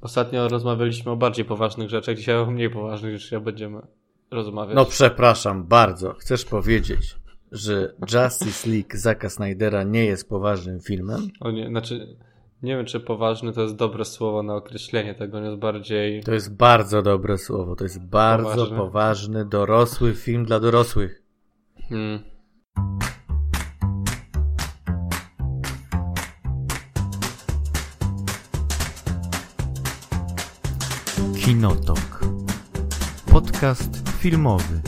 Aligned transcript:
Ostatnio 0.00 0.48
rozmawialiśmy 0.48 1.12
o 1.12 1.16
bardziej 1.16 1.44
poważnych 1.44 1.90
rzeczach, 1.90 2.16
dzisiaj 2.16 2.36
o 2.36 2.46
mniej 2.46 2.70
poważnych 2.70 3.18
rzeczach 3.18 3.42
będziemy 3.42 3.80
rozmawiać. 4.30 4.76
No 4.76 4.84
przepraszam 4.84 5.64
bardzo. 5.64 6.14
Chcesz 6.14 6.44
powiedzieć, 6.44 7.16
że 7.52 7.94
Justice 8.14 8.70
League 8.70 8.90
Zaka 8.94 9.30
Snydera 9.30 9.82
nie 9.82 10.04
jest 10.04 10.28
poważnym 10.28 10.80
filmem? 10.80 11.20
O 11.40 11.50
nie, 11.50 11.68
znaczy, 11.68 12.16
nie 12.62 12.76
wiem 12.76 12.86
czy 12.86 13.00
poważny 13.00 13.52
to 13.52 13.62
jest 13.62 13.76
dobre 13.76 14.04
słowo 14.04 14.42
na 14.42 14.54
określenie 14.54 15.14
tego, 15.14 15.40
nie 15.40 15.46
jest 15.46 15.58
bardziej... 15.58 16.22
To 16.22 16.34
jest 16.34 16.56
bardzo 16.56 17.02
dobre 17.02 17.38
słowo. 17.38 17.76
To 17.76 17.84
jest 17.84 18.04
bardzo 18.04 18.50
Poważny. 18.50 18.76
poważny, 18.76 19.44
dorosły 19.44 20.14
film 20.14 20.44
dla 20.44 20.60
dorosłych. 20.60 21.22
Hmm. 21.88 22.20
Kinotok. 31.48 32.20
Podcast 33.32 34.10
filmowy. 34.18 34.80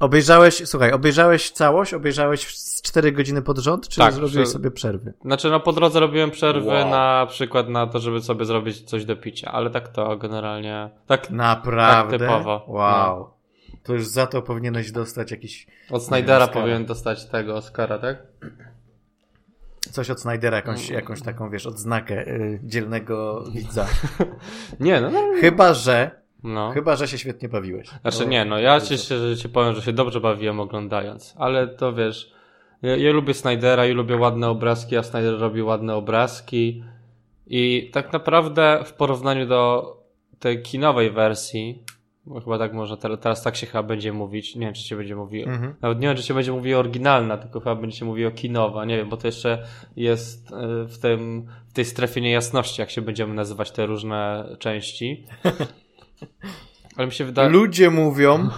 Obejrzałeś, 0.00 0.62
słuchaj, 0.68 0.92
obejrzałeś 0.92 1.50
całość? 1.50 1.94
Obejrzałeś 1.94 2.56
z 2.58 2.82
4 2.82 3.12
godziny 3.12 3.42
pod 3.42 3.58
rząd, 3.58 3.88
czy 3.88 4.00
Tak, 4.00 4.12
zrobiłeś 4.12 4.44
przy- 4.44 4.52
sobie 4.52 4.70
przerwy? 4.70 5.12
Znaczy, 5.24 5.50
no 5.50 5.60
po 5.60 5.72
drodze 5.72 6.00
robiłem 6.00 6.30
przerwy 6.30 6.68
Wow. 6.68 6.90
na 6.90 7.26
przykład 7.28 7.68
na 7.68 7.86
to, 7.86 7.98
żeby 7.98 8.20
sobie 8.22 8.44
zrobić 8.44 8.82
coś 8.82 9.04
do 9.04 9.16
picia, 9.16 9.52
ale 9.52 9.70
tak 9.70 9.88
to 9.88 10.16
generalnie... 10.16 10.90
Tak 11.06 11.30
Naprawdę? 11.30 12.18
Tak 12.18 12.28
typowo. 12.28 12.64
Wow. 12.68 13.30
To 13.82 13.92
już 13.94 14.06
za 14.06 14.26
to 14.26 14.42
powinieneś 14.42 14.92
dostać 14.92 15.30
jakiś 15.30 15.66
od 15.90 16.04
Snydera 16.04 16.48
powinien 16.48 16.86
dostać 16.86 17.26
tego 17.26 17.56
Oscara, 17.56 17.98
tak? 17.98 18.16
coś 19.90 20.10
od 20.10 20.20
Snydera, 20.20 20.56
jakąś, 20.56 20.88
jakąś 20.88 21.22
taką, 21.22 21.50
wiesz, 21.50 21.66
odznakę 21.66 22.28
y, 22.28 22.60
dzielnego 22.62 23.44
widza. 23.52 23.86
Nie, 24.80 25.00
no, 25.00 25.10
no. 25.10 25.20
Chyba, 25.40 25.74
że 25.74 26.10
no. 26.42 26.70
chyba, 26.70 26.96
że 26.96 27.08
się 27.08 27.18
świetnie 27.18 27.48
bawiłeś. 27.48 27.88
Znaczy 27.88 28.18
To- 28.18 28.24
nie, 28.24 28.44
no 28.44 28.58
ja 28.58 28.80
ci, 28.80 28.98
się, 28.98 29.36
ci 29.36 29.48
powiem, 29.48 29.74
że 29.74 29.82
się 29.82 29.92
dobrze 29.92 30.20
bawiłem 30.20 30.60
oglądając, 30.60 31.34
ale 31.38 31.68
to 31.68 31.92
wiesz, 31.92 32.32
ja, 32.82 32.96
ja 32.96 33.12
lubię 33.12 33.34
Snydera 33.34 33.86
i 33.86 33.92
lubię 33.92 34.16
ładne 34.16 34.48
obrazki, 34.48 34.96
a 34.96 35.02
Snyder 35.02 35.38
robi 35.38 35.62
ładne 35.62 35.94
obrazki 35.94 36.84
i 37.46 37.90
tak 37.92 38.12
naprawdę 38.12 38.82
w 38.84 38.92
porównaniu 38.92 39.46
do 39.46 39.92
tej 40.38 40.62
kinowej 40.62 41.10
wersji, 41.10 41.82
bo 42.26 42.40
chyba 42.40 42.58
tak 42.58 42.72
może, 42.72 42.96
teraz, 42.96 43.42
tak 43.42 43.56
się 43.56 43.66
chyba 43.66 43.82
będzie 43.82 44.12
mówić, 44.12 44.56
nie 44.56 44.66
wiem 44.66 44.74
czy 44.74 44.82
się 44.82 44.96
będzie 44.96 45.16
mówiło, 45.16 45.50
Mhm. 45.50 45.74
nawet 45.80 46.00
nie 46.00 46.08
wiem 46.08 46.16
czy 46.16 46.22
się 46.22 46.34
będzie 46.34 46.52
mówiło 46.52 46.80
oryginalna, 46.80 47.36
tylko 47.38 47.60
chyba 47.60 47.74
będzie 47.76 47.96
się 47.96 48.04
mówiło 48.04 48.30
kinowa, 48.30 48.84
nie 48.84 48.96
wiem, 48.96 49.08
bo 49.08 49.16
to 49.16 49.28
jeszcze 49.28 49.64
jest 49.96 50.50
y, 50.50 50.54
w 50.88 50.98
tym, 50.98 51.46
w 51.68 51.72
tej 51.72 51.84
strefie 51.84 52.20
niejasności, 52.20 52.80
jak 52.80 52.90
się 52.90 53.02
będziemy 53.02 53.34
nazywać 53.34 53.70
te 53.70 53.86
różne 53.86 54.48
części. 54.58 55.24
Ale 56.96 57.06
mi 57.06 57.12
się 57.12 57.24
wydaje... 57.24 57.48
Ludzie 57.48 57.90
mówią, 57.90 58.48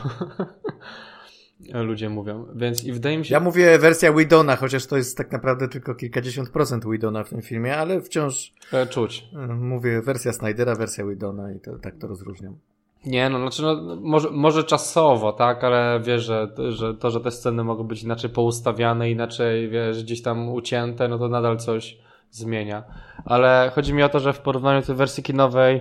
ludzie 1.75 2.09
mówią. 2.09 2.47
Więc 2.55 2.85
i 2.85 2.93
wydaje 2.93 3.19
mi 3.19 3.25
się. 3.25 3.35
ja 3.35 3.41
mówię 3.41 3.79
wersja 3.79 4.13
Widona, 4.13 4.57
chociaż 4.57 4.87
to 4.87 4.97
jest 4.97 5.17
tak 5.17 5.33
naprawdę 5.33 5.69
tylko 5.69 5.95
kilkadziesiąt 5.95 6.51
procent 6.51 6.85
Widona 6.91 7.25
w 7.25 7.29
tym 7.29 7.43
filmie, 7.43 7.77
ale 7.77 8.01
wciąż 8.03 8.53
E, 8.73 8.87
czuć. 8.87 9.25
y, 9.51 9.55
mówię 9.55 10.03
wersja 10.03 10.33
Snydera, 10.33 10.75
wersja 10.75 11.05
Widona 11.07 11.53
i 11.53 11.61
to, 11.61 11.79
tak 11.79 11.97
to 11.99 12.07
rozróżniam. 12.07 12.59
Nie, 13.07 13.31
no, 13.31 13.39
znaczy, 13.39 13.63
no, 13.63 13.97
może, 14.01 14.31
może 14.31 14.65
czasowo, 14.65 15.33
tak, 15.33 15.65
ale 15.65 16.01
wiesz, 16.05 16.23
że, 16.23 16.49
że 16.69 16.95
to, 16.95 17.11
że 17.11 17.21
te 17.21 17.31
sceny 17.31 17.65
mogą 17.65 17.85
być 17.85 18.03
inaczej 18.03 18.31
poustawiane, 18.31 19.11
inaczej, 19.11 19.69
wiesz, 19.69 20.05
gdzieś 20.05 20.23
tam 20.23 20.49
ucięte, 20.49 21.09
no 21.09 21.19
to 21.19 21.29
nadal 21.29 21.57
coś 21.57 21.99
zmienia. 22.31 22.85
Ale 23.25 23.73
chodzi 23.75 23.95
mi 23.95 24.03
o 24.03 24.09
to, 24.09 24.21
że 24.21 24.33
w 24.33 24.41
porównaniu 24.41 24.81
do 24.81 24.87
tej 24.87 24.97
wersji 24.97 25.23
kinowej, 25.23 25.81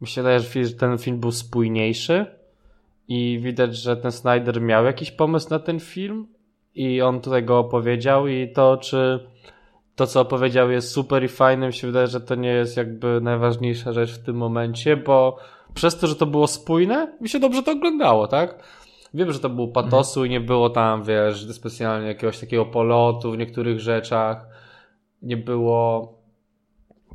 mi 0.00 0.06
się 0.06 0.22
wydaje, 0.22 0.40
że 0.40 0.72
ten 0.78 0.98
film 0.98 1.20
był 1.20 1.32
spójniejszy 1.32 2.26
i 3.08 3.40
widać, 3.42 3.76
że 3.76 3.96
ten 3.96 4.12
Snyder 4.12 4.60
miał 4.60 4.84
jakiś 4.84 5.10
pomysł 5.10 5.50
na 5.50 5.58
ten 5.58 5.80
film 5.80 6.26
i 6.74 7.02
on 7.02 7.20
tutaj 7.20 7.44
go 7.44 7.58
opowiedział 7.58 8.26
i 8.26 8.52
to, 8.52 8.76
czy 8.76 9.26
to, 9.96 10.06
co 10.06 10.20
opowiedział 10.20 10.70
jest 10.70 10.90
super 10.90 11.24
i 11.24 11.28
fajne, 11.28 11.66
mi 11.66 11.72
się 11.72 11.86
wydaje, 11.86 12.06
że 12.06 12.20
to 12.20 12.34
nie 12.34 12.48
jest 12.48 12.76
jakby 12.76 13.20
najważniejsza 13.20 13.92
rzecz 13.92 14.12
w 14.12 14.24
tym 14.24 14.36
momencie, 14.36 14.96
bo 14.96 15.36
przez 15.76 15.98
to, 15.98 16.06
że 16.06 16.16
to 16.16 16.26
było 16.26 16.46
spójne, 16.46 17.16
mi 17.20 17.28
się 17.28 17.38
dobrze 17.40 17.62
to 17.62 17.72
oglądało, 17.72 18.26
tak? 18.28 18.58
Wiem, 19.14 19.32
że 19.32 19.38
to 19.40 19.48
było 19.50 19.68
patosu 19.68 20.24
i 20.24 20.30
nie 20.30 20.40
było 20.40 20.70
tam, 20.70 21.04
wiesz, 21.04 21.46
specjalnie 21.52 22.08
jakiegoś 22.08 22.38
takiego 22.38 22.64
polotu 22.66 23.32
w 23.32 23.38
niektórych 23.38 23.80
rzeczach. 23.80 24.46
Nie 25.22 25.36
było. 25.36 26.12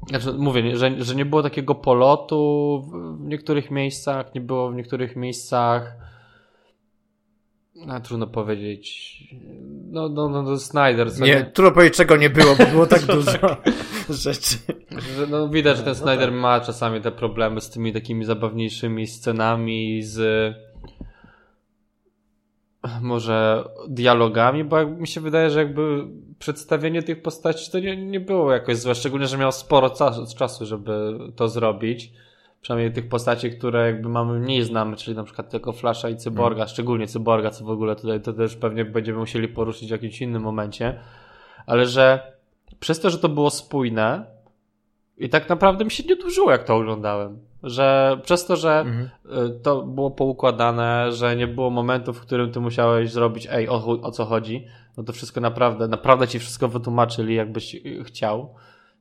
Znaczy, 0.10 0.34
mówię, 0.34 0.64
nie- 0.64 0.78
że, 0.78 1.04
że 1.04 1.16
nie 1.16 1.26
było 1.26 1.44
takiego 1.44 1.76
polotu 1.76 2.82
w, 2.92 3.20
niektórych 3.28 3.72
miejscach, 3.72 4.36
nie 4.36 4.42
było 4.42 4.70
w 4.72 4.76
niektórych 4.76 5.16
miejscach. 5.16 5.96
No, 7.76 8.00
trudno 8.00 8.28
powiedzieć. 8.28 9.18
No, 9.92 10.10
no, 10.10 10.30
no, 10.30 10.42
no 10.44 10.58
Snyder. 10.58 11.14
co 11.14 11.26
Nie, 11.26 11.44
trudno 11.54 11.72
powiedzieć 11.72 11.98
czego 11.98 12.18
nie 12.18 12.30
było, 12.30 12.56
bo 12.56 12.66
było 12.66 12.86
tak 12.88 13.02
dużo 13.16 13.32
rzeczy. 14.10 14.56
Że, 14.98 15.28
no, 15.28 15.50
widać, 15.50 15.78
że 15.78 15.84
ten 15.84 15.94
No 15.94 16.00
Snyder 16.00 16.30
tak. 16.30 16.40
ma 16.40 16.60
czasami 16.60 17.02
te 17.02 17.12
problemy 17.12 17.62
z 17.62 17.70
tymi 17.70 17.94
takimi 17.94 18.26
zabawniejszymi 18.26 19.08
scenami, 19.08 20.04
z 20.04 20.56
może 23.02 23.64
dialogami, 23.88 24.64
bo 24.64 24.86
mi 24.86 25.08
się 25.08 25.22
wydaje, 25.22 25.50
że 25.50 25.60
jakby 25.60 26.08
przedstawienie 26.40 27.04
tych 27.04 27.22
postaci 27.22 27.72
to 27.72 27.80
nie, 27.80 27.98
nie 27.98 28.20
było 28.20 28.52
jakoś 28.54 28.78
złe, 28.78 28.96
szczególnie, 28.96 29.28
że 29.28 29.38
miał 29.38 29.52
sporo 29.52 29.90
czasu, 29.90 30.36
czasu, 30.38 30.66
żeby 30.66 31.20
to 31.36 31.48
zrobić. 31.48 32.12
Przynajmniej 32.62 32.94
tych 32.94 33.10
postaci, 33.10 33.52
które 33.52 33.86
jakby 33.86 34.10
mamy 34.10 34.40
mniej 34.40 34.64
znamy, 34.64 34.96
czyli 34.96 35.18
na 35.18 35.24
przykład 35.24 35.50
tylko 35.50 35.74
Flasha 35.74 36.10
i 36.10 36.18
Cyborga, 36.18 36.68
szczególnie 36.68 37.08
Cyborga, 37.08 37.50
co 37.50 37.66
w 37.66 37.70
ogóle 37.70 37.96
tutaj 37.96 38.22
to 38.22 38.34
też 38.34 38.56
pewnie 38.56 38.86
będziemy 38.86 39.20
musieli 39.20 39.48
poruszyć 39.48 39.88
w 39.88 39.92
jakimś 39.92 40.22
innym 40.22 40.42
momencie. 40.42 41.00
Ale 41.66 41.86
że 41.86 42.34
przez 42.80 43.00
to, 43.00 43.10
że 43.10 43.18
to 43.18 43.30
było 43.30 43.50
spójne 43.50 44.26
i 45.22 45.30
tak 45.30 45.50
naprawdę 45.50 45.86
mi 45.86 45.92
się 45.92 46.04
nie 46.04 46.16
dłużyło, 46.16 46.52
jak 46.52 46.64
to 46.64 46.76
oglądałem. 46.76 47.40
Że 47.64 48.18
przez 48.24 48.46
to, 48.46 48.56
że 48.56 48.80
Mhm. 48.80 49.10
y, 49.56 49.60
to 49.64 49.82
było 49.82 50.12
poukładane, 50.12 51.12
że 51.12 51.36
nie 51.36 51.48
było 51.48 51.70
momentu, 51.70 52.14
w 52.14 52.22
którym 52.22 52.52
ty 52.52 52.60
musiałeś 52.60 53.12
zrobić, 53.12 53.48
ej, 53.52 53.70
o, 53.70 53.86
o 54.02 54.12
co 54.12 54.26
chodzi, 54.26 54.66
no 54.98 55.04
to 55.04 55.14
wszystko 55.14 55.42
naprawdę, 55.42 55.88
naprawdę 55.88 56.28
ci 56.28 56.40
wszystko 56.40 56.68
wytłumaczyli, 56.68 57.36
jakbyś 57.36 57.76
y, 57.76 58.04
chciał. 58.04 58.54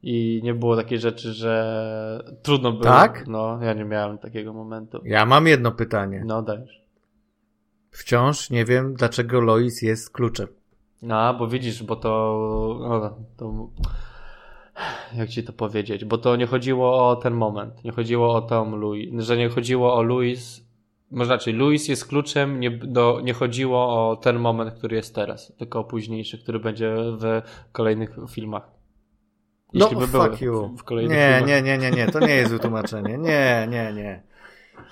I 0.02 0.40
nie 0.44 0.54
było 0.54 0.76
takiej 0.76 0.98
rzeczy, 0.98 1.32
że 1.32 2.24
trudno 2.42 2.72
było. 2.72 2.84
Tak? 2.84 3.26
No, 3.26 3.58
ja 3.62 3.72
nie 3.72 3.84
miałem 3.84 4.18
takiego 4.18 4.52
momentu. 4.52 5.00
Ja 5.04 5.26
mam 5.26 5.46
jedno 5.46 5.72
pytanie. 5.72 6.22
No, 6.26 6.42
dajesz. 6.42 6.80
Wciąż 7.90 8.50
nie 8.50 8.64
wiem, 8.64 8.94
dlaczego 8.94 9.40
Lois 9.40 9.82
jest 9.82 10.10
kluczem. 10.10 10.46
No, 11.02 11.34
bo 11.34 11.48
widzisz, 11.48 11.82
bo 11.82 11.96
to, 11.96 12.10
no, 12.80 13.16
to. 13.36 13.68
Jak 15.14 15.28
ci 15.28 15.42
to 15.44 15.52
powiedzieć? 15.52 16.04
Bo 16.04 16.18
to 16.18 16.36
nie 16.36 16.46
chodziło 16.46 17.08
o 17.10 17.16
ten 17.16 17.34
moment. 17.34 17.84
Nie 17.84 17.92
chodziło 17.92 18.34
o 18.34 18.40
Tom 18.42 18.74
Louis. 18.80 19.10
Że 19.24 19.36
nie 19.36 19.48
chodziło 19.48 19.94
o 19.94 20.02
Louis. 20.02 20.64
Może 21.10 21.26
znaczy, 21.26 21.52
Louis 21.52 21.88
jest 21.88 22.06
kluczem, 22.08 22.60
nie, 22.60 22.70
do, 22.70 23.20
nie 23.24 23.32
chodziło 23.34 24.10
o 24.10 24.16
ten 24.16 24.38
moment, 24.38 24.74
który 24.74 24.96
jest 24.96 25.14
teraz, 25.14 25.52
tylko 25.58 25.78
o 25.80 25.84
późniejszy, 25.84 26.38
który 26.42 26.58
będzie 26.60 26.94
w 26.96 27.42
kolejnych 27.72 28.16
filmach. 28.30 28.70
No, 29.74 29.84
Jeśli 29.86 30.00
by 30.00 30.06
były 30.08 30.28
fuck 30.30 30.42
you. 30.42 30.68
w, 30.68 30.80
w 30.80 30.84
kolejnych 30.84 31.16
Nie, 31.18 31.28
filmach. 31.38 31.48
nie, 31.48 31.62
nie, 31.62 31.78
nie, 31.78 31.90
nie, 31.90 32.06
to 32.06 32.20
nie 32.20 32.34
jest 32.34 32.52
wytłumaczenie. 32.52 33.18
Nie, 33.18 33.68
nie, 33.70 33.92
nie. 33.92 34.22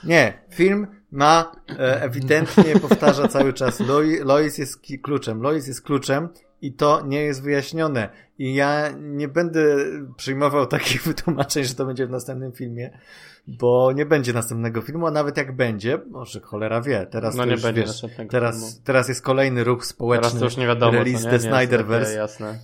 Nie, 0.04 0.38
film 0.50 0.86
ma 1.10 1.52
e, 1.78 2.02
ewidentnie 2.02 2.64
powtarza 2.82 3.28
cały 3.28 3.52
czas 3.52 3.80
Loi- 3.80 4.24
Lois 4.24 4.58
jest 4.58 4.82
kluczem, 5.02 5.42
Lois 5.42 5.66
jest 5.68 5.82
kluczem 5.82 6.28
i 6.62 6.72
to 6.72 7.06
nie 7.06 7.22
jest 7.22 7.42
wyjaśnione. 7.42 8.08
I 8.38 8.54
ja 8.54 8.90
nie 8.98 9.28
będę 9.28 9.76
przyjmował 10.16 10.66
takich 10.76 11.02
wytłumaczeń, 11.02 11.64
że 11.64 11.74
to 11.74 11.86
będzie 11.86 12.06
w 12.06 12.10
następnym 12.10 12.52
filmie, 12.52 12.98
bo 13.46 13.92
nie 13.92 14.06
będzie 14.06 14.32
następnego 14.32 14.82
filmu, 14.82 15.06
a 15.06 15.10
nawet 15.10 15.36
jak 15.36 15.56
będzie, 15.56 15.98
może 16.10 16.40
cholera 16.40 16.80
wie, 16.80 17.06
teraz 17.10 17.34
No 17.34 17.44
nie 17.44 17.52
już, 17.52 17.62
będzie 17.62 17.80
wiesz, 17.82 18.02
teraz, 18.30 18.56
filmu. 18.56 18.84
teraz 18.84 19.08
jest 19.08 19.22
kolejny 19.22 19.64
ruch 19.64 19.86
społeczny. 19.86 20.22
Teraz 20.22 20.38
to 20.38 20.44
już 20.44 20.56
nie 20.56 20.66
wiadomo. 20.66 20.92
Release 20.92 21.24
nie? 21.24 21.30
the 21.30 21.40
Snyderverse. 21.40 22.14
Jasne. 22.14 22.58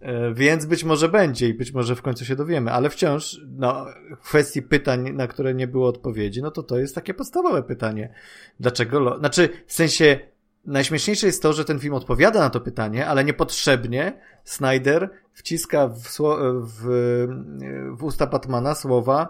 E, 0.00 0.34
Więc 0.34 0.66
być 0.66 0.84
może 0.84 1.08
będzie 1.08 1.48
i 1.48 1.54
być 1.54 1.72
może 1.72 1.96
w 1.96 2.02
końcu 2.02 2.24
się 2.24 2.36
dowiemy, 2.36 2.72
ale 2.72 2.90
wciąż 2.90 3.40
no, 3.46 3.86
w 4.20 4.28
kwestii 4.28 4.62
pytań, 4.62 5.12
na 5.12 5.26
które 5.26 5.54
nie 5.54 5.66
było 5.66 5.88
odpowiedzi, 5.88 6.42
no 6.42 6.50
to 6.50 6.62
to 6.62 6.78
jest 6.78 6.94
takie 6.94 7.14
podstawowe 7.14 7.62
pytanie. 7.62 8.14
Dlaczego? 8.60 9.00
Lo... 9.00 9.18
Znaczy, 9.18 9.48
w 9.66 9.72
sensie 9.72 10.20
najśmieszniejsze 10.66 11.26
jest 11.26 11.42
to, 11.42 11.52
że 11.52 11.64
ten 11.64 11.78
film 11.78 11.94
odpowiada 11.94 12.40
na 12.40 12.50
to 12.50 12.60
pytanie, 12.60 13.06
ale 13.06 13.24
niepotrzebnie 13.24 14.20
Snyder 14.44 15.10
wciska 15.32 15.88
w, 15.88 16.18
w, 16.62 17.26
w 17.98 18.04
usta 18.04 18.26
Batmana 18.26 18.74
słowa, 18.74 19.28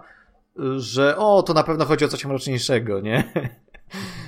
że 0.76 1.16
o, 1.16 1.42
to 1.42 1.54
na 1.54 1.62
pewno 1.62 1.84
chodzi 1.84 2.04
o 2.04 2.08
coś 2.08 2.24
mroczniejszego, 2.24 3.00
nie? 3.00 3.24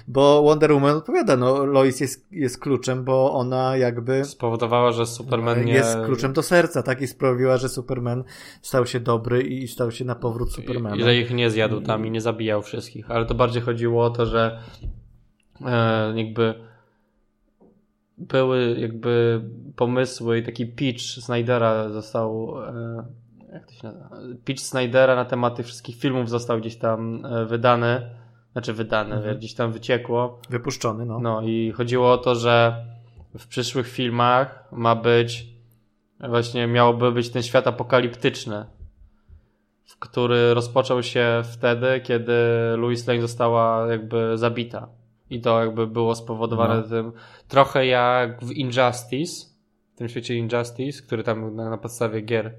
bo 0.08 0.42
Wonder 0.42 0.72
Woman 0.72 0.96
odpowiada, 0.96 1.36
no 1.36 1.64
Lois 1.64 2.00
jest, 2.00 2.32
jest 2.32 2.58
kluczem, 2.58 3.04
bo 3.04 3.32
ona 3.32 3.76
jakby 3.76 4.24
spowodowała, 4.24 4.92
że 4.92 5.06
Superman 5.06 5.64
nie... 5.64 5.72
jest 5.72 5.98
kluczem 6.06 6.32
do 6.32 6.42
serca, 6.42 6.82
tak? 6.82 7.00
I 7.00 7.06
sprawiła, 7.06 7.56
że 7.56 7.68
Superman 7.68 8.24
stał 8.62 8.86
się 8.86 9.00
dobry 9.00 9.42
i 9.42 9.68
stał 9.68 9.90
się 9.90 10.04
na 10.04 10.14
powrót 10.14 10.52
Supermana. 10.52 10.96
Ile 10.96 11.16
ich 11.16 11.30
nie 11.30 11.50
zjadł 11.50 11.80
tam 11.80 12.06
i 12.06 12.10
nie 12.10 12.20
zabijał 12.20 12.62
wszystkich, 12.62 13.10
ale 13.10 13.26
to 13.26 13.34
bardziej 13.34 13.62
chodziło 13.62 14.04
o 14.04 14.10
to, 14.10 14.26
że 14.26 14.60
e, 15.66 16.12
jakby 16.16 16.71
były 18.18 18.76
jakby 18.78 19.42
pomysły 19.76 20.38
i 20.38 20.42
taki 20.42 20.66
pitch 20.66 21.04
Snydera 21.04 21.88
został 21.88 22.54
e, 22.66 23.04
jak 23.52 23.66
to 23.66 23.72
się 23.72 23.86
nazywa? 23.86 24.16
Pitch 24.44 24.62
Snydera 24.62 25.16
na 25.16 25.24
temat 25.24 25.56
tych 25.56 25.66
wszystkich 25.66 25.96
filmów 25.96 26.30
został 26.30 26.60
gdzieś 26.60 26.76
tam 26.76 27.26
e, 27.26 27.46
wydany, 27.46 28.10
znaczy 28.52 28.72
wydany, 28.72 29.14
mhm. 29.14 29.38
gdzieś 29.38 29.54
tam 29.54 29.72
wyciekło. 29.72 30.40
Wypuszczony, 30.50 31.06
no. 31.06 31.20
No 31.20 31.42
i 31.42 31.72
chodziło 31.72 32.12
o 32.12 32.18
to, 32.18 32.34
że 32.34 32.84
w 33.38 33.46
przyszłych 33.46 33.88
filmach 33.88 34.68
ma 34.72 34.96
być 34.96 35.46
właśnie 36.20 36.66
miałoby 36.66 37.12
być 37.12 37.30
ten 37.30 37.42
świat 37.42 37.66
apokaliptyczny, 37.66 38.64
który 39.98 40.54
rozpoczął 40.54 41.02
się 41.02 41.42
wtedy, 41.44 42.00
kiedy 42.00 42.32
Louis 42.76 43.06
Lane 43.06 43.20
została 43.20 43.86
jakby 43.90 44.38
zabita. 44.38 44.88
I 45.32 45.40
to 45.40 45.64
jakby 45.64 45.86
było 45.86 46.14
spowodowane 46.14 46.76
no. 46.76 46.82
tym 46.82 47.12
trochę 47.48 47.86
jak 47.86 48.44
w 48.44 48.50
Injustice, 48.50 49.46
w 49.94 49.98
tym 49.98 50.08
świecie 50.08 50.34
Injustice, 50.34 51.02
który 51.02 51.22
tam 51.22 51.56
na, 51.56 51.70
na 51.70 51.78
podstawie 51.78 52.20
gier, 52.20 52.54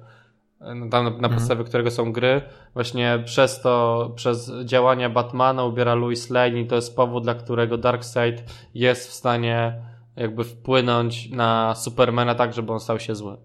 no, 0.59 0.89
tam 0.89 1.03
na, 1.03 1.09
na 1.09 1.15
mhm. 1.15 1.33
podstawie 1.33 1.63
którego 1.63 1.91
są 1.91 2.11
gry, 2.11 2.41
właśnie 2.73 3.23
przez 3.25 3.61
to, 3.61 4.11
przez 4.15 4.51
działania 4.65 5.09
Batmana 5.09 5.63
ubiera 5.63 5.95
Louis 5.95 6.29
Lane 6.29 6.59
i 6.59 6.67
to 6.67 6.75
jest 6.75 6.95
powód, 6.95 7.23
dla 7.23 7.35
którego 7.35 7.77
Darkseid 7.77 8.43
jest 8.73 9.09
w 9.09 9.13
stanie 9.13 9.81
jakby 10.15 10.43
wpłynąć 10.43 11.29
na 11.29 11.75
Supermana 11.75 12.35
tak, 12.35 12.53
żeby 12.53 12.73
on 12.73 12.79
stał 12.79 12.99
się 12.99 13.15
zły. 13.15 13.37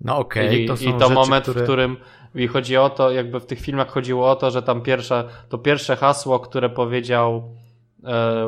No 0.00 0.18
okej, 0.18 0.64
okay, 0.64 0.76
to 0.76 0.84
I, 0.84 0.88
i 0.88 0.92
to 0.92 0.98
rzeczy, 0.98 1.14
moment, 1.14 1.44
które... 1.44 1.60
w 1.60 1.64
którym 1.64 1.96
i 2.34 2.46
chodzi 2.46 2.76
o 2.76 2.90
to, 2.90 3.10
jakby 3.10 3.40
w 3.40 3.46
tych 3.46 3.60
filmach 3.60 3.88
chodziło 3.88 4.30
o 4.30 4.36
to, 4.36 4.50
że 4.50 4.62
tam 4.62 4.82
pierwsze, 4.82 5.28
to 5.48 5.58
pierwsze 5.58 5.96
hasło, 5.96 6.40
które 6.40 6.70
powiedział 6.70 7.56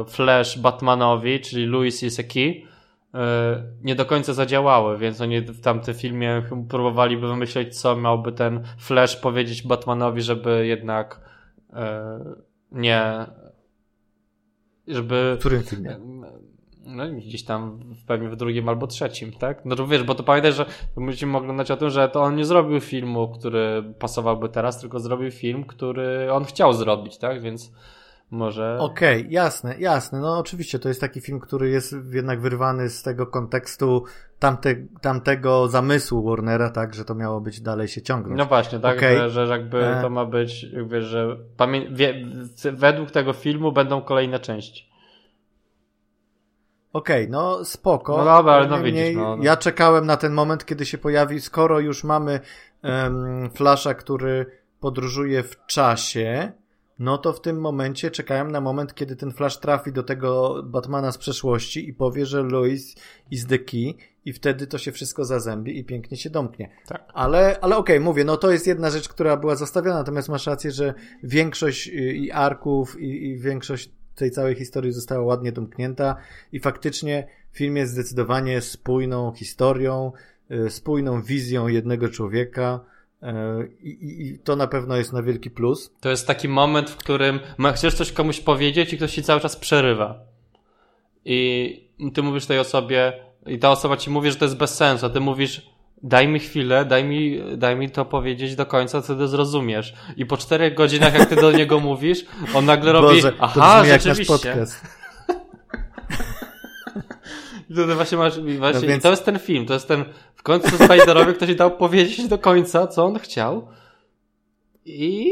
Flash 0.08 0.58
Batmanowi, 0.58 1.40
czyli 1.40 1.66
Louis 1.66 2.02
is 2.02 2.20
a 2.20 2.22
key, 2.22 2.62
e, 3.14 3.62
nie 3.82 3.94
do 3.94 4.06
końca 4.06 4.32
zadziałały, 4.32 4.98
więc 4.98 5.20
oni 5.20 5.40
w 5.40 5.60
tamtym 5.60 5.94
filmie 5.94 6.42
próbowaliby 6.68 7.28
wymyśleć, 7.28 7.80
co 7.80 7.96
miałby 7.96 8.32
ten 8.32 8.62
Flash 8.78 9.16
powiedzieć 9.16 9.62
Batmanowi, 9.62 10.22
żeby 10.22 10.66
jednak 10.66 11.20
e, 11.72 12.18
nie 12.72 13.26
żeby 14.88 15.34
w 15.36 15.38
którym 15.38 15.62
filmie? 15.62 15.96
no 16.86 17.08
gdzieś 17.08 17.44
tam 17.44 17.80
pewnie 18.06 18.28
w 18.28 18.36
drugim 18.36 18.68
albo 18.68 18.86
trzecim, 18.86 19.32
tak? 19.32 19.64
No 19.64 19.76
to 19.76 19.86
wiesz, 19.86 20.02
bo 20.02 20.14
to 20.14 20.22
pamiętaj, 20.22 20.52
że 20.52 20.66
musimy 20.96 21.38
oglądać 21.38 21.70
o 21.70 21.76
tym, 21.76 21.90
że 21.90 22.08
to 22.08 22.22
on 22.22 22.36
nie 22.36 22.44
zrobił 22.44 22.80
filmu, 22.80 23.28
który 23.28 23.94
pasowałby 23.98 24.48
teraz, 24.48 24.80
tylko 24.80 25.00
zrobił 25.00 25.30
film, 25.30 25.64
który 25.64 26.32
on 26.32 26.44
chciał 26.44 26.72
zrobić, 26.72 27.18
tak? 27.18 27.42
Więc 27.42 27.72
może... 28.30 28.78
Okej, 28.80 29.20
okay, 29.20 29.32
jasne, 29.32 29.78
jasne. 29.78 30.20
No 30.20 30.38
oczywiście 30.38 30.78
to 30.78 30.88
jest 30.88 31.00
taki 31.00 31.20
film, 31.20 31.40
który 31.40 31.68
jest 31.68 31.96
jednak 32.12 32.40
wyrwany 32.40 32.88
z 32.88 33.02
tego 33.02 33.26
kontekstu 33.26 34.04
tamte, 34.38 34.74
tamtego 35.00 35.68
zamysłu 35.68 36.30
Warnera, 36.30 36.70
tak, 36.70 36.94
że 36.94 37.04
to 37.04 37.14
miało 37.14 37.40
być 37.40 37.60
dalej 37.60 37.88
się 37.88 38.02
ciągnąć. 38.02 38.38
No 38.38 38.46
właśnie, 38.46 38.80
tak, 38.80 38.96
okay. 38.96 39.16
że, 39.16 39.30
że 39.30 39.46
jakby 39.46 39.86
e... 39.86 40.02
to 40.02 40.10
ma 40.10 40.24
być, 40.24 40.66
wiesz, 40.86 41.04
że 41.04 41.36
pamię... 41.56 41.90
według 42.72 43.10
tego 43.10 43.32
filmu 43.32 43.72
będą 43.72 44.02
kolejne 44.02 44.40
części. 44.40 44.94
Okej, 46.92 47.22
okay, 47.22 47.32
no 47.32 47.64
spoko. 47.64 48.16
No 48.16 48.24
dobra, 48.24 48.52
ale 48.52 48.66
no 48.66 48.82
widzisz, 48.82 49.16
no, 49.16 49.36
no. 49.36 49.44
Ja 49.44 49.56
czekałem 49.56 50.06
na 50.06 50.16
ten 50.16 50.32
moment, 50.32 50.64
kiedy 50.64 50.86
się 50.86 50.98
pojawi, 50.98 51.40
skoro 51.40 51.80
już 51.80 52.04
mamy 52.04 52.40
um, 52.82 53.50
Flasha, 53.50 53.94
który 53.94 54.46
podróżuje 54.80 55.42
w 55.42 55.66
czasie, 55.66 56.52
no 56.98 57.18
to 57.18 57.32
w 57.32 57.40
tym 57.40 57.60
momencie 57.60 58.10
czekałem 58.10 58.50
na 58.50 58.60
moment, 58.60 58.94
kiedy 58.94 59.16
ten 59.16 59.32
Flash 59.32 59.58
trafi 59.58 59.92
do 59.92 60.02
tego 60.02 60.62
Batmana 60.62 61.12
z 61.12 61.18
przeszłości 61.18 61.88
i 61.88 61.94
powie, 61.94 62.26
że 62.26 62.42
Lois 62.42 62.94
is 63.30 63.46
the 63.46 63.58
key 63.58 63.94
i 64.24 64.32
wtedy 64.32 64.66
to 64.66 64.78
się 64.78 64.92
wszystko 64.92 65.24
zazębi 65.24 65.78
i 65.78 65.84
pięknie 65.84 66.16
się 66.16 66.30
domknie. 66.30 66.70
Tak. 66.86 67.04
Ale, 67.14 67.58
ale 67.60 67.76
okej, 67.76 67.96
okay, 67.96 68.04
mówię, 68.04 68.24
no 68.24 68.36
to 68.36 68.50
jest 68.50 68.66
jedna 68.66 68.90
rzecz, 68.90 69.08
która 69.08 69.36
była 69.36 69.56
zostawiona, 69.56 69.96
natomiast 69.96 70.28
masz 70.28 70.46
rację, 70.46 70.70
że 70.70 70.94
większość 71.22 71.88
y, 71.88 71.92
i 71.92 72.30
arków 72.30 73.00
i, 73.00 73.26
i 73.26 73.38
większość 73.38 73.90
tej 74.14 74.30
całej 74.30 74.54
historii 74.54 74.92
została 74.92 75.24
ładnie 75.24 75.52
domknięta 75.52 76.16
i 76.52 76.60
faktycznie 76.60 77.26
film 77.52 77.76
jest 77.76 77.92
zdecydowanie 77.92 78.60
spójną 78.60 79.32
historią, 79.32 80.12
y, 80.50 80.70
spójną 80.70 81.22
wizją 81.22 81.68
jednego 81.68 82.08
człowieka. 82.08 82.80
Y, 83.22 83.26
I, 83.82 84.26
I, 84.26 84.38
to 84.38 84.56
na 84.56 84.66
pewno 84.66 84.96
jest 84.96 85.12
na 85.12 85.22
wielki 85.22 85.50
plus. 85.50 85.94
To 86.00 86.10
jest 86.10 86.26
taki 86.26 86.48
moment, 86.48 86.90
w 86.90 86.96
którym 86.96 87.40
chcesz 87.74 87.94
coś 87.94 88.12
komuś 88.12 88.40
powiedzieć 88.40 88.92
i 88.92 88.96
ktoś 88.96 89.14
ci 89.14 89.22
cały 89.22 89.40
czas 89.40 89.56
przerywa. 89.56 90.18
I 91.24 92.10
ty 92.14 92.22
mówisz 92.22 92.46
tej 92.46 92.58
osobie, 92.58 93.12
i 93.46 93.58
ta 93.58 93.70
osoba 93.70 93.96
ci 93.96 94.10
mówi, 94.10 94.30
że 94.30 94.36
to 94.36 94.44
jest 94.44 94.56
bez 94.56 94.74
sensu, 94.74 95.06
a 95.06 95.10
ty 95.10 95.20
mówisz, 95.20 95.70
daj 96.02 96.28
mi 96.28 96.40
chwilę, 96.40 96.84
daj 96.84 97.04
mi, 97.04 97.40
daj 97.56 97.76
mi 97.76 97.90
to 97.90 98.04
powiedzieć 98.04 98.56
do 98.56 98.66
końca, 98.66 99.00
wtedy 99.00 99.28
zrozumiesz. 99.28 99.94
I 100.16 100.26
po 100.26 100.36
czterech 100.36 100.74
godzinach, 100.74 101.14
jak 101.14 101.28
ty 101.28 101.36
do 101.36 101.52
niego 101.52 101.80
mówisz, 101.90 102.24
on 102.54 102.64
nagle 102.64 102.92
robi, 102.92 103.14
Boże, 103.14 103.32
aha, 103.40 103.84
rzeczywiście. 103.84 104.54
I 107.74 107.76
to 107.76 107.94
właśnie 107.94 108.18
masz, 108.18 108.40
właśnie, 108.40 108.80
no 108.80 108.88
więc... 108.88 109.02
to 109.02 109.10
jest 109.10 109.24
ten 109.24 109.38
film, 109.38 109.66
to 109.66 109.74
jest 109.74 109.88
ten, 109.88 110.04
w 110.34 110.42
końcu 110.42 110.84
Spiderowi 110.84 111.34
ktoś 111.34 111.54
dał 111.54 111.76
powiedzieć 111.76 112.28
do 112.28 112.38
końca, 112.38 112.86
co 112.86 113.04
on 113.04 113.18
chciał. 113.18 113.68
I, 114.84 115.30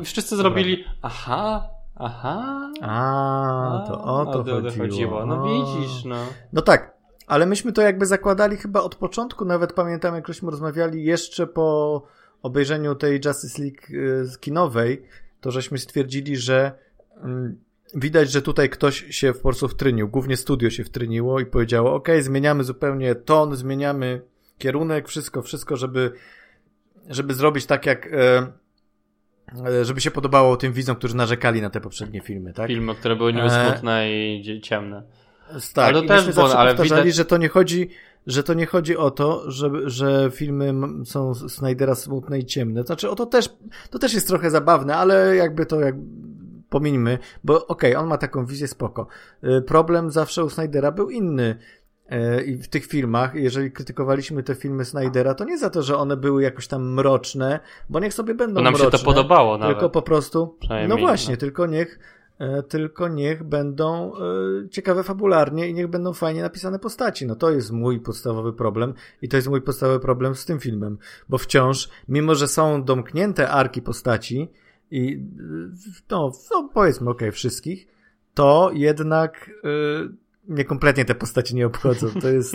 i, 0.00 0.04
wszyscy 0.04 0.36
zrobili, 0.36 0.84
aha, 1.02 1.68
aha. 1.96 2.70
A, 2.82 3.84
to 3.88 4.04
o 4.04 4.26
to, 4.26 4.44
to 4.44 4.54
chodziło. 4.54 4.86
chodziło. 4.86 5.26
No 5.26 5.44
widzisz, 5.44 6.04
no. 6.04 6.16
No 6.52 6.62
tak, 6.62 6.94
ale 7.26 7.46
myśmy 7.46 7.72
to 7.72 7.82
jakby 7.82 8.06
zakładali 8.06 8.56
chyba 8.56 8.80
od 8.80 8.94
początku, 8.94 9.44
nawet 9.44 9.72
pamiętam, 9.72 10.14
jak 10.14 10.26
żeśmy 10.26 10.50
rozmawiali 10.50 11.04
jeszcze 11.04 11.46
po 11.46 12.02
obejrzeniu 12.42 12.94
tej 12.94 13.20
Justice 13.24 13.62
League 13.62 13.94
y, 14.34 14.38
kinowej, 14.40 15.02
to 15.40 15.50
żeśmy 15.50 15.78
stwierdzili, 15.78 16.36
że 16.36 16.72
mm, 17.22 17.58
widać, 17.94 18.30
że 18.30 18.42
tutaj 18.42 18.70
ktoś 18.70 19.04
się 19.10 19.32
po 19.32 19.42
prostu 19.42 19.68
wtrynił, 19.68 20.08
głównie 20.08 20.36
studio 20.36 20.70
się 20.70 20.84
wtryniło 20.84 21.40
i 21.40 21.46
powiedziało, 21.46 21.94
ok, 21.94 22.08
zmieniamy 22.20 22.64
zupełnie 22.64 23.14
ton, 23.14 23.56
zmieniamy 23.56 24.20
kierunek, 24.58 25.08
wszystko, 25.08 25.42
wszystko, 25.42 25.76
żeby, 25.76 26.12
żeby 27.08 27.34
zrobić 27.34 27.66
tak 27.66 27.86
jak 27.86 28.06
e, 28.06 28.52
e, 29.66 29.84
żeby 29.84 30.00
się 30.00 30.10
podobało 30.10 30.56
tym 30.56 30.72
widzom, 30.72 30.96
którzy 30.96 31.16
narzekali 31.16 31.62
na 31.62 31.70
te 31.70 31.80
poprzednie 31.80 32.20
filmy, 32.20 32.52
tak? 32.52 32.66
Filmy, 32.66 32.94
które 32.94 33.16
były 33.16 33.32
niby 33.32 33.50
smutne 33.50 34.00
e... 34.00 34.36
i 34.36 34.60
ciemne. 34.60 35.02
Tak, 35.74 35.94
ale 35.94 36.02
to 36.02 36.08
też 36.08 36.34
było, 36.34 36.58
ale 36.58 36.70
powtarzali, 36.70 37.02
widać... 37.02 37.16
że 37.16 37.24
to 37.24 37.36
nie 37.36 37.48
chodzi, 37.48 37.88
że 38.26 38.42
to 38.42 38.54
nie 38.54 38.66
chodzi 38.66 38.96
o 38.96 39.10
to, 39.10 39.50
że, 39.50 39.70
że 39.84 40.30
filmy 40.34 40.74
są 41.04 41.34
Snydera 41.34 41.94
smutne 41.94 42.38
i 42.38 42.44
ciemne. 42.44 42.82
Znaczy, 42.82 43.10
o 43.10 43.14
to 43.14 43.26
też, 43.26 43.48
to 43.90 43.98
też 43.98 44.14
jest 44.14 44.28
trochę 44.28 44.50
zabawne, 44.50 44.96
ale 44.96 45.36
jakby 45.36 45.66
to 45.66 45.80
jak 45.80 45.94
pomińmy, 46.72 47.18
bo 47.44 47.66
okej, 47.66 47.90
okay, 47.90 48.02
on 48.02 48.08
ma 48.08 48.18
taką 48.18 48.46
wizję 48.46 48.68
spoko. 48.68 49.06
Y, 49.44 49.62
problem 49.62 50.10
zawsze 50.10 50.44
u 50.44 50.50
Snydera 50.50 50.92
był 50.92 51.10
inny. 51.10 51.56
Y, 52.12 52.42
I 52.44 52.56
w 52.56 52.68
tych 52.68 52.86
filmach, 52.86 53.34
jeżeli 53.34 53.72
krytykowaliśmy 53.72 54.42
te 54.42 54.54
filmy 54.54 54.84
Snydera, 54.84 55.34
to 55.34 55.44
nie 55.44 55.58
za 55.58 55.70
to, 55.70 55.82
że 55.82 55.96
one 55.96 56.16
były 56.16 56.42
jakoś 56.42 56.66
tam 56.66 56.92
mroczne, 56.92 57.60
bo 57.88 58.00
niech 58.00 58.14
sobie 58.14 58.34
będą 58.34 58.54
to 58.54 58.62
nam 58.62 58.72
mroczne. 58.72 58.98
się 58.98 58.98
to 58.98 59.04
podobało 59.04 59.58
nawet. 59.58 59.76
Tylko 59.76 59.90
po 59.90 60.02
prostu, 60.02 60.56
no 60.88 60.96
właśnie, 60.96 61.34
no. 61.34 61.40
tylko 61.40 61.66
niech 61.66 61.98
E, 62.42 62.62
tylko 62.62 63.08
niech 63.08 63.44
będą 63.44 64.12
ciekawe 64.70 65.02
fabularnie 65.02 65.68
i 65.68 65.74
niech 65.74 65.86
będą 65.86 66.12
fajnie 66.12 66.42
napisane 66.42 66.78
postaci. 66.78 67.26
No 67.26 67.36
to 67.36 67.50
jest 67.50 67.72
mój 67.72 68.00
podstawowy 68.00 68.52
problem 68.52 68.94
i 69.22 69.28
to 69.28 69.36
jest 69.36 69.48
mój 69.48 69.62
podstawowy 69.62 70.00
problem 70.00 70.34
z 70.34 70.44
tym 70.44 70.60
filmem, 70.60 70.98
bo 71.28 71.38
wciąż, 71.38 71.88
mimo 72.08 72.34
że 72.34 72.48
są 72.48 72.84
domknięte 72.84 73.50
arki 73.50 73.82
postaci 73.82 74.48
i 74.92 75.24
no, 76.10 76.32
no 76.50 76.70
powiedzmy 76.74 77.10
okej, 77.10 77.28
okay, 77.28 77.32
wszystkich, 77.32 77.88
to 78.34 78.70
jednak 78.74 79.50
yy, 79.64 80.12
mnie 80.48 80.64
kompletnie 80.64 81.04
te 81.04 81.14
postaci 81.14 81.54
nie 81.54 81.66
obchodzą. 81.66 82.08
To 82.20 82.28
jest, 82.28 82.54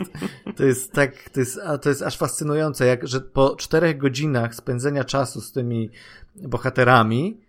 to 0.55 0.65
jest 0.65 0.91
tak, 0.91 1.29
to 1.29 1.39
jest, 1.39 1.59
to 1.81 1.89
jest 1.89 2.01
aż 2.01 2.17
fascynujące, 2.17 2.85
jak, 2.85 3.07
że 3.07 3.21
po 3.21 3.55
czterech 3.55 3.97
godzinach 3.97 4.55
spędzenia 4.55 5.03
czasu 5.03 5.41
z 5.41 5.51
tymi 5.51 5.89
bohaterami 6.35 7.41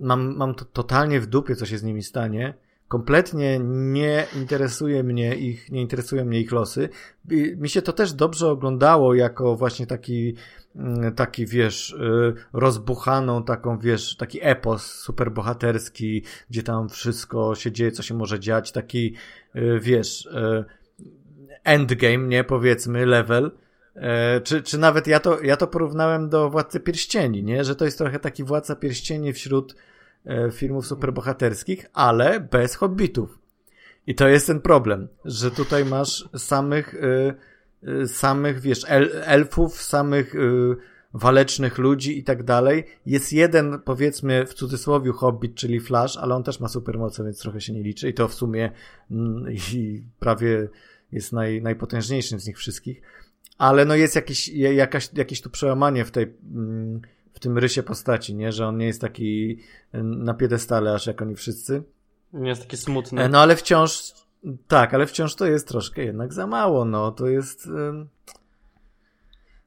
mam, 0.00 0.36
mam 0.36 0.54
to 0.54 0.64
totalnie 0.64 1.20
w 1.20 1.26
dupie, 1.26 1.56
co 1.56 1.66
się 1.66 1.78
z 1.78 1.82
nimi 1.82 2.02
stanie, 2.02 2.54
kompletnie 2.88 3.60
nie 3.64 4.26
interesuje 4.36 5.02
mnie 5.02 5.36
ich, 5.36 5.70
nie 5.70 5.80
interesują 5.80 6.24
mnie 6.24 6.40
ich 6.40 6.52
losy. 6.52 6.88
Mi 7.56 7.68
się 7.68 7.82
to 7.82 7.92
też 7.92 8.12
dobrze 8.12 8.50
oglądało 8.50 9.14
jako 9.14 9.56
właśnie 9.56 9.86
taki, 9.86 10.34
taki 11.16 11.46
wiesz, 11.46 11.90
y, 11.90 12.34
rozbuchaną 12.52 13.44
taką, 13.44 13.78
wiesz, 13.78 14.16
taki 14.16 14.38
epos 14.42 14.86
superbohaterski, 14.86 16.22
gdzie 16.50 16.62
tam 16.62 16.88
wszystko 16.88 17.54
się 17.54 17.72
dzieje, 17.72 17.92
co 17.92 18.02
się 18.02 18.14
może 18.14 18.40
dziać, 18.40 18.72
taki, 18.72 19.14
y, 19.56 19.80
wiesz, 19.80 20.26
y, 20.26 20.64
endgame, 21.64 22.18
nie, 22.18 22.44
powiedzmy, 22.44 23.06
level. 23.06 23.50
E, 23.94 24.40
czy, 24.40 24.62
czy 24.62 24.78
nawet 24.78 25.06
ja 25.06 25.20
to, 25.20 25.42
ja 25.42 25.56
to 25.56 25.66
porównałem 25.66 26.28
do 26.28 26.50
Władcy 26.50 26.80
Pierścieni, 26.80 27.44
nie? 27.44 27.64
Że 27.64 27.76
to 27.76 27.84
jest 27.84 27.98
trochę 27.98 28.18
taki 28.18 28.44
Władca 28.44 28.76
Pierścieni 28.76 29.32
wśród 29.32 29.74
E, 30.26 30.50
filmów 30.50 30.86
superbohaterskich, 30.86 31.86
ale 31.92 32.40
bez 32.40 32.74
hobbitów. 32.74 33.38
I 34.06 34.14
to 34.14 34.28
jest 34.28 34.46
ten 34.46 34.60
problem, 34.60 35.08
że 35.24 35.50
tutaj 35.50 35.84
masz 35.84 36.28
samych, 36.36 36.94
samych, 38.06 38.60
wiesz, 38.60 38.84
el, 38.88 39.10
elfów, 39.24 39.82
samych 39.82 40.34
y, 40.34 40.76
walecznych 41.14 41.78
ludzi 41.78 42.18
i 42.18 42.24
tak 42.24 42.42
dalej. 42.42 42.84
Jest 43.06 43.32
jeden, 43.32 43.80
powiedzmy, 43.84 44.46
w 44.46 44.54
cudzysłowie 44.54 45.12
hobbit, 45.12 45.54
czyli 45.54 45.80
Flash, 45.80 46.16
ale 46.16 46.34
on 46.34 46.42
też 46.42 46.60
ma 46.60 46.68
supermoce, 46.68 47.24
więc 47.24 47.38
trochę 47.38 47.60
się 47.60 47.72
nie 47.72 47.82
liczy 47.82 48.08
i 48.08 48.14
to 48.14 48.28
w 48.28 48.34
sumie 48.34 48.70
mm, 49.10 49.52
i 49.74 50.02
prawie 50.18 50.68
jest 51.12 51.32
naj, 51.32 51.62
najpotężniejszym 51.62 52.40
z 52.40 52.46
nich 52.46 52.58
wszystkich. 52.58 53.02
Ale 53.58 53.84
no 53.84 53.94
jest 53.94 54.16
jakieś, 54.16 54.48
jakaś, 54.48 55.10
jakieś 55.12 55.40
tu 55.40 55.50
przełamanie 55.50 56.04
w 56.04 56.10
tej, 56.10 56.34
mm, 56.54 57.00
w 57.32 57.40
tym 57.40 57.58
rysie 57.58 57.82
postaci, 57.82 58.34
nie? 58.34 58.52
Że 58.52 58.66
on 58.66 58.76
nie 58.76 58.86
jest 58.86 59.00
taki 59.00 59.58
na 60.02 60.34
piedestale 60.34 60.94
aż 60.94 61.06
jak 61.06 61.22
oni 61.22 61.34
wszyscy. 61.34 61.82
Nie 62.32 62.48
jest 62.48 62.62
taki 62.62 62.76
smutny. 62.76 63.22
E, 63.22 63.28
no 63.28 63.40
ale 63.40 63.56
wciąż, 63.56 64.12
tak, 64.68 64.94
ale 64.94 65.06
wciąż 65.06 65.34
to 65.34 65.46
jest 65.46 65.68
troszkę 65.68 66.04
jednak 66.04 66.32
za 66.32 66.46
mało, 66.46 66.84
no. 66.84 67.12
To 67.12 67.26
jest... 67.26 67.68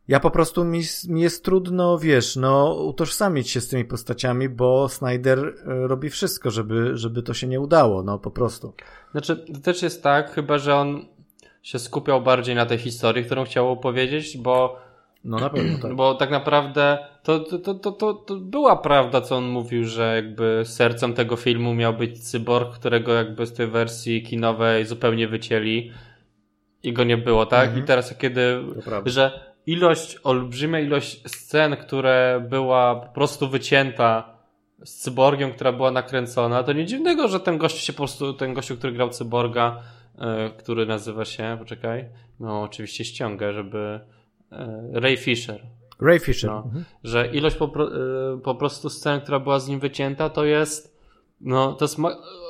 Ja 0.07 0.19
po 0.19 0.31
prostu 0.31 0.65
mi, 0.65 0.81
mi 1.07 1.21
jest 1.21 1.43
trudno, 1.43 1.99
wiesz, 1.99 2.35
no, 2.35 2.73
utożsamić 2.73 3.49
się 3.49 3.61
z 3.61 3.67
tymi 3.67 3.85
postaciami, 3.85 4.49
bo 4.49 4.89
Snyder 4.89 5.39
e, 5.39 5.53
robi 5.87 6.09
wszystko, 6.09 6.51
żeby, 6.51 6.97
żeby 6.97 7.23
to 7.23 7.33
się 7.33 7.47
nie 7.47 7.59
udało, 7.59 8.03
no 8.03 8.19
po 8.19 8.31
prostu. 8.31 8.73
Znaczy, 9.11 9.35
to 9.35 9.59
też 9.59 9.81
jest 9.81 10.03
tak, 10.03 10.31
chyba 10.31 10.57
że 10.57 10.75
on 10.75 11.05
się 11.61 11.79
skupiał 11.79 12.21
bardziej 12.21 12.55
na 12.55 12.65
tej 12.65 12.77
historii, 12.77 13.25
którą 13.25 13.45
chciał 13.45 13.71
opowiedzieć, 13.71 14.37
bo 14.37 14.79
no 15.27 15.39
na 15.39 15.49
pewno 15.49 15.77
tak. 15.77 15.95
Bo 15.95 16.15
tak 16.15 16.31
naprawdę 16.31 16.97
to, 17.23 17.39
to, 17.39 17.73
to, 17.75 17.91
to, 17.91 18.13
to 18.13 18.35
była 18.35 18.75
prawda, 18.75 19.21
co 19.21 19.37
on 19.37 19.45
mówił, 19.49 19.85
że 19.85 20.15
jakby 20.15 20.61
sercem 20.65 21.13
tego 21.13 21.35
filmu 21.35 21.73
miał 21.73 21.93
być 21.93 22.29
cyborg, 22.29 22.73
którego 22.73 23.13
jakby 23.13 23.45
z 23.45 23.53
tej 23.53 23.67
wersji 23.67 24.23
kinowej 24.23 24.85
zupełnie 24.85 25.27
wycięli 25.27 25.91
i 26.83 26.93
go 26.93 27.03
nie 27.03 27.17
było, 27.17 27.45
tak? 27.45 27.65
Mhm. 27.65 27.83
I 27.83 27.87
teraz 27.87 28.17
kiedy, 28.17 28.63
że 29.05 29.53
ilość, 29.65 30.17
olbrzymia 30.23 30.79
ilość 30.79 31.29
scen, 31.29 31.75
które 31.75 32.45
była 32.49 32.95
po 32.95 33.13
prostu 33.13 33.49
wycięta 33.49 34.37
z 34.85 34.93
cyborgiem, 34.95 35.53
która 35.53 35.71
była 35.71 35.91
nakręcona, 35.91 36.63
to 36.63 36.73
nie 36.73 36.85
dziwnego, 36.85 37.27
że 37.27 37.39
ten 37.39 37.57
gość 37.57 37.77
się 37.77 37.93
po 37.93 37.97
prostu, 37.97 38.33
ten 38.33 38.53
gościu, 38.53 38.77
który 38.77 38.93
grał 38.93 39.09
cyborga, 39.09 39.81
yy, 40.17 40.25
który 40.57 40.85
nazywa 40.85 41.25
się, 41.25 41.57
poczekaj, 41.59 42.05
no 42.39 42.61
oczywiście 42.61 43.05
ściągę, 43.05 43.53
żeby 43.53 43.99
Ray 44.93 45.17
Fisher. 45.17 45.67
Ray 45.99 46.19
Fisher. 46.19 46.49
No, 46.49 46.63
mhm. 46.65 46.85
Że 47.03 47.27
ilość 47.27 47.55
po, 47.55 47.65
e, 47.65 48.39
po, 48.43 48.55
prostu 48.55 48.89
scen, 48.89 49.21
która 49.21 49.39
była 49.39 49.59
z 49.59 49.67
nim 49.67 49.79
wycięta, 49.79 50.29
to 50.29 50.45
jest 50.45 50.97
no, 51.41 51.73
to 51.73 51.85
jest 51.85 51.97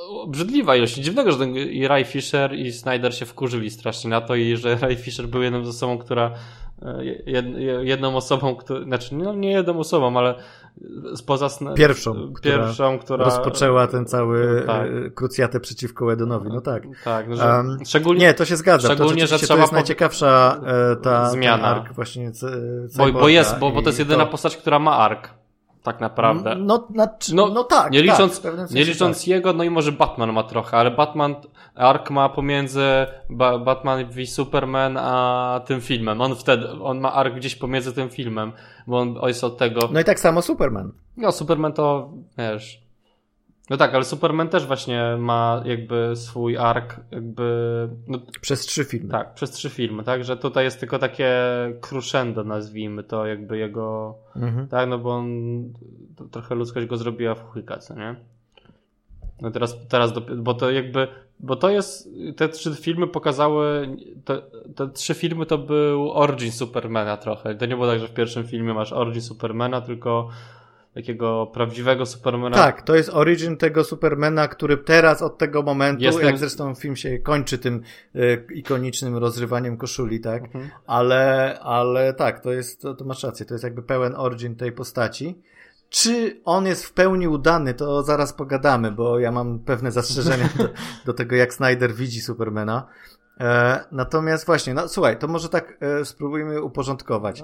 obrzydliwa 0.08 0.76
ilość. 0.76 0.94
Dziwnego, 0.94 1.32
że 1.32 1.38
ten, 1.38 1.56
i 1.56 1.88
Ray 1.88 2.04
Fisher 2.04 2.54
i 2.54 2.72
Snyder 2.72 3.14
się 3.14 3.26
wkurzyli 3.26 3.70
strasznie 3.70 4.10
na 4.10 4.20
to 4.20 4.34
i 4.34 4.56
że 4.56 4.76
Ray 4.76 4.96
Fisher 4.96 5.26
był 5.26 5.42
jedną 5.42 5.64
z 5.64 5.68
osobą, 5.68 5.98
która 5.98 6.34
e, 6.82 7.04
jedną 7.84 8.16
osobą, 8.16 8.56
która, 8.56 8.82
znaczy 8.84 9.14
no, 9.14 9.34
nie 9.34 9.50
jedną 9.50 9.78
osobą, 9.78 10.18
ale 10.18 10.34
spoza 11.14 11.48
pierwszą, 11.76 12.32
pierwszą 12.42 12.98
która, 12.98 13.24
rozpoczęła 13.24 13.86
ten 13.86 14.06
cały 14.06 14.62
tak. 14.66 15.14
krucjatę 15.14 15.60
przeciwko 15.60 16.06
Wedonowi. 16.06 16.48
No 16.48 16.60
tak. 16.60 16.82
Tak, 17.04 17.28
no, 17.28 17.36
że 17.36 17.44
um, 17.44 17.78
szczególnie, 17.86 18.20
nie, 18.20 18.34
to 18.34 18.44
się 18.44 18.56
zgadza. 18.56 18.88
Szczególnie, 18.88 19.22
to, 19.22 19.26
że 19.26 19.38
trzeba 19.38 19.54
to 19.54 19.60
jest 19.60 19.72
najciekawsza 19.72 20.60
e, 20.92 20.96
ta 20.96 21.30
zmiana. 21.30 21.64
ark 21.64 21.92
właśnie. 21.92 22.32
Bo, 22.96 23.12
bo 23.12 23.28
jest, 23.28 23.58
bo, 23.58 23.70
bo 23.70 23.82
to 23.82 23.88
jest 23.88 23.98
jedyna 23.98 24.24
to... 24.24 24.30
postać, 24.30 24.56
która 24.56 24.78
ma 24.78 24.96
ark 24.96 25.28
tak 25.82 26.00
naprawdę. 26.00 26.54
No, 26.54 26.88
no, 26.94 27.06
no, 27.34 27.48
no 27.48 27.64
tak. 27.64 27.92
Nie 27.92 28.02
licząc, 28.02 28.40
tak, 28.40 28.70
nie 28.70 28.84
licząc 28.84 29.18
tak. 29.18 29.28
jego, 29.28 29.52
no 29.52 29.64
i 29.64 29.70
może 29.70 29.92
Batman 29.92 30.32
ma 30.32 30.42
trochę, 30.42 30.76
ale 30.76 30.90
Batman, 30.90 31.34
Ark 31.78 32.10
ma 32.10 32.28
pomiędzy 32.28 32.82
ba 33.30 33.58
Batman 33.58 34.04
v 34.04 34.26
Superman 34.26 34.96
a 34.96 35.60
tym 35.66 35.80
filmem. 35.80 36.20
On 36.20 36.34
wtedy, 36.34 36.70
on 36.82 37.00
ma 37.00 37.12
Ark 37.12 37.34
gdzieś 37.34 37.56
pomiędzy 37.56 37.92
tym 37.92 38.08
filmem, 38.08 38.52
bo 38.86 38.98
on 38.98 39.14
jest 39.26 39.44
od 39.44 39.58
tego. 39.58 39.88
No 39.92 40.00
i 40.00 40.04
tak 40.04 40.20
samo 40.20 40.42
Superman. 40.42 40.92
No, 41.16 41.32
Superman 41.32 41.72
to, 41.72 42.12
wiesz, 42.38 42.88
no 43.70 43.76
tak, 43.76 43.94
ale 43.94 44.04
Superman 44.04 44.48
też 44.48 44.66
właśnie 44.66 45.16
ma 45.18 45.62
jakby 45.64 46.16
swój 46.16 46.56
ark, 46.56 47.00
jakby. 47.10 47.88
No, 48.06 48.18
przez 48.40 48.60
trzy 48.60 48.84
filmy. 48.84 49.08
Tak, 49.10 49.34
przez 49.34 49.50
trzy 49.50 49.70
filmy, 49.70 50.04
tak, 50.04 50.24
że 50.24 50.36
tutaj 50.36 50.64
jest 50.64 50.80
tylko 50.80 50.98
takie 50.98 51.32
crescendo, 51.80 52.44
nazwijmy 52.44 53.04
to, 53.04 53.26
jakby 53.26 53.58
jego. 53.58 54.14
Mhm. 54.36 54.68
Tak, 54.68 54.88
no 54.88 54.98
bo 54.98 55.16
on. 55.16 55.28
trochę 56.30 56.54
ludzkość 56.54 56.86
go 56.86 56.96
zrobiła 56.96 57.34
w 57.34 57.42
chujka, 57.42 57.78
co 57.78 57.94
nie? 57.94 58.16
No 59.40 59.50
teraz, 59.50 59.86
teraz, 59.88 60.12
bo 60.36 60.54
to 60.54 60.70
jakby, 60.70 61.08
bo 61.40 61.56
to 61.56 61.70
jest, 61.70 62.08
te 62.36 62.48
trzy 62.48 62.76
filmy 62.80 63.06
pokazały, 63.06 63.96
te, 64.24 64.42
te 64.76 64.88
trzy 64.88 65.14
filmy 65.14 65.46
to 65.46 65.58
był 65.58 66.12
origin 66.12 66.52
Supermana 66.52 67.16
trochę. 67.16 67.54
To 67.54 67.66
nie 67.66 67.74
było 67.74 67.86
tak, 67.86 68.00
że 68.00 68.08
w 68.08 68.14
pierwszym 68.14 68.46
filmie 68.46 68.74
masz 68.74 68.92
origin 68.92 69.22
Supermana, 69.22 69.80
tylko 69.80 70.28
takiego 70.94 71.46
prawdziwego 71.46 72.06
Supermana. 72.06 72.56
Tak, 72.56 72.82
to 72.82 72.94
jest 72.94 73.10
origin 73.12 73.56
tego 73.56 73.84
Supermana, 73.84 74.48
który 74.48 74.76
teraz 74.76 75.22
od 75.22 75.38
tego 75.38 75.62
momentu, 75.62 76.02
Jestem... 76.02 76.26
jak 76.26 76.38
zresztą 76.38 76.74
film 76.74 76.96
się 76.96 77.18
kończy 77.18 77.58
tym 77.58 77.82
y, 78.16 78.46
ikonicznym 78.54 79.16
rozrywaniem 79.16 79.76
koszuli, 79.76 80.20
tak? 80.20 80.44
Mhm. 80.44 80.70
Ale, 80.86 81.58
ale 81.62 82.14
tak, 82.14 82.40
to 82.40 82.52
jest, 82.52 82.82
to, 82.82 82.94
to 82.94 83.04
masz 83.04 83.22
rację, 83.22 83.46
to 83.46 83.54
jest 83.54 83.64
jakby 83.64 83.82
pełen 83.82 84.14
origin 84.16 84.56
tej 84.56 84.72
postaci. 84.72 85.38
Czy 85.90 86.40
on 86.44 86.66
jest 86.66 86.84
w 86.84 86.92
pełni 86.92 87.28
udany, 87.28 87.74
to 87.74 88.02
zaraz 88.02 88.32
pogadamy, 88.32 88.92
bo 88.92 89.18
ja 89.18 89.32
mam 89.32 89.58
pewne 89.58 89.92
zastrzeżenia 89.92 90.48
do, 90.58 90.68
do 91.06 91.12
tego, 91.12 91.36
jak 91.36 91.54
Snyder 91.54 91.94
widzi 91.94 92.20
Supermana. 92.20 92.86
E, 93.40 93.84
natomiast 93.92 94.46
właśnie, 94.46 94.74
no 94.74 94.88
słuchaj, 94.88 95.18
to 95.18 95.28
może 95.28 95.48
tak 95.48 95.78
e, 95.80 96.04
spróbujmy 96.04 96.62
uporządkować. 96.62 97.42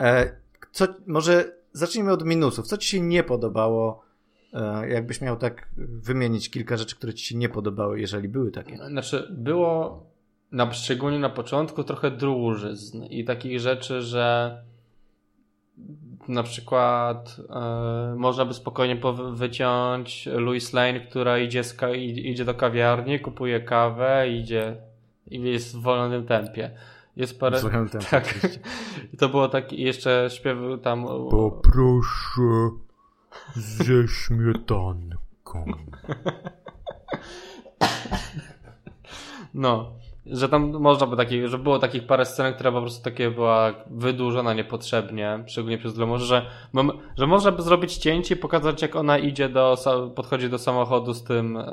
E, 0.00 0.36
co, 0.72 0.86
może 1.06 1.52
zacznijmy 1.72 2.12
od 2.12 2.24
minusów. 2.24 2.66
Co 2.66 2.78
ci 2.78 2.88
się 2.88 3.00
nie 3.00 3.22
podobało? 3.22 4.04
E, 4.52 4.88
jakbyś 4.88 5.20
miał 5.20 5.36
tak 5.36 5.68
wymienić 5.76 6.50
kilka 6.50 6.76
rzeczy, 6.76 6.96
które 6.96 7.14
ci 7.14 7.26
się 7.26 7.36
nie 7.36 7.48
podobały, 7.48 8.00
jeżeli 8.00 8.28
były 8.28 8.50
takie. 8.50 8.76
Znaczy, 8.76 9.28
było 9.30 10.02
na, 10.52 10.72
szczególnie 10.72 11.18
na 11.18 11.30
początku 11.30 11.84
trochę 11.84 12.10
drużyzn 12.10 13.04
i 13.04 13.24
takich 13.24 13.60
rzeczy, 13.60 14.02
że 14.02 14.56
na 16.28 16.42
przykład 16.42 17.36
e, 17.50 18.14
można 18.16 18.44
by 18.44 18.54
spokojnie 18.54 19.00
wyciąć 19.32 20.26
Louis 20.26 20.72
Lane, 20.72 21.00
która 21.00 21.38
idzie, 21.38 21.62
idzie 22.06 22.44
do 22.44 22.54
kawiarni, 22.54 23.20
kupuje 23.20 23.60
kawę, 23.60 24.28
idzie 24.28 24.76
i 25.30 25.42
jest 25.42 25.76
w 25.76 25.82
wolnym 25.82 26.26
tempie. 26.26 26.70
Jest 27.16 27.40
parę. 27.40 27.58
Słuchałem 27.60 27.88
ten. 27.88 28.00
Tak. 28.00 28.34
To 29.18 29.28
było 29.28 29.48
tak, 29.48 29.72
jeszcze 29.72 30.28
śpiew 30.30 30.58
tam. 30.82 31.06
Poproszę 31.30 32.70
ze 33.56 34.08
śmietanką. 34.08 35.64
No 39.54 39.92
że 40.26 40.48
tam 40.48 40.70
można 40.70 41.06
by 41.06 41.16
takich, 41.16 41.48
że 41.48 41.58
było 41.58 41.78
takich 41.78 42.06
parę 42.06 42.24
scen, 42.24 42.54
która 42.54 42.72
po 42.72 42.80
prostu 42.80 43.04
takie 43.04 43.30
była 43.30 43.72
wydłużona 43.86 44.54
niepotrzebnie, 44.54 45.44
szczególnie 45.46 45.78
przez 45.78 45.94
Dlomo, 45.94 46.18
że, 46.18 46.46
że 47.18 47.26
można 47.26 47.52
by 47.52 47.62
zrobić 47.62 47.96
cięcie 47.96 48.34
i 48.34 48.38
pokazać 48.38 48.82
jak 48.82 48.96
ona 48.96 49.18
idzie 49.18 49.48
do, 49.48 49.76
podchodzi 50.14 50.50
do 50.50 50.58
samochodu 50.58 51.14
z 51.14 51.24
tym, 51.24 51.56
e, 51.56 51.64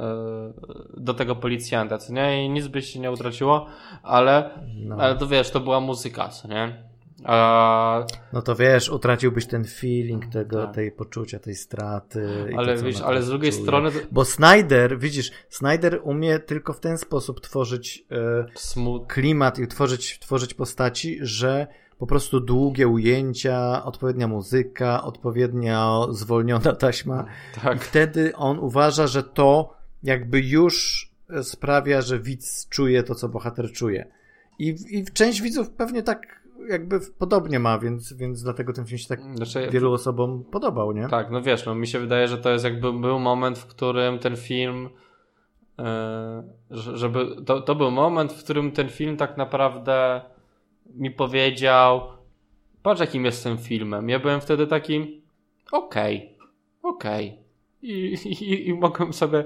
do 0.98 1.13
tego 1.13 1.36
policjanta, 1.36 1.98
co 1.98 2.13
nie? 2.13 2.46
I 2.46 2.50
nic 2.50 2.67
by 2.67 2.81
się 2.81 3.00
nie 3.00 3.12
utraciło, 3.12 3.65
ale, 4.03 4.50
no. 4.75 4.96
ale 4.96 5.15
to 5.15 5.27
wiesz, 5.27 5.51
to 5.51 5.60
była 5.60 5.79
muzyka, 5.79 6.27
co 6.27 6.48
nie? 6.48 6.90
A... 7.23 8.05
No 8.33 8.41
to 8.41 8.55
wiesz, 8.55 8.89
utraciłbyś 8.89 9.45
ten 9.45 9.65
feeling 9.65 10.25
tego, 10.25 10.65
tak. 10.65 10.75
tej 10.75 10.91
poczucia, 10.91 11.39
tej 11.39 11.55
straty. 11.55 12.53
Ale 12.57 12.77
to, 12.77 12.83
wiesz, 12.83 13.01
ale 13.01 13.23
z 13.23 13.27
drugiej 13.27 13.51
czuje. 13.51 13.63
strony. 13.63 13.91
Bo 14.11 14.25
Snyder, 14.25 14.99
widzisz, 14.99 15.31
Snyder 15.49 15.99
umie 16.03 16.39
tylko 16.39 16.73
w 16.73 16.79
ten 16.79 16.97
sposób 16.97 17.41
tworzyć 17.41 18.05
e, 18.11 19.05
klimat 19.07 19.59
i 19.59 19.67
tworzyć, 19.67 20.19
tworzyć 20.19 20.53
postaci, 20.53 21.19
że 21.21 21.67
po 21.97 22.07
prostu 22.07 22.39
długie 22.39 22.87
ujęcia, 22.87 23.83
odpowiednia 23.83 24.27
muzyka, 24.27 25.03
odpowiednia 25.03 25.99
zwolniona 26.11 26.73
taśma. 26.75 27.25
Tak. 27.63 27.77
I 27.77 27.79
wtedy 27.79 28.35
on 28.35 28.59
uważa, 28.59 29.07
że 29.07 29.23
to 29.23 29.73
jakby 30.03 30.41
już 30.41 31.07
sprawia, 31.43 32.01
że 32.01 32.19
widz 32.19 32.69
czuje 32.69 33.03
to, 33.03 33.15
co 33.15 33.29
bohater 33.29 33.71
czuje. 33.71 34.11
I, 34.59 34.75
i 34.89 35.05
część 35.05 35.41
widzów 35.41 35.69
pewnie 35.69 36.03
tak 36.03 36.40
jakby 36.69 36.99
podobnie 37.19 37.59
ma, 37.59 37.79
więc, 37.79 38.13
więc 38.13 38.43
dlatego 38.43 38.73
ten 38.73 38.85
film 38.85 38.97
się 38.97 39.07
tak 39.07 39.19
znaczy, 39.35 39.67
wielu 39.71 39.93
osobom 39.93 40.43
podobał, 40.43 40.91
nie? 40.91 41.07
Tak, 41.07 41.31
no 41.31 41.41
wiesz, 41.41 41.65
no 41.65 41.75
mi 41.75 41.87
się 41.87 41.99
wydaje, 41.99 42.27
że 42.27 42.37
to 42.37 42.49
jest 42.49 42.65
jakby 42.65 42.93
był 42.93 43.19
moment, 43.19 43.59
w 43.59 43.65
którym 43.65 44.19
ten 44.19 44.37
film 44.37 44.89
yy, 45.77 45.85
żeby 46.69 47.35
to, 47.45 47.61
to 47.61 47.75
był 47.75 47.91
moment, 47.91 48.33
w 48.33 48.43
którym 48.43 48.71
ten 48.71 48.89
film 48.89 49.17
tak 49.17 49.37
naprawdę 49.37 50.21
mi 50.95 51.11
powiedział 51.11 52.01
patrz 52.83 53.01
jakim 53.01 53.25
jestem 53.25 53.57
filmem. 53.57 54.09
Ja 54.09 54.19
byłem 54.19 54.41
wtedy 54.41 54.67
takim 54.67 55.21
okej, 55.71 56.37
okay, 56.81 56.93
okej. 56.93 57.27
Okay. 57.27 57.41
I, 57.81 58.13
i, 58.25 58.67
I 58.67 58.73
mogłem 58.73 59.13
sobie 59.13 59.43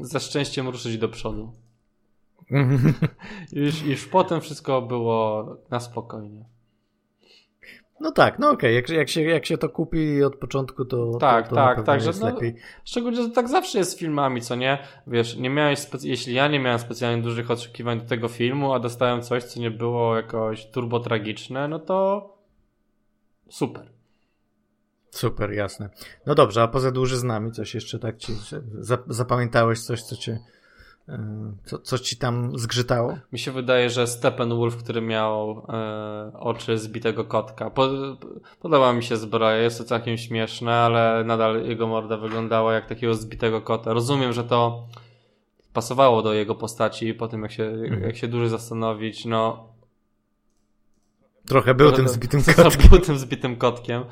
ze 0.00 0.20
szczęściem 0.20 0.68
ruszyć 0.68 0.98
do 0.98 1.08
przodu. 1.08 1.52
już, 3.52 3.82
już 3.82 4.06
potem 4.06 4.40
wszystko 4.40 4.82
było 4.82 5.46
na 5.70 5.80
spokojnie. 5.80 6.44
No 8.00 8.12
tak, 8.12 8.38
no 8.38 8.50
okej, 8.50 8.56
okay. 8.56 8.72
jak, 8.72 8.88
jak, 8.88 9.08
się, 9.08 9.22
jak 9.22 9.46
się 9.46 9.58
to 9.58 9.68
kupi 9.68 10.22
od 10.22 10.36
początku, 10.36 10.84
to. 10.84 11.18
Tak, 11.18 11.44
to, 11.48 11.50
to 11.50 11.56
tak, 11.56 11.82
tak. 11.82 12.00
Że 12.00 12.10
no, 12.20 12.26
lepiej. 12.26 12.54
Szczególnie, 12.84 13.22
że 13.22 13.30
tak 13.30 13.48
zawsze 13.48 13.78
jest 13.78 13.90
z 13.90 13.96
filmami, 13.96 14.40
co 14.40 14.54
nie? 14.54 14.78
Wiesz, 15.06 15.36
nie 15.36 15.50
miałeś 15.50 15.80
jeśli 16.02 16.34
ja 16.34 16.48
nie 16.48 16.60
miałem 16.60 16.78
specjalnie 16.78 17.22
dużych 17.22 17.50
oczekiwań 17.50 18.00
do 18.00 18.06
tego 18.06 18.28
filmu, 18.28 18.72
a 18.72 18.78
dostałem 18.78 19.22
coś, 19.22 19.44
co 19.44 19.60
nie 19.60 19.70
było 19.70 20.16
jakoś 20.16 20.66
turbo 20.66 21.00
tragiczne, 21.00 21.68
no 21.68 21.78
to 21.78 22.28
super. 23.48 23.86
Super, 25.10 25.52
jasne. 25.52 25.90
No 26.26 26.34
dobrze, 26.34 26.62
a 26.62 26.68
poza 26.68 26.90
dłużyznami 26.90 27.52
coś 27.52 27.74
jeszcze 27.74 27.98
tak 27.98 28.16
ci 28.16 28.32
zapamiętałeś 29.06 29.80
coś, 29.80 30.02
co 30.02 30.16
cię 30.16 30.38
co, 31.64 31.78
coś 31.78 32.00
ci 32.00 32.16
tam 32.16 32.58
zgrzytało? 32.58 33.18
Mi 33.32 33.38
się 33.38 33.52
wydaje, 33.52 33.90
że 33.90 34.06
Steppenwolf, 34.06 34.76
który 34.76 35.00
miał 35.00 35.66
e, 35.68 36.32
oczy 36.34 36.78
zbitego 36.78 37.24
kotka. 37.24 37.70
Po, 37.70 37.88
podoba 38.60 38.92
mi 38.92 39.02
się 39.02 39.16
zbroja, 39.16 39.56
jest 39.56 39.78
to 39.78 39.84
całkiem 39.84 40.18
śmieszne, 40.18 40.74
ale 40.74 41.24
nadal 41.24 41.64
jego 41.64 41.86
morda 41.86 42.16
wyglądała 42.16 42.74
jak 42.74 42.86
takiego 42.86 43.14
zbitego 43.14 43.60
kota. 43.60 43.92
Rozumiem, 43.92 44.32
że 44.32 44.44
to 44.44 44.86
pasowało 45.72 46.22
do 46.22 46.32
jego 46.32 46.54
postaci 46.54 47.14
po 47.14 47.28
tym, 47.28 47.42
jak 47.42 47.52
się, 47.52 47.64
mhm. 47.64 48.02
jak 48.02 48.16
się 48.16 48.28
dłużej 48.28 48.48
zastanowić, 48.48 49.24
no... 49.24 49.68
Trochę 51.46 51.74
był 51.74 51.92
tym 51.92 52.08
zbitym 52.08 52.42
kotkiem. 52.56 52.90
Był 52.90 52.98
tym 52.98 53.18
zbitym 53.18 53.56
kotkiem. 53.56 54.04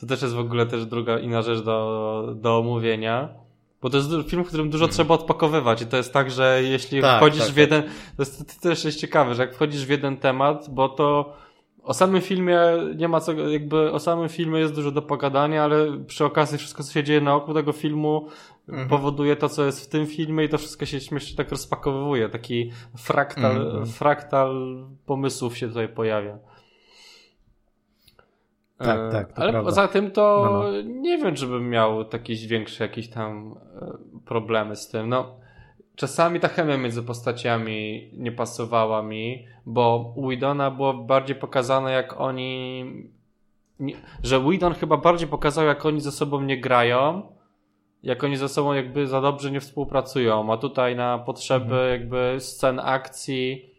To 0.00 0.06
też 0.06 0.22
jest 0.22 0.34
w 0.34 0.38
ogóle 0.38 0.66
też 0.66 0.86
druga 0.86 1.18
inna 1.18 1.42
rzecz 1.42 1.60
do, 1.60 2.34
do 2.36 2.58
omówienia. 2.58 3.43
Bo 3.84 3.90
to 3.90 3.96
jest 3.96 4.10
film, 4.28 4.44
w 4.44 4.48
którym 4.48 4.70
dużo 4.70 4.84
hmm. 4.84 4.94
trzeba 4.94 5.14
odpakowywać 5.14 5.82
i 5.82 5.86
to 5.86 5.96
jest 5.96 6.12
tak, 6.12 6.30
że 6.30 6.62
jeśli 6.62 7.00
tak, 7.00 7.16
wchodzisz 7.16 7.44
tak, 7.44 7.52
w 7.52 7.56
jeden, 7.56 7.82
to 7.82 8.22
jest 8.22 8.38
to 8.38 8.68
też 8.68 8.84
jest 8.84 8.98
ciekawe, 8.98 9.34
że 9.34 9.42
jak 9.42 9.54
wchodzisz 9.54 9.86
w 9.86 9.90
jeden 9.90 10.16
temat, 10.16 10.66
bo 10.70 10.88
to 10.88 11.34
o 11.82 11.94
samym 11.94 12.20
filmie 12.20 12.58
nie 12.96 13.08
ma 13.08 13.20
co, 13.20 13.32
jakby 13.32 13.92
o 13.92 13.98
samym 13.98 14.28
filmie 14.28 14.60
jest 14.60 14.74
dużo 14.74 14.90
do 14.90 15.02
pogadania, 15.02 15.64
ale 15.64 15.98
przy 16.06 16.24
okazji 16.24 16.58
wszystko, 16.58 16.82
co 16.82 16.92
się 16.92 17.04
dzieje 17.04 17.20
na 17.20 17.34
oku 17.34 17.54
tego 17.54 17.72
filmu 17.72 18.28
mhm. 18.68 18.88
powoduje 18.88 19.36
to, 19.36 19.48
co 19.48 19.64
jest 19.64 19.86
w 19.86 19.88
tym 19.88 20.06
filmie 20.06 20.44
i 20.44 20.48
to 20.48 20.58
wszystko 20.58 20.86
się 20.86 21.00
śmiesznie 21.00 21.36
tak 21.36 21.50
rozpakowuje. 21.50 22.28
Taki 22.28 22.70
fraktal, 22.96 23.56
mhm. 23.56 23.86
fraktal 23.86 24.84
pomysłów 25.06 25.58
się 25.58 25.68
tutaj 25.68 25.88
pojawia. 25.88 26.38
Tak, 28.78 28.98
e, 28.98 29.12
tak. 29.12 29.32
Ale 29.34 29.52
prawda. 29.52 29.70
poza 29.70 29.88
tym 29.88 30.10
to 30.10 30.42
no, 30.52 30.62
no. 30.62 30.82
nie 30.82 31.18
wiem, 31.18 31.34
czy 31.34 31.46
bym 31.46 31.70
miał 31.70 32.04
jakieś 32.12 32.46
większe 32.46 32.84
jakieś 32.84 33.08
tam 33.08 33.54
e, 33.82 33.98
problemy 34.24 34.76
z 34.76 34.88
tym. 34.88 35.08
No, 35.08 35.36
czasami 35.96 36.40
ta 36.40 36.48
chemia 36.48 36.76
między 36.76 37.02
postaciami 37.02 38.10
nie 38.12 38.32
pasowała 38.32 39.02
mi, 39.02 39.46
bo 39.66 40.12
u 40.16 40.28
Widona 40.28 40.70
było 40.70 40.94
bardziej 40.94 41.36
pokazane, 41.36 41.92
jak 41.92 42.20
oni. 42.20 42.84
Nie, 43.80 43.94
że 44.22 44.40
Widon 44.40 44.74
chyba 44.74 44.96
bardziej 44.96 45.28
pokazał, 45.28 45.66
jak 45.66 45.86
oni 45.86 46.00
ze 46.00 46.12
sobą 46.12 46.40
nie 46.40 46.60
grają, 46.60 47.22
jak 48.02 48.24
oni 48.24 48.36
ze 48.36 48.48
sobą 48.48 48.72
jakby 48.72 49.06
za 49.06 49.20
dobrze 49.20 49.50
nie 49.50 49.60
współpracują, 49.60 50.52
a 50.52 50.56
tutaj 50.56 50.96
na 50.96 51.18
potrzeby 51.18 51.74
mhm. 51.74 51.90
jakby 51.90 52.36
scen 52.38 52.80
akcji 52.80 53.73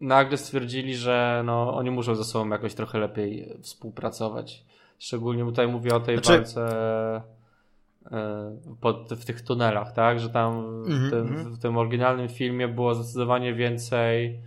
nagle 0.00 0.36
stwierdzili, 0.36 0.96
że 0.96 1.42
no, 1.44 1.74
oni 1.74 1.90
muszą 1.90 2.14
ze 2.14 2.24
sobą 2.24 2.50
jakoś 2.50 2.74
trochę 2.74 2.98
lepiej 2.98 3.58
współpracować. 3.62 4.64
Szczególnie 4.98 5.44
tutaj 5.44 5.68
mówię 5.68 5.94
o 5.94 6.00
tej 6.00 6.16
znaczy... 6.16 6.32
walce 6.32 6.66
e, 8.12 8.56
pod, 8.80 9.12
w 9.12 9.24
tych 9.24 9.42
tunelach, 9.42 9.92
tak? 9.92 10.20
Że 10.20 10.30
tam 10.30 10.82
w, 10.84 10.88
mm 10.88 11.02
-hmm. 11.02 11.10
tym, 11.10 11.54
w 11.54 11.58
tym 11.58 11.76
oryginalnym 11.76 12.28
filmie 12.28 12.68
było 12.68 12.94
zdecydowanie 12.94 13.54
więcej. 13.54 14.40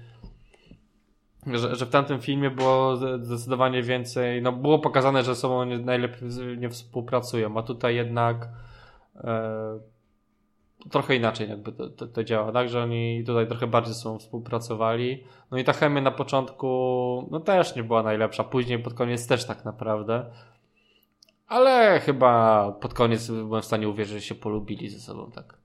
Że, 1.48 1.76
że 1.76 1.86
w 1.86 1.90
tamtym 1.90 2.20
filmie 2.20 2.50
było 2.50 2.96
zdecydowanie 3.22 3.84
więcej. 3.84 4.42
No, 4.42 4.52
było 4.52 4.80
pokazane, 4.80 5.24
że 5.24 5.36
ze 5.36 5.42
sobą 5.42 5.64
nie, 5.64 5.80
najlepiej 5.80 6.30
nie 6.58 6.70
współpracują, 6.70 7.58
a 7.58 7.64
tutaj 7.64 7.96
jednak. 7.96 8.50
E, 9.16 9.80
trochę 10.92 11.16
inaczej 11.16 11.50
jakby 11.50 11.72
to, 11.72 11.90
to, 11.90 12.08
to, 12.08 12.24
działa, 12.24 12.52
tak? 12.52 12.70
Że 12.70 12.84
oni 12.84 13.24
tutaj 13.26 13.48
trochę 13.48 13.68
bardziej 13.68 13.94
ze 13.94 14.00
sobą 14.00 14.20
współpracowali. 14.20 15.24
No 15.52 15.58
i 15.58 15.64
ta 15.64 15.74
chemia 15.74 16.02
na 16.02 16.12
początku 16.12 17.28
no 17.32 17.40
też 17.40 17.76
nie 17.76 17.84
była 17.84 18.04
najlepsza, 18.04 18.44
później 18.44 18.80
pod 18.80 18.94
koniec 18.94 19.28
też 19.28 19.46
tak 19.46 19.66
naprawdę. 19.66 20.26
Ale 21.48 22.00
chyba 22.00 22.72
pod 22.72 22.94
koniec 22.94 23.28
byłem 23.28 23.62
w 23.62 23.66
stanie 23.66 23.90
uwierzyć, 23.90 24.14
że 24.14 24.22
się 24.22 24.36
polubili 24.36 24.90
ze 24.90 25.00
sobą 25.00 25.32
tak 25.32 25.60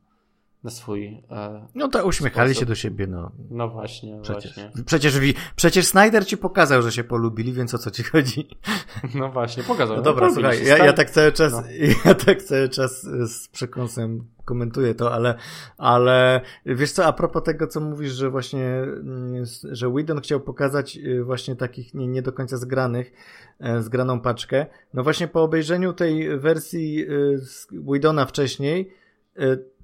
na 0.65 0.71
swój. 0.71 1.23
E, 1.31 1.67
no 1.75 1.89
to 1.89 2.07
uśmiechali 2.07 2.51
sposób. 2.51 2.61
się 2.61 2.67
do 2.67 2.75
siebie, 2.75 3.07
no. 3.07 3.33
No 3.51 3.69
właśnie, 3.69 4.19
przecież, 4.23 4.55
właśnie. 4.55 4.85
Przecież, 4.87 5.21
przecież 5.57 5.87
Snyder 5.87 6.27
ci 6.27 6.37
pokazał, 6.37 6.83
że 6.83 6.93
się 6.93 7.05
polubili, 7.05 7.53
więc 7.53 7.75
o 7.75 7.79
co 7.79 7.91
ci 7.91 8.03
chodzi? 8.03 8.49
No 9.15 9.29
właśnie, 9.29 9.63
pokazał. 9.63 9.97
No 9.97 10.03
dobra, 10.03 10.31
słuchaj, 10.35 10.67
ja, 10.67 10.79
ja, 10.79 10.93
tak 10.93 11.11
cały 11.11 11.33
czas, 11.33 11.53
no. 11.53 11.63
ja 12.05 12.15
tak 12.15 12.43
cały 12.43 12.69
czas 12.69 13.03
z 13.03 13.49
przekąsem 13.49 14.34
komentuję 14.45 14.95
to, 14.95 15.13
ale, 15.13 15.35
ale 15.79 16.41
wiesz 16.67 16.93
co, 16.93 17.07
a 17.07 17.13
propos 17.13 17.43
tego, 17.43 17.67
co 17.67 17.81
mówisz, 17.81 18.13
że 18.13 18.31
właśnie, 18.31 18.67
mm, 18.67 19.45
że 19.63 19.91
Whedon 19.91 20.21
chciał 20.21 20.41
pokazać 20.41 20.97
y, 20.97 21.25
właśnie 21.25 21.57
takich 21.57 21.95
nie, 21.95 22.07
nie 22.07 22.23
do 22.23 22.33
końca 22.33 22.57
zgranych, 22.57 23.13
e, 23.61 23.83
zgraną 23.83 24.21
paczkę, 24.21 24.67
no 24.95 25.03
właśnie 25.03 25.29
po 25.29 25.43
obejrzeniu 25.43 25.93
tej 25.93 26.39
wersji 26.39 27.07
y, 27.11 27.41
Whedona 27.89 28.27
wcześniej, 28.27 28.91
y, 29.39 29.75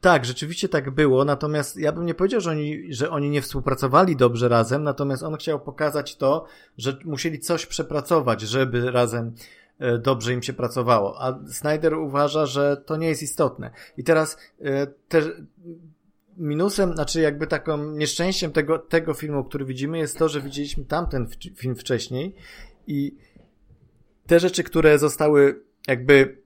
tak, 0.00 0.24
rzeczywiście 0.24 0.68
tak 0.68 0.90
było, 0.90 1.24
natomiast 1.24 1.76
ja 1.76 1.92
bym 1.92 2.06
nie 2.06 2.14
powiedział, 2.14 2.40
że 2.40 2.50
oni, 2.50 2.94
że 2.94 3.10
oni 3.10 3.30
nie 3.30 3.42
współpracowali 3.42 4.16
dobrze 4.16 4.48
razem, 4.48 4.82
natomiast 4.82 5.22
on 5.22 5.36
chciał 5.36 5.60
pokazać 5.60 6.16
to, 6.16 6.46
że 6.78 6.96
musieli 7.04 7.38
coś 7.38 7.66
przepracować, 7.66 8.40
żeby 8.40 8.90
razem 8.90 9.32
dobrze 9.98 10.32
im 10.32 10.42
się 10.42 10.52
pracowało. 10.52 11.22
A 11.22 11.38
Snyder 11.48 11.94
uważa, 11.94 12.46
że 12.46 12.76
to 12.76 12.96
nie 12.96 13.08
jest 13.08 13.22
istotne. 13.22 13.70
I 13.96 14.04
teraz 14.04 14.36
e, 14.60 14.86
też 14.86 15.24
minusem, 16.36 16.94
znaczy 16.94 17.20
jakby 17.20 17.46
taką 17.46 17.92
nieszczęściem 17.92 18.52
tego, 18.52 18.78
tego 18.78 19.14
filmu, 19.14 19.44
który 19.44 19.64
widzimy, 19.64 19.98
jest 19.98 20.18
to, 20.18 20.28
że 20.28 20.40
widzieliśmy 20.40 20.84
tamten 20.84 21.26
film 21.54 21.76
wcześniej 21.76 22.34
i 22.86 23.16
te 24.26 24.40
rzeczy, 24.40 24.64
które 24.64 24.98
zostały 24.98 25.62
jakby 25.88 26.41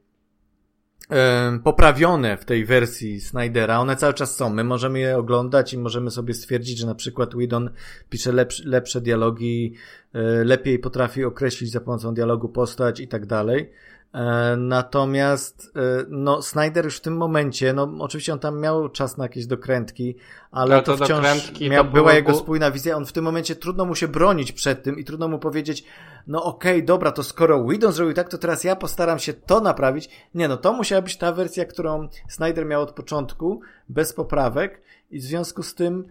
poprawione 1.64 2.36
w 2.36 2.44
tej 2.44 2.64
wersji 2.64 3.20
Snydera. 3.20 3.80
One 3.80 3.96
cały 3.96 4.14
czas 4.14 4.36
są. 4.36 4.50
My 4.50 4.64
możemy 4.64 4.98
je 4.98 5.18
oglądać 5.18 5.72
i 5.72 5.78
możemy 5.78 6.10
sobie 6.10 6.34
stwierdzić, 6.34 6.78
że 6.78 6.86
na 6.86 6.94
przykład 6.94 7.34
Whedon 7.34 7.70
pisze 8.10 8.32
lepsze, 8.32 8.62
lepsze 8.66 9.00
dialogi, 9.00 9.74
e, 10.12 10.20
lepiej 10.44 10.78
potrafi 10.78 11.24
określić 11.24 11.70
za 11.70 11.80
pomocą 11.80 12.14
dialogu 12.14 12.48
postać 12.48 13.00
i 13.00 13.08
tak 13.08 13.26
dalej. 13.26 13.70
E, 14.14 14.56
natomiast 14.56 15.72
e, 15.76 16.04
no, 16.08 16.42
Snyder 16.42 16.84
już 16.84 16.96
w 16.96 17.00
tym 17.00 17.16
momencie, 17.16 17.72
no 17.72 17.92
oczywiście 17.98 18.32
on 18.32 18.38
tam 18.38 18.60
miał 18.60 18.88
czas 18.88 19.16
na 19.16 19.24
jakieś 19.24 19.46
dokrętki, 19.46 20.16
ale, 20.50 20.74
ale 20.74 20.84
to, 20.84 20.96
to 20.96 21.04
wciąż 21.04 21.60
miał, 21.60 21.84
to 21.84 21.90
była 21.90 22.14
jego 22.14 22.34
spójna 22.34 22.70
wizja. 22.70 22.96
On 22.96 23.06
w 23.06 23.12
tym 23.12 23.24
momencie 23.24 23.56
trudno 23.56 23.84
mu 23.84 23.94
się 23.94 24.08
bronić 24.08 24.52
przed 24.52 24.82
tym 24.82 24.98
i 24.98 25.04
trudno 25.04 25.28
mu 25.28 25.38
powiedzieć, 25.38 25.84
no 26.26 26.44
okej, 26.44 26.76
okay, 26.76 26.86
dobra, 26.86 27.12
to 27.12 27.22
skoro 27.22 27.64
Whedon 27.64 27.92
zrobił 27.92 28.14
tak, 28.14 28.28
to 28.28 28.38
teraz 28.38 28.64
ja 28.64 28.76
postaram 28.76 29.18
się 29.18 29.32
to 29.34 29.60
naprawić. 29.60 30.08
Nie, 30.34 30.48
no 30.48 30.56
to 30.56 30.72
musiała 30.72 31.02
być 31.02 31.16
ta 31.16 31.32
wersja, 31.32 31.64
którą 31.64 32.08
Snyder 32.28 32.66
miał 32.66 32.82
od 32.82 32.92
początku, 32.92 33.60
bez 33.88 34.12
poprawek 34.12 34.82
i 35.10 35.18
w 35.20 35.22
związku 35.22 35.62
z 35.62 35.74
tym 35.74 36.04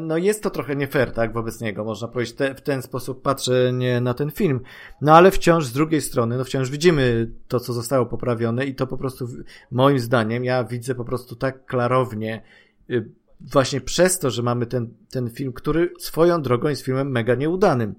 no 0.00 0.16
jest 0.16 0.42
to 0.42 0.50
trochę 0.50 0.76
nie 0.76 0.86
fair, 0.86 1.12
tak, 1.12 1.32
wobec 1.32 1.60
niego, 1.60 1.84
można 1.84 2.08
powiedzieć, 2.08 2.36
te, 2.36 2.54
w 2.54 2.60
ten 2.60 2.82
sposób 2.82 3.22
patrzenie 3.22 4.00
na 4.00 4.14
ten 4.14 4.30
film. 4.30 4.60
No 5.00 5.14
ale 5.14 5.30
wciąż 5.30 5.64
z 5.64 5.72
drugiej 5.72 6.00
strony, 6.00 6.38
no 6.38 6.44
wciąż 6.44 6.70
widzimy 6.70 7.30
to, 7.48 7.60
co 7.60 7.72
zostało 7.72 8.06
poprawione 8.06 8.66
i 8.66 8.74
to 8.74 8.86
po 8.86 8.96
prostu, 8.96 9.28
moim 9.70 9.98
zdaniem, 9.98 10.44
ja 10.44 10.64
widzę 10.64 10.94
po 10.94 11.04
prostu 11.04 11.36
tak 11.36 11.66
klarownie, 11.66 12.42
y, 12.90 13.08
właśnie 13.40 13.80
przez 13.80 14.18
to, 14.18 14.30
że 14.30 14.42
mamy 14.42 14.66
ten, 14.66 14.94
ten 15.10 15.30
film, 15.30 15.52
który 15.52 15.92
swoją 15.98 16.42
drogą 16.42 16.68
jest 16.68 16.82
filmem 16.82 17.10
mega 17.10 17.34
nieudanym. 17.34 17.94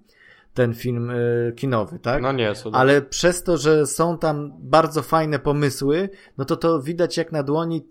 ten 0.54 0.74
film 0.74 1.10
y, 1.10 1.54
kinowy, 1.56 2.00
tak? 2.00 2.22
No 2.22 2.32
nie, 2.32 2.56
są 2.56 2.72
Ale 2.72 3.02
przez 3.02 3.44
to, 3.44 3.58
że 3.58 3.88
są 3.88 4.18
tam 4.18 4.54
bardzo 4.60 5.02
fajne 5.02 5.40
pomysły, 5.40 6.10
no 6.38 6.46
to 6.46 6.58
to 6.58 6.82
widać 6.82 7.18
jak 7.18 7.32
na 7.32 7.44
dłoni, 7.44 7.88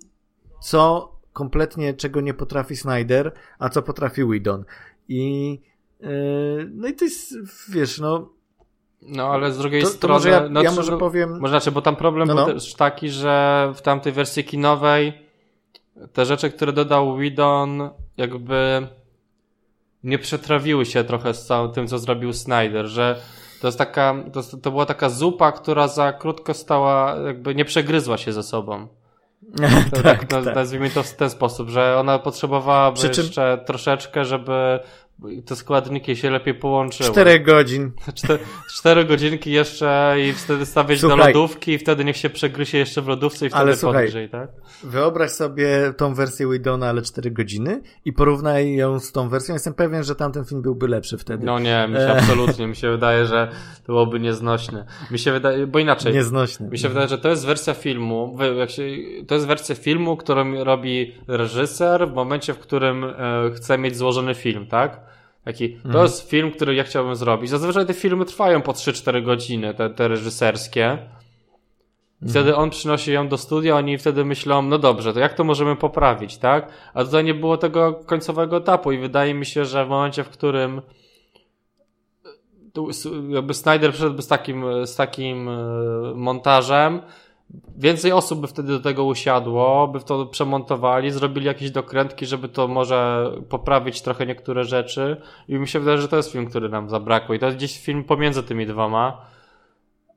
co 0.63 1.12
kompletnie 1.33 1.95
czego 1.95 2.21
nie 2.21 2.35
potrafi 2.35 2.77
Snyder, 2.77 3.33
a 3.59 3.69
co 3.69 3.83
potrafi 3.83 4.25
Whedon. 4.25 4.65
I 5.09 5.51
yy, 6.01 6.09
no 6.75 6.89
i 6.89 6.95
to 6.95 7.05
jest, 7.05 7.35
wiesz, 7.71 7.99
no 7.99 8.29
no 9.03 9.27
ale 9.27 9.53
z 9.53 9.59
drugiej 9.59 9.83
to, 9.83 9.89
to 9.89 9.95
strony. 9.95 10.15
może 10.15 10.31
ja, 10.31 10.49
no, 10.49 10.63
ja 10.63 10.71
czy- 10.71 10.77
może 10.77 10.99
powiem. 10.99 11.39
Może 11.41 11.51
znaczy, 11.51 11.73
bo 11.73 11.83
tam 11.83 11.97
problem 11.97 12.29
No, 12.29 12.35
był 12.35 12.47
no. 12.47 12.53
też 12.53 12.75
taki, 12.75 13.11
że 13.11 13.73
w 13.75 13.83
tamtej 13.83 14.13
wersji 14.13 14.45
kinowej 14.45 15.13
te 16.13 16.25
rzeczy, 16.25 16.51
które 16.51 16.73
dodał 16.73 17.17
Whedon, 17.17 17.91
jakby 18.17 18.87
nie 20.05 20.19
przetrawiły 20.19 20.87
się 20.87 21.05
trochę 21.05 21.35
z 21.35 21.47
całym 21.47 21.73
tym, 21.73 21.87
co 21.89 21.99
zrobił 21.99 22.33
Snyder, 22.33 22.87
że 22.87 23.21
to 23.61 23.69
jest 23.69 23.79
taka, 23.79 24.15
to, 24.33 24.43
to 24.63 24.71
była 24.71 24.87
taka 24.87 25.09
zupa, 25.09 25.53
która 25.53 25.89
za 25.89 26.13
krótko 26.13 26.55
stała, 26.55 27.17
jakby 27.27 27.55
nie 27.55 27.65
przegryzła 27.65 28.19
się 28.19 28.33
ze 28.33 28.43
sobą. 28.43 28.89
To, 29.91 30.03
tak, 30.03 30.25
tak, 30.25 30.45
tak. 30.45 30.55
Nazwijmy 30.55 30.91
to 30.91 31.03
w 31.03 31.15
ten 31.15 31.31
sposób, 31.31 31.69
że 31.69 31.99
ona 31.99 32.19
potrzebowałaby 32.19 32.99
czym- 32.99 33.09
jeszcze 33.09 33.59
troszeczkę, 33.67 34.25
żeby 34.25 34.81
te 35.47 35.57
składniki 35.57 36.17
się 36.17 36.31
lepiej 36.31 36.55
połączyły. 36.55 37.11
Czterech 37.11 37.45
godzin. 37.45 37.93
Czte, 38.15 38.39
cztery 38.75 39.05
godzinki 39.05 39.51
jeszcze 39.53 40.17
i 40.29 40.33
wtedy 40.33 40.67
stawiać 40.67 41.01
do 41.01 41.09
Słuchaj. 41.09 41.33
lodówki 41.35 41.73
i 41.73 41.79
wtedy 41.79 42.05
niech 42.05 42.17
się 42.17 42.31
przegryzie 42.31 42.79
jeszcze 42.79 43.03
w 43.03 43.09
lodówce 43.09 43.47
i 43.47 43.49
wtedy 43.49 43.63
Ale 43.63 43.77
słuchaj, 43.77 44.03
podgrzej, 44.05 44.29
tak? 44.29 44.51
Wyobraź 44.85 45.31
sobie 45.31 45.93
tą 45.97 46.15
wersję 46.15 46.49
Widona, 46.51 46.89
ale 46.89 47.03
4 47.03 47.31
godziny 47.31 47.83
i 48.05 48.13
porównaj 48.13 48.75
ją 48.75 49.01
z 49.01 49.13
tą 49.13 49.29
wersją. 49.29 49.55
Jestem 49.55 49.75
pewien, 49.75 50.05
że 50.05 50.15
tamten 50.15 50.45
film 50.45 50.63
byłby 50.63 50.89
lepszy 50.89 51.19
wtedy. 51.19 51.47
No 51.47 51.59
nie, 51.59 51.87
mi 51.89 51.95
się 51.95 52.01
E. 52.01 52.17
absolutnie, 52.19 52.67
mi 52.67 52.77
się 52.77 52.91
wydaje, 52.91 53.27
że 53.27 53.49
to 53.87 53.93
byłoby 53.93 54.21
nieznośne. 54.21 54.87
Mi 55.11 55.19
się 55.19 55.33
wydaje, 55.33 55.67
bo 55.67 55.79
inaczej, 55.79 56.15
Nieznośny. 56.15 56.69
mi 56.69 56.79
się 56.79 56.89
wydaje, 56.89 57.09
że 57.09 57.19
to 57.19 57.29
jest 57.29 57.47
wersja 57.47 57.75
filmu, 57.75 58.37
to 59.29 59.35
jest 59.35 59.47
wersja 59.47 59.75
filmu, 59.75 60.17
którą 60.17 60.65
robi 60.65 61.15
reżyser 61.29 62.09
w 62.09 62.15
momencie, 62.15 62.55
w 62.55 62.59
którym 62.59 63.05
e, 63.05 63.15
chce 63.55 63.79
mieć 63.79 63.97
złożony 63.97 64.35
film, 64.35 64.67
tak? 64.67 65.12
Taki, 65.45 65.71
to 65.77 65.85
Mhm. 65.89 66.05
jest 66.05 66.31
film, 66.31 66.51
który 66.51 66.75
ja 66.75 66.85
chciałbym 66.85 67.17
zrobić. 67.17 67.51
Zazwyczaj 67.51 67.87
te 67.87 67.95
filmy 67.95 68.25
trwają 68.25 68.63
po 68.63 68.73
3-4 68.73 69.23
godziny, 69.23 69.75
te, 69.75 69.91
te 69.91 70.09
reżyserskie. 70.09 70.99
I 72.23 72.29
Wtedy 72.29 72.57
on 72.57 72.71
przynosi 72.71 73.13
ją 73.13 73.29
do 73.29 73.39
studia, 73.39 73.77
oni 73.77 73.99
wtedy 73.99 74.25
myślą, 74.25 74.63
no 74.63 74.79
dobrze, 74.79 75.13
to 75.13 75.21
jak 75.21 75.35
to 75.35 75.45
możemy 75.45 75.77
poprawić, 75.77 76.39
tak? 76.39 76.69
A 76.95 77.05
tutaj 77.05 77.25
nie 77.25 77.35
było 77.35 77.57
tego 77.57 77.93
końcowego 78.07 78.57
etapu 78.57 78.93
i 78.93 78.99
wydaje 78.99 79.35
mi 79.35 79.47
się, 79.47 79.65
że 79.65 79.87
w 79.87 79.89
momencie, 79.89 80.25
w 80.25 80.29
którym 80.29 80.83
tu 82.73 82.89
s- 82.91 83.09
jakby 83.29 83.55
Snyder 83.55 83.91
przyszedłby 83.91 84.23
z 84.23 84.27
takim, 84.27 84.65
z 84.87 84.97
takim 84.97 85.49
e, 85.49 85.53
montażem, 86.15 87.01
więcej 87.77 88.13
osób 88.13 88.41
by 88.41 88.47
wtedy 88.47 88.69
do 88.73 88.81
tego 88.81 89.05
usiadło, 89.05 89.89
by 89.89 90.01
w 90.01 90.05
to 90.05 90.27
przemontowali, 90.27 91.11
zrobili 91.11 91.47
jakieś 91.47 91.71
dokrętki, 91.71 92.27
żeby 92.27 92.49
to 92.49 92.69
może 92.69 93.31
poprawić 93.49 94.03
trochę 94.03 94.27
niektóre 94.27 94.65
rzeczy 94.65 95.17
i 95.49 95.55
mi 95.55 95.69
się 95.69 95.81
wydaje, 95.81 95.99
że 95.99 96.09
to 96.09 96.17
jest 96.17 96.33
film, 96.33 96.47
który 96.47 96.69
nam 96.69 96.89
zabrakło 96.89 97.35
i 97.35 97.39
to 97.39 97.47
jest 97.47 97.59
gdzieś 97.59 97.79
film 97.81 98.05
pomiędzy 98.05 98.43
tymi 98.43 98.67
dwoma, 98.67 99.21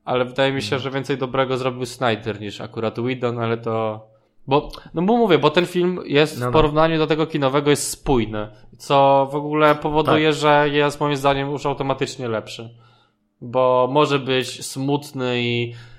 ale 0.06 0.26
wydaje 0.26 0.54
mi 0.54 0.62
się, 0.62 0.80
że 0.80 0.92
więcej 0.92 1.18
dobrego 1.18 1.58
zrobił 1.58 1.86
Snyder 1.86 2.42
niż 2.42 2.62
akurat 2.62 3.00
Whedon, 3.00 3.40
ale 3.40 3.58
to... 3.58 4.08
Bo, 4.48 4.70
no 4.94 5.02
bo 5.02 5.18
mówię, 5.18 5.38
bo 5.38 5.50
ten 5.50 5.66
film 5.66 6.00
jest 6.06 6.40
No, 6.40 6.42
w 6.42 6.46
no. 6.46 6.52
porównaniu 6.52 6.98
do 6.98 7.08
tego 7.08 7.28
kinowego 7.28 7.70
jest 7.70 7.90
spójny, 7.90 8.48
co 8.78 9.28
w 9.32 9.36
ogóle 9.36 9.76
powoduje, 9.76 10.30
Tak. 10.30 10.40
że 10.40 10.70
jest 10.70 11.00
moim 11.00 11.16
zdaniem 11.16 11.50
już 11.52 11.66
automatycznie 11.66 12.28
lepszy. 12.28 12.70
Bo 13.42 13.88
może 13.92 14.20
być 14.20 14.66
smutny 14.66 15.42
i 15.42 15.68
Mhm. 15.68 15.95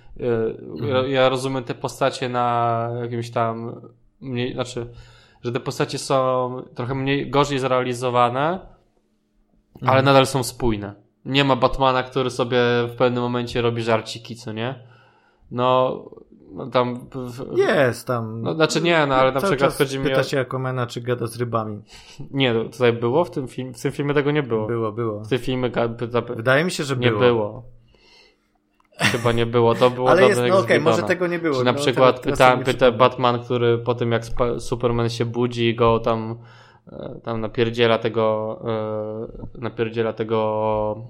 Ja 1.09 1.29
rozumiem 1.29 1.65
te 1.65 1.75
postacie 1.75 2.29
na 2.29 2.89
jakimś 3.03 3.31
tam 3.31 3.81
mniej, 4.21 4.53
znaczy, 4.55 4.87
że 5.43 5.53
te 5.53 5.61
postacie 5.61 5.99
są 5.99 6.57
trochę 6.75 6.95
mniej, 6.95 7.31
gorzej 7.31 7.59
zrealizowane, 7.59 8.59
ale 9.83 9.91
Mhm. 9.91 10.05
nadal 10.05 10.27
są 10.27 10.43
spójne. 10.43 10.95
Nie 11.25 11.45
ma 11.45 11.57
Batmana, 11.57 12.03
który 12.03 12.31
sobie 12.31 12.59
w 12.89 12.95
pewnym 12.99 13.23
momencie 13.23 13.63
robi 13.63 13.83
żarciki, 13.83 14.37
co 14.37 14.53
nie? 14.53 14.75
No, 15.51 16.05
no 16.53 16.67
tam... 16.67 17.09
W, 17.15 17.59
Jest 17.59 18.07
tam. 18.07 18.43
No, 18.43 18.55
znaczy 18.55 18.81
nie, 18.81 19.07
no, 19.07 19.15
ale 19.15 19.33
na 19.33 19.41
przykład 19.41 19.75
chodzi 19.79 19.99
mi 19.99 20.05
pyta 20.05 20.23
się 20.23 20.41
Aquamana, 20.41 20.87
czy 20.87 21.01
gada 21.01 21.27
z 21.27 21.37
rybami. 21.37 21.83
Nie, 22.31 22.55
no, 22.55 22.65
tutaj 22.65 22.93
było 22.93 23.25
w 23.25 23.31
tym 23.31 23.49
filmie? 23.49 23.73
W 23.73 23.83
tym 23.83 23.93
filmie 23.93 24.15
tego 24.15 24.31
nie 24.31 24.43
było. 24.43 24.67
Było, 24.67 24.93
było. 24.93 25.21
W 25.25 25.29
tym 25.29 25.39
filmie 25.39 25.71
Wydaje 26.37 26.65
mi 26.65 26.71
się, 26.71 26.85
że 26.85 26.97
nie 26.97 27.09
było. 27.09 27.21
było. 27.21 27.63
Chyba 28.99 29.33
nie 29.33 29.47
było, 29.47 29.75
to 29.75 29.91
było 29.91 30.11
Ale 30.11 30.29
jest, 30.29 30.41
no 30.49 30.59
okej, 30.59 30.81
z 30.81 30.83
może 30.83 31.03
tego 31.03 31.27
nie 31.27 31.39
było. 31.39 31.59
Czy 31.59 31.65
na 31.65 31.73
no, 31.73 31.79
przykład 31.79 32.23
teraz 32.23 32.65
pyta. 32.65 32.93
Batman, 32.93 33.45
który 33.45 33.79
po 33.79 33.95
tym 33.95 34.13
jak 34.13 34.23
Superman 34.59 35.09
się 35.09 35.25
budzi 35.25 35.69
i 35.69 35.75
go 35.75 35.99
tam 35.99 36.39
e, 36.93 37.21
tam 37.25 37.41
napierdziela 37.41 37.99
tego 37.99 38.59
e, 39.55 39.61
napierdziela 39.61 40.13
tego 40.13 41.07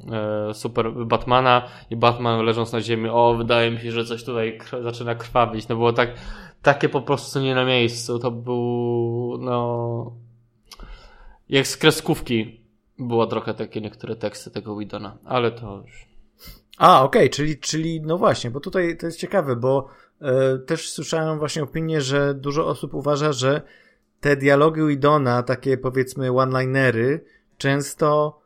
e, 0.50 0.54
super 0.54 0.92
Batmana 0.92 1.62
i 1.90 1.96
Batman 1.96 2.44
leżąc 2.44 2.72
na 2.72 2.80
ziemi, 2.80 3.08
o 3.08 3.34
wydaje 3.34 3.70
mi 3.70 3.80
się, 3.80 3.92
że 3.92 4.04
coś 4.04 4.24
tutaj 4.24 4.58
zaczyna 4.82 5.14
krwawić. 5.14 5.68
No 5.68 5.76
było 5.76 5.92
tak 5.92 6.10
takie 6.62 6.88
po 6.88 7.02
prostu 7.02 7.40
nie 7.40 7.54
na 7.54 7.64
miejscu. 7.64 8.18
To 8.18 8.30
był 8.30 9.38
no 9.40 10.12
jak 11.48 11.66
z 11.66 11.76
kreskówki 11.76 12.60
było 12.98 13.26
trochę 13.26 13.54
takie 13.54 13.80
niektóre 13.80 14.16
teksty 14.16 14.50
tego 14.50 14.76
Widona, 14.76 15.16
ale 15.24 15.50
to 15.50 15.82
już 15.86 16.15
A, 16.78 17.02
okej, 17.02 17.30
czyli, 17.30 17.58
czyli 17.58 18.00
no 18.00 18.18
właśnie, 18.18 18.50
bo 18.50 18.60
tutaj 18.60 18.96
to 18.96 19.06
jest 19.06 19.18
ciekawe, 19.18 19.56
bo 19.56 19.88
e, 20.20 20.58
też 20.58 20.90
słyszałem 20.90 21.38
właśnie 21.38 21.62
opinię, 21.62 22.00
że 22.00 22.34
dużo 22.34 22.66
osób 22.66 22.94
uważa, 22.94 23.32
że 23.32 23.62
te 24.20 24.36
dialogi 24.36 24.86
Widona, 24.86 25.42
takie 25.42 25.78
powiedzmy 25.78 26.32
one-linery, 26.32 27.24
często 27.58 28.40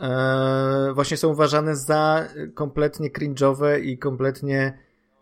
e, 0.00 0.92
właśnie 0.94 1.16
są 1.16 1.28
uważane 1.28 1.76
za 1.76 2.28
kompletnie 2.54 3.10
cringe'owe 3.10 3.80
i 3.80 3.98
kompletnie 3.98 4.78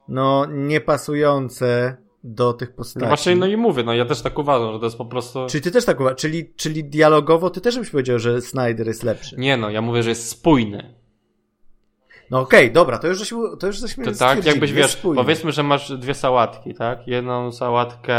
no 0.08 0.46
niepasujące 0.46 1.96
do 2.24 2.52
tych 2.52 2.72
postaci. 2.72 3.02
no 3.02 3.08
właśnie 3.08 3.36
no 3.36 3.46
i 3.46 3.56
mówię, 3.56 3.82
no 3.82 3.94
ja 3.94 4.04
też 4.04 4.22
tak 4.22 4.38
uważam, 4.38 4.72
że 4.72 4.78
to 4.78 4.84
jest 4.84 4.98
po 4.98 5.06
prostu 5.06 5.46
Czyli 5.46 5.62
ty 5.62 5.70
też 5.70 5.84
tak 5.84 6.00
uważasz, 6.00 6.20
czyli, 6.20 6.54
czyli 6.56 6.84
dialogowo 6.84 7.50
ty 7.50 7.60
też 7.60 7.78
byś 7.78 7.90
powiedział, 7.90 8.18
że 8.18 8.40
Snyder 8.40 8.86
jest 8.86 9.02
lepszy. 9.02 9.36
Nie 9.38 9.56
no, 9.56 9.70
ja 9.70 9.82
mówię, 9.82 10.02
że 10.02 10.08
jest 10.08 10.28
spójny. 10.28 10.99
No 12.30 12.40
okej, 12.40 12.72
dobra, 12.72 12.98
to 12.98 13.06
już 13.08 13.18
żeśmy, 13.18 13.38
to 13.60 13.66
już 13.66 13.76
żeśmy 13.76 14.04
To 14.04 14.12
tak, 14.18 14.44
jakbyś 14.44 14.72
wiesz, 14.72 14.90
spójny. 14.90 15.22
powiedzmy, 15.22 15.52
że 15.52 15.62
masz 15.62 15.92
dwie 15.92 16.14
sałatki, 16.14 16.74
tak? 16.74 17.08
Jedną 17.08 17.52
sałatkę 17.52 18.14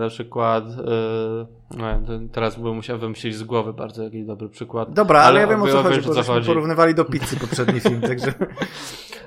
na 0.00 0.08
przykład, 0.08 0.64
yy, 0.76 1.46
no, 1.76 1.86
teraz 2.32 2.56
bym 2.56 2.74
musiał 2.74 2.98
wymyślić 2.98 3.36
z 3.36 3.42
głowy 3.42 3.72
bardzo 3.72 4.02
jakiś 4.02 4.24
dobry 4.24 4.48
przykład. 4.48 4.92
Dobra, 4.92 5.20
ale, 5.20 5.40
ja 5.40 5.46
wiem 5.46 5.62
o 5.62 5.66
co 5.68 5.82
chodzi, 5.82 6.00
bo 6.00 6.14
żeśmy 6.14 6.42
porównywali 6.42 6.94
do 6.94 7.04
pizzy 7.04 7.36
poprzedni 7.36 7.80
film, 7.80 8.00
także... 8.00 8.32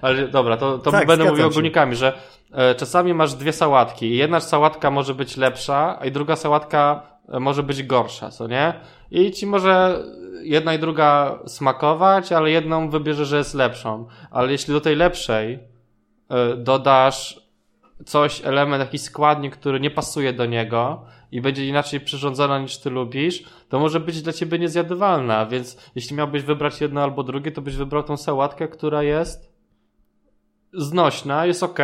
Ale 0.01 0.27
dobra, 0.27 0.57
to, 0.57 0.77
to 0.79 0.91
Tak, 0.91 1.07
będę 1.07 1.25
mówił 1.25 1.43
się. 1.43 1.47
ogólnikami, 1.47 1.95
że 1.95 2.13
e, 2.53 2.75
czasami 2.75 3.13
masz 3.13 3.33
dwie 3.33 3.53
sałatki 3.53 4.05
i 4.05 4.17
jedna 4.17 4.39
sałatka 4.39 4.91
może 4.91 5.15
być 5.15 5.37
lepsza, 5.37 5.99
a 5.99 6.09
druga 6.09 6.35
sałatka 6.35 7.01
e, 7.29 7.39
może 7.39 7.63
być 7.63 7.83
gorsza, 7.83 8.29
co 8.29 8.47
nie? 8.47 8.73
I 9.11 9.31
ci 9.31 9.47
może 9.47 10.03
jedna 10.43 10.73
i 10.73 10.79
druga 10.79 11.39
smakować, 11.45 12.31
ale 12.31 12.51
jedną 12.51 12.89
wybierze, 12.89 13.25
że 13.25 13.37
jest 13.37 13.53
lepszą. 13.53 14.07
Ale 14.31 14.51
jeśli 14.51 14.73
do 14.73 14.81
tej 14.81 14.95
lepszej 14.95 15.59
e, 16.29 16.55
dodasz 16.55 17.41
coś, 18.05 18.41
element, 18.45 18.79
jakiś 18.79 19.01
składnik, 19.01 19.55
który 19.55 19.79
nie 19.79 19.91
pasuje 19.91 20.33
do 20.33 20.45
niego 20.45 21.05
i 21.31 21.41
będzie 21.41 21.67
inaczej 21.67 21.99
przyrządzona 21.99 22.59
niż 22.59 22.77
ty 22.77 22.89
lubisz, 22.89 23.43
to 23.69 23.79
może 23.79 23.99
być 23.99 24.21
dla 24.21 24.33
ciebie 24.33 24.59
niezjadywalna, 24.59 25.45
więc 25.45 25.77
jeśli 25.95 26.15
miałbyś 26.15 26.43
wybrać 26.43 26.81
jedno 26.81 27.03
albo 27.03 27.23
drugie, 27.23 27.51
to 27.51 27.61
byś 27.61 27.75
wybrał 27.75 28.03
tą 28.03 28.17
sałatkę, 28.17 28.67
która 28.67 29.03
jest 29.03 29.51
znośna, 30.73 31.45
jest 31.45 31.63
ok, 31.63 31.79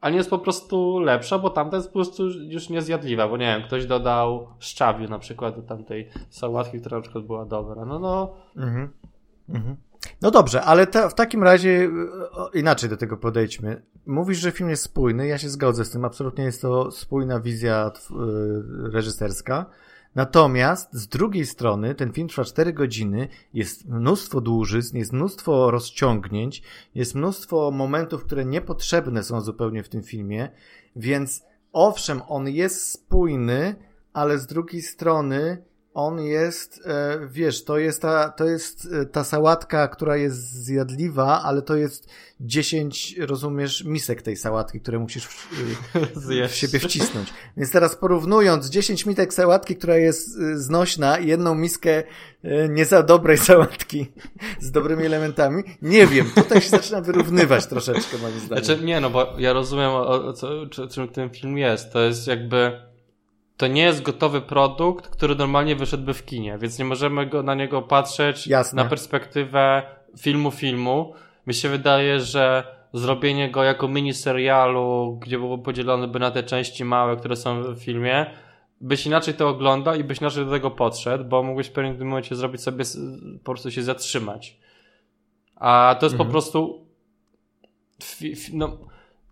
a 0.00 0.10
nie 0.10 0.16
jest 0.16 0.30
po 0.30 0.38
prostu 0.38 0.98
lepsza, 0.98 1.38
bo 1.38 1.50
tamta 1.50 1.76
jest 1.76 1.88
po 1.88 1.94
prostu 1.94 2.28
już 2.28 2.68
niezjadliwa, 2.68 3.28
bo 3.28 3.36
nie 3.36 3.46
wiem, 3.46 3.62
ktoś 3.62 3.86
dodał 3.86 4.48
szczawiu 4.58 5.08
na 5.08 5.18
przykład 5.18 5.56
do 5.56 5.62
tamtej 5.62 6.08
sałatki, 6.30 6.80
która 6.80 6.96
na 6.96 7.02
przykład 7.02 7.24
była 7.24 7.44
dobra. 7.44 7.84
No, 7.84 7.98
no, 7.98 8.34
Mhm. 8.56 8.88
Mhm. 9.48 9.76
No 10.22 10.30
dobrze, 10.30 10.62
ale 10.62 10.86
w 11.10 11.14
takim 11.14 11.42
razie 11.42 11.90
o, 12.32 12.48
inaczej 12.48 12.90
do 12.90 12.96
tego 12.96 13.16
podejdźmy. 13.16 13.82
Mówisz, 14.06 14.38
że 14.38 14.50
film 14.50 14.70
jest 14.70 14.82
spójny, 14.82 15.26
ja 15.26 15.38
się 15.38 15.48
zgodzę 15.48 15.84
z 15.84 15.90
tym, 15.90 16.04
absolutnie 16.04 16.44
jest 16.44 16.62
to 16.62 16.90
spójna 16.90 17.40
wizja 17.40 17.90
y, 18.10 18.90
reżyserska. 18.92 19.66
Natomiast 20.14 20.94
z 20.94 21.08
drugiej 21.08 21.46
strony 21.46 21.94
ten 21.94 22.12
film 22.12 22.28
trwa 22.28 22.44
4 22.44 22.72
godziny, 22.72 23.28
jest 23.54 23.88
mnóstwo 23.88 24.40
dłużyzn, 24.40 24.96
jest 24.96 25.12
mnóstwo 25.12 25.70
rozciągnięć, 25.70 26.62
jest 26.94 27.14
mnóstwo 27.14 27.70
momentów, 27.70 28.24
które 28.24 28.44
niepotrzebne 28.44 29.22
są 29.22 29.40
zupełnie 29.40 29.82
w 29.82 29.88
tym 29.88 30.02
filmie, 30.02 30.48
więc 30.96 31.42
owszem, 31.72 32.22
on 32.28 32.48
jest 32.48 32.92
spójny, 32.92 33.74
ale 34.12 34.38
z 34.38 34.46
drugiej 34.46 34.82
strony 34.82 35.64
on 35.94 36.20
jest, 36.20 36.80
e, 36.86 37.18
wiesz, 37.30 37.64
to 37.64 37.78
jest, 37.78 38.02
ta, 38.02 38.28
to 38.28 38.44
jest 38.44 38.88
e, 38.92 39.06
ta 39.06 39.24
sałatka, 39.24 39.88
która 39.88 40.16
jest 40.16 40.64
zjadliwa, 40.64 41.42
ale 41.42 41.62
to 41.62 41.76
jest 41.76 42.08
10, 42.40 43.16
rozumiesz, 43.18 43.84
misek 43.84 44.22
tej 44.22 44.36
sałatki, 44.36 44.80
które 44.80 44.98
musisz 44.98 45.24
w, 45.24 45.48
w, 46.14 46.48
w 46.48 46.54
siebie 46.54 46.78
wcisnąć. 46.78 47.32
Więc 47.56 47.72
teraz 47.72 47.96
porównując 47.96 48.70
10 48.70 49.06
mitek 49.06 49.34
sałatki, 49.34 49.76
która 49.76 49.96
jest 49.96 50.38
e, 50.38 50.58
znośna 50.58 51.18
i 51.18 51.26
jedną 51.26 51.54
miskę 51.54 52.02
nie 52.68 52.84
za 52.84 53.02
dobrej 53.02 53.38
sałatki 53.38 54.06
z 54.60 54.70
dobrymi 54.70 55.06
elementami, 55.06 55.62
nie 55.82 56.06
wiem, 56.06 56.30
tutaj 56.34 56.60
się 56.60 56.68
zaczyna 56.68 57.00
wyrównywać 57.00 57.66
troszeczkę 57.66 58.18
moim 58.18 58.40
zdaniem. 58.40 58.64
Znaczy, 58.64 58.84
nie, 58.84 59.00
no 59.00 59.10
bo 59.10 59.34
ja 59.38 59.52
rozumiem 59.52 59.90
o, 59.90 60.08
o 60.08 60.32
co, 60.32 60.66
czym 60.90 61.08
ten 61.08 61.30
film 61.30 61.58
jest. 61.58 61.92
To 61.92 62.00
jest 62.00 62.26
jakby 62.26 62.89
to 63.60 63.66
nie 63.66 63.82
jest 63.82 64.02
gotowy 64.02 64.40
produkt, 64.40 65.08
który 65.08 65.34
normalnie 65.34 65.76
wyszedłby 65.76 66.14
w 66.14 66.24
kinie, 66.24 66.58
więc 66.58 66.78
nie 66.78 66.84
możemy 66.84 67.26
go, 67.26 67.42
na 67.42 67.54
niego 67.54 67.82
patrzeć 67.82 68.46
Jasne. 68.46 68.82
na 68.82 68.88
perspektywę 68.88 69.82
filmu 70.18 70.50
filmu. 70.50 71.14
Mi 71.46 71.54
się 71.54 71.68
wydaje, 71.68 72.20
że 72.20 72.64
zrobienie 72.92 73.50
go 73.50 73.62
jako 73.62 73.88
mini 73.88 74.14
serialu, 74.14 75.18
gdzie 75.22 75.38
byłoby 75.38 75.64
podzielone 75.64 76.08
by 76.08 76.18
na 76.18 76.30
te 76.30 76.42
części 76.42 76.84
małe, 76.84 77.16
które 77.16 77.36
są 77.36 77.62
w 77.62 77.78
filmie, 77.78 78.26
byś 78.80 79.06
inaczej 79.06 79.34
to 79.34 79.48
oglądał 79.48 79.94
i 79.94 80.04
byś 80.04 80.20
inaczej 80.20 80.44
do 80.44 80.50
tego 80.50 80.70
podszedł, 80.70 81.24
bo 81.24 81.42
mógłbyś 81.42 81.66
w 81.66 81.72
pewnym 81.72 82.08
momencie 82.08 82.36
zrobić 82.36 82.60
sobie, 82.60 82.84
po 83.44 83.52
prostu 83.52 83.70
się 83.70 83.82
zatrzymać. 83.82 84.58
A 85.56 85.96
to 86.00 86.06
jest 86.06 86.14
mhm. 86.14 86.28
po 86.28 86.32
prostu 86.32 86.86
no, 88.52 88.78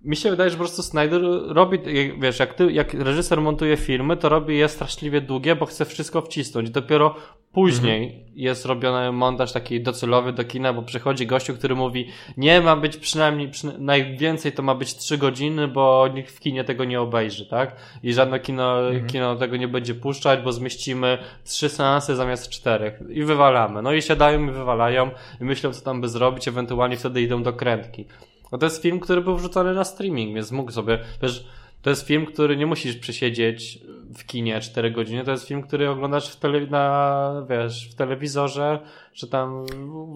mi 0.05 0.17
się 0.17 0.31
wydaje, 0.31 0.51
że 0.51 0.57
po 0.57 0.63
prostu 0.63 0.83
Snyder 0.83 1.23
robi, 1.49 1.79
wiesz, 2.21 2.39
jak, 2.39 2.55
ty, 2.55 2.73
jak 2.73 2.95
reżyser 2.95 3.41
montuje 3.41 3.77
filmy, 3.77 4.17
to 4.17 4.29
robi 4.29 4.59
je 4.59 4.69
straszliwie 4.69 5.21
długie, 5.21 5.57
bo 5.57 5.67
chce 5.67 5.85
wszystko 5.85 6.23
wcisnąć. 6.23 6.71
Dopiero 6.71 7.15
później 7.53 8.05
mhm. 8.05 8.25
jest 8.35 8.67
robiony 8.67 9.13
montaż 9.13 9.53
taki 9.53 9.81
docelowy 9.81 10.33
do 10.33 10.45
kina, 10.45 10.73
bo 10.73 10.83
przychodzi 10.83 11.27
gościu, 11.27 11.55
który 11.55 11.75
mówi, 11.75 12.09
nie 12.37 12.61
ma 12.61 12.77
być 12.77 12.97
przynajmniej, 12.97 13.49
przyna 13.49 13.73
najwięcej 13.79 14.53
to 14.53 14.63
ma 14.63 14.75
być 14.75 14.95
trzy 14.95 15.19
godziny, 15.19 15.69
bo 15.69 16.09
nikt 16.15 16.31
w 16.31 16.41
kinie 16.41 16.65
tego 16.65 16.85
nie 16.85 17.01
obejrzy, 17.01 17.47
tak? 17.47 17.77
I 18.03 18.13
żadne 18.13 18.41
kino, 18.41 18.89
mhm. 18.89 19.07
kino 19.07 19.37
tego 19.37 19.57
nie 19.57 19.69
będzie 19.69 19.95
puszczać, 19.95 20.41
bo 20.43 20.53
zmieścimy 20.53 21.19
trzy 21.45 21.69
seanse 21.69 22.17
zamiast 22.17 22.49
czterech 22.49 23.01
i 23.09 23.23
wywalamy. 23.23 23.83
No 23.83 23.93
i 23.93 24.03
siadają 24.03 24.49
i 24.49 24.51
wywalają 24.51 25.11
i 25.41 25.45
myślą, 25.45 25.73
co 25.73 25.85
tam 25.85 26.01
by 26.01 26.09
zrobić, 26.09 26.49
ewentualnie 26.49 26.97
wtedy 26.97 27.23
idą 27.23 27.43
do 27.43 27.53
krętki. 27.53 28.07
No 28.53 28.59
to 28.59 28.67
jest 28.67 28.83
film, 28.83 29.01
który 29.01 29.21
był 29.21 29.37
wrzucony 29.37 29.75
na 29.75 29.85
streaming, 29.85 30.35
więc 30.35 30.53
mógł 30.53 30.73
sobie, 30.73 30.99
wiesz, 31.23 31.47
to 31.83 31.91
jest 31.91 32.07
film, 32.07 32.27
który 32.27 32.57
nie 32.57 32.67
musisz 32.67 32.97
przesiedzieć 32.97 33.79
w 34.17 34.27
kinie 34.27 34.61
4 34.61 34.91
godziny, 34.91 35.25
to 35.25 35.31
jest 35.31 35.49
film, 35.49 35.63
który 35.63 35.91
oglądasz 35.91 36.31
w 36.31 36.37
tele, 36.37 36.67
na, 36.67 37.47
wiesz, 37.51 37.89
w 37.91 37.95
telewizorze, 37.95 38.81
czy 39.13 39.29
tam 39.29 39.67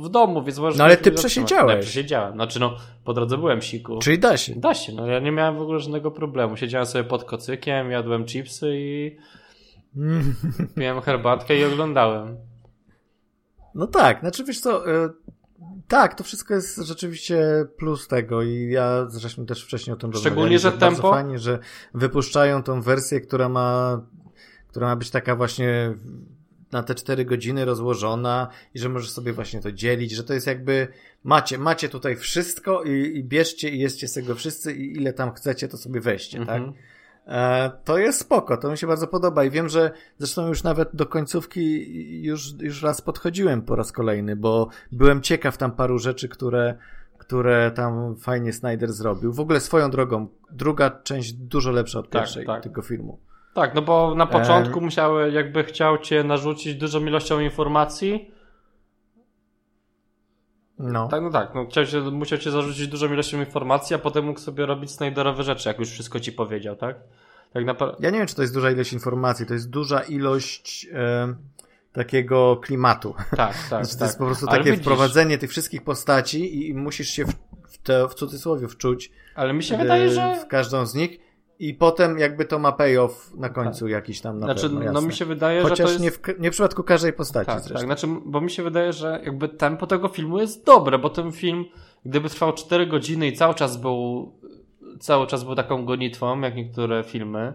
w 0.02 0.08
domu, 0.08 0.42
więc 0.42 0.58
możesz... 0.58 0.78
No 0.78 0.84
ale 0.84 0.96
ty 0.96 1.12
przesiedziałeś. 1.12 1.76
Ja 1.76 1.82
przesiedziałem, 1.82 2.34
znaczy 2.34 2.60
no, 2.60 2.76
po 3.04 3.14
drodze 3.14 3.38
byłem 3.38 3.62
siku. 3.62 3.98
Czyli 3.98 4.18
da 4.18 4.36
się. 4.36 4.54
Da 4.56 4.74
się, 4.74 4.92
no 4.92 5.06
ja 5.06 5.18
nie 5.18 5.32
miałem 5.32 5.56
w 5.56 5.60
ogóle 5.60 5.80
żadnego 5.80 6.10
problemu. 6.10 6.56
Siedziałem 6.56 6.86
sobie 6.86 7.04
pod 7.04 7.24
kocykiem, 7.24 7.90
jadłem 7.90 8.24
chipsy 8.24 8.72
i 8.74 9.16
piłem 10.76 11.00
herbatkę 11.00 11.58
i 11.58 11.64
oglądałem. 11.64 12.36
No 13.74 13.86
tak, 13.86 14.20
znaczy 14.20 14.44
wiesz 14.44 14.60
co, 14.60 14.90
y, 14.90 15.10
tak, 15.88 16.14
to 16.14 16.24
wszystko 16.24 16.54
jest 16.54 16.76
rzeczywiście 16.76 17.66
plus 17.76 18.08
tego 18.08 18.42
i 18.42 18.68
ja 18.70 19.06
zresztą 19.08 19.46
też 19.46 19.64
wcześniej 19.64 19.94
o 19.94 19.96
tym 19.96 20.12
Szczególnie, 20.12 20.58
że 20.58 20.72
tempo... 20.72 21.10
Fajnie, 21.10 21.38
że 21.38 21.58
wypuszczają 21.94 22.62
tą 22.62 22.82
wersję, 22.82 23.20
która 23.20 23.48
ma, 23.48 24.00
która 24.68 24.86
ma 24.86 24.96
być 24.96 25.10
taka 25.10 25.36
właśnie 25.36 25.94
na 26.72 26.82
te 26.82 26.94
cztery 26.94 27.24
godziny 27.24 27.64
rozłożona 27.64 28.48
i 28.74 28.78
że 28.78 28.88
możesz 28.88 29.10
sobie 29.10 29.32
właśnie 29.32 29.60
to 29.60 29.72
dzielić, 29.72 30.10
że 30.12 30.24
to 30.24 30.34
jest 30.34 30.46
jakby 30.46 30.88
macie, 31.24 31.58
macie 31.58 31.88
tutaj 31.88 32.16
wszystko 32.16 32.82
i, 32.82 33.18
i 33.18 33.24
bierzcie 33.24 33.68
i 33.68 33.78
jedzcie 33.78 34.08
z 34.08 34.12
tego 34.12 34.34
wszyscy 34.34 34.72
i 34.72 34.96
ile 34.96 35.12
tam 35.12 35.32
chcecie, 35.32 35.68
to 35.68 35.76
sobie 35.76 36.00
weźcie, 36.00 36.38
tak? 36.38 36.48
mhm. 36.48 36.72
tak? 36.72 36.82
E, 37.26 37.70
to 37.84 37.98
jest 37.98 38.20
spoko, 38.20 38.56
to 38.56 38.70
mi 38.70 38.78
się 38.78 38.86
bardzo 38.86 39.06
podoba 39.06 39.44
i 39.44 39.50
wiem, 39.50 39.68
że 39.68 39.90
zresztą 40.18 40.48
już 40.48 40.62
nawet 40.62 40.88
do 40.92 41.06
końcówki 41.06 42.22
już, 42.22 42.42
już 42.60 42.82
raz 42.82 43.00
podchodziłem 43.00 43.62
po 43.62 43.76
raz 43.76 43.92
kolejny, 43.92 44.36
bo 44.36 44.68
byłem 44.92 45.22
ciekaw 45.22 45.56
tam 45.56 45.72
paru 45.72 45.98
rzeczy, 45.98 46.28
które, 46.28 46.74
które 47.18 47.70
tam 47.70 48.16
fajnie 48.16 48.52
Snyder 48.52 48.92
zrobił. 48.92 49.32
W 49.32 49.40
ogóle 49.40 49.60
swoją 49.60 49.90
drogą, 49.90 50.26
druga 50.50 50.90
część 50.90 51.32
dużo 51.32 51.70
lepsza 51.70 51.98
od 51.98 52.10
tak, 52.10 52.22
pierwszej 52.22 52.46
tak. 52.46 52.62
tego 52.62 52.82
filmu. 52.82 53.18
Tak, 53.54 53.74
no 53.74 53.82
bo 53.82 54.14
na 54.14 54.26
początku 54.26 54.78
e... 54.78 54.82
musiały, 54.82 55.32
jakby 55.32 55.64
chciał 55.64 55.98
cię 55.98 56.24
narzucić 56.24 56.74
dużą 56.74 57.00
ilością 57.00 57.40
informacji. 57.40 58.30
No. 60.82 61.08
Tak, 61.08 61.22
no 61.22 61.30
tak, 61.30 61.54
no 61.54 61.66
chciał 61.66 61.86
cię, 61.86 62.00
musiał 62.00 62.38
cię 62.38 62.50
zarzucić 62.50 62.88
dużą 62.88 63.12
ilością 63.12 63.40
informacji, 63.40 63.96
a 63.96 63.98
potem 63.98 64.24
mógł 64.24 64.40
sobie 64.40 64.66
robić 64.66 64.90
Snyderowe 64.90 65.42
rzeczy, 65.42 65.68
jak 65.68 65.78
już 65.78 65.90
wszystko 65.90 66.20
ci 66.20 66.32
powiedział, 66.32 66.76
tak? 66.76 66.96
Tak 67.52 67.64
naprawdę. 67.64 67.96
Ja 68.00 68.10
nie 68.10 68.18
wiem, 68.18 68.26
czy 68.26 68.34
to 68.34 68.42
jest 68.42 68.54
duża 68.54 68.70
ilość 68.70 68.92
informacji, 68.92 69.46
to 69.46 69.54
jest 69.54 69.70
duża 69.70 70.00
ilość 70.00 70.86
e, 70.92 71.34
takiego 71.92 72.56
klimatu. 72.56 73.14
Tak, 73.30 73.36
tak. 73.36 73.54
znaczy, 73.68 73.92
to 73.92 73.98
tak. 73.98 74.08
jest 74.08 74.18
po 74.18 74.24
prostu 74.24 74.46
Ale 74.48 74.58
takie 74.58 74.70
widzisz... 74.70 74.84
wprowadzenie 74.84 75.38
tych 75.38 75.50
wszystkich 75.50 75.84
postaci 75.84 76.68
i 76.68 76.74
musisz 76.74 77.08
się 77.08 77.24
w, 77.24 77.32
w, 77.68 77.78
te, 77.78 78.08
w 78.08 78.14
cudzysłowie 78.14 78.68
wczuć. 78.68 79.12
Ale 79.34 79.52
mi 79.52 79.62
się 79.62 79.74
e, 79.74 79.78
wydaje, 79.78 80.10
że. 80.10 80.36
W 80.44 80.46
każdą 80.46 80.86
z 80.86 80.94
nich. 80.94 81.20
I 81.62 81.74
potem 81.74 82.18
jakby 82.18 82.44
to 82.44 82.58
ma 82.58 82.72
payoff 82.72 83.34
na 83.34 83.48
końcu 83.48 83.84
tak. 83.84 83.92
jakiś 83.92 84.20
tam 84.20 84.38
na 84.38 84.46
znaczy, 84.46 84.62
pewno, 84.62 84.92
No 84.92 85.00
mi 85.00 85.12
się 85.12 85.24
wydaje, 85.24 85.62
Chociaż 85.62 85.78
że 85.78 85.84
to 85.84 85.90
jest... 85.90 86.02
nie, 86.26 86.34
w, 86.34 86.40
nie 86.40 86.50
w 86.50 86.52
przypadku 86.52 86.82
każdej 86.82 87.12
postaci 87.12 87.46
tak, 87.46 87.60
zresztą. 87.60 87.88
Tak, 87.88 87.98
znaczy, 87.98 88.20
bo 88.26 88.40
mi 88.40 88.50
się 88.50 88.62
wydaje, 88.62 88.92
że 88.92 89.20
jakby 89.24 89.48
tempo 89.48 89.86
tego 89.86 90.08
filmu 90.08 90.38
jest 90.38 90.66
dobre, 90.66 90.98
bo 90.98 91.10
ten 91.10 91.32
film, 91.32 91.64
gdyby 92.04 92.28
trwał 92.28 92.52
4 92.52 92.86
godziny 92.86 93.26
i 93.26 93.32
cały 93.32 93.54
czas 93.54 93.76
był 93.76 94.32
cały 95.00 95.26
czas 95.26 95.44
był 95.44 95.54
taką 95.54 95.84
gonitwą, 95.84 96.40
jak 96.40 96.56
niektóre 96.56 97.04
filmy, 97.04 97.52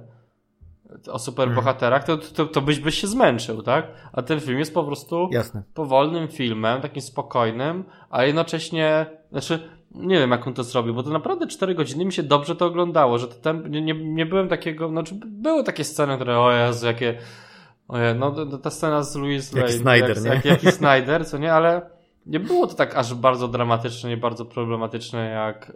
o 1.11 1.19
superbohaterach, 1.19 2.03
to, 2.03 2.17
to, 2.17 2.45
to 2.45 2.61
byś, 2.61 2.79
byś 2.79 3.01
się 3.01 3.07
zmęczył, 3.07 3.61
tak? 3.61 3.87
A 4.13 4.21
ten 4.21 4.39
film 4.39 4.59
jest 4.59 4.73
po 4.73 4.83
prostu 4.83 5.29
Jasne. 5.31 5.63
powolnym 5.73 6.27
filmem, 6.27 6.81
takim 6.81 7.01
spokojnym, 7.01 7.83
a 8.09 8.23
jednocześnie, 8.23 9.05
znaczy, 9.31 9.69
nie 9.99 10.19
wiem 10.19 10.31
jak 10.31 10.47
on 10.47 10.53
to 10.53 10.63
zrobił, 10.63 10.93
bo 10.93 11.03
to 11.03 11.09
naprawdę 11.09 11.47
4 11.47 11.75
godziny 11.75 12.05
mi 12.05 12.13
się 12.13 12.23
dobrze 12.23 12.55
to 12.55 12.65
oglądało, 12.65 13.17
że 13.17 13.27
to 13.27 13.35
tam, 13.35 13.71
nie, 13.71 13.81
nie, 13.81 13.93
nie 13.93 14.25
byłem 14.25 14.47
takiego, 14.47 14.89
znaczy 14.89 15.15
były 15.25 15.63
takie 15.63 15.83
sceny, 15.83 16.15
które, 16.15 16.39
o 16.39 16.51
Jezu, 16.51 16.85
jakie, 16.85 17.17
oje, 17.87 18.13
no 18.13 18.57
ta 18.57 18.69
scena 18.69 19.03
z 19.03 19.15
Louis 19.15 19.53
Lane, 19.53 19.71
Snyder, 19.71 20.09
jak, 20.09 20.23
nie? 20.23 20.29
Jak, 20.29 20.45
jaki 20.45 20.71
Snyder, 20.71 21.27
co 21.27 21.37
nie, 21.37 21.53
ale 21.53 21.89
nie 22.25 22.39
było 22.39 22.67
to 22.67 22.73
tak 22.73 22.95
aż 22.95 23.13
bardzo 23.13 23.47
dramatyczne 23.47 24.13
i 24.13 24.17
bardzo 24.17 24.45
problematyczne, 24.45 25.29
jak 25.29 25.71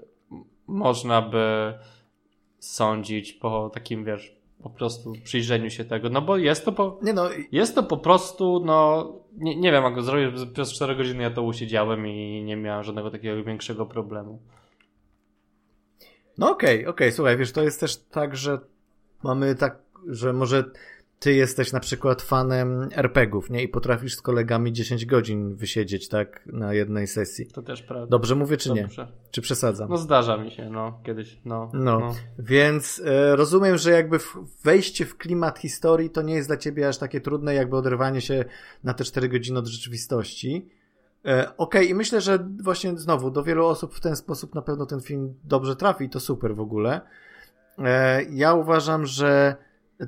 można 0.68 1.22
by 1.22 1.74
sądzić 2.60 3.34
po 3.34 3.70
takim, 3.74 4.06
wiesz, 4.06 4.41
po 4.64 4.70
prostu 4.70 5.14
przyjrzeniu 5.24 5.70
się 5.70 5.86
tego, 5.86 6.10
no 6.10 6.22
bo 6.22 6.38
jest 6.38 6.66
to 6.66 6.72
po, 6.72 7.00
nie 7.02 7.14
no. 7.14 7.30
jest 7.52 7.76
to 7.76 7.84
po 7.84 7.98
prostu, 7.98 8.62
no 8.66 9.08
nie, 9.38 9.56
nie 9.56 9.72
wiem 9.72 9.84
jak 9.84 9.96
go 9.96 10.02
zrobić, 10.02 10.42
przez 10.54 10.74
4 10.74 10.96
godziny 10.96 11.24
ja 11.24 11.32
to 11.32 11.44
usiedziałem 11.44 12.08
i 12.08 12.44
nie 12.44 12.56
miałem 12.56 12.84
żadnego 12.84 13.12
takiego 13.12 13.44
większego 13.44 13.86
problemu. 13.86 14.40
No 16.38 16.52
okej, 16.52 16.76
okay, 16.76 16.80
okej, 16.80 17.08
okay. 17.08 17.12
słuchaj, 17.12 17.38
wiesz, 17.38 17.52
to 17.52 17.64
jest 17.64 17.80
też 17.80 17.98
tak, 17.98 18.36
że 18.36 18.60
mamy 19.24 19.56
tak, 19.56 19.78
że 20.08 20.34
może 20.34 20.64
ty 21.22 21.34
jesteś 21.34 21.72
na 21.72 21.80
przykład 21.80 22.22
fanem 22.22 22.90
RPGów, 22.92 23.50
nie? 23.50 23.64
I 23.64 23.68
potrafisz 23.68 24.16
z 24.16 24.22
kolegami 24.22 24.74
10 24.74 25.06
godzin 25.06 25.56
wysiedzieć, 25.56 26.08
tak? 26.08 26.46
Na 26.46 26.74
jednej 26.74 27.08
sesji. 27.08 27.48
To 27.48 27.62
też 27.62 27.82
prawda. 27.82 28.08
Dobrze 28.08 28.36
mówię, 28.36 28.58
czy 28.58 28.70
Dobrze. 28.70 29.02
nie? 29.02 29.32
Czy 29.32 29.42
przesadzam? 29.42 29.90
No 29.90 29.98
zdarza 29.98 30.38
mi 30.38 30.52
się, 30.52 30.70
no, 30.70 31.00
kiedyś, 31.04 31.38
no. 31.46 31.70
No, 31.74 32.00
no. 32.00 32.16
więc 32.40 33.02
e, 33.06 33.36
rozumiem, 33.36 33.78
że 33.78 33.92
jakby 33.92 34.18
wejście 34.64 35.06
w 35.06 35.18
klimat 35.18 35.60
historii 35.60 36.10
to 36.10 36.22
nie 36.22 36.36
jest 36.36 36.50
dla 36.50 36.58
ciebie 36.58 36.88
aż 36.88 36.98
takie 36.98 37.22
trudne, 37.22 37.54
jakby 37.54 37.78
oderwanie 37.78 38.22
się 38.22 38.46
na 38.84 38.94
te 38.94 39.04
4 39.04 39.30
godziny 39.30 39.60
od 39.60 39.68
rzeczywistości. 39.68 40.70
E, 41.26 41.42
Okej, 41.42 41.56
okay, 41.58 41.86
i 41.86 41.94
myślę, 41.94 42.22
że 42.22 42.48
właśnie 42.64 42.98
znowu 42.98 43.32
do 43.32 43.44
wielu 43.44 43.66
osób 43.66 43.96
w 43.96 44.00
ten 44.00 44.16
sposób 44.16 44.56
na 44.56 44.62
pewno 44.62 44.86
ten 44.86 45.02
film 45.02 45.34
dobrze 45.44 45.76
trafi 45.76 46.06
i 46.06 46.10
to 46.10 46.20
super 46.20 46.56
w 46.56 46.60
ogóle. 46.60 47.02
E, 47.78 48.24
ja 48.24 48.54
uważam, 48.54 49.06
że 49.06 49.56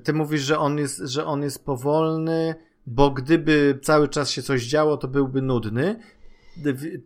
ty 0.03 0.13
mówisz, 0.13 0.41
że 0.41 0.59
on 0.59 0.77
jest, 0.77 0.97
że 0.97 1.25
on 1.25 1.43
jest 1.43 1.65
powolny, 1.65 2.55
bo 2.87 3.11
gdyby 3.11 3.79
cały 3.81 4.07
czas 4.07 4.29
się 4.29 4.41
coś 4.41 4.63
działo, 4.63 4.97
to 4.97 5.07
byłby 5.07 5.41
nudny. 5.41 5.99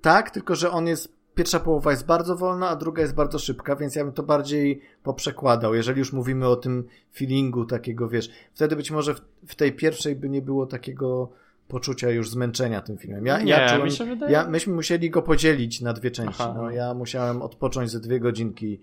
Tak, 0.01 0.31
tylko 0.31 0.55
że 0.55 0.71
on 0.71 0.87
jest 0.87 1.17
pierwsza 1.35 1.59
połowa 1.59 1.91
jest 1.91 2.05
bardzo 2.05 2.35
wolna, 2.35 2.69
a 2.69 2.75
druga 2.75 3.01
jest 3.01 3.15
bardzo 3.15 3.39
szybka, 3.39 3.75
więc 3.75 3.95
ja 3.95 4.03
bym 4.03 4.13
to 4.13 4.23
bardziej 4.23 4.81
poprzekładał, 5.03 5.75
jeżeli 5.75 5.99
już 5.99 6.13
mówimy 6.13 6.47
o 6.47 6.55
tym 6.55 6.87
feelingu 7.15 7.65
takiego, 7.65 8.09
wiesz, 8.09 8.29
wtedy 8.53 8.75
być 8.75 8.91
może 8.91 9.13
w, 9.15 9.21
w 9.47 9.55
tej 9.55 9.73
pierwszej 9.73 10.15
by 10.15 10.29
nie 10.29 10.41
było 10.41 10.65
takiego 10.65 11.29
poczucia 11.67 12.09
już 12.09 12.29
zmęczenia 12.29 12.81
tym 12.81 12.97
filmem. 12.97 13.25
Ja, 13.25 13.41
nie, 13.41 13.51
ja, 13.51 13.69
czułem, 13.69 14.09
mi 14.09 14.19
ja 14.29 14.47
myśmy 14.47 14.73
musieli 14.73 15.09
go 15.09 15.21
podzielić 15.21 15.81
na 15.81 15.93
dwie 15.93 16.11
części. 16.11 16.43
No, 16.55 16.71
ja 16.71 16.93
musiałem 16.93 17.41
odpocząć 17.41 17.91
ze 17.91 17.99
dwie 17.99 18.19
godzinki 18.19 18.79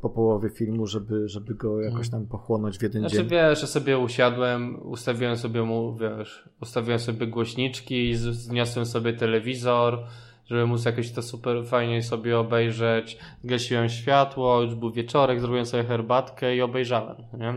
po 0.00 0.10
połowie 0.10 0.50
filmu, 0.50 0.86
żeby, 0.86 1.28
żeby 1.28 1.54
go 1.54 1.80
jakoś 1.80 2.06
Mhm. 2.06 2.10
tam 2.10 2.26
pochłonąć 2.30 2.78
w 2.78 2.82
jeden 2.82 3.02
Znaczy 3.02 3.16
dzień. 3.16 3.28
wiesz, 3.28 3.60
że 3.60 3.66
sobie 3.66 3.98
usiadłem, 3.98 4.82
ustawiłem 4.86 5.36
sobie 5.36 5.62
mu, 5.62 5.96
wiesz, 5.96 6.48
ustawiłem 6.62 6.98
sobie 6.98 7.26
głośniczki, 7.26 8.14
z- 8.14 8.20
zniosłem 8.22 8.86
sobie 8.86 9.12
telewizor, 9.12 9.98
żeby 10.46 10.66
móc 10.66 10.84
jakoś 10.84 11.10
to 11.12 11.22
super 11.22 11.66
fajnie 11.66 12.02
sobie 12.02 12.38
obejrzeć. 12.38 13.18
Zgasiłem 13.44 13.88
światło, 13.88 14.62
już 14.62 14.74
był 14.74 14.90
wieczorek, 14.90 15.40
zrobiłem 15.40 15.66
sobie 15.66 15.84
herbatkę 15.84 16.56
i 16.56 16.60
obejrzałem, 16.62 17.16
nie? 17.38 17.54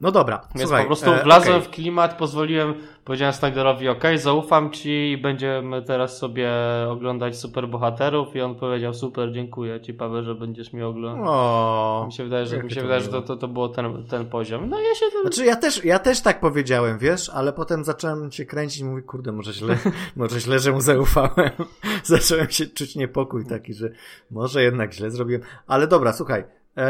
No 0.00 0.12
dobra, 0.12 0.40
Więc 0.54 0.68
słuchaj. 0.68 0.82
po 0.82 0.86
prostu 0.86 1.10
e, 1.10 1.22
wlazłem 1.22 1.56
okej. 1.56 1.68
w 1.68 1.70
klimat, 1.70 2.16
pozwoliłem, 2.18 2.74
powiedziałem 3.04 3.34
Snyderowi, 3.34 3.88
ok, 3.88 4.02
zaufam 4.16 4.70
ci 4.70 5.10
i 5.12 5.18
będziemy 5.18 5.82
teraz 5.82 6.18
sobie 6.18 6.50
oglądać 6.88 7.38
superbohaterów 7.38 8.36
i 8.36 8.40
on 8.40 8.54
powiedział, 8.54 8.94
super, 8.94 9.32
dziękuję 9.32 9.80
ci 9.80 9.94
Paweł, 9.94 10.22
że 10.22 10.34
będziesz 10.34 10.72
mi 10.72 10.82
oglądał. 10.82 11.24
O, 11.28 12.04
Mi 12.06 12.12
się 12.12 12.24
wydaje, 12.24 12.46
że, 12.46 12.62
mi 12.62 12.70
się 12.70 12.76
to 12.76 12.82
wydaje, 12.82 13.00
że 13.00 13.08
to, 13.08 13.22
to, 13.22 13.36
to 13.36 13.48
było 13.48 13.68
ten, 13.68 14.06
ten 14.06 14.26
poziom. 14.26 14.68
No 14.68 14.80
ja 14.80 14.94
się 14.94 15.06
tam... 15.12 15.22
Znaczy 15.22 15.44
ja 15.44 15.56
też, 15.56 15.84
ja 15.84 15.98
też 15.98 16.20
tak 16.20 16.40
powiedziałem, 16.40 16.98
wiesz, 16.98 17.28
ale 17.28 17.52
potem 17.52 17.84
zacząłem 17.84 18.32
się 18.32 18.44
kręcić 18.44 18.80
i 18.80 18.84
mówię, 18.84 19.02
kurde, 19.02 19.32
może 19.32 19.52
źle, 19.52 19.78
może 20.16 20.40
źle, 20.40 20.58
że 20.58 20.72
mu 20.72 20.80
zaufałem. 20.80 21.50
zacząłem 22.04 22.50
się 22.50 22.66
czuć 22.66 22.96
niepokój 22.96 23.46
taki, 23.46 23.74
że 23.74 23.90
może 24.30 24.62
jednak 24.62 24.92
źle 24.92 25.10
zrobiłem. 25.10 25.42
Ale 25.66 25.86
dobra, 25.86 26.12
słuchaj, 26.12 26.44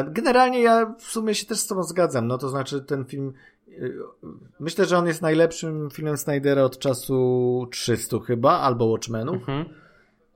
generalnie 0.05 0.63
ja 0.63 0.95
w 0.99 1.03
sumie 1.03 1.35
się 1.35 1.47
też 1.47 1.59
z 1.59 1.67
tobą 1.67 1.83
zgadzam, 1.83 2.27
no 2.27 2.39
to 2.39 2.49
znaczy 2.49 2.81
ten 2.81 3.05
film, 3.05 3.33
e, 3.69 3.73
myślę, 4.61 4.85
że 4.85 4.99
on 4.99 5.07
jest 5.07 5.23
najlepszym 5.23 5.91
filmem 5.91 6.17
Snydera 6.17 6.63
od 6.63 6.79
czasu 6.79 7.69
300 7.71 8.19
chyba, 8.19 8.59
albo 8.59 8.87
Watchmenów. 8.87 9.37
Mhm. 9.37 9.65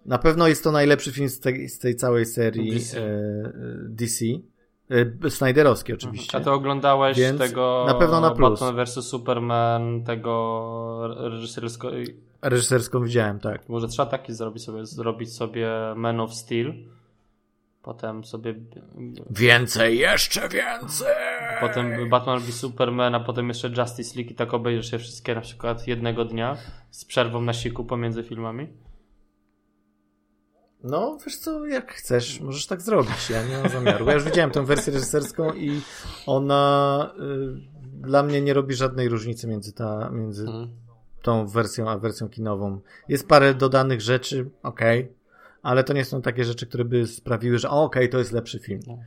Na 0.07 0.19
pewno 0.19 0.49
jest 0.49 0.65
to 0.65 0.73
najlepszy 0.73 1.13
film 1.13 1.29
z 1.29 1.41
tej, 1.41 1.69
z 1.69 1.79
tej 1.79 1.97
całej 1.97 2.27
serii 2.27 2.73
DC. 2.73 2.99
e, 2.99 3.05
e, 3.05 3.53
DC. 3.89 4.25
E, 5.27 5.31
Snyderowski 5.31 5.93
oczywiście. 5.93 6.39
A 6.39 6.41
ty 6.41 6.51
oglądałeś 6.51 7.19
Więc 7.19 7.39
tego 7.39 7.85
na 7.89 7.95
pewno 7.95 8.21
na 8.21 8.31
plus. 8.31 8.61
Batman 8.61 8.85
vs 8.85 9.07
Superman, 9.07 10.05
tego 10.05 11.17
reżyserskiego... 11.17 11.95
Reżyserską 12.43 13.05
widziałem, 13.05 13.41
tak. 13.41 13.69
Może 13.69 13.89
trzeba 13.89 14.07
taki 14.07 14.33
zrobić 14.33 14.65
sobie, 14.65 14.87
zrobić 14.87 15.33
sobie 15.35 15.71
Man 15.97 16.21
of 16.21 16.35
Steel. 16.35 16.75
Potem 17.83 18.25
sobie... 18.25 18.55
Więcej, 19.31 19.99
jeszcze 19.99 20.49
więcej! 20.49 21.07
Potem 21.61 22.09
Batman 22.09 22.39
vs 22.41 22.55
Superman, 22.55 23.15
a 23.15 23.21
potem 23.21 23.49
jeszcze 23.49 23.69
Justice 23.69 24.17
League 24.17 24.31
i 24.31 24.35
tak 24.35 24.55
obejrzysz 24.55 24.93
je 24.93 24.99
wszystkie 24.99 25.35
na 25.35 25.41
przykład 25.41 25.87
jednego 25.87 26.25
dnia 26.25 26.57
z 26.91 27.05
przerwą 27.05 27.41
na 27.41 27.53
siku 27.53 27.85
pomiędzy 27.85 28.23
filmami. 28.23 28.69
No, 30.85 31.19
wiesz 31.27 31.37
co, 31.37 31.67
jak 31.67 31.93
chcesz, 31.93 32.41
możesz 32.41 32.67
tak 32.67 32.83
zrobić. 32.83 33.31
Ja 33.31 33.43
nie 33.47 33.59
mam 33.59 33.69
zamiaru. 33.69 34.07
Ja 34.07 34.15
już 34.15 34.25
widziałem 34.25 34.51
tę 34.51 34.65
wersję 34.67 34.93
reżyserską 34.93 35.53
i 35.55 35.81
ona 36.27 37.13
y, 37.19 38.07
dla 38.07 38.23
mnie 38.23 38.41
nie 38.41 38.55
robi 38.55 38.75
żadnej 38.75 39.09
różnicy 39.09 39.49
między, 39.49 39.73
ta, 39.73 40.11
między 40.13 40.43
Mhm. 40.47 40.69
tą 41.23 41.47
wersją 41.47 41.91
a 41.91 41.99
wersją 41.99 42.29
kinową. 42.29 42.81
Jest 43.09 43.29
parę 43.29 43.55
dodanych 43.55 44.01
rzeczy, 44.01 44.51
okej, 44.63 45.13
ale 45.63 45.85
to 45.85 45.93
nie 45.93 46.05
są 46.05 46.23
takie 46.23 46.45
rzeczy, 46.45 46.67
które 46.67 46.85
by 46.85 47.07
sprawiły, 47.07 47.59
że 47.59 47.71
o, 47.71 47.83
okej, 47.83 48.09
to 48.09 48.19
jest 48.19 48.33
lepszy 48.33 48.59
film. 48.59 48.81
No. 48.87 48.99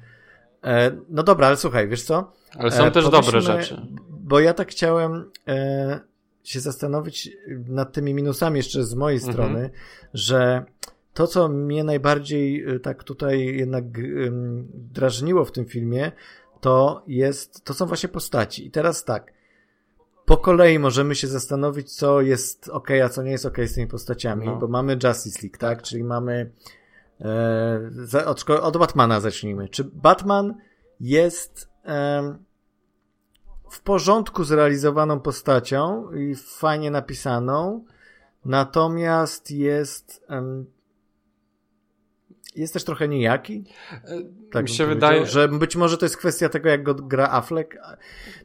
E, 0.64 0.92
no 1.10 1.24
dobra, 1.24 1.48
ale 1.48 1.58
słuchaj, 1.58 1.88
wiesz 1.88 2.04
co? 2.04 2.32
Ale 2.58 2.72
są 2.72 2.86
E, 2.86 2.92
też 2.92 3.10
dobre 3.10 3.42
rzeczy. 3.42 3.82
Bo 4.10 4.40
ja 4.40 4.54
tak 4.54 4.72
chciałem 4.72 5.32
e, 5.48 6.00
się 6.44 6.60
zastanowić 6.60 7.30
nad 7.68 7.94
tymi 7.94 8.14
minusami 8.14 8.58
jeszcze 8.58 8.84
z 8.84 8.96
mojej 8.96 9.20
Mhm. 9.20 9.34
strony, 9.34 9.70
że 10.14 10.66
to, 11.14 11.28
co 11.28 11.50
mnie 11.50 11.84
najbardziej 11.84 12.64
e, 12.76 12.80
tak 12.80 13.04
tutaj 13.04 13.46
jednak 13.46 13.84
drażniło 14.74 15.46
w 15.46 15.52
tym 15.52 15.66
filmie, 15.66 16.12
to 16.62 17.04
jest, 17.08 17.66
to 17.66 17.74
są 17.74 17.86
właśnie 17.86 18.10
postaci. 18.10 18.68
I 18.68 18.72
teraz 18.72 19.04
tak, 19.06 19.34
po 20.32 20.38
kolei 20.38 20.80
możemy 20.80 21.16
się 21.16 21.28
zastanowić, 21.28 21.96
co 21.96 22.22
jest 22.22 22.70
ok, 22.70 22.88
a 23.06 23.10
co 23.10 23.24
nie 23.24 23.32
jest 23.32 23.46
ok 23.46 23.58
z 23.66 23.74
tymi 23.74 23.88
postaciami, 23.88 24.46
No. 24.46 24.56
bo 24.56 24.68
mamy 24.68 24.98
Justice 25.04 25.40
League, 25.44 25.58
tak? 25.58 25.82
Czyli 25.82 26.04
mamy 26.04 26.52
e, 28.14 28.26
od, 28.26 28.50
od 28.50 28.78
Batmana 28.78 29.20
zacznijmy. 29.20 29.70
Czy 29.70 29.84
Batman 29.84 30.56
jest 31.00 31.70
em, 31.84 32.38
w 33.70 33.82
porządku 33.82 34.44
zrealizowaną 34.44 35.20
postacią 35.20 36.12
i 36.12 36.36
fajnie 36.36 36.92
napisaną, 36.92 37.86
natomiast 38.46 39.52
jest 39.52 40.24
em, 40.28 40.66
jest 42.56 42.74
też 42.74 42.84
trochę 42.84 43.08
nijaki. 43.08 43.64
Tak 44.52 44.64
Mi 44.64 44.70
się 44.70 44.86
wydaje, 44.86 45.26
że 45.26 45.48
być 45.48 45.76
może 45.76 45.98
to 45.98 46.06
jest 46.06 46.18
kwestia 46.18 46.50
tego, 46.50 46.70
jak 46.70 46.84
go 46.84 46.94
gra 46.96 47.30
Affleck. 47.30 47.78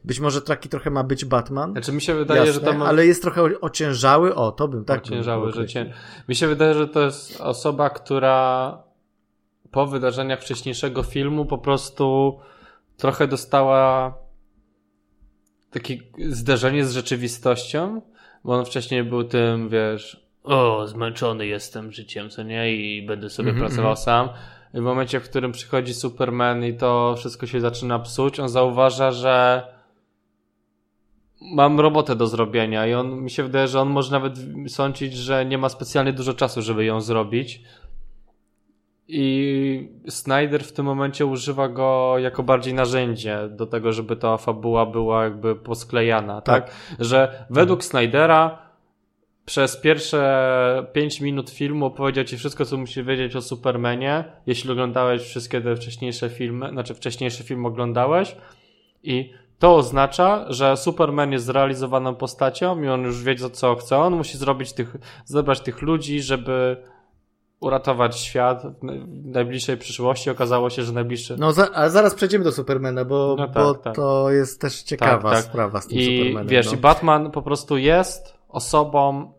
Być 0.03 0.19
może 0.19 0.41
taki 0.41 0.69
trochę 0.69 0.89
ma 0.89 1.03
być 1.03 1.25
Batman. 1.25 1.71
znaczy 1.71 1.91
mi 1.91 2.01
się 2.01 2.15
wydaje, 2.15 2.39
Jasne, 2.39 2.53
że 2.53 2.59
to 2.61 2.73
ma... 2.73 2.85
ale 2.85 3.05
jest 3.05 3.21
trochę 3.21 3.61
ociężały. 3.61 4.35
O, 4.35 4.51
to 4.51 4.67
bym 4.67 4.85
tak 4.85 5.03
ociężały 5.03 5.49
określił. 5.49 5.85
Mi 6.29 6.35
się 6.35 6.47
wydaje, 6.47 6.73
że 6.73 6.87
to 6.87 7.01
jest 7.01 7.41
osoba, 7.41 7.89
która 7.89 8.77
po 9.71 9.87
wydarzeniach 9.87 10.41
wcześniejszego 10.41 11.03
filmu 11.03 11.45
po 11.45 11.57
prostu 11.57 12.39
trochę 12.97 13.27
dostała 13.27 14.13
takie 15.71 15.97
zderzenie 16.27 16.85
z 16.85 16.91
rzeczywistością, 16.91 18.01
bo 18.43 18.53
on 18.53 18.65
wcześniej 18.65 19.03
był 19.03 19.23
tym, 19.23 19.69
wiesz, 19.69 20.26
o, 20.47 20.87
zmęczony 20.87 21.47
jestem 21.47 21.91
życiem, 21.91 22.29
co 22.29 22.43
nie, 22.43 22.75
i 22.75 23.05
będę 23.05 23.29
sobie 23.29 23.49
Mhm, 23.49 23.67
pracował 23.67 23.91
mhm. 23.91 24.05
sam. 24.05 24.29
I 24.73 24.77
w 24.77 24.83
momencie, 24.83 25.19
w 25.19 25.29
którym 25.29 25.51
przychodzi 25.51 25.93
Superman 25.93 26.65
i 26.65 26.73
to 26.73 27.15
wszystko 27.17 27.45
się 27.47 27.61
zaczyna 27.61 27.99
psuć, 27.99 28.39
on 28.39 28.49
zauważa, 28.49 29.11
że 29.11 29.63
mam 31.41 31.79
robotę 31.79 32.15
do 32.15 32.27
zrobienia 32.27 32.87
i 32.87 32.93
on 32.93 33.21
mi 33.21 33.29
się 33.29 33.43
wydaje, 33.43 33.67
że 33.67 33.81
on 33.81 33.89
może 33.89 34.11
nawet 34.11 34.33
sądzić, 34.67 35.13
że 35.13 35.45
nie 35.45 35.57
ma 35.57 35.69
specjalnie 35.69 36.13
dużo 36.13 36.33
czasu, 36.33 36.61
żeby 36.61 36.85
ją 36.85 37.01
zrobić. 37.01 37.61
I 39.07 39.89
Snyder 40.09 40.63
w 40.63 40.71
tym 40.71 40.85
momencie 40.85 41.25
używa 41.25 41.69
go 41.69 42.15
jako 42.17 42.43
bardziej 42.43 42.73
narzędzie 42.73 43.39
do 43.51 43.65
tego, 43.65 43.91
żeby 43.91 44.15
ta 44.15 44.37
fabuła 44.37 44.85
była 44.85 45.23
jakby 45.23 45.55
posklejana, 45.55 46.41
tak? 46.41 46.65
Tak. 46.65 46.75
Że 46.99 47.45
według 47.49 47.83
Snydera 47.83 48.66
przez 49.47 49.77
pierwsze 49.77 50.87
5 50.93 51.21
minut 51.21 51.49
filmu 51.49 51.85
opowiedział 51.85 52.23
ci 52.23 52.37
wszystko, 52.37 52.65
co 52.65 52.77
musisz 52.77 53.05
wiedzieć 53.05 53.35
o 53.35 53.41
Supermanie, 53.41 54.23
jeśli 54.47 54.71
oglądałeś 54.71 55.21
wszystkie 55.21 55.61
te 55.61 55.75
wcześniejsze 55.75 56.29
filmy, 56.29 56.69
znaczy 56.69 56.93
wcześniejszy 56.93 57.43
film 57.43 57.65
oglądałeś 57.65 58.35
i 59.03 59.33
to 59.59 59.75
oznacza, 59.75 60.45
że 60.49 60.77
Superman 60.77 61.31
jest 61.31 61.45
zrealizowaną 61.45 62.15
postacią 62.15 62.83
i 62.83 62.87
on 62.87 63.01
już 63.03 63.23
wie, 63.23 63.35
co 63.35 63.75
chce. 63.75 63.97
On 63.97 64.15
musi 64.15 64.37
zrobić 64.37 64.73
tych, 64.73 64.95
zebrać 65.25 65.59
tych 65.59 65.81
ludzi, 65.81 66.21
żeby 66.21 66.77
uratować 67.59 68.19
świat 68.19 68.63
w 68.81 68.83
najbliższej 69.25 69.77
przyszłości. 69.77 70.29
Okazało 70.29 70.69
się, 70.69 70.83
że 70.83 70.93
najbliższy... 70.93 71.35
No, 71.39 71.53
za, 71.53 71.69
a 71.73 71.89
zaraz 71.89 72.15
przejdziemy 72.15 72.43
do 72.43 72.51
Supermana, 72.51 73.05
bo, 73.05 73.35
No 73.37 73.47
tak, 73.47 73.53
bo 73.53 73.73
tak. 73.73 73.95
to 73.95 74.31
jest 74.31 74.61
też 74.61 74.83
ciekawa 74.83 75.29
Tak, 75.29 75.33
tak. 75.33 75.45
sprawa 75.45 75.81
z 75.81 75.87
tym 75.87 75.97
I 75.97 76.17
Supermanem. 76.17 76.47
wiesz, 76.47 76.65
no. 76.65 76.73
i 76.73 76.77
Batman 76.77 77.31
po 77.31 77.41
prostu 77.41 77.77
jest 77.77 78.37
osobą, 78.49 79.33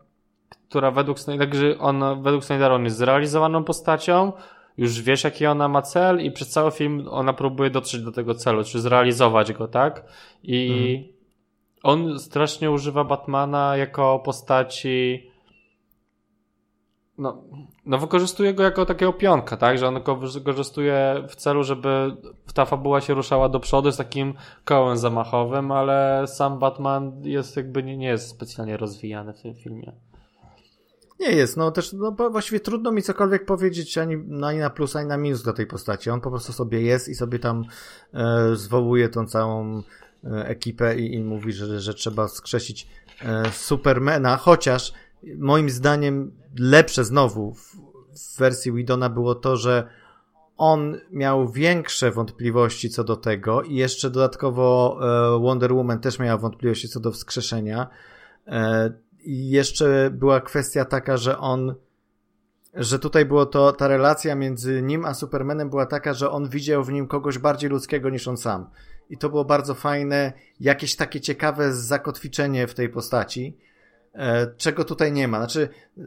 która 0.69 0.91
według 0.91 1.19
Snydera, 1.19 1.51
on, 1.79 2.23
według 2.23 2.45
Snydera 2.45 2.75
on 2.75 2.83
jest 2.83 2.97
zrealizowaną 2.97 3.63
postacią, 3.63 4.31
już 4.77 5.01
wiesz 5.01 5.23
jaki 5.23 5.45
ona 5.45 5.67
ma 5.67 5.81
cel 5.81 6.21
i 6.21 6.31
przez 6.31 6.49
cały 6.49 6.71
film 6.71 7.07
ona 7.09 7.33
próbuje 7.33 7.69
dotrzeć 7.69 8.01
do 8.01 8.11
tego 8.11 8.35
celu, 8.35 8.63
czy 8.63 8.81
zrealizować 8.81 9.53
go, 9.53 9.67
tak? 9.67 10.05
I 10.43 10.71
Mhm. 10.71 11.13
on 11.83 12.19
strasznie 12.19 12.71
używa 12.71 13.03
Batmana 13.03 13.77
jako 13.77 14.19
postaci 14.19 15.29
no, 17.17 17.43
no 17.85 17.97
wykorzystuje 17.97 18.53
go 18.53 18.63
jako 18.63 18.85
takiego 18.85 19.13
pionka, 19.13 19.57
tak? 19.57 19.77
Że 19.77 19.87
on 19.87 20.03
go 20.03 20.15
wykorzystuje 20.15 21.23
w 21.29 21.35
celu, 21.35 21.63
żeby 21.63 22.17
ta 22.53 22.65
fabuła 22.65 23.01
się 23.01 23.13
ruszała 23.13 23.49
do 23.49 23.59
przodu 23.59 23.91
z 23.91 23.97
takim 23.97 24.33
kołem 24.65 24.97
zamachowym, 24.97 25.71
ale 25.71 26.23
sam 26.27 26.59
Batman 26.59 27.21
jest 27.23 27.57
jakby 27.57 27.83
nie, 27.83 27.97
nie 27.97 28.07
jest 28.07 28.29
specjalnie 28.29 28.77
rozwijany 28.77 29.33
w 29.33 29.41
tym 29.41 29.55
filmie. 29.55 29.91
Nie 31.19 31.31
jest, 31.31 31.57
no 31.57 31.71
też 31.71 31.93
no, 31.93 32.11
właściwie 32.11 32.59
trudno 32.59 32.91
mi 32.91 33.03
cokolwiek 33.03 33.45
powiedzieć 33.45 33.97
ani, 33.97 34.15
ani 34.43 34.59
na 34.59 34.69
plus, 34.69 34.95
ani 34.95 35.07
na 35.07 35.17
minus 35.17 35.43
do 35.43 35.53
tej 35.53 35.67
postaci. 35.67 36.09
On 36.09 36.21
po 36.21 36.29
prostu 36.29 36.53
sobie 36.53 36.81
jest 36.81 37.07
i 37.07 37.15
sobie 37.15 37.39
tam 37.39 37.65
e, 38.13 38.55
zwołuje 38.55 39.09
tą 39.09 39.25
całą 39.25 39.83
e, 40.23 40.47
ekipę 40.47 40.99
i, 40.99 41.13
i 41.13 41.23
mówi, 41.23 41.53
że, 41.53 41.79
że 41.79 41.93
trzeba 41.93 42.27
skrzesić 42.27 42.87
e, 43.21 43.51
Supermana, 43.51 44.37
chociaż 44.37 44.93
moim 45.37 45.69
zdaniem 45.69 46.31
lepsze 46.59 47.05
znowu 47.05 47.53
w, 47.53 47.75
w 48.35 48.37
wersji 48.37 48.71
Widona 48.71 49.09
było 49.09 49.35
to, 49.35 49.57
że 49.57 49.87
on 50.57 50.97
miał 51.11 51.49
większe 51.49 52.11
wątpliwości 52.11 52.89
co 52.89 53.03
do 53.03 53.15
tego 53.15 53.61
i 53.61 53.75
jeszcze 53.75 54.09
dodatkowo 54.09 54.99
e, 55.01 55.39
Wonder 55.39 55.73
Woman 55.73 55.99
też 55.99 56.19
miała 56.19 56.37
wątpliwości 56.37 56.89
co 56.89 56.99
do 56.99 57.11
wskrzeszenia. 57.11 57.87
I 59.23 59.49
jeszcze 59.49 60.09
była 60.13 60.41
kwestia 60.41 60.85
taka, 60.85 61.17
że 61.17 61.37
on 61.37 61.75
że 62.73 62.99
tutaj 62.99 63.25
było 63.25 63.45
to, 63.45 63.71
ta 63.71 63.87
relacja 63.87 64.35
między 64.35 64.81
nim 64.81 65.05
a 65.05 65.13
Supermanem 65.13 65.69
była 65.69 65.85
taka, 65.85 66.13
że 66.13 66.31
on 66.31 66.49
widział 66.49 66.83
w 66.83 66.91
nim 66.91 67.07
kogoś 67.07 67.37
bardziej 67.37 67.69
ludzkiego 67.69 68.09
niż 68.09 68.27
on 68.27 68.37
sam. 68.37 68.69
I 69.09 69.17
to 69.17 69.29
było 69.29 69.45
bardzo 69.45 69.75
fajne, 69.75 70.33
jakieś 70.59 70.95
takie 70.95 71.21
ciekawe 71.21 71.73
zakotwiczenie 71.73 72.67
w 72.67 72.73
tej 72.73 72.89
postaci, 72.89 73.57
e, 74.13 74.47
czego 74.57 74.83
tutaj 74.83 75.11
nie 75.11 75.27
ma. 75.27 75.37
Znaczy, 75.37 75.69
e, 75.97 76.01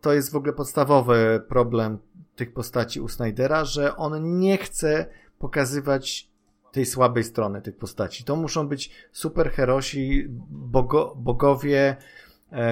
to 0.00 0.12
jest 0.12 0.32
w 0.32 0.36
ogóle 0.36 0.52
podstawowy 0.52 1.42
problem 1.48 1.98
tych 2.36 2.52
postaci 2.52 3.00
u 3.00 3.08
Snydera, 3.08 3.64
że 3.64 3.96
on 3.96 4.38
nie 4.38 4.58
chce 4.58 5.06
pokazywać 5.38 6.28
tej 6.72 6.86
słabej 6.86 7.24
strony 7.24 7.62
tych 7.62 7.76
postaci. 7.76 8.24
To 8.24 8.36
muszą 8.36 8.68
być 8.68 8.90
superherosi, 9.12 10.26
bogo, 10.50 11.14
bogowie, 11.16 11.96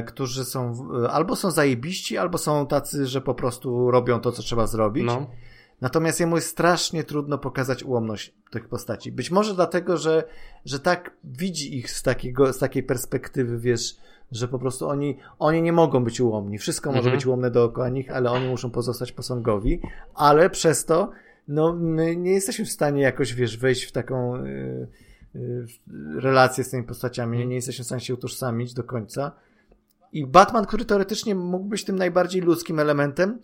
którzy 0.07 0.45
są 0.45 0.89
albo 1.11 1.37
są 1.37 1.51
zajebiści, 1.51 2.19
albo 2.19 2.39
są 2.39 2.67
tacy, 2.67 3.07
że 3.07 3.21
po 3.21 3.35
prostu 3.35 3.91
robią 3.91 4.21
to, 4.21 4.33
co 4.33 4.43
trzeba 4.43 4.67
zrobić. 4.67 5.05
No. 5.07 5.27
Natomiast 5.81 6.21
jemu 6.21 6.37
jest 6.37 6.49
strasznie 6.49 7.05
trudno 7.05 7.39
pokazać 7.39 7.83
ułomność 7.83 8.35
tych 8.51 8.69
postaci. 8.69 9.13
Być 9.13 9.31
może 9.31 9.55
dlatego, 9.55 9.97
że, 9.97 10.25
że 10.65 10.81
tak 10.81 11.11
widzi 11.25 11.79
ich 11.79 11.91
z, 11.91 12.03
takiego, 12.03 12.53
z 12.53 12.59
takiej 12.59 12.83
perspektywy, 12.83 13.59
wiesz, 13.59 13.97
że 14.33 14.49
po 14.49 14.59
prostu 14.59 14.89
oni, 14.89 15.19
oni 15.39 15.63
nie 15.63 15.73
mogą 15.73 16.05
być 16.05 16.21
ułomni. 16.21 16.59
Wszystko 16.59 16.91
może 16.91 16.99
mhm. 16.99 17.17
być 17.17 17.27
ułomne 17.27 17.51
dookoła 17.51 17.89
nich, 17.89 18.11
ale 18.11 18.31
oni 18.31 18.49
muszą 18.49 18.71
pozostać 18.71 19.13
posągowi, 19.13 19.81
ale 20.15 20.51
przez 20.51 20.85
to 20.85 21.11
no, 21.49 21.73
my 21.73 22.17
nie 22.17 22.33
jesteśmy 22.33 22.65
w 22.65 22.73
stanie 22.73 23.03
jakoś, 23.03 23.35
wiesz, 23.35 23.57
wejść 23.57 23.85
w 23.85 23.93
taką 23.93 24.45
yy, 24.45 24.89
yy, 25.35 25.67
relację 26.21 26.65
z 26.65 26.71
tymi 26.71 26.85
postaciami, 26.85 27.47
nie 27.47 27.55
jesteśmy 27.55 27.83
w 27.83 27.87
stanie 27.87 28.01
się 28.01 28.15
utożsamić 28.15 28.75
do 28.75 28.85
końca. 28.85 29.33
I 30.13 30.27
Batman, 30.27 30.67
który 30.67 30.85
teoretycznie 30.85 31.35
mógł 31.35 31.65
być 31.65 31.85
tym 31.85 31.97
najbardziej 31.97 32.43
ludzkim 32.43 32.79
elementem, 32.79 33.39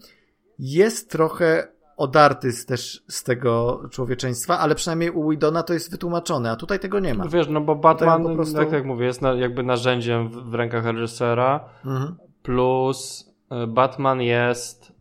jest 0.58 1.10
trochę 1.10 1.68
odarty 1.96 2.52
z, 2.52 2.66
też 2.66 3.04
z 3.08 3.22
tego 3.22 3.82
człowieczeństwa, 3.90 4.58
ale 4.58 4.74
przynajmniej 4.74 5.10
u 5.10 5.30
Widona 5.30 5.62
to 5.62 5.74
jest 5.74 5.90
wytłumaczone, 5.90 6.50
a 6.50 6.56
tutaj 6.56 6.80
tego 6.80 7.00
nie 7.00 7.14
ma. 7.14 7.28
Wiesz, 7.28 7.48
no 7.48 7.60
bo 7.60 7.74
Batman, 7.74 8.22
po 8.22 8.34
prostu... 8.34 8.54
tak 8.54 8.72
jak 8.72 8.84
mówię, 8.84 9.06
jest 9.06 9.22
na, 9.22 9.32
jakby 9.32 9.62
narzędziem 9.62 10.28
w, 10.28 10.50
w 10.50 10.54
rękach 10.54 10.84
reżysera, 10.84 11.68
mhm. 11.84 12.16
plus 12.42 13.30
e, 13.50 13.66
Batman 13.66 14.20
jest 14.20 14.92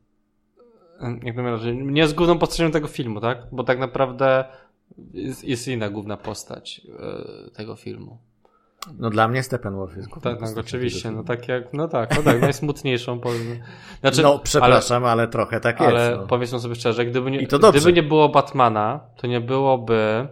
e, 1.01 1.19
jak 1.23 1.35
to 1.35 1.41
nie 1.73 2.01
jest 2.01 2.15
główną 2.15 2.39
postacią 2.39 2.71
tego 2.71 2.87
filmu, 2.87 3.21
tak? 3.21 3.37
Bo 3.51 3.63
tak 3.63 3.79
naprawdę 3.79 4.45
jest, 5.13 5.43
jest 5.43 5.67
inna 5.67 5.89
główna 5.89 6.17
postać 6.17 6.81
e, 6.99 7.51
tego 7.51 7.75
filmu. 7.75 8.17
No 8.99 9.09
dla 9.09 9.27
mnie 9.27 9.43
Steppenwolf 9.43 9.95
jest 9.97 10.09
główną 10.09 10.35
Tak, 10.35 10.57
oczywiście, 10.57 11.11
no 11.11 11.23
tak 11.23 11.47
jak, 11.47 11.73
no 11.73 11.87
tak, 11.87 12.17
no 12.17 12.23
tak, 12.23 12.41
najsmutniejszą. 12.41 13.21
Znaczy, 14.01 14.23
no 14.23 14.39
przepraszam, 14.39 15.03
ale, 15.03 15.11
ale 15.11 15.27
trochę 15.27 15.59
tak 15.59 15.81
ale 15.81 15.93
jest. 15.93 16.05
Ale 16.05 16.17
no. 16.17 16.27
powiedzmy 16.27 16.59
sobie 16.59 16.75
szczerze, 16.75 17.05
gdyby 17.05 17.31
nie, 17.31 17.47
gdyby 17.71 17.93
nie 17.93 18.03
było 18.03 18.29
Batmana, 18.29 18.99
to 19.17 19.27
nie 19.27 19.41
byłoby 19.41 20.27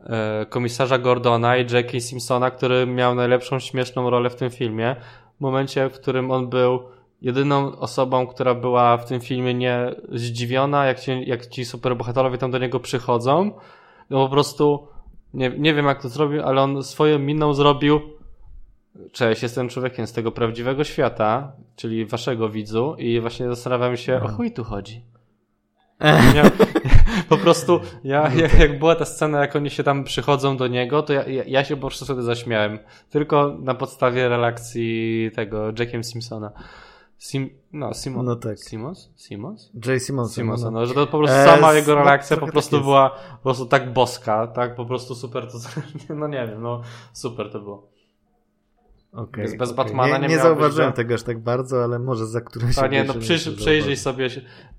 e, 0.00 0.46
komisarza 0.46 0.98
Gordona 0.98 1.56
i 1.56 1.60
J.K. 1.60 2.00
Simpsona, 2.00 2.50
który 2.50 2.86
miał 2.86 3.14
najlepszą 3.14 3.58
śmieszną 3.58 4.10
rolę 4.10 4.30
w 4.30 4.36
tym 4.36 4.50
filmie. 4.50 4.96
W 5.38 5.40
momencie, 5.40 5.88
w 5.88 5.92
którym 5.92 6.30
on 6.30 6.48
był 6.48 6.80
jedyną 7.22 7.78
osobą, 7.78 8.26
która 8.26 8.54
była 8.54 8.96
w 8.96 9.04
tym 9.04 9.20
filmie 9.20 9.54
nie 9.54 9.94
zdziwiona, 10.12 10.86
jak 10.86 11.00
ci, 11.00 11.28
jak 11.28 11.46
ci 11.46 11.64
superbohaterowie 11.64 12.38
tam 12.38 12.50
do 12.50 12.58
niego 12.58 12.80
przychodzą, 12.80 13.50
no 14.10 14.24
po 14.24 14.28
prostu 14.28 14.88
nie, 15.36 15.50
nie 15.58 15.74
wiem 15.74 15.86
jak 15.86 16.02
to 16.02 16.08
zrobił, 16.08 16.42
ale 16.42 16.62
on 16.62 16.82
swoją 16.82 17.18
miną 17.18 17.54
zrobił 17.54 18.00
Cześć, 19.12 19.42
jestem 19.42 19.68
człowiekiem 19.68 20.06
z 20.06 20.12
tego 20.12 20.32
prawdziwego 20.32 20.84
świata, 20.84 21.52
czyli 21.76 22.06
waszego 22.06 22.48
widzu 22.48 22.94
i 22.98 23.20
właśnie 23.20 23.48
zastanawiam 23.48 23.96
się, 23.96 24.22
o 24.22 24.28
chuj 24.28 24.52
tu 24.52 24.64
chodzi. 24.64 25.04
Ja, 26.34 26.50
po 27.28 27.36
prostu, 27.36 27.80
ja, 28.04 28.30
jak, 28.34 28.58
jak 28.58 28.78
była 28.78 28.94
ta 28.94 29.04
scena, 29.04 29.40
jak 29.40 29.56
oni 29.56 29.70
się 29.70 29.82
tam 29.82 30.04
przychodzą 30.04 30.56
do 30.56 30.66
niego, 30.66 31.02
to 31.02 31.12
ja, 31.12 31.26
ja, 31.26 31.42
ja 31.46 31.64
się 31.64 31.76
po 31.76 31.80
prostu 31.80 32.04
sobie 32.04 32.22
zaśmiałem. 32.22 32.78
Tylko 33.10 33.56
na 33.60 33.74
podstawie 33.74 34.28
relacji 34.28 35.30
tego 35.34 35.72
Jackiem 35.78 36.04
Simpsona. 36.04 36.50
Sim, 37.18 37.50
no, 37.72 37.94
Simon, 37.94 38.26
no 38.26 38.36
tak. 38.36 38.58
Simons? 38.58 39.10
Simons? 39.16 39.70
J. 39.74 40.02
Simons. 40.02 40.34
Simonsa, 40.34 40.70
no. 40.70 40.80
no, 40.80 40.86
że 40.86 40.94
to 40.94 41.06
po 41.06 41.18
prostu 41.18 41.36
sama 41.44 41.72
jego 41.72 41.94
no, 41.94 42.04
reakcja 42.04 42.36
po 42.36 42.46
prostu 42.46 42.76
tak 42.76 42.84
była 42.84 43.10
po 43.10 43.42
prostu 43.42 43.66
tak 43.66 43.92
boska, 43.92 44.46
tak, 44.46 44.74
po 44.74 44.86
prostu 44.86 45.14
super 45.14 45.46
to, 45.52 45.58
no 46.14 46.28
nie 46.28 46.46
wiem, 46.46 46.62
no 46.62 46.80
super 47.12 47.52
to 47.52 47.60
było. 47.60 47.88
Okay, 49.12 49.44
bez, 49.44 49.56
bez 49.56 49.70
okay. 49.70 49.84
Batmana 49.84 50.18
nie, 50.18 50.28
nie, 50.28 50.34
nie 50.34 50.42
zauważyłem 50.42 50.92
tego 50.92 51.14
aż 51.14 51.22
tak 51.22 51.42
bardzo, 51.42 51.84
ale 51.84 51.98
może 51.98 52.26
za 52.26 52.40
którymś 52.40 52.78
A 52.78 52.86
nie, 52.86 53.04
no 53.04 53.14
przyjrzyj, 53.14 53.56
przyjrzyj 53.56 53.96
sobie, 53.96 54.28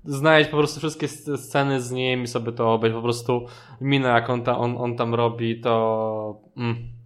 znajdź 0.04 0.48
po 0.48 0.56
prostu 0.56 0.78
wszystkie 0.78 1.08
sceny 1.08 1.80
z 1.80 1.90
nim 1.90 2.22
i 2.22 2.26
sobie 2.26 2.52
to 2.52 2.72
obejść, 2.72 2.96
po 2.96 3.02
prostu 3.02 3.46
minę 3.80 4.08
jak 4.08 4.30
on, 4.30 4.42
ta, 4.42 4.58
on, 4.58 4.76
on 4.78 4.96
tam 4.96 5.14
robi, 5.14 5.60
to... 5.60 6.40
Mm 6.56 6.97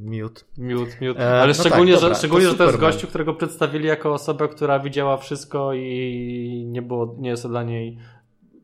Miód. 0.00 0.44
Miód, 0.58 1.00
miód. 1.00 1.18
E, 1.18 1.40
Ale 1.40 1.46
no 1.46 1.54
szczególnie, 1.54 1.92
tak, 1.92 2.00
dobra, 2.00 2.14
że, 2.14 2.18
szczególnie 2.18 2.44
to 2.46 2.52
że 2.52 2.58
to 2.58 2.64
jest 2.64 2.78
gościu, 2.78 3.06
którego 3.06 3.34
przedstawili 3.34 3.88
jako 3.88 4.12
osobę, 4.12 4.48
która 4.48 4.78
widziała 4.78 5.16
wszystko 5.16 5.74
i 5.74 6.64
nie 6.68 6.82
było, 6.82 7.16
nie 7.18 7.30
jest 7.30 7.42
to 7.42 7.48
dla 7.48 7.62
niej 7.62 7.98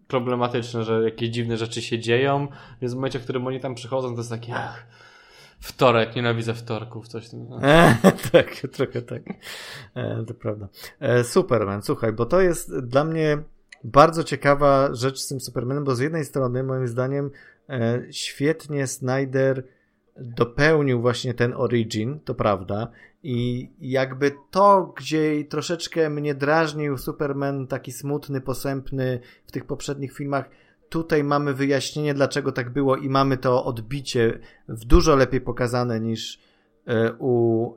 problematyczne, 0.09 0.85
że 0.85 1.03
jakieś 1.05 1.29
dziwne 1.29 1.57
rzeczy 1.57 1.83
się 1.83 1.99
dzieją, 1.99 2.49
więc 2.81 2.93
w 2.93 2.97
momencie, 2.97 3.19
w 3.19 3.23
którym 3.23 3.47
oni 3.47 3.61
tam 3.61 3.75
przychodzą, 3.75 4.13
to 4.13 4.21
jest 4.21 4.31
takie 4.31 4.55
ach, 4.55 4.87
wtorek, 5.61 6.17
nienawidzę 6.17 6.55
wtorków, 6.55 7.09
coś 7.09 7.29
tam. 7.29 7.41
E, 7.63 7.97
tak, 8.33 8.57
trochę 8.73 9.03
tak. 9.03 9.23
E, 9.95 10.25
to 10.27 10.35
prawda. 10.35 10.69
E, 11.01 11.25
Superman, 11.25 11.83
słuchaj, 11.83 12.13
bo 12.13 12.27
to 12.27 12.41
jest 12.41 12.79
dla 12.79 13.05
mnie 13.05 13.39
bardzo 13.85 14.25
ciekawa 14.25 14.95
rzecz 14.95 15.19
z 15.19 15.29
tym 15.29 15.41
Supermanem, 15.41 15.85
bo 15.85 15.95
z 15.95 16.01
jednej 16.01 16.25
strony, 16.25 16.63
moim 16.63 16.89
zdaniem, 16.89 17.31
e, 17.69 18.03
świetnie 18.11 18.87
Snyder 18.87 19.65
dopełnił 20.21 21.01
właśnie 21.01 21.35
ten 21.35 21.55
origin, 21.57 22.21
to 22.25 22.35
prawda, 22.35 22.89
i 23.23 23.71
jakby 23.81 24.33
to, 24.51 24.93
gdzie 24.97 25.45
troszeczkę 25.45 26.11
mnie 26.11 26.35
drażnił 26.35 26.99
Superman 26.99 27.67
taki 27.67 27.93
smutny, 27.93 28.41
posępny 28.41 29.21
w 29.47 29.53
tych 29.53 29.65
poprzednich 29.65 30.13
filmach, 30.13 30.51
tutaj 30.89 31.25
mamy 31.25 31.55
wyjaśnienie, 31.55 32.15
dlaczego 32.15 32.53
tak 32.53 32.71
było 32.71 32.97
i 32.97 33.09
mamy 33.09 33.37
to 33.37 33.65
odbicie 33.65 34.39
w 34.69 34.85
dużo 34.85 35.17
lepiej 35.17 35.41
pokazane 35.41 36.01
niż 36.01 36.41
e, 36.87 37.13
u, 37.19 37.75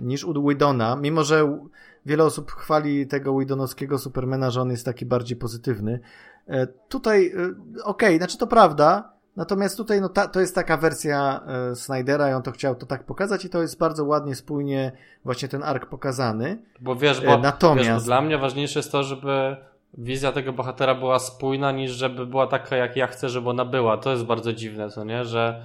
niż 0.00 0.24
u 0.24 0.48
Widona, 0.48 0.96
mimo 0.96 1.24
że 1.24 1.58
wiele 2.06 2.24
osób 2.24 2.50
chwali 2.50 3.06
tego 3.06 3.38
Widonowskiego 3.38 3.98
Supermana, 3.98 4.50
że 4.50 4.60
on 4.60 4.70
jest 4.70 4.84
taki 4.84 5.06
bardziej 5.06 5.36
pozytywny. 5.36 6.00
E, 6.46 6.66
tutaj, 6.66 7.26
e, 7.26 7.32
okej, 7.32 7.84
okay, 7.84 8.16
znaczy 8.16 8.38
to 8.38 8.46
prawda, 8.46 9.17
Natomiast 9.38 9.76
tutaj 9.76 10.00
no, 10.00 10.08
ta, 10.08 10.28
to 10.28 10.40
jest 10.40 10.54
taka 10.54 10.76
wersja 10.76 11.40
e, 11.46 11.76
Snydera 11.76 12.30
i 12.30 12.32
on 12.32 12.42
to 12.42 12.52
chciał 12.52 12.74
to 12.74 12.86
tak 12.86 13.04
pokazać 13.04 13.44
i 13.44 13.48
to 13.48 13.62
jest 13.62 13.78
bardzo 13.78 14.04
ładnie, 14.04 14.34
spójnie 14.34 14.92
właśnie 15.24 15.48
ten 15.48 15.62
ark 15.62 15.86
pokazany. 15.86 16.62
Bo 16.80 16.96
wiesz, 16.96 17.20
bo, 17.20 17.34
e, 17.34 17.38
Natomiast... 17.38 17.88
wiesz, 17.88 17.98
bo 17.98 18.04
dla 18.04 18.20
mnie 18.20 18.38
ważniejsze 18.38 18.78
jest 18.78 18.92
to, 18.92 19.02
żeby 19.02 19.56
wizja 19.98 20.32
tego 20.32 20.52
bohatera 20.52 20.94
była 20.94 21.18
spójna, 21.18 21.72
niż 21.72 21.90
żeby 21.90 22.26
była 22.26 22.46
taka, 22.46 22.76
jak 22.76 22.96
ja 22.96 23.06
chcę, 23.06 23.28
żeby 23.28 23.48
ona 23.48 23.64
była. 23.64 23.96
To 23.96 24.10
jest 24.10 24.24
bardzo 24.24 24.52
dziwne, 24.52 24.90
co 24.90 25.04
nie? 25.04 25.24
Że 25.24 25.62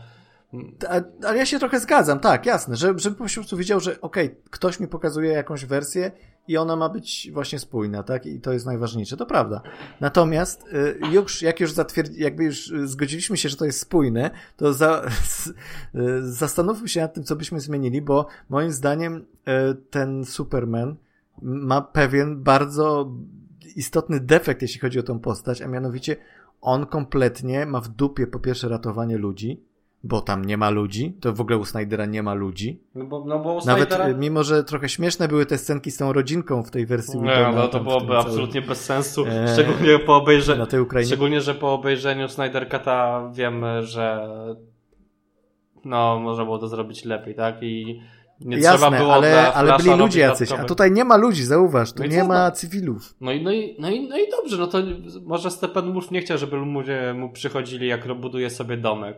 ale 1.27 1.37
ja 1.37 1.45
się 1.45 1.59
trochę 1.59 1.79
zgadzam, 1.79 2.19
tak, 2.19 2.45
jasne, 2.45 2.75
że, 2.75 2.93
żeby 2.97 3.15
po 3.15 3.25
prostu 3.25 3.57
wiedział, 3.57 3.79
że 3.79 4.01
okej, 4.01 4.25
okay, 4.25 4.41
ktoś 4.49 4.79
mi 4.79 4.87
pokazuje 4.87 5.31
jakąś 5.31 5.65
wersję 5.65 6.11
i 6.47 6.57
ona 6.57 6.75
ma 6.75 6.89
być 6.89 7.29
właśnie 7.33 7.59
spójna, 7.59 8.03
tak? 8.03 8.25
I 8.25 8.39
to 8.39 8.53
jest 8.53 8.65
najważniejsze, 8.65 9.17
to 9.17 9.25
prawda. 9.25 9.61
Natomiast 10.01 10.67
y, 10.67 10.99
już, 11.11 11.41
jak 11.41 11.59
już 11.59 11.71
zatwierdzi, 11.71 12.21
jakby 12.21 12.43
już 12.43 12.73
zgodziliśmy 12.83 13.37
się, 13.37 13.49
że 13.49 13.57
to 13.57 13.65
jest 13.65 13.79
spójne, 13.79 14.31
to 14.57 14.73
za, 14.73 15.05
y, 15.95 16.31
zastanówmy 16.31 16.89
się 16.89 17.01
nad 17.01 17.13
tym, 17.13 17.23
co 17.23 17.35
byśmy 17.35 17.59
zmienili, 17.59 18.01
bo 18.01 18.27
moim 18.49 18.71
zdaniem 18.71 19.15
y, 19.15 19.75
ten 19.89 20.25
Superman 20.25 20.95
ma 21.41 21.81
pewien 21.81 22.43
bardzo 22.43 23.11
istotny 23.75 24.19
defekt, 24.19 24.61
jeśli 24.61 24.79
chodzi 24.79 24.99
o 24.99 25.03
tą 25.03 25.19
postać, 25.19 25.61
a 25.61 25.67
mianowicie 25.67 26.15
on 26.61 26.85
kompletnie 26.85 27.65
ma 27.65 27.81
w 27.81 27.87
dupie 27.87 28.27
po 28.27 28.39
pierwsze 28.39 28.69
ratowanie 28.69 29.17
ludzi, 29.17 29.63
bo 30.03 30.21
tam 30.21 30.45
nie 30.45 30.57
ma 30.57 30.69
ludzi. 30.69 31.17
To 31.21 31.33
w 31.33 31.41
ogóle 31.41 31.57
u 31.57 31.65
Snydera 31.65 32.05
nie 32.05 32.23
ma 32.23 32.33
ludzi. 32.33 32.83
No 32.95 33.05
bo, 33.05 33.25
no 33.25 33.39
bo 33.39 33.53
u 33.53 33.61
Snydera... 33.61 33.97
Nawet 33.97 34.19
mimo, 34.19 34.43
że 34.43 34.63
trochę 34.63 34.89
śmieszne 34.89 35.27
były 35.27 35.45
te 35.45 35.57
scenki 35.57 35.91
z 35.91 35.97
tą 35.97 36.13
rodzinką 36.13 36.63
w 36.63 36.71
tej 36.71 36.85
wersji 36.85 37.19
Nie, 37.21 37.51
no 37.55 37.67
to 37.67 37.79
byłoby 37.79 38.17
absolutnie 38.17 38.61
bez 38.61 38.85
sensu. 38.85 39.25
Eee, 39.27 39.47
szczególnie 39.53 39.99
po 39.99 40.15
obejrzeniu. 40.15 40.59
Na 40.59 40.65
tej 40.65 40.79
Ukrainie. 40.79 41.07
Szczególnie, 41.07 41.41
że 41.41 41.55
po 41.55 41.73
obejrzeniu 41.73 42.29
Snyder 42.29 42.67
Cut'a 42.69 43.33
wiemy, 43.33 43.83
że 43.83 44.27
no, 45.85 46.19
można 46.19 46.45
było 46.45 46.59
to 46.59 46.67
zrobić 46.67 47.05
lepiej, 47.05 47.35
tak? 47.35 47.55
I 47.61 48.01
nie 48.39 48.57
Jasne, 48.57 48.77
trzeba 48.77 48.97
było 48.97 49.13
ale, 49.13 49.53
ale 49.53 49.77
byli 49.77 49.97
ludzie 49.97 50.19
jacyś, 50.19 50.51
a 50.51 50.63
tutaj 50.63 50.91
nie 50.91 51.03
ma 51.03 51.17
ludzi, 51.17 51.43
zauważ, 51.43 51.93
tu 51.93 52.03
no 52.03 52.09
nie 52.09 52.23
ma 52.23 52.51
cywilów. 52.51 53.15
No 53.21 53.31
i, 53.31 53.43
no, 53.43 53.51
i, 53.51 53.75
no, 53.79 53.89
i, 53.89 54.07
no 54.07 54.17
i 54.17 54.29
dobrze, 54.29 54.57
no 54.57 54.67
to 54.67 54.77
może 55.25 55.51
Steppenwolf 55.51 56.11
nie 56.11 56.21
chciał, 56.21 56.37
żeby 56.37 56.57
ludzie 56.57 57.13
mu 57.17 57.29
przychodzili, 57.29 57.87
jak 57.87 58.13
buduje 58.13 58.49
sobie 58.49 58.77
domek. 58.77 59.17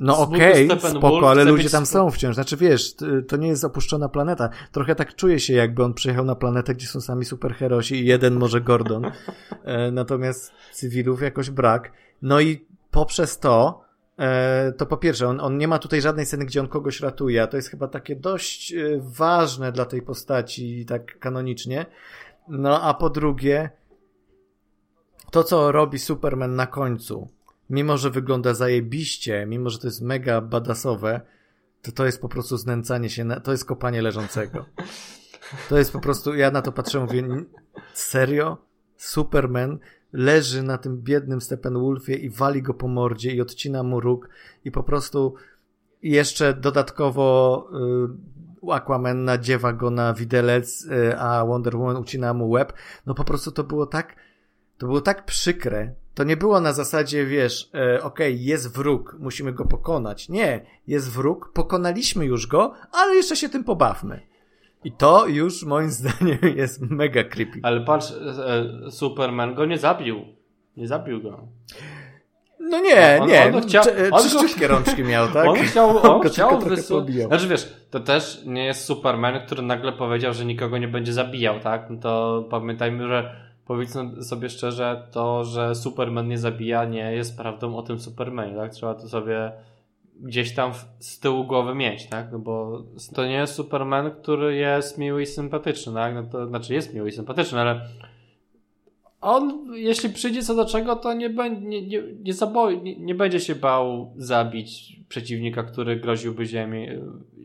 No 0.00 0.18
okej, 0.18 0.66
Steppenwolf 0.66 1.14
spoko, 1.14 1.30
ale 1.30 1.44
ludzie 1.44 1.70
tam 1.70 1.86
są 1.86 2.10
wciąż. 2.10 2.34
Znaczy 2.34 2.56
wiesz, 2.56 2.94
to 3.28 3.36
nie 3.36 3.48
jest 3.48 3.64
opuszczona 3.64 4.08
planeta. 4.08 4.48
Trochę 4.72 4.94
tak 4.94 5.14
czuje 5.14 5.40
się, 5.40 5.54
jakby 5.54 5.84
on 5.84 5.94
przyjechał 5.94 6.24
na 6.24 6.34
planetę, 6.34 6.74
gdzie 6.74 6.86
są 6.86 7.00
sami 7.00 7.24
superherosi 7.24 7.94
i 7.94 8.06
jeden 8.06 8.34
może 8.34 8.60
Gordon. 8.60 9.10
E, 9.64 9.90
natomiast 9.90 10.52
cywilów 10.72 11.22
jakoś 11.22 11.50
brak. 11.50 11.92
No 12.22 12.40
i 12.40 12.66
poprzez 12.90 13.38
to, 13.38 13.84
e, 14.18 14.72
to 14.72 14.86
po 14.86 14.96
pierwsze, 14.96 15.28
on, 15.28 15.40
on 15.40 15.58
nie 15.58 15.68
ma 15.68 15.78
tutaj 15.78 16.00
żadnej 16.00 16.26
sceny, 16.26 16.44
gdzie 16.44 16.60
on 16.60 16.68
kogoś 16.68 17.00
ratuje, 17.00 17.42
a 17.42 17.46
to 17.46 17.56
jest 17.56 17.70
chyba 17.70 17.88
takie 17.88 18.16
dość 18.16 18.72
e, 18.72 18.76
ważne 19.00 19.72
dla 19.72 19.84
tej 19.84 20.02
postaci, 20.02 20.86
tak 20.88 21.18
kanonicznie. 21.18 21.86
No 22.48 22.82
a 22.82 22.94
po 22.94 23.10
drugie, 23.10 23.70
to 25.30 25.44
co 25.44 25.72
robi 25.72 25.98
Superman 25.98 26.54
na 26.54 26.66
końcu, 26.66 27.28
mimo 27.70 27.96
że 27.96 28.10
wygląda 28.10 28.54
zajebiście, 28.54 29.46
mimo 29.46 29.70
że 29.70 29.78
to 29.78 29.86
jest 29.86 30.02
mega 30.02 30.40
badasowe, 30.40 31.20
to 31.82 31.92
to 31.92 32.06
jest 32.06 32.20
po 32.20 32.28
prostu 32.28 32.56
znęcanie 32.56 33.10
się, 33.10 33.24
na, 33.24 33.40
to 33.40 33.52
jest 33.52 33.64
kopanie 33.64 34.02
leżącego. 34.02 34.64
To 35.68 35.78
jest 35.78 35.92
po 35.92 36.00
prostu, 36.00 36.34
ja 36.34 36.50
na 36.50 36.62
to 36.62 36.72
patrzę, 36.72 37.00
mówię, 37.00 37.18
"N- 37.18 37.44
serio? 37.94 38.58
Superman 38.96 39.78
leży 40.12 40.62
na 40.62 40.78
tym 40.78 41.02
biednym 41.02 41.40
Steppenwolfie 41.40 42.14
i 42.14 42.30
wali 42.30 42.62
go 42.62 42.74
po 42.74 42.88
mordzie 42.88 43.30
i 43.32 43.40
odcina 43.40 43.82
mu 43.82 44.00
róg 44.00 44.28
i 44.64 44.70
po 44.70 44.82
prostu 44.82 45.34
jeszcze 46.02 46.54
dodatkowo 46.54 47.68
y, 48.68 48.72
Aquaman 48.72 49.24
nadziewa 49.24 49.72
go 49.72 49.90
na 49.90 50.14
widelec, 50.14 50.84
y, 50.84 51.18
a 51.18 51.44
Wonder 51.44 51.76
Woman 51.76 51.96
ucina 51.96 52.34
mu 52.34 52.50
łeb. 52.50 52.72
No 53.06 53.14
po 53.14 53.24
prostu 53.24 53.52
to 53.52 53.64
było 53.64 53.86
tak, 53.86 54.16
to 54.78 54.86
było 54.86 55.00
tak 55.00 55.24
przykre. 55.24 55.94
To 56.16 56.24
nie 56.24 56.36
było 56.36 56.60
na 56.60 56.72
zasadzie, 56.72 57.26
wiesz, 57.26 57.70
e, 57.74 58.02
okej, 58.02 58.44
jest 58.44 58.76
wróg, 58.76 59.16
musimy 59.18 59.52
go 59.52 59.64
pokonać. 59.64 60.28
Nie, 60.28 60.66
jest 60.86 61.12
wróg, 61.12 61.52
pokonaliśmy 61.54 62.24
już 62.24 62.46
go, 62.46 62.72
ale 62.92 63.14
jeszcze 63.14 63.36
się 63.36 63.48
tym 63.48 63.64
pobawmy. 63.64 64.20
I 64.84 64.92
to 64.92 65.26
już 65.26 65.64
moim 65.64 65.90
zdaniem 66.00 66.38
jest 66.56 66.80
mega 66.80 67.24
creepy. 67.24 67.60
Ale 67.62 67.80
patrz, 67.80 68.10
e, 68.10 68.90
Superman 68.90 69.54
go 69.54 69.64
nie 69.66 69.78
zabił. 69.78 70.24
Nie 70.76 70.86
zabił 70.88 71.22
go. 71.22 71.48
No 72.60 72.80
nie, 72.80 73.18
On- 73.20 73.28
nie. 73.28 73.52
on 73.54 73.62
chciał- 73.62 73.84
on 74.10 74.22
Czyściutkie 74.22 74.66
rączki 74.68 75.04
miał, 75.04 75.28
tak? 75.28 75.46
On 75.46 75.56
chciał, 75.56 75.98
on 76.12 76.20
chciał 76.28 76.58
pobijał. 76.88 77.28
Znaczy 77.28 77.48
wiesz, 77.48 77.76
to 77.90 78.00
też 78.00 78.42
nie 78.46 78.64
jest 78.64 78.84
Superman, 78.84 79.46
który 79.46 79.62
nagle 79.62 79.92
powiedział, 79.92 80.32
że 80.34 80.44
nikogo 80.44 80.78
nie 80.78 80.88
będzie 80.88 81.12
zabijał, 81.12 81.60
tak? 81.60 81.90
No 81.90 81.96
to 82.00 82.44
pamiętajmy, 82.50 83.08
że 83.08 83.45
powiedzmy 83.66 84.24
sobie 84.24 84.50
szczerze, 84.50 85.08
to, 85.10 85.44
że 85.44 85.74
Superman 85.74 86.28
nie 86.28 86.38
zabija, 86.38 86.84
nie 86.84 87.12
jest 87.12 87.36
prawdą 87.36 87.76
o 87.76 87.82
tym 87.82 88.00
Supermanie, 88.00 88.54
tak? 88.54 88.72
Trzeba 88.72 88.94
to 88.94 89.08
sobie 89.08 89.52
gdzieś 90.20 90.54
tam 90.54 90.72
z 90.98 91.20
tyłu 91.20 91.44
głowy 91.44 91.74
mieć, 91.74 92.06
tak? 92.06 92.32
No 92.32 92.38
bo 92.38 92.82
to 93.14 93.26
nie 93.26 93.34
jest 93.34 93.54
Superman, 93.54 94.10
który 94.10 94.56
jest 94.56 94.98
miły 94.98 95.22
i 95.22 95.26
sympatyczny, 95.26 95.92
tak? 95.94 96.14
No 96.14 96.22
to 96.22 96.46
znaczy 96.46 96.74
jest 96.74 96.94
miły 96.94 97.08
i 97.08 97.12
sympatyczny, 97.12 97.60
ale 97.60 97.80
on, 99.20 99.66
jeśli 99.74 100.10
przyjdzie 100.10 100.42
co 100.42 100.54
do 100.54 100.64
czego, 100.64 100.96
to 100.96 101.12
nie, 101.12 101.30
będzie, 101.30 101.66
nie, 101.66 101.86
nie, 101.86 102.02
nie, 102.22 102.34
zaboi, 102.34 102.82
nie, 102.82 102.96
nie 102.96 103.14
będzie 103.14 103.40
się 103.40 103.54
bał 103.54 104.12
zabić 104.16 105.00
przeciwnika, 105.08 105.62
który 105.62 105.96
groziłby 105.96 106.46
ziemi, 106.46 106.88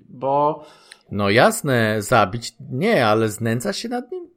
bo 0.09 0.65
No 1.11 1.29
jasne, 1.29 2.01
zabić 2.01 2.53
nie, 2.71 3.07
ale 3.07 3.29
znęca 3.29 3.73
się 3.73 3.89
nad 3.89 4.11
nim? 4.11 4.27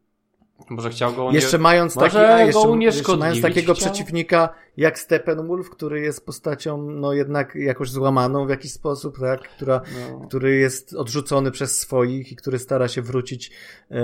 Może 0.70 0.90
chciał 0.90 1.12
go 1.12 1.30
Jeszcze 1.32 1.58
mając, 1.58 1.94
taki, 1.94 2.16
jeszcze, 2.16 2.80
jeszcze 2.80 3.16
mając 3.16 3.42
takiego 3.42 3.74
chciał? 3.74 3.92
przeciwnika 3.92 4.48
jak 4.76 4.98
Steppenwolf, 4.98 5.70
który 5.70 6.00
jest 6.00 6.26
postacią 6.26 6.90
no 6.90 7.12
jednak 7.12 7.54
jakoś 7.54 7.90
złamaną 7.90 8.46
w 8.46 8.50
jakiś 8.50 8.72
sposób, 8.72 9.18
tak? 9.20 9.40
Która, 9.40 9.80
No. 10.10 10.20
który 10.28 10.56
jest 10.56 10.94
odrzucony 10.94 11.50
przez 11.50 11.78
swoich 11.80 12.32
i 12.32 12.36
który 12.36 12.58
stara 12.58 12.88
się 12.88 13.02
wrócić, 13.02 13.50
e, 13.90 14.02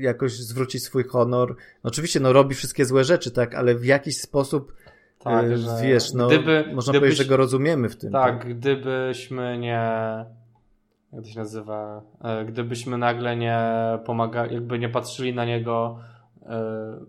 jakoś 0.00 0.32
zwrócić 0.32 0.82
swój 0.82 1.04
honor. 1.04 1.56
Oczywiście, 1.82 2.20
no 2.20 2.32
robi 2.32 2.54
wszystkie 2.54 2.84
złe 2.84 3.04
rzeczy, 3.04 3.30
tak? 3.30 3.54
Ale 3.54 3.74
w 3.74 3.84
jakiś 3.84 4.20
sposób, 4.20 4.72
Tak, 5.18 5.44
e, 5.44 5.58
że 5.58 5.68
wiesz, 5.82 6.12
no 6.12 6.26
gdyby, 6.26 6.64
można 6.74 6.90
gdybyś, 6.92 7.00
powiedzieć, 7.08 7.18
że 7.18 7.24
go 7.24 7.36
rozumiemy 7.36 7.88
w 7.88 7.96
tym. 7.96 8.12
Tak, 8.12 8.48
gdybyśmy 8.56 9.58
nie. 9.58 9.90
Jak 11.14 11.24
to 11.24 11.30
się 11.30 11.38
nazywa? 11.38 12.02
E, 12.24 12.44
Gdybyśmy 12.44 12.98
nagle 12.98 13.36
nie 13.36 13.58
pomagali, 14.04 14.54
jakby 14.54 14.78
nie 14.78 14.88
patrzyli 14.88 15.34
na 15.34 15.44
niego, 15.44 15.98
e, 16.42 17.00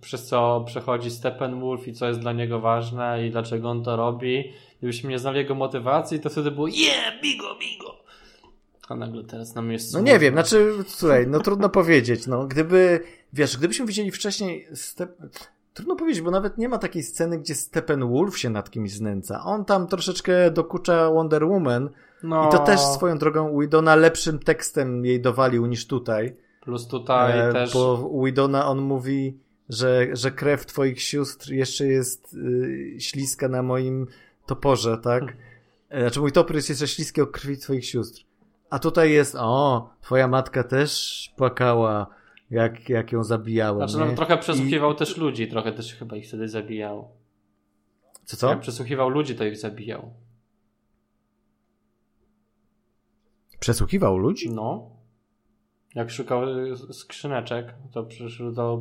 przez 0.00 0.26
co 0.26 0.64
przechodzi 0.66 1.10
Steppenwolf 1.10 1.88
i 1.88 1.92
co 1.92 2.08
jest 2.08 2.20
dla 2.20 2.32
niego 2.32 2.60
ważne 2.60 3.26
i 3.26 3.30
dlaczego 3.30 3.70
on 3.70 3.84
to 3.84 3.96
robi. 3.96 4.52
Gdybyśmy 4.78 5.10
nie 5.10 5.18
znali 5.18 5.38
jego 5.38 5.54
motywacji, 5.54 6.20
to 6.20 6.30
wtedy 6.30 6.50
było 6.50 6.66
yeah, 6.68 7.22
bigo, 7.22 7.56
bigo. 7.60 8.00
A 8.88 8.94
nagle 8.94 9.24
teraz 9.24 9.54
nam 9.54 9.72
jest. 9.72 9.94
No 9.94 10.00
nie 10.00 10.18
wiem, 10.18 10.34
znaczy, 10.34 10.72
słuchaj, 10.86 11.26
no 11.26 11.40
trudno 11.40 11.68
powiedzieć, 11.68 12.26
no 12.26 12.46
gdyby, 12.46 13.00
wiesz, 13.32 13.56
gdybyśmy 13.56 13.86
widzieli 13.86 14.10
wcześniej 14.10 14.66
Step... 14.74 15.16
Trudno 15.74 15.96
powiedzieć, 15.96 16.22
bo 16.22 16.30
nawet 16.30 16.58
nie 16.58 16.68
ma 16.68 16.78
takiej 16.78 17.02
sceny, 17.02 17.38
gdzie 17.38 17.54
Steppenwolf 17.54 18.38
się 18.38 18.50
nad 18.50 18.70
kimś 18.70 18.92
znęca. 18.92 19.42
On 19.44 19.64
tam 19.64 19.86
troszeczkę 19.86 20.50
dokucza 20.50 21.10
Wonder 21.10 21.46
Woman 21.46 21.90
no, 22.22 22.48
i 22.48 22.52
to 22.52 22.58
też 22.58 22.80
swoją 22.80 23.18
drogą 23.18 23.60
Widona 23.60 23.96
lepszym 23.96 24.38
tekstem 24.38 25.04
jej 25.04 25.20
dowalił 25.20 25.66
niż 25.66 25.86
tutaj. 25.86 26.36
Plus 26.60 26.88
tutaj 26.88 27.48
E, 27.48 27.52
też. 27.52 27.72
Bo 27.74 28.10
Widona 28.24 28.66
on 28.66 28.78
mówi, 28.80 29.38
że, 29.68 30.06
że 30.12 30.30
krew 30.30 30.66
twoich 30.66 31.02
sióstr 31.02 31.50
jeszcze 31.50 31.86
jest 31.86 32.34
y, 32.34 32.96
śliska 32.98 33.48
na 33.48 33.62
moim 33.62 34.06
toporze, 34.46 34.98
tak? 34.98 35.36
E, 35.88 36.00
Znaczy 36.00 36.20
mój 36.20 36.32
topór 36.32 36.56
jest 36.56 36.68
jeszcze 36.68 36.88
śliski 36.88 37.20
o 37.20 37.26
krwi 37.26 37.58
twoich 37.58 37.86
sióstr. 37.86 38.22
A 38.70 38.78
tutaj 38.78 39.10
jest, 39.12 39.36
o, 39.38 39.90
twoja 40.00 40.28
matka 40.28 40.64
też 40.64 41.32
płakała, 41.36 42.06
jak, 42.50 42.88
jak 42.88 43.12
ją 43.12 43.24
zabijałem. 43.24 43.88
Znaczy, 43.88 44.04
no, 44.04 44.10
nie? 44.10 44.16
trochę 44.16 44.38
przesłuchiwał 44.38 44.94
też 44.94 45.16
ludzi, 45.16 45.48
trochę 45.48 45.72
też 45.72 45.94
chyba 45.94 46.16
ich 46.16 46.28
wtedy 46.28 46.48
zabijał. 46.48 47.08
Co, 48.24 48.36
co? 48.36 48.48
Jak 48.48 48.60
przesłuchiwał 48.60 49.08
ludzi, 49.08 49.34
to 49.34 49.44
ich 49.44 49.58
zabijał. 49.58 50.12
Przesłuchiwał 53.60 54.16
ludzi? 54.18 54.50
No. 54.50 54.90
Jak 55.94 56.10
szukał 56.10 56.42
skrzyneczek, 56.92 57.74
to, 57.92 58.06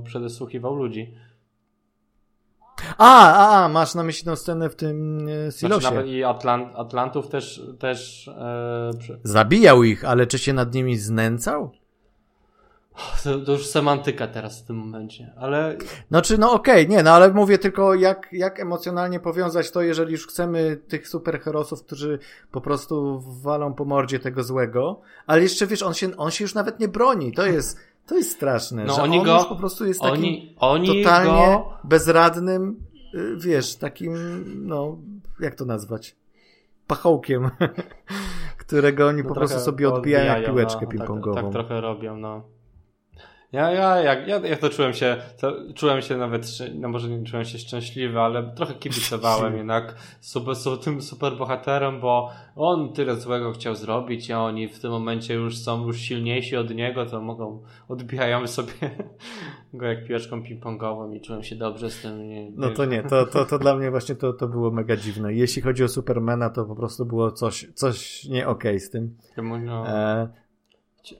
przesłuchiwał 0.03 0.75
ludzi. 0.75 1.13
A, 2.97 3.33
a, 3.33 3.63
a, 3.65 3.69
masz 3.69 3.95
na 3.95 4.03
myśli 4.03 4.25
tę 4.25 4.35
scenę 4.35 4.69
w 4.69 4.75
tym 4.75 5.27
e, 5.29 5.51
Znaczy, 5.51 5.57
silosie. 5.59 5.83
nawet 5.95 6.07
i 6.07 6.23
Atlant, 6.23 6.75
Atlantów 6.75 7.27
też, 7.27 7.61
też 7.79 8.27
e, 8.27 8.91
przy- 8.99 9.19
Zabijał 9.23 9.83
ich, 9.83 10.05
ale 10.05 10.27
czy 10.27 10.39
się 10.39 10.53
nad 10.53 10.73
nimi 10.73 10.97
znęcał? 10.97 11.71
To, 13.23 13.39
to 13.39 13.51
już 13.51 13.65
semantyka 13.65 14.27
teraz 14.27 14.61
w 14.61 14.65
tym 14.65 14.75
momencie, 14.75 15.33
ale 15.37 15.77
Znaczy, 16.09 16.37
no 16.37 16.51
okej, 16.51 16.89
nie, 16.89 17.03
no 17.03 17.11
ale 17.11 17.33
mówię 17.33 17.57
tylko, 17.57 17.95
jak, 17.95 18.29
jak 18.31 18.59
emocjonalnie 18.59 19.19
powiązać 19.19 19.71
to, 19.71 19.81
jeżeli 19.81 20.11
już 20.11 20.27
chcemy 20.27 20.77
tych 20.87 21.07
superherosów, 21.07 21.83
którzy 21.83 22.19
po 22.51 22.61
prostu 22.61 23.23
walą 23.41 23.73
po 23.73 23.85
mordzie 23.85 24.19
tego 24.19 24.43
złego, 24.43 25.01
ale 25.27 25.41
jeszcze 25.41 25.67
wiesz, 25.67 25.83
on 25.83 25.93
się, 25.93 26.17
on 26.17 26.31
się 26.31 26.43
już 26.43 26.53
nawet 26.53 26.79
nie 26.79 26.87
broni, 26.87 27.33
to 27.33 27.45
jest, 27.45 27.77
to 28.05 28.15
jest 28.15 28.31
straszne, 28.31 28.85
No, 28.85 28.93
że 28.95 29.01
oni 29.01 29.19
on 29.19 29.25
go- 29.25 29.37
już 29.37 29.45
po 29.45 29.55
prostu 29.55 29.85
jest 29.85 30.01
takim 30.01 30.17
oni, 30.17 30.55
oni 30.59 31.03
totalnie 31.03 31.57
go... 31.57 31.73
bezradnym, 31.83 32.83
y, 33.15 33.37
wiesz, 33.37 33.75
takim, 33.75 34.13
no, 34.67 34.97
jak 35.39 35.55
to 35.55 35.65
nazwać? 35.65 36.15
Pachołkiem, 36.87 37.49
którego 38.57 39.07
oni 39.07 39.21
no 39.23 39.29
po 39.29 39.35
prostu 39.35 39.59
sobie 39.59 39.89
odbijają 39.89 40.33
jak 40.33 40.45
piłeczkę 40.45 40.85
no, 40.85 40.91
ping-pongową. 40.91 41.33
Tak, 41.33 41.43
tak 41.43 41.53
trochę 41.53 41.81
robią, 41.81 42.17
no. 42.17 42.58
Ja, 43.51 43.71
ja, 43.71 44.01
jak, 44.01 44.27
ja, 44.27 44.39
ja 44.39 44.57
to 44.57 44.69
czułem 44.69 44.93
się, 44.93 45.17
to, 45.39 45.53
czułem 45.75 46.01
się 46.01 46.17
nawet, 46.17 46.47
no 46.75 46.89
może 46.89 47.09
nie 47.09 47.25
czułem 47.25 47.45
się 47.45 47.57
szczęśliwy, 47.57 48.19
ale 48.19 48.51
trochę 48.55 48.73
kibicowałem 48.73 49.57
jednak 49.61 49.95
super, 50.21 50.55
super, 50.55 50.79
tym 50.79 51.01
super 51.01 51.37
bohaterem, 51.37 51.99
bo 51.99 52.29
on 52.55 52.93
tyle 52.93 53.15
złego 53.15 53.51
chciał 53.51 53.75
zrobić, 53.75 54.31
a 54.31 54.43
oni 54.43 54.67
w 54.67 54.79
tym 54.79 54.91
momencie 54.91 55.33
już 55.33 55.57
są 55.57 55.87
już 55.87 55.99
silniejsi 55.99 56.57
od 56.57 56.75
niego, 56.75 57.05
to 57.05 57.21
mogą, 57.21 57.63
odbijają 57.87 58.47
sobie 58.47 58.73
go 59.73 59.85
jak 59.85 60.05
piłeczką 60.07 60.41
ping-pongową 60.43 61.15
i 61.15 61.21
czułem 61.21 61.43
się 61.43 61.55
dobrze 61.55 61.89
z 61.89 62.01
tym. 62.01 62.29
Nie, 62.29 62.51
No 62.55 62.69
to 62.69 62.85
nie, 62.85 63.03
to, 63.03 63.25
to, 63.25 63.45
to 63.45 63.59
dla 63.59 63.75
mnie 63.75 63.91
właśnie 63.91 64.15
to, 64.15 64.33
to 64.33 64.47
było 64.47 64.71
mega 64.71 64.95
dziwne. 64.95 65.33
Jeśli 65.33 65.61
chodzi 65.61 65.83
o 65.83 65.87
Supermana, 65.87 66.49
to 66.49 66.65
po 66.65 66.75
prostu 66.75 67.05
było 67.05 67.31
coś, 67.31 67.67
coś 67.73 68.25
nie 68.25 68.47
okej 68.47 68.79
z 68.79 68.89
tym. 68.89 69.17
No, 69.37 69.87
E, 69.87 70.29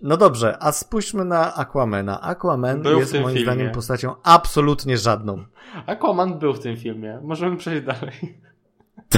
no 0.02 0.18
dobrze, 0.18 0.58
a 0.60 0.72
spójrzmy 0.72 1.26
na 1.26 1.56
Aquamana. 1.56 2.22
Aquaman 2.22 2.82
Był 2.82 3.00
jest 3.00 3.14
moim 3.14 3.26
filmie. 3.26 3.42
zdaniem 3.42 3.72
postacią 3.72 4.16
absolutnie 4.24 4.98
żadną. 4.98 5.46
Aquaman 5.86 6.40
był 6.40 6.54
w 6.54 6.60
tym 6.60 6.78
filmie, 6.78 7.20
możemy 7.24 7.58
przejść 7.58 7.86
dalej. 7.86 8.14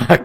Tak. 0.08 0.24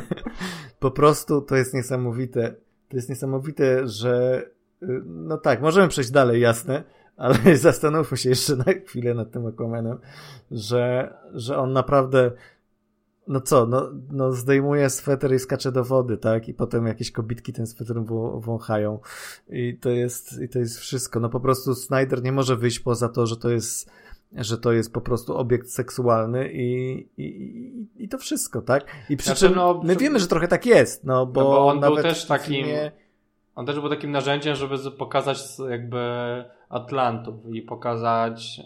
po 0.78 0.90
prostu 0.90 1.40
to 1.40 1.56
jest 1.56 1.74
niesamowite. 1.74 2.54
To 2.88 2.96
jest 2.96 3.08
niesamowite, 3.08 3.88
że 3.88 4.42
y, 4.82 5.02
no 5.04 5.38
tak, 5.38 5.62
możemy 5.62 5.88
przejść 5.88 6.10
dalej, 6.10 6.40
jasne, 6.40 6.84
ale 7.16 7.38
zastanówmy 7.56 8.16
się 8.16 8.28
jeszcze 8.28 8.56
na 8.56 8.64
chwilę 8.86 9.14
nad 9.14 9.30
tym 9.30 9.46
Aquamanem, 9.46 9.98
że, 10.50 11.14
że 11.34 11.58
on 11.58 11.72
naprawdę 11.72 12.30
no 13.28 13.40
co, 13.40 13.66
no, 13.66 13.90
no 14.10 14.32
zdejmuje 14.32 14.90
sweter 14.90 15.34
i 15.34 15.38
skacze 15.38 15.72
do 15.72 15.84
wody, 15.84 16.16
tak? 16.16 16.48
I 16.48 16.54
potem 16.54 16.86
jakieś 16.86 17.12
kobitki 17.12 17.52
ten 17.52 17.66
sweter 17.66 17.96
wąchają. 18.38 18.98
I 19.48 19.78
to 19.80 19.90
jest, 19.90 20.40
i 20.42 20.48
to 20.48 20.58
jest 20.58 20.78
wszystko. 20.78 21.20
No 21.20 21.28
po 21.28 21.40
prostu 21.40 21.74
Snyder 21.74 22.22
nie 22.22 22.32
może 22.32 22.56
wyjść 22.56 22.80
poza 22.80 23.08
to, 23.08 23.26
że 23.26 23.36
to 23.36 23.50
jest, 23.50 23.90
że 24.32 24.58
to 24.58 24.72
jest 24.72 24.92
po 24.92 25.00
prostu 25.00 25.36
obiekt 25.36 25.70
seksualny 25.70 26.52
i, 26.52 26.98
i, 27.16 27.86
i 27.96 28.08
to 28.08 28.18
wszystko, 28.18 28.62
tak? 28.62 28.84
I 29.10 29.16
przy 29.16 29.26
znaczy, 29.26 29.46
czym 29.46 29.54
no, 29.54 29.80
my 29.84 29.96
wiemy, 29.96 30.20
że 30.20 30.26
trochę 30.26 30.48
tak 30.48 30.66
jest, 30.66 31.04
no 31.04 31.26
bo, 31.26 31.40
no 31.40 31.46
bo 31.46 31.66
on 31.66 31.80
był 31.80 31.96
też 31.96 32.26
takim, 32.26 32.54
filmie... 32.54 32.92
on 33.54 33.66
też 33.66 33.80
był 33.80 33.88
takim 33.88 34.10
narzędziem, 34.10 34.54
żeby 34.54 34.90
pokazać 34.90 35.38
jakby 35.70 35.98
Atlantów 36.68 37.34
i 37.52 37.62
pokazać 37.62 38.60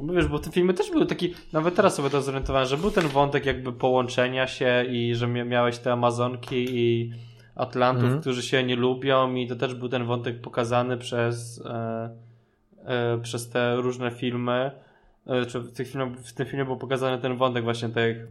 bo 0.00 0.12
wiesz, 0.12 0.26
bo 0.26 0.38
te 0.38 0.50
filmy 0.50 0.74
też 0.74 0.90
były 0.90 1.06
taki, 1.06 1.34
nawet 1.52 1.74
teraz 1.74 1.94
sobie 1.94 2.10
to 2.10 2.22
zorientowałem, 2.22 2.68
że 2.68 2.76
był 2.76 2.90
ten 2.90 3.08
wątek 3.08 3.46
jakby 3.46 3.72
połączenia 3.72 4.46
się 4.46 4.84
i 4.90 5.14
że 5.14 5.26
miałeś 5.26 5.78
te 5.78 5.92
Amazonki 5.92 6.66
i 6.70 7.12
Atlantów, 7.54 8.04
mm. 8.04 8.20
którzy 8.20 8.42
się 8.42 8.64
nie 8.64 8.76
lubią 8.76 9.34
i 9.34 9.46
to 9.46 9.56
też 9.56 9.74
był 9.74 9.88
ten 9.88 10.04
wątek 10.04 10.40
pokazany 10.40 10.96
przez, 10.96 11.62
e, 11.64 12.10
e, 12.84 13.18
przez 13.22 13.50
te 13.50 13.76
różne 13.76 14.10
filmy. 14.10 14.70
E, 15.26 15.46
czy 15.46 15.60
w, 15.60 15.72
tych 15.72 15.88
filmach, 15.88 16.18
w 16.18 16.32
tym 16.32 16.46
filmie 16.46 16.64
był 16.64 16.76
pokazany 16.76 17.18
ten 17.18 17.36
wątek 17.36 17.64
właśnie 17.64 17.88
tych, 17.88 18.26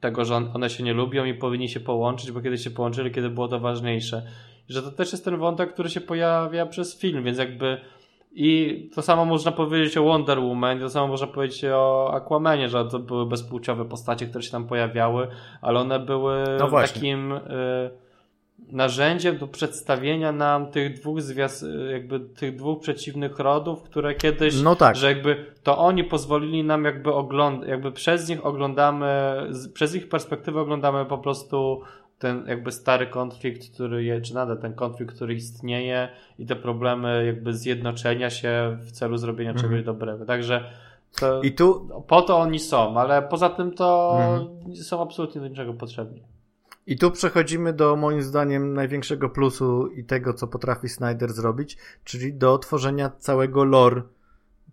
tego, 0.00 0.24
że 0.24 0.34
one 0.34 0.70
się 0.70 0.84
nie 0.84 0.92
lubią 0.92 1.24
i 1.24 1.34
powinni 1.34 1.68
się 1.68 1.80
połączyć, 1.80 2.32
bo 2.32 2.40
kiedy 2.40 2.58
się 2.58 2.70
połączyli, 2.70 3.10
kiedy 3.10 3.30
było 3.30 3.48
to 3.48 3.60
ważniejsze. 3.60 4.22
I 4.68 4.72
że 4.72 4.82
to 4.82 4.90
też 4.90 5.12
jest 5.12 5.24
ten 5.24 5.36
wątek, 5.36 5.72
który 5.72 5.90
się 5.90 6.00
pojawia 6.00 6.66
przez 6.66 6.98
film, 6.98 7.24
więc 7.24 7.38
jakby 7.38 7.80
i 8.36 8.90
to 8.94 9.02
samo 9.02 9.24
można 9.24 9.52
powiedzieć 9.52 9.96
o 9.96 10.04
Wonder 10.04 10.40
Woman, 10.40 10.80
to 10.80 10.90
samo 10.90 11.06
można 11.06 11.26
powiedzieć 11.26 11.64
o 11.64 12.10
Aquamanie, 12.14 12.68
że 12.68 12.84
to 12.84 12.98
były 12.98 13.26
bezpłciowe 13.26 13.84
postacie, 13.84 14.26
które 14.26 14.42
się 14.42 14.50
tam 14.50 14.66
pojawiały, 14.66 15.28
ale 15.62 15.80
one 15.80 16.00
były 16.00 16.44
no 16.58 16.70
takim 16.70 17.32
y, 17.32 17.40
narzędziem 18.72 19.38
do 19.38 19.48
przedstawienia 19.48 20.32
nam 20.32 20.70
tych 20.70 21.00
dwóch 21.00 21.22
zwias, 21.22 21.64
jakby 21.90 22.20
tych 22.20 22.56
dwóch 22.56 22.80
przeciwnych 22.80 23.38
rodów, 23.38 23.82
które 23.82 24.14
kiedyś, 24.14 24.62
no 24.62 24.76
tak. 24.76 24.96
że 24.96 25.08
jakby 25.08 25.54
to 25.62 25.78
oni 25.78 26.04
pozwolili 26.04 26.64
nam 26.64 26.84
jakby 26.84 27.12
oglądać, 27.12 27.68
jakby 27.68 27.92
przez 27.92 28.28
nich 28.28 28.46
oglądamy, 28.46 29.06
przez 29.74 29.94
ich 29.94 30.08
perspektywę 30.08 30.60
oglądamy 30.60 31.04
po 31.04 31.18
prostu 31.18 31.80
ten 32.24 32.46
jakby 32.46 32.72
stary 32.72 33.06
konflikt, 33.06 33.74
który 33.74 34.04
jest, 34.04 34.24
czy 34.24 34.34
nadal 34.34 34.58
ten 34.58 34.74
konflikt, 34.74 35.14
który 35.14 35.34
istnieje 35.34 36.08
i 36.38 36.46
te 36.46 36.56
problemy 36.56 37.26
jakby 37.26 37.54
zjednoczenia 37.54 38.30
się 38.30 38.78
w 38.80 38.92
celu 38.92 39.16
zrobienia 39.16 39.50
mhm. 39.50 39.68
czegoś 39.68 39.84
dobrego. 39.84 40.24
Także 40.24 40.70
to, 41.20 41.42
I 41.42 41.52
tu... 41.52 41.88
po 42.06 42.22
to 42.22 42.38
oni 42.38 42.58
są, 42.58 43.00
ale 43.00 43.22
poza 43.22 43.50
tym 43.50 43.72
to 43.72 44.18
mhm. 44.20 44.76
są 44.76 45.02
absolutnie 45.02 45.40
do 45.40 45.48
niczego 45.48 45.74
potrzebni. 45.74 46.22
I 46.86 46.98
tu 46.98 47.10
przechodzimy 47.10 47.72
do 47.72 47.96
moim 47.96 48.22
zdaniem 48.22 48.74
największego 48.74 49.28
plusu 49.28 49.86
i 49.86 50.04
tego, 50.04 50.34
co 50.34 50.46
potrafi 50.46 50.88
Snyder 50.88 51.32
zrobić, 51.32 51.78
czyli 52.04 52.34
do 52.34 52.58
tworzenia 52.58 53.10
całego 53.18 53.64
lore 53.64 54.02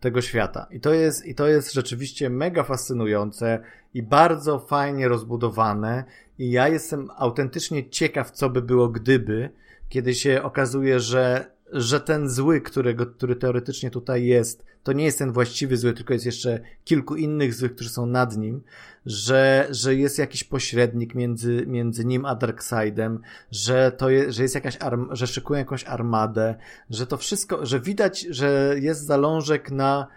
tego 0.01 0.21
świata. 0.21 0.67
I 0.71 0.79
to 0.79 0.93
jest, 0.93 1.25
i 1.25 1.35
to 1.35 1.47
jest 1.47 1.73
rzeczywiście 1.73 2.29
mega 2.29 2.63
fascynujące 2.63 3.59
i 3.93 4.03
bardzo 4.03 4.59
fajnie 4.59 5.07
rozbudowane 5.07 6.03
i 6.37 6.51
ja 6.51 6.67
jestem 6.67 7.09
autentycznie 7.17 7.89
ciekaw, 7.89 8.31
co 8.31 8.49
by 8.49 8.61
było 8.61 8.89
gdyby, 8.89 9.49
kiedy 9.89 10.15
się 10.15 10.43
okazuje, 10.43 10.99
że, 10.99 11.51
że 11.71 11.99
ten 11.99 12.29
zły, 12.29 12.61
którego, 12.61 13.05
który 13.05 13.35
teoretycznie 13.35 13.91
tutaj 13.91 14.25
jest, 14.25 14.65
to 14.83 14.93
nie 14.93 15.05
jest 15.05 15.19
ten 15.19 15.31
właściwy 15.31 15.77
zły, 15.77 15.93
tylko 15.93 16.13
jest 16.13 16.25
jeszcze 16.25 16.59
kilku 16.83 17.15
innych 17.15 17.53
złych, 17.53 17.75
którzy 17.75 17.89
są 17.89 18.05
nad 18.05 18.37
nim, 18.37 18.61
że, 19.05 19.67
że 19.69 19.95
jest 19.95 20.19
jakiś 20.19 20.43
pośrednik 20.43 21.15
między, 21.15 21.63
między 21.67 22.05
nim 22.05 22.25
a 22.25 22.35
Darkseidem, 22.35 23.21
że 23.51 23.91
to 23.91 24.09
jest, 24.09 24.37
że 24.37 24.43
jest 24.43 24.55
jakaś 24.55 24.77
arm, 24.79 25.09
że 25.11 25.27
szykują 25.27 25.59
jakąś 25.59 25.83
armadę, 25.83 26.55
że 26.89 27.07
to 27.07 27.17
wszystko, 27.17 27.65
że 27.65 27.79
widać, 27.79 28.21
że 28.29 28.75
jest 28.79 29.05
zalążek 29.05 29.71
na 29.71 30.07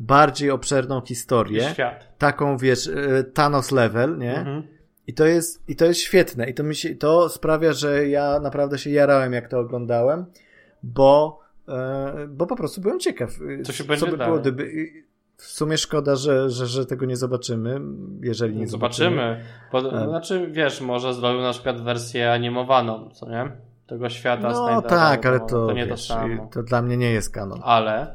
bardziej 0.00 0.50
obszerną 0.50 1.00
historię. 1.00 1.70
Świat. 1.72 2.18
Taką, 2.18 2.56
wiesz, 2.56 2.88
e, 2.88 3.24
Thanos 3.24 3.70
level, 3.70 4.18
nie? 4.18 4.38
Mhm 4.38 4.80
i 5.10 5.14
to 5.14 5.26
jest, 5.26 5.62
i 5.68 5.76
to 5.76 5.84
jest 5.84 6.00
świetne. 6.00 6.50
I 6.50 6.54
to, 6.54 6.62
mi 6.62 6.74
się, 6.74 6.94
to 6.94 7.28
sprawia, 7.28 7.72
że 7.72 8.08
ja 8.08 8.40
naprawdę 8.40 8.78
się 8.78 8.90
jarałem, 8.90 9.32
jak 9.32 9.48
to 9.48 9.58
oglądałem, 9.58 10.26
bo, 10.82 11.40
e, 11.68 12.26
bo 12.28 12.46
po 12.46 12.56
prostu 12.56 12.80
byłem 12.80 13.00
ciekaw. 13.00 13.30
Co 13.64 13.72
się 13.72 13.84
będzie 13.84 14.06
co 14.06 14.10
by 14.10 14.16
było, 14.16 14.38
gdyby. 14.38 14.72
W 15.36 15.46
sumie 15.46 15.78
szkoda, 15.78 16.16
że, 16.16 16.50
że, 16.50 16.66
że 16.66 16.86
tego 16.86 17.06
nie 17.06 17.16
zobaczymy, 17.16 17.80
jeżeli 18.22 18.56
nie 18.56 18.66
zobaczymy. 18.66 19.44
zobaczymy. 19.72 20.02
E. 20.02 20.08
Znaczy, 20.08 20.48
wiesz, 20.50 20.80
może 20.80 21.14
zrobił 21.14 21.40
na 21.40 21.52
przykład 21.52 21.80
wersję 21.80 22.32
animowaną, 22.32 23.10
co 23.10 23.30
nie? 23.30 23.52
Tego 23.86 24.08
świata 24.08 24.48
No 24.48 24.66
Snydera, 24.66 24.82
tak, 24.82 25.26
ale 25.26 25.40
to, 25.40 25.46
to 25.46 25.72
nie 25.72 25.86
wiesz, 25.86 26.08
to 26.08 26.14
samo. 26.14 26.48
To 26.52 26.62
dla 26.62 26.82
mnie 26.82 26.96
nie 26.96 27.10
jest 27.10 27.34
kanon. 27.34 27.60
Ale, 27.64 28.14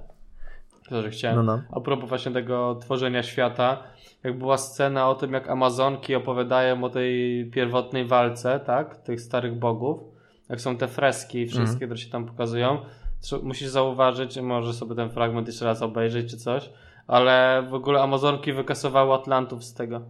że 0.91 1.09
chciałem, 1.09 1.36
no, 1.36 1.43
no. 1.43 1.61
a 1.72 1.80
propos 1.80 2.09
właśnie 2.09 2.32
tego 2.32 2.76
tworzenia 2.82 3.24
świata, 3.24 3.84
jak 4.24 4.38
była 4.38 4.57
scena 4.57 5.09
o 5.09 5.16
tym, 5.16 5.34
jak 5.34 5.49
Amazonki 5.49 6.16
opowiadają 6.16 6.84
o 6.84 6.89
tej 6.89 7.45
pierwotnej 7.53 8.07
walce, 8.07 8.59
tak? 8.59 8.97
Tych 8.97 9.22
starych 9.22 9.59
bogów. 9.59 10.14
Jak 10.50 10.62
są 10.62 10.78
te 10.78 10.88
freski 10.88 11.48
wszystkie, 11.48 11.86
mm. 11.86 11.88
które 11.88 11.98
się 11.98 12.10
tam 12.10 12.26
pokazują. 12.26 12.78
Musisz 13.43 13.68
zauważyć, 13.68 14.38
może 14.38 14.74
sobie 14.74 14.96
ten 14.96 15.10
fragment 15.10 15.48
jeszcze 15.48 15.66
raz 15.66 15.82
obejrzeć 15.82 16.32
czy 16.32 16.38
coś, 16.38 16.70
ale 17.08 17.68
w 17.70 17.74
ogóle 17.74 18.02
Amazonki 18.02 18.54
wykasowały 18.54 19.14
Atlantów 19.14 19.64
z 19.64 19.74
tego. 19.74 20.02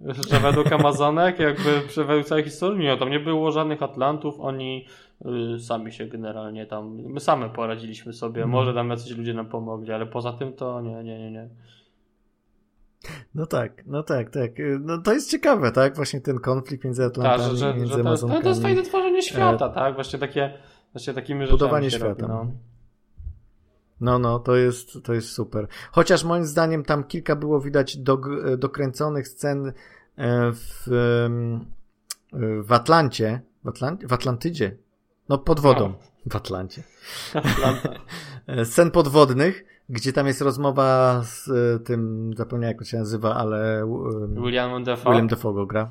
Że 0.30 0.40
według 0.40 0.72
Amazonek, 0.72 1.38
jakby 1.38 1.80
według 1.96 2.26
całej 2.26 2.44
historii, 2.44 2.78
nie, 2.78 2.96
tam 2.96 3.10
nie 3.10 3.20
było 3.20 3.52
żadnych 3.52 3.82
Atlantów, 3.82 4.40
oni 4.40 4.86
y, 5.56 5.60
sami 5.60 5.92
się 5.92 6.06
generalnie 6.06 6.66
tam, 6.66 6.96
my 6.96 7.20
same 7.20 7.50
poradziliśmy 7.50 8.12
sobie, 8.12 8.42
mm. 8.42 8.50
może 8.50 8.74
tam 8.74 8.90
jacyś 8.90 9.16
ludzie 9.16 9.34
nam 9.34 9.46
pomogli, 9.46 9.92
ale 9.92 10.06
poza 10.06 10.32
tym 10.32 10.52
to 10.52 10.80
nie, 10.80 11.04
nie, 11.04 11.18
nie, 11.18 11.30
nie. 11.30 11.48
No 13.34 13.46
tak, 13.46 13.86
no 13.86 14.02
tak, 14.02 14.30
tak. 14.30 14.50
No 14.80 14.98
to 14.98 15.12
jest 15.12 15.30
ciekawe, 15.30 15.72
tak? 15.72 15.96
Właśnie 15.96 16.20
ten 16.20 16.38
konflikt 16.38 16.84
między 16.84 17.04
Atlantami, 17.04 17.48
tak, 17.48 17.56
że, 17.56 17.74
między 17.74 17.94
że 17.94 18.02
to, 18.02 18.10
jest, 18.10 18.22
to 18.42 18.48
jest 18.48 18.62
fajne 18.62 18.82
tworzenie 18.82 19.22
świata, 19.22 19.66
e... 19.66 19.74
tak? 19.74 19.94
Właśnie 19.94 20.18
takie, 20.18 20.58
właśnie 20.92 21.14
takimi 21.14 21.46
Budowanie 21.46 21.90
świata. 21.90 22.06
Robi, 22.06 22.22
no. 22.28 22.46
No, 24.00 24.18
no, 24.18 24.38
to 24.38 24.56
jest, 24.56 24.88
to 25.04 25.14
jest 25.14 25.28
super. 25.28 25.66
Chociaż 25.92 26.24
moim 26.24 26.44
zdaniem 26.44 26.84
tam 26.84 27.04
kilka 27.04 27.36
było 27.36 27.60
widać 27.60 27.96
do, 27.96 28.18
dokręconych 28.58 29.28
scen 29.28 29.72
e, 30.16 30.52
w, 30.52 30.86
w 32.62 32.72
Atlancie, 32.72 33.40
w, 33.64 33.68
Atlant 33.68 34.04
w 34.04 34.12
Atlantydzie, 34.12 34.76
no 35.28 35.38
pod 35.38 35.60
wodą, 35.60 35.94
w 36.30 36.36
Atlancie. 36.36 36.82
Atlanta. 37.34 37.88
scen 38.64 38.90
podwodnych, 38.90 39.64
gdzie 39.88 40.12
tam 40.12 40.26
jest 40.26 40.40
rozmowa 40.40 41.22
z 41.24 41.48
y, 41.48 41.80
tym, 41.84 42.30
zapomniałem 42.36 42.72
jak 42.72 42.78
to 42.78 42.84
się 42.84 42.98
nazywa, 42.98 43.34
ale 43.34 43.82
y, 43.82 43.86
William 44.42 44.84
Defoe. 44.84 45.10
William 45.10 45.28
Defoe 45.28 45.54
go 45.54 45.66
gra. 45.66 45.90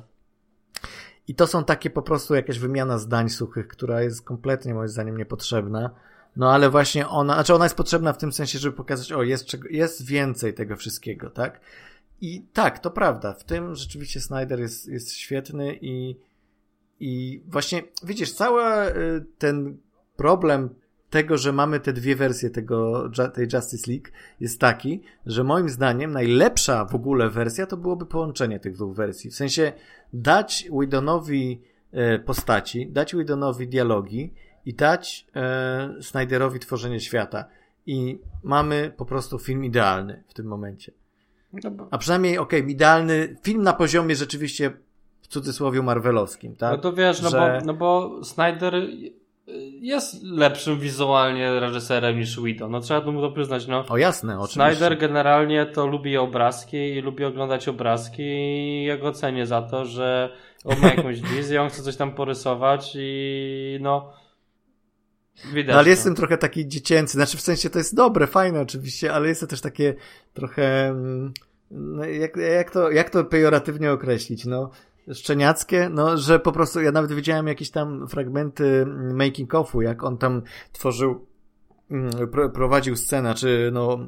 I 1.28 1.34
to 1.34 1.46
są 1.46 1.64
takie 1.64 1.90
po 1.90 2.02
prostu 2.02 2.34
jakaś 2.34 2.58
wymiana 2.58 2.98
zdań 2.98 3.28
suchych, 3.28 3.68
która 3.68 4.02
jest 4.02 4.24
kompletnie 4.24 4.74
moim 4.74 4.88
zdaniem 4.88 5.18
niepotrzebna. 5.18 5.90
No 6.36 6.52
ale 6.52 6.70
właśnie 6.70 7.08
ona, 7.08 7.34
znaczy 7.34 7.54
ona 7.54 7.64
jest 7.64 7.76
potrzebna 7.76 8.12
w 8.12 8.18
tym 8.18 8.32
sensie, 8.32 8.58
żeby 8.58 8.76
pokazać, 8.76 9.12
o 9.12 9.22
jest, 9.22 9.46
czego, 9.46 9.68
jest 9.68 10.06
więcej 10.06 10.54
tego 10.54 10.76
wszystkiego, 10.76 11.30
tak? 11.30 11.60
I 12.20 12.46
tak, 12.52 12.78
to 12.78 12.90
prawda. 12.90 13.34
W 13.34 13.44
tym 13.44 13.74
rzeczywiście 13.74 14.20
Snyder 14.20 14.60
jest, 14.60 14.88
jest 14.88 15.12
świetny 15.12 15.78
i, 15.80 16.16
i 17.00 17.42
właśnie, 17.46 17.82
widzisz, 18.02 18.32
cały 18.32 18.62
y, 18.62 19.24
ten 19.38 19.76
problem 20.16 20.74
tego, 21.12 21.38
że 21.38 21.52
mamy 21.52 21.80
te 21.80 21.92
dwie 21.92 22.16
wersje 22.16 22.50
tego, 22.50 23.10
tej 23.34 23.48
Justice 23.52 23.90
League 23.90 24.08
jest 24.40 24.60
taki, 24.60 25.02
że 25.26 25.44
moim 25.44 25.68
zdaniem 25.68 26.12
najlepsza 26.12 26.84
w 26.84 26.94
ogóle 26.94 27.30
wersja 27.30 27.66
to 27.66 27.76
byłoby 27.76 28.06
połączenie 28.06 28.60
tych 28.60 28.74
dwóch 28.74 28.96
wersji. 28.96 29.30
W 29.30 29.34
sensie 29.34 29.72
dać 30.12 30.68
Widonowi 30.80 31.60
e, 31.92 32.18
postaci, 32.18 32.86
dać 32.90 33.14
Widonowi 33.14 33.68
dialogi 33.68 34.34
i 34.66 34.74
dać 34.74 35.26
e, 35.36 36.02
Snyderowi 36.02 36.60
tworzenie 36.60 37.00
świata. 37.00 37.44
I 37.86 38.18
mamy 38.42 38.92
po 38.96 39.04
prostu 39.04 39.38
film 39.38 39.64
idealny 39.64 40.22
w 40.28 40.34
tym 40.34 40.46
momencie. 40.46 40.92
No 41.52 41.70
A 41.90 41.98
przynajmniej, 41.98 42.38
okej, 42.38 42.60
okay, 42.60 42.72
idealny 42.72 43.36
film 43.42 43.62
na 43.62 43.72
poziomie 43.72 44.16
rzeczywiście 44.16 44.70
w 45.22 45.26
cudzysłowie 45.26 45.82
marvelowskim, 45.82 46.56
tak? 46.56 46.72
No 46.72 46.78
to 46.78 46.92
wiesz, 46.92 47.22
no 47.22 47.30
że... 47.30 47.38
bo, 47.38 47.66
no 47.66 47.74
bo 47.74 48.20
Snyder 48.24 48.74
jest 49.80 50.22
lepszym 50.22 50.78
wizualnie 50.78 51.60
reżyserem 51.60 52.18
niż 52.18 52.40
Widow. 52.40 52.70
No 52.70 52.80
trzeba 52.80 53.10
mu 53.10 53.20
to 53.20 53.30
przyznać. 53.30 53.66
No. 53.66 53.84
O 53.88 53.96
jasne, 53.96 54.40
oczywiście. 54.40 54.76
Snyder 54.76 54.98
generalnie 54.98 55.66
to 55.66 55.86
lubi 55.86 56.16
obrazki 56.16 56.76
i 56.76 57.00
lubi 57.00 57.24
oglądać 57.24 57.68
obrazki 57.68 58.22
i 58.22 58.84
ja 58.84 58.96
go 58.96 59.12
cenię 59.12 59.46
za 59.46 59.62
to, 59.62 59.84
że 59.84 60.32
on 60.64 60.80
ma 60.80 60.88
jakąś 60.88 61.20
wizję, 61.36 61.62
on 61.62 61.68
chce 61.68 61.82
coś 61.82 61.96
tam 61.96 62.14
porysować 62.14 62.92
i 62.96 63.78
no 63.80 64.12
widać. 65.52 65.72
No, 65.72 65.74
ale 65.74 65.84
no. 65.84 65.90
jestem 65.90 66.14
trochę 66.14 66.38
taki 66.38 66.68
dziecięcy, 66.68 67.12
znaczy 67.12 67.36
w 67.36 67.40
sensie 67.40 67.70
to 67.70 67.78
jest 67.78 67.94
dobre, 67.94 68.26
fajne 68.26 68.60
oczywiście, 68.60 69.12
ale 69.12 69.28
jest 69.28 69.40
to 69.40 69.46
też 69.46 69.60
takie 69.60 69.94
trochę... 70.34 70.88
Mm, 70.88 71.32
no 71.70 72.04
jak, 72.04 72.36
jak, 72.36 72.70
to, 72.70 72.90
jak 72.90 73.10
to 73.10 73.24
pejoratywnie 73.24 73.92
określić, 73.92 74.44
no 74.44 74.70
szczeniackie, 75.12 75.88
no, 75.92 76.16
że 76.16 76.38
po 76.38 76.52
prostu 76.52 76.80
ja 76.80 76.92
nawet 76.92 77.12
widziałem 77.12 77.46
jakieś 77.46 77.70
tam 77.70 78.08
fragmenty 78.08 78.86
making 79.14 79.54
ofu, 79.54 79.82
jak 79.82 80.04
on 80.04 80.18
tam 80.18 80.42
tworzył, 80.72 81.26
mm, 81.90 82.10
prowadził 82.54 82.96
scenę, 82.96 83.34
czy 83.34 83.70
no 83.72 83.98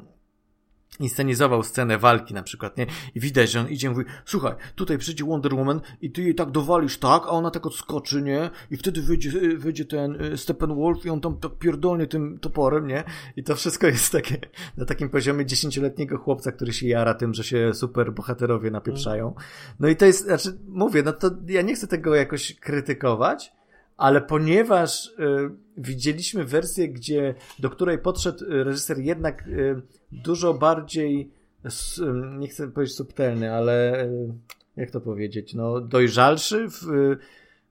inscenizował 0.99 1.63
scenę 1.63 1.97
walki 1.97 2.33
na 2.33 2.43
przykład, 2.43 2.77
nie? 2.77 2.85
I 3.15 3.19
widać, 3.19 3.51
że 3.51 3.59
on 3.59 3.69
idzie 3.69 3.87
i 3.87 3.89
mówi, 3.89 4.05
słuchaj, 4.25 4.53
tutaj 4.75 4.97
przyjdzie 4.97 5.25
Wonder 5.25 5.53
Woman 5.53 5.81
i 6.01 6.11
ty 6.11 6.21
jej 6.21 6.35
tak 6.35 6.51
dowalisz 6.51 6.97
tak, 6.97 7.23
a 7.23 7.29
ona 7.29 7.51
tak 7.51 7.65
odskoczy, 7.65 8.21
nie? 8.21 8.49
I 8.71 8.77
wtedy 8.77 9.01
wyjdzie, 9.01 9.31
wyjdzie 9.57 9.85
ten 9.85 10.21
y, 10.21 10.37
Steppenwolf 10.37 11.05
i 11.05 11.09
on 11.09 11.21
tam 11.21 11.39
tak 11.39 11.51
pierdolnie 11.59 12.07
tym 12.07 12.39
toporem, 12.39 12.87
nie? 12.87 13.03
I 13.35 13.43
to 13.43 13.55
wszystko 13.55 13.87
jest 13.87 14.11
takie, 14.11 14.37
na 14.77 14.85
takim 14.85 15.09
poziomie 15.09 15.45
dziesięcioletniego 15.45 16.17
chłopca, 16.17 16.51
który 16.51 16.73
się 16.73 16.87
jara 16.87 17.13
tym, 17.13 17.33
że 17.33 17.43
się 17.43 17.73
super 17.73 18.13
bohaterowie 18.13 18.71
napieprzają. 18.71 19.33
No 19.79 19.87
i 19.87 19.95
to 19.95 20.05
jest, 20.05 20.23
znaczy, 20.25 20.57
mówię, 20.67 21.03
no 21.03 21.13
to 21.13 21.31
ja 21.47 21.61
nie 21.61 21.75
chcę 21.75 21.87
tego 21.87 22.15
jakoś 22.15 22.55
krytykować, 22.59 23.51
ale 23.97 24.21
ponieważ 24.21 25.07
y, 25.07 25.11
widzieliśmy 25.77 26.45
wersję, 26.45 26.89
gdzie, 26.89 27.35
do 27.59 27.69
której 27.69 27.97
podszedł 27.97 28.45
reżyser 28.49 28.99
jednak 28.99 29.47
y, 29.47 29.81
dużo 30.23 30.53
bardziej, 30.53 31.31
nie 32.37 32.47
chcę 32.47 32.71
powiedzieć 32.71 32.95
subtelny, 32.95 33.53
ale 33.53 34.05
y, 34.05 34.33
jak 34.75 34.91
to 34.91 35.01
powiedzieć, 35.01 35.53
no 35.53 35.81
dojrzalszy 35.81 36.67
w, 36.69 36.81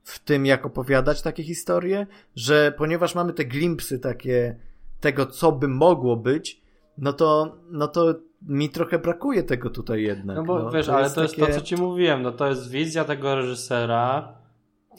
w 0.03 0.19
tym, 0.19 0.45
jak 0.45 0.65
opowiadać 0.65 1.21
takie 1.21 1.43
historie, 1.43 2.07
że 2.35 2.73
ponieważ 2.77 3.15
mamy 3.15 3.33
te 3.33 3.45
glimpsy 3.45 3.99
takie 3.99 4.55
tego, 4.99 5.25
co 5.25 5.51
by 5.51 5.67
mogło 5.67 6.17
być, 6.17 6.61
no 6.97 7.13
to, 7.13 7.57
no 7.71 7.87
to 7.87 8.15
mi 8.41 8.69
trochę 8.69 8.99
brakuje 8.99 9.43
tego 9.43 9.69
tutaj 9.69 10.03
jednak. 10.03 10.37
No 10.37 10.43
bo 10.43 10.59
no, 10.59 10.71
wiesz, 10.71 10.85
to 10.85 10.95
ale 10.95 11.09
to 11.09 11.21
jest 11.21 11.35
takie... 11.35 11.53
to, 11.53 11.59
co 11.59 11.65
ci 11.65 11.75
mówiłem, 11.75 12.21
no 12.21 12.31
to 12.31 12.47
jest 12.47 12.69
wizja 12.69 13.05
tego 13.05 13.35
reżysera, 13.35 14.33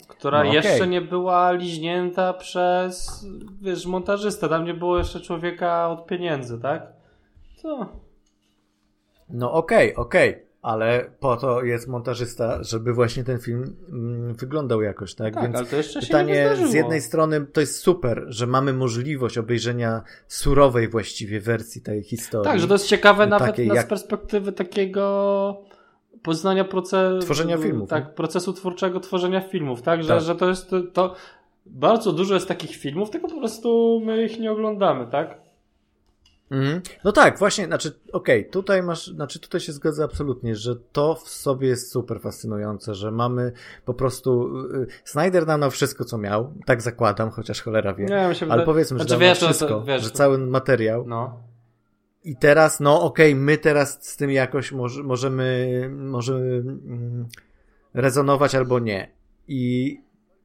która 0.07 0.43
no, 0.43 0.49
okay. 0.49 0.63
jeszcze 0.63 0.87
nie 0.87 1.01
była 1.01 1.51
liźnięta 1.51 2.33
przez, 2.33 3.25
wiesz, 3.61 3.85
montażystę. 3.85 4.49
Tam 4.49 4.65
nie 4.65 4.73
było 4.73 4.97
jeszcze 4.97 5.21
człowieka 5.21 5.89
od 5.89 6.05
pieniędzy, 6.05 6.59
tak? 6.59 6.96
Co? 7.57 7.89
No 9.29 9.53
okej, 9.53 9.93
okay, 9.93 10.05
okej. 10.05 10.29
Okay. 10.29 10.47
Ale 10.61 11.11
po 11.19 11.37
to 11.37 11.63
jest 11.63 11.87
montażysta, 11.87 12.63
żeby 12.63 12.93
właśnie 12.93 13.23
ten 13.23 13.39
film 13.39 13.75
mm, 13.89 14.33
wyglądał 14.33 14.81
jakoś, 14.81 15.15
tak? 15.15 15.33
tak 15.33 15.43
Więc 15.43 15.55
ale 15.55 15.65
to 15.65 15.75
jeszcze 15.75 15.99
pytanie 15.99 16.49
z 16.69 16.73
jednej 16.73 17.01
strony 17.01 17.45
to 17.45 17.61
jest 17.61 17.77
super, 17.77 18.25
że 18.27 18.47
mamy 18.47 18.73
możliwość 18.73 19.37
obejrzenia 19.37 20.01
surowej 20.27 20.87
właściwie 20.87 21.41
wersji 21.41 21.81
tej 21.81 22.03
historii. 22.03 22.51
Tak, 22.51 22.59
że 22.59 22.67
to 22.67 22.73
jest 22.73 22.87
ciekawe 22.87 23.27
nawet 23.27 23.57
jak... 23.57 23.85
z 23.85 23.89
perspektywy 23.89 24.51
takiego 24.51 25.63
poznania 26.23 26.65
procesu 26.65 27.25
tworzenia 27.25 27.57
filmów. 27.57 27.89
Tak, 27.89 28.15
procesu 28.15 28.53
twórczego 28.53 28.99
tworzenia 28.99 29.41
filmów, 29.41 29.81
tak? 29.81 30.03
Że, 30.03 30.09
tak. 30.09 30.21
że 30.21 30.35
to 30.35 30.49
jest 30.49 30.71
to, 30.93 31.15
bardzo 31.65 32.11
dużo 32.11 32.33
jest 32.33 32.47
takich 32.47 32.75
filmów, 32.75 33.09
tylko 33.09 33.27
po 33.27 33.37
prostu 33.37 34.01
my 34.05 34.23
ich 34.23 34.39
nie 34.39 34.51
oglądamy, 34.51 35.07
tak? 35.07 35.46
Mhm. 36.51 36.81
No 37.03 37.11
tak, 37.11 37.39
właśnie, 37.39 37.65
znaczy, 37.65 37.89
okej, 38.11 38.39
okay, 38.41 38.51
tutaj 38.51 38.83
masz, 38.83 39.07
znaczy 39.07 39.39
tutaj 39.39 39.61
się 39.61 39.71
zgodzę 39.71 40.03
absolutnie, 40.03 40.55
że 40.55 40.75
to 40.91 41.15
w 41.15 41.29
sobie 41.29 41.67
jest 41.67 41.91
super 41.91 42.21
fascynujące, 42.21 42.95
że 42.95 43.11
mamy 43.11 43.51
po 43.85 43.93
prostu, 43.93 44.53
yy, 44.73 44.87
Snyder 45.03 45.47
nam 45.47 45.71
wszystko, 45.71 46.05
co 46.05 46.17
miał, 46.17 46.53
tak 46.65 46.81
zakładam, 46.81 47.29
chociaż 47.29 47.61
cholera 47.61 47.93
wie, 47.93 48.05
nie, 48.05 48.31
ale 48.49 48.65
powiedzmy, 48.65 48.97
znaczy, 48.97 49.13
że 49.13 49.19
wiesz, 49.19 49.37
wszystko, 49.37 49.67
to, 49.67 49.83
wiesz, 49.83 50.03
że 50.03 50.09
cały 50.09 50.37
materiał, 50.37 51.05
no. 51.07 51.39
I 52.23 52.35
teraz, 52.35 52.79
no 52.79 53.01
okej, 53.01 53.31
okay, 53.31 53.43
my 53.43 53.57
teraz 53.57 53.97
z 54.01 54.17
tym 54.17 54.31
jakoś 54.31 54.71
może, 54.71 55.03
możemy, 55.03 55.89
możemy 55.93 56.47
mm, 56.47 57.27
rezonować 57.93 58.55
albo 58.55 58.79
nie. 58.79 59.11
I 59.47 59.97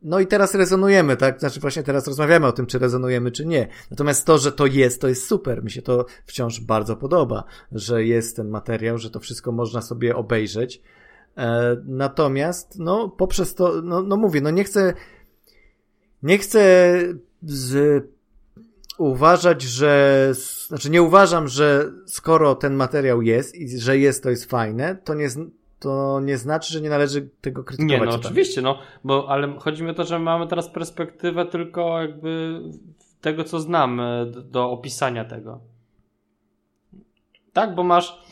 no 0.05 0.21
i 0.21 0.27
teraz 0.27 0.55
rezonujemy, 0.55 1.17
tak? 1.17 1.41
Znaczy 1.41 1.61
właśnie 1.61 1.83
teraz 1.83 2.07
rozmawiamy 2.07 2.47
o 2.47 2.53
tym, 2.53 2.67
czy 2.67 2.79
rezonujemy, 2.79 3.31
czy 3.31 3.47
nie. 3.47 3.69
Natomiast 3.91 4.27
to, 4.27 4.39
że 4.39 4.53
to 4.53 4.67
jest, 4.67 5.01
to 5.01 5.09
jest 5.09 5.27
super. 5.27 5.65
Mi 5.65 5.71
się 5.71 5.83
to 5.83 6.07
wciąż 6.27 6.61
bardzo 6.61 6.97
podoba, 6.97 7.45
że 7.73 8.05
jest 8.05 8.37
ten 8.37 8.49
materiał, 8.49 8.99
że 8.99 9.11
to 9.11 9.21
wszystko 9.21 9.53
można 9.53 9.83
sobie 9.83 10.17
obejrzeć. 10.17 10.83
E, 11.37 11.77
natomiast, 11.85 12.79
no, 12.79 13.09
poprzez 13.09 13.55
to, 13.55 13.83
no, 13.83 14.03
no 14.03 14.17
mówię, 14.17 14.41
no 14.41 14.51
nie 14.51 14.65
chcę, 14.65 14.95
nie 16.23 16.39
chcę 16.39 16.99
z 17.43 18.05
uważać, 18.99 19.63
że, 19.63 20.33
znaczy 20.69 20.91
nie 20.91 21.03
uważam, 21.03 21.49
że 21.49 21.93
skoro 22.07 22.55
ten 22.55 22.75
materiał 22.75 23.23
jest 23.23 23.55
i 23.55 23.79
że 23.79 23.99
jest, 23.99 24.23
to 24.23 24.31
jest 24.31 24.45
fajne, 24.45 24.97
to 25.05 25.15
nie, 25.15 25.29
to 25.83 26.21
nie 26.21 26.39
znaczy, 26.39 26.73
że 26.73 26.81
nie 26.81 26.91
należy 26.91 27.29
tego 27.41 27.65
krytykować. 27.65 28.01
Nie, 28.01 28.07
no 28.07 28.15
oczywiście, 28.15 28.63
no, 28.63 28.79
bo, 29.05 29.29
ale 29.29 29.59
chodzi 29.59 29.83
mi 29.83 29.91
o 29.91 29.95
to, 29.95 30.05
że 30.05 30.19
mamy 30.19 30.47
teraz 30.47 30.69
perspektywę 30.69 31.47
tylko 31.47 32.03
jakby 32.03 32.61
tego, 33.21 33.45
co 33.45 33.61
znamy 33.61 34.33
do 34.45 34.71
opisania 34.71 35.25
tego. 35.25 35.61
Tak, 37.53 37.75
bo 37.75 37.83
masz, 37.83 38.23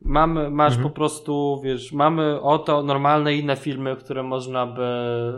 mamy, 0.00 0.50
masz 0.50 0.72
mhm. 0.72 0.88
po 0.88 0.94
prostu, 0.94 1.60
wiesz, 1.64 1.92
mamy 1.92 2.40
oto 2.40 2.82
normalne 2.82 3.34
inne 3.34 3.56
filmy, 3.56 3.96
które 3.96 4.22
można 4.22 4.66
by, 4.66 4.88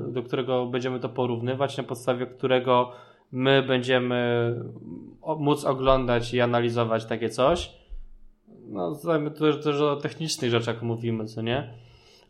do 0.08 0.22
którego 0.22 0.66
będziemy 0.66 1.00
to 1.00 1.08
porównywać, 1.08 1.76
na 1.76 1.84
podstawie 1.84 2.26
którego 2.26 2.92
my 3.32 3.62
będziemy 3.62 4.54
móc 5.38 5.64
oglądać 5.64 6.34
i 6.34 6.40
analizować 6.40 7.04
takie 7.04 7.28
coś. 7.28 7.84
No, 8.66 8.94
to 8.94 9.30
też, 9.30 9.64
też 9.64 9.80
o 9.80 9.96
technicznych 9.96 10.50
rzeczach 10.50 10.82
mówimy, 10.82 11.24
co 11.24 11.42
nie? 11.42 11.74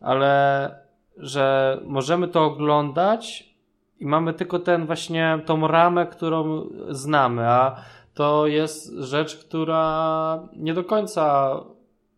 Ale 0.01 0.71
że 1.17 1.77
możemy 1.85 2.27
to 2.27 2.45
oglądać 2.45 3.55
i 3.99 4.05
mamy 4.05 4.33
tylko 4.33 4.59
ten 4.59 4.85
właśnie, 4.85 5.39
tą 5.45 5.67
ramę, 5.67 6.05
którą 6.05 6.69
znamy, 6.89 7.49
a 7.49 7.75
to 8.13 8.47
jest 8.47 8.93
rzecz, 8.93 9.45
która 9.45 10.39
nie 10.55 10.73
do 10.73 10.83
końca 10.83 11.55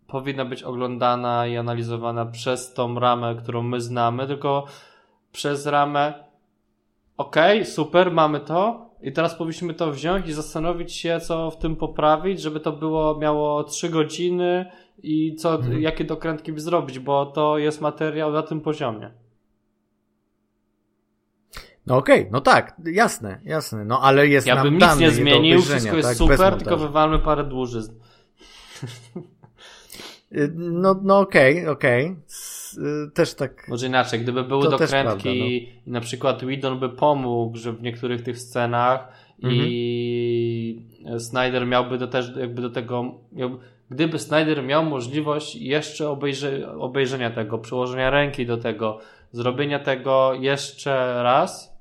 powinna 0.07 0.45
być 0.45 0.63
oglądana 0.63 1.47
i 1.47 1.57
analizowana 1.57 2.25
przez 2.25 2.73
tą 2.73 2.99
ramę, 2.99 3.35
którą 3.35 3.61
my 3.61 3.81
znamy, 3.81 4.27
tylko 4.27 4.65
przez 5.31 5.65
ramę 5.65 6.13
okej, 7.17 7.57
okay, 7.61 7.71
super, 7.71 8.11
mamy 8.11 8.39
to 8.39 8.86
i 9.01 9.11
teraz 9.11 9.35
powinniśmy 9.35 9.73
to 9.73 9.91
wziąć 9.91 10.27
i 10.27 10.33
zastanowić 10.33 10.93
się, 10.93 11.19
co 11.19 11.51
w 11.51 11.57
tym 11.57 11.75
poprawić, 11.75 12.41
żeby 12.41 12.59
to 12.59 12.71
było, 12.71 13.17
miało 13.17 13.63
3 13.63 13.89
godziny 13.89 14.71
i 15.03 15.35
co, 15.35 15.57
hmm. 15.57 15.81
jakie 15.81 16.03
dokrętki 16.03 16.53
by 16.53 16.61
zrobić, 16.61 16.99
bo 16.99 17.25
to 17.25 17.57
jest 17.57 17.81
materiał 17.81 18.31
na 18.31 18.43
tym 18.43 18.61
poziomie. 18.61 19.11
No 21.85 21.97
okej, 21.97 22.19
okay, 22.19 22.31
no 22.31 22.41
tak, 22.41 22.75
jasne, 22.85 23.39
jasne, 23.43 23.85
no 23.85 24.01
ale 24.01 24.27
jest 24.27 24.47
ja 24.47 24.55
nam 24.55 24.63
bym 24.63 24.77
nic 24.77 24.99
nie 24.99 25.11
zmienił, 25.11 25.61
wszystko 25.61 25.95
jest 25.95 26.09
tak, 26.09 26.17
super, 26.17 26.57
tylko 26.57 26.77
wywalmy 26.77 27.19
parę 27.19 27.43
dłużyzn. 27.43 27.93
Y, 30.31 30.51
no, 30.55 30.99
no 31.03 31.19
okej, 31.19 31.59
okay, 31.59 31.71
okej. 31.71 32.05
Okay. 32.05 32.56
Y, 32.77 33.11
też 33.11 33.33
tak. 33.33 33.67
Może 33.67 33.87
inaczej, 33.87 34.19
gdyby 34.19 34.43
były 34.43 34.69
dokrętki 34.69 35.39
no. 35.39 35.45
i 35.45 35.73
na 35.87 36.01
przykład 36.01 36.45
Widon 36.45 36.79
by 36.79 36.89
pomógł, 36.89 37.57
że 37.57 37.73
w 37.73 37.81
niektórych 37.81 38.21
tych 38.21 38.39
scenach 38.39 39.07
mhm. 39.43 39.63
i 39.67 40.81
Snyder 41.19 41.67
miałby 41.67 41.97
do 41.97 42.07
też 42.07 42.31
jakby 42.39 42.61
do 42.61 42.69
tego, 42.69 43.19
gdyby 43.89 44.19
Snyder 44.19 44.63
miał 44.63 44.85
możliwość 44.85 45.55
jeszcze 45.55 46.09
obejrze, 46.09 46.77
obejrzenia 46.77 47.31
tego, 47.31 47.57
przyłożenia 47.57 48.09
ręki 48.09 48.45
do 48.45 48.57
tego, 48.57 48.99
zrobienia 49.31 49.79
tego 49.79 50.33
jeszcze 50.33 51.23
raz, 51.23 51.77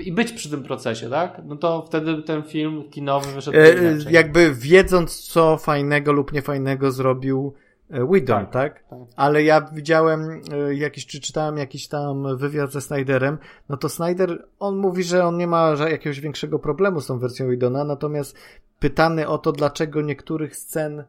i 0.00 0.12
być 0.12 0.32
przy 0.32 0.50
tym 0.50 0.62
procesie, 0.62 1.10
tak? 1.10 1.40
No 1.44 1.56
to 1.56 1.82
wtedy 1.82 2.22
ten 2.22 2.42
film 2.42 2.90
kinowy 2.90 3.32
wyszedł 3.32 3.58
e, 3.58 3.72
inaczej. 3.72 4.12
Jakby 4.12 4.54
wiedząc, 4.54 5.20
co 5.20 5.56
fajnego 5.56 6.12
lub 6.12 6.32
niefajnego 6.32 6.92
zrobił 6.92 7.54
e, 7.90 8.04
Whedon, 8.04 8.46
tak, 8.46 8.52
tak? 8.52 8.88
tak? 8.88 8.98
Ale 9.16 9.42
ja 9.42 9.60
widziałem 9.60 10.40
e, 10.52 10.74
jakiś, 10.74 11.06
czy 11.06 11.20
czytałem 11.20 11.58
jakiś 11.58 11.88
tam 11.88 12.36
wywiad 12.36 12.72
ze 12.72 12.80
Snyderem, 12.80 13.38
no 13.68 13.76
to 13.76 13.88
Snyder, 13.88 14.46
on 14.58 14.76
mówi, 14.76 15.04
że 15.04 15.24
on 15.24 15.36
nie 15.36 15.46
ma 15.46 15.74
jakiegoś 15.90 16.20
większego 16.20 16.58
problemu 16.58 17.00
z 17.00 17.06
tą 17.06 17.18
wersją 17.18 17.46
Whedona, 17.46 17.84
natomiast 17.84 18.36
pytany 18.78 19.28
o 19.28 19.38
to, 19.38 19.52
dlaczego 19.52 20.02
niektórych 20.02 20.56
scen 20.56 21.04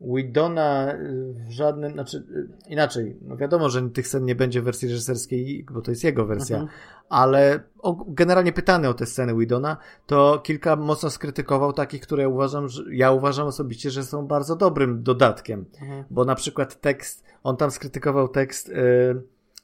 Widona 0.00 0.94
y, 0.94 1.34
w 1.48 1.50
żadnym, 1.50 1.92
znaczy 1.92 2.16
y, 2.16 2.48
inaczej, 2.68 3.16
no 3.22 3.36
wiadomo, 3.36 3.68
że 3.68 3.90
tych 3.90 4.06
scen 4.06 4.24
nie 4.24 4.34
będzie 4.34 4.60
w 4.60 4.64
wersji 4.64 4.88
reżyserskiej, 4.88 5.66
bo 5.70 5.82
to 5.82 5.90
jest 5.90 6.04
jego 6.04 6.26
wersja, 6.26 6.56
mhm. 6.56 6.78
ale 7.08 7.60
o, 7.78 8.04
generalnie 8.08 8.52
pytany 8.52 8.88
o 8.88 8.94
te 8.94 9.06
sceny 9.06 9.34
Widona, 9.36 9.76
to 10.06 10.38
kilka 10.38 10.76
mocno 10.76 11.10
skrytykował 11.10 11.72
takich, 11.72 12.00
które 12.00 12.28
uważam, 12.28 12.68
że 12.68 12.82
ja 12.90 13.12
uważam 13.12 13.46
osobiście, 13.46 13.90
że 13.90 14.02
są 14.02 14.26
bardzo 14.26 14.56
dobrym 14.56 15.02
dodatkiem, 15.02 15.64
mhm. 15.80 16.04
bo 16.10 16.24
na 16.24 16.34
przykład 16.34 16.80
tekst, 16.80 17.24
on 17.42 17.56
tam 17.56 17.70
skrytykował 17.70 18.28
tekst, 18.28 18.68
y, 18.68 18.72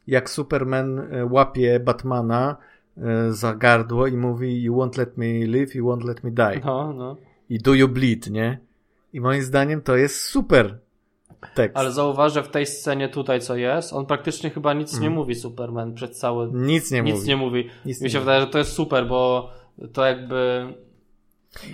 jak 0.06 0.30
Superman 0.30 1.08
łapie 1.30 1.80
Batmana 1.80 2.56
za 3.30 3.54
gardło 3.54 4.06
i 4.06 4.16
mówi 4.16 4.62
you 4.62 4.76
won't 4.76 4.98
let 4.98 5.16
me 5.16 5.26
live, 5.26 5.74
you 5.74 5.86
won't 5.86 6.04
let 6.04 6.24
me 6.24 6.30
die. 6.30 6.60
No, 6.64 6.92
no. 6.92 7.16
I 7.48 7.58
do 7.58 7.74
you 7.74 7.88
bleed, 7.88 8.30
nie? 8.30 8.58
I 9.12 9.20
moim 9.20 9.42
zdaniem 9.42 9.82
to 9.82 9.96
jest 9.96 10.20
super 10.20 10.78
tekst. 11.54 11.76
Ale 11.76 11.92
zauważ, 11.92 12.32
że 12.32 12.42
w 12.42 12.48
tej 12.48 12.66
scenie 12.66 13.08
tutaj, 13.08 13.40
co 13.40 13.56
jest, 13.56 13.92
on 13.92 14.06
praktycznie 14.06 14.50
chyba 14.50 14.72
nic 14.72 14.92
mm. 14.92 15.02
nie 15.02 15.10
mówi 15.10 15.34
Superman 15.34 15.94
przez 15.94 16.10
cały... 16.10 16.50
Nic 16.52 16.90
nie 16.90 17.02
nic 17.02 17.14
mówi. 17.14 17.28
Nie 17.28 17.36
mówi. 17.36 17.70
Nic 17.84 18.00
Mi 18.00 18.04
nie 18.04 18.10
się 18.10 18.18
mówi. 18.18 18.24
wydaje, 18.24 18.40
że 18.40 18.46
to 18.46 18.58
jest 18.58 18.72
super, 18.72 19.06
bo 19.06 19.50
to 19.92 20.06
jakby... 20.06 20.66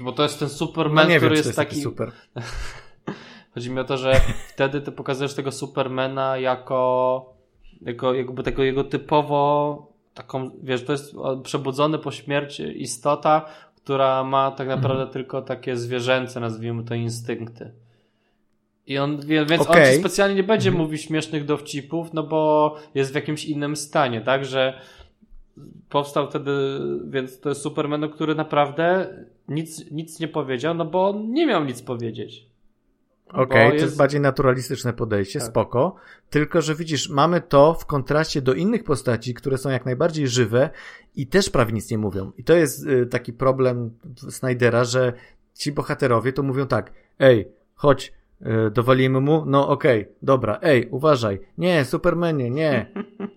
Bo 0.00 0.12
to 0.12 0.22
jest 0.22 0.38
ten 0.38 0.48
Superman, 0.48 1.04
No 1.04 1.10
nie 1.10 1.16
który 1.16 1.30
wiem, 1.30 1.36
jest 1.36 1.46
jest 1.46 1.56
taki... 1.56 1.80
super. 1.80 2.12
Chodzi 3.54 3.70
mi 3.70 3.80
o 3.80 3.84
to, 3.84 3.96
że 3.96 4.20
wtedy 4.54 4.80
ty 4.80 4.92
pokazujesz 4.92 5.34
tego 5.34 5.52
Supermana 5.52 6.38
jako, 6.38 7.34
jako 7.82 8.14
jakby 8.14 8.42
tego 8.42 8.62
jego 8.62 8.84
typowo 8.84 9.96
taką, 10.16 10.50
wiesz, 10.62 10.84
to 10.84 10.92
jest 10.92 11.14
przebudzony 11.42 11.98
po 11.98 12.10
śmierci 12.10 12.82
istota, 12.82 13.46
która 13.86 14.24
ma 14.24 14.50
tak 14.50 14.68
naprawdę 14.68 15.02
Mhm. 15.02 15.12
tylko 15.12 15.42
takie 15.42 15.76
zwierzęce, 15.76 16.40
nazwijmy 16.40 16.84
to 16.84 16.94
instynkty. 16.94 17.72
I 18.86 18.98
on, 18.98 19.20
więc 19.26 19.50
on 19.62 19.68
Okej. 19.68 19.94
ci 19.94 20.00
specjalnie 20.00 20.34
nie 20.34 20.42
będzie 20.42 20.68
Mhm. 20.68 20.84
mówił 20.84 20.98
śmiesznych 20.98 21.44
dowcipów, 21.44 22.12
no 22.12 22.22
bo 22.22 22.74
jest 22.94 23.12
w 23.12 23.14
jakimś 23.14 23.44
innym 23.44 23.76
stanie, 23.76 24.20
tak, 24.20 24.44
że 24.44 24.80
powstał 25.88 26.30
wtedy, 26.30 26.50
więc 27.08 27.40
to 27.40 27.48
jest 27.48 27.60
Superman, 27.60 28.08
który 28.10 28.34
naprawdę 28.34 29.14
nic, 29.48 29.90
nic 29.90 30.20
nie 30.20 30.28
powiedział, 30.28 30.74
no 30.74 30.84
bo 30.84 31.08
on 31.08 31.32
nie 31.32 31.46
miał 31.46 31.64
nic 31.64 31.82
powiedzieć. 31.82 32.46
Okej, 33.28 33.46
Bo 33.46 33.68
to 33.68 33.74
jest 33.74 33.84
jest- 33.84 33.96
bardziej 33.96 34.20
naturalistyczne 34.20 34.92
podejście, 34.92 35.38
Tak. 35.38 35.48
spoko. 35.48 35.94
Tylko, 36.30 36.62
że 36.62 36.74
widzisz, 36.74 37.08
mamy 37.10 37.40
to 37.40 37.74
w 37.74 37.86
kontraście 37.86 38.42
do 38.42 38.54
innych 38.54 38.84
postaci, 38.84 39.34
które 39.34 39.58
są 39.58 39.70
jak 39.70 39.84
najbardziej 39.86 40.28
żywe 40.28 40.70
i 41.14 41.26
też 41.26 41.50
prawie 41.50 41.72
nic 41.72 41.90
nie 41.90 41.98
mówią. 41.98 42.32
I 42.36 42.44
to 42.44 42.54
jest 42.54 42.86
y, 42.86 43.06
taki 43.06 43.32
problem 43.32 43.90
Snydera, 44.30 44.84
że 44.84 45.12
ci 45.54 45.72
bohaterowie 45.72 46.32
to 46.32 46.42
mówią 46.42 46.66
tak, 46.66 46.92
ej, 47.18 47.48
chodź, 47.74 48.12
y, 48.42 48.70
dowalimy 48.70 49.20
mu, 49.20 49.44
no 49.46 49.68
okej, 49.68 50.08
dobra, 50.22 50.58
ej, 50.62 50.88
uważaj, 50.90 51.40
nie, 51.58 51.84
Supermanie, 51.84 52.50
nie, 52.50 52.86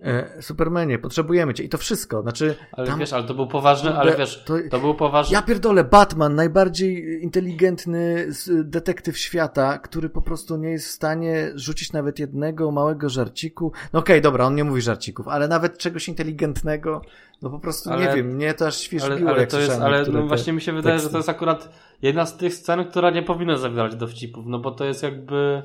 e, 0.04 0.41
Supermanie, 0.41 1.00
potrzebujemy 1.00 1.54
cię. 1.54 1.64
I 1.64 1.70
to 1.70 1.78
wszystko, 1.78 2.22
znaczy... 2.22 2.56
Ale 2.72 2.88
tam- 2.88 3.00
wiesz, 3.00 3.14
ale 3.14 3.24
to 3.24 3.34
był 3.34 3.47
poważny, 3.47 3.97
ale 3.97 4.16
wiesz, 4.18 4.43
to- 4.45 4.58
to 4.72 4.80
był 4.80 4.95
poważny. 4.95 5.34
ja 5.34 5.41
pierdolę, 5.41 5.84
Batman, 5.84 6.36
najbardziej 6.36 7.24
inteligentny 7.24 8.28
detektyw 8.64 9.18
świata, 9.18 9.78
który 9.78 10.10
po 10.10 10.22
prostu 10.22 10.58
nie 10.58 10.70
jest 10.70 10.88
w 10.88 10.91
stanie 10.91 11.52
rzucić 11.56 11.93
nawet 11.93 12.20
jednego 12.20 12.72
małego 12.72 13.10
żarciku. 13.10 13.72
No 13.93 14.00
okej, 14.00 14.22
dobra, 14.22 14.45
on 14.45 14.56
nie 14.56 14.64
mówi 14.64 14.82
żarcików, 14.82 15.28
ale 15.28 15.47
nawet 15.47 15.78
czegoś 15.78 16.08
inteligentnego, 16.08 17.02
no 17.41 17.50
po 17.50 17.60
prostu 17.60 17.89
Ale- 17.89 18.06
nie 18.08 18.16
wiem, 18.16 18.28
mnie 18.36 18.54
to 18.54 18.68
aż 18.68 18.78
świeżbiło, 18.78 19.16
ale, 19.20 19.30
ale 19.30 19.39
jak 19.39 19.50
to 19.50 19.60
jest, 19.60 19.82
ale 19.82 20.04
no 20.06 20.28
właśnie 20.28 20.54
mi 20.54 20.62
się 20.62 20.74
wydaje, 20.74 20.95
teksty. 20.95 21.08
że 21.08 21.12
to 21.12 21.18
jest 21.18 21.30
akurat 21.30 21.70
jedna 22.02 22.26
z 22.26 22.38
tych 22.38 22.54
scen, 22.56 22.86
która 22.86 23.10
nie 23.10 23.24
powinna 23.24 23.58
zawierać 23.58 23.95
dowcipów, 23.95 24.45
no 24.47 24.60
bo 24.60 24.72
to 24.72 24.86
jest 24.86 25.04
jakby 25.04 25.62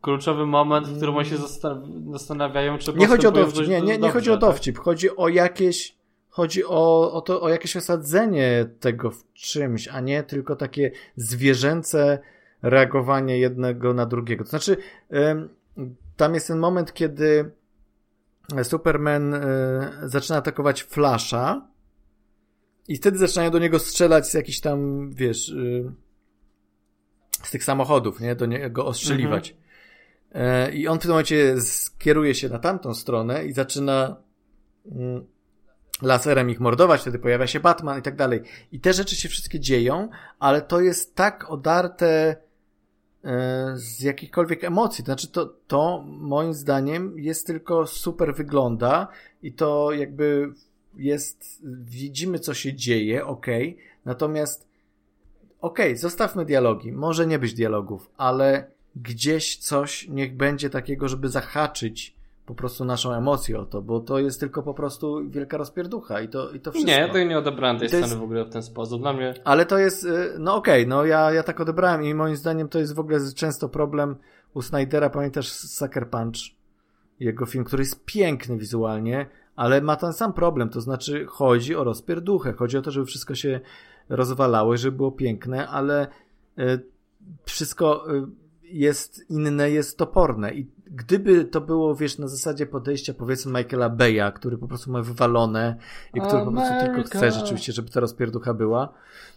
kluczowy 0.00 0.46
moment, 0.46 0.86
w 0.88 0.96
którym 0.96 1.16
oni 1.16 1.28
się 1.28 1.36
zastan- 1.36 2.12
zastanawiają, 2.12 2.78
czy 2.78 2.92
Nie 2.92 3.06
chodzi 3.06 3.26
o 3.26 3.32
dowcip, 3.32 3.68
nie, 3.68 3.82
nie, 3.82 3.98
nie 3.98 4.10
chodzi 4.10 4.30
o 4.30 4.36
tak? 4.36 4.40
dowcip, 4.40 4.78
chodzi 4.78 5.16
o 5.16 5.28
jakieś, 5.28 5.96
chodzi 6.28 6.64
o, 6.64 7.12
o 7.12 7.20
to, 7.20 7.40
o 7.42 7.48
jakieś 7.48 7.76
osadzenie 7.76 8.66
tego 8.80 9.10
w 9.10 9.32
czymś, 9.32 9.88
a 9.88 10.00
nie 10.00 10.22
tylko 10.22 10.56
takie 10.56 10.90
zwierzęce 11.16 12.18
reagowanie 12.62 13.38
jednego 13.38 13.94
na 13.94 14.06
drugiego. 14.06 14.44
To 14.44 14.50
znaczy, 14.50 14.76
tam 16.16 16.34
jest 16.34 16.48
ten 16.48 16.58
moment, 16.58 16.92
kiedy 16.92 17.50
Superman 18.62 19.34
e, 19.34 19.40
zaczyna 20.02 20.38
atakować 20.38 20.82
Flasha 20.82 21.66
i 22.88 22.96
wtedy 22.96 23.18
zaczynają 23.18 23.50
do 23.50 23.58
niego 23.58 23.78
strzelać 23.78 24.28
z 24.28 24.34
jakichś 24.34 24.60
tam, 24.60 25.10
wiesz, 25.10 25.48
y, 25.48 25.92
z 27.42 27.50
tych 27.50 27.64
samochodów, 27.64 28.20
nie? 28.20 28.36
Do 28.36 28.46
niego 28.46 28.86
ostrzeliwać. 28.86 29.56
E, 30.32 30.72
I 30.72 30.88
on 30.88 30.98
w 30.98 31.02
tym 31.02 31.10
momencie 31.10 31.60
skieruje 31.60 32.34
się 32.34 32.48
na 32.48 32.58
tamtą 32.58 32.94
stronę 32.94 33.44
i 33.44 33.52
zaczyna 33.52 34.16
mm, 34.86 35.26
laserem 36.02 36.50
ich 36.50 36.60
mordować, 36.60 37.00
wtedy 37.00 37.18
pojawia 37.18 37.46
się 37.46 37.60
Batman 37.60 37.98
i 37.98 38.02
tak 38.02 38.16
dalej. 38.16 38.42
I 38.72 38.80
te 38.80 38.92
rzeczy 38.92 39.16
się 39.16 39.28
wszystkie 39.28 39.60
dzieją, 39.60 40.08
ale 40.38 40.62
to 40.62 40.80
jest 40.80 41.14
tak 41.14 41.50
odarte 41.50 42.36
e, 43.24 43.72
z 43.74 44.00
jakichkolwiek 44.00 44.64
emocji. 44.64 45.04
To 45.04 45.06
znaczy, 45.06 45.28
to, 45.28 45.46
to 45.66 46.04
moim 46.06 46.54
zdaniem 46.54 47.18
jest 47.18 47.46
tylko 47.46 47.86
super 47.86 48.34
wygląda 48.34 49.08
i 49.42 49.52
to 49.52 49.92
jakby 49.92 50.52
jest, 50.96 51.62
widzimy 51.84 52.38
co 52.38 52.54
się 52.54 52.74
dzieje, 52.74 53.26
ok, 53.26 53.46
natomiast 54.04 54.66
okej, 55.60 55.96
zostawmy 55.96 56.44
dialogi, 56.44 56.92
może 56.92 57.26
nie 57.26 57.38
być 57.38 57.54
dialogów, 57.54 58.10
ale 58.16 58.70
gdzieś 58.96 59.56
coś 59.56 60.08
niech 60.08 60.36
będzie 60.36 60.70
takiego, 60.70 61.08
żeby 61.08 61.28
zahaczyć 61.28 62.14
po 62.46 62.54
prostu 62.54 62.84
naszą 62.84 63.12
emocję 63.12 63.58
o 63.58 63.66
to, 63.66 63.82
bo 63.82 64.00
to 64.00 64.18
jest 64.18 64.40
tylko 64.40 64.62
po 64.62 64.74
prostu 64.74 65.30
wielka 65.30 65.56
rozpierducha 65.56 66.20
i 66.20 66.28
to, 66.28 66.50
i 66.52 66.60
to 66.60 66.70
wszystko. 66.72 66.92
Nie, 66.92 66.98
ja 66.98 67.12
tego 67.12 67.28
nie 67.28 67.38
odebrałem 67.38 67.78
tej 67.78 67.88
To 67.90 67.96
jest- 67.96 68.08
sceny 68.08 68.20
w 68.20 68.24
ogóle 68.24 68.44
w 68.44 68.50
ten 68.50 68.62
sposób. 68.62 69.00
Dla 69.00 69.12
mnie 69.12 69.34
Ale 69.44 69.66
to 69.66 69.78
jest, 69.78 70.04
y, 70.04 70.34
no 70.38 70.54
okej, 70.56 70.86
no 70.86 71.04
ja, 71.04 71.32
ja 71.32 71.42
tak 71.42 71.60
odebrałem 71.60 72.04
i 72.04 72.14
moim 72.14 72.36
zdaniem 72.36 72.68
to 72.68 72.78
jest 72.78 72.94
w 72.94 72.98
ogóle 73.00 73.18
często 73.34 73.68
problem 73.68 74.16
u 74.54 74.62
Snydera, 74.62 75.10
pamiętasz 75.10 75.48
Sucker 75.48 76.10
Punch, 76.10 76.36
jego 77.20 77.46
film, 77.46 77.64
który 77.64 77.82
jest 77.82 78.04
piękny 78.04 78.58
wizualnie, 78.58 79.26
ale 79.56 79.80
ma 79.80 79.96
ten 79.96 80.12
sam 80.12 80.32
problem, 80.32 80.68
to 80.68 80.80
znaczy 80.80 81.26
chodzi 81.28 81.76
o 81.76 81.84
rozpierduchę, 81.84 82.52
chodzi 82.52 82.78
o 82.78 82.82
to, 82.82 82.90
żeby 82.90 83.06
wszystko 83.06 83.34
się 83.34 83.60
rozwalało 84.08 84.76
żeby 84.76 84.96
było 84.96 85.12
piękne, 85.12 85.68
ale 85.68 86.06
y, 86.58 86.82
wszystko 87.44 88.14
y, 88.14 88.26
jest 88.62 89.30
inne, 89.30 89.70
jest 89.70 89.98
toporne. 89.98 90.54
I 90.54 90.70
gdyby 90.86 91.44
to 91.44 91.60
było, 91.60 91.94
wiesz, 91.94 92.18
na 92.18 92.28
zasadzie 92.28 92.66
podejścia 92.66 93.14
powiedzmy 93.14 93.58
Michaela 93.58 93.88
Beya, 93.88 94.32
który 94.34 94.58
po 94.58 94.68
prostu 94.68 94.92
ma 94.92 95.02
wywalone 95.02 95.76
i 96.14 96.20
który 96.20 96.44
po 96.44 96.52
prostu 96.52 96.70
tylko 96.70 96.92
America. 96.92 97.18
chce 97.18 97.32
rzeczywiście, 97.32 97.72
żeby 97.72 97.90
ta 97.90 98.00
rozpierducha 98.00 98.54
była, 98.54 98.92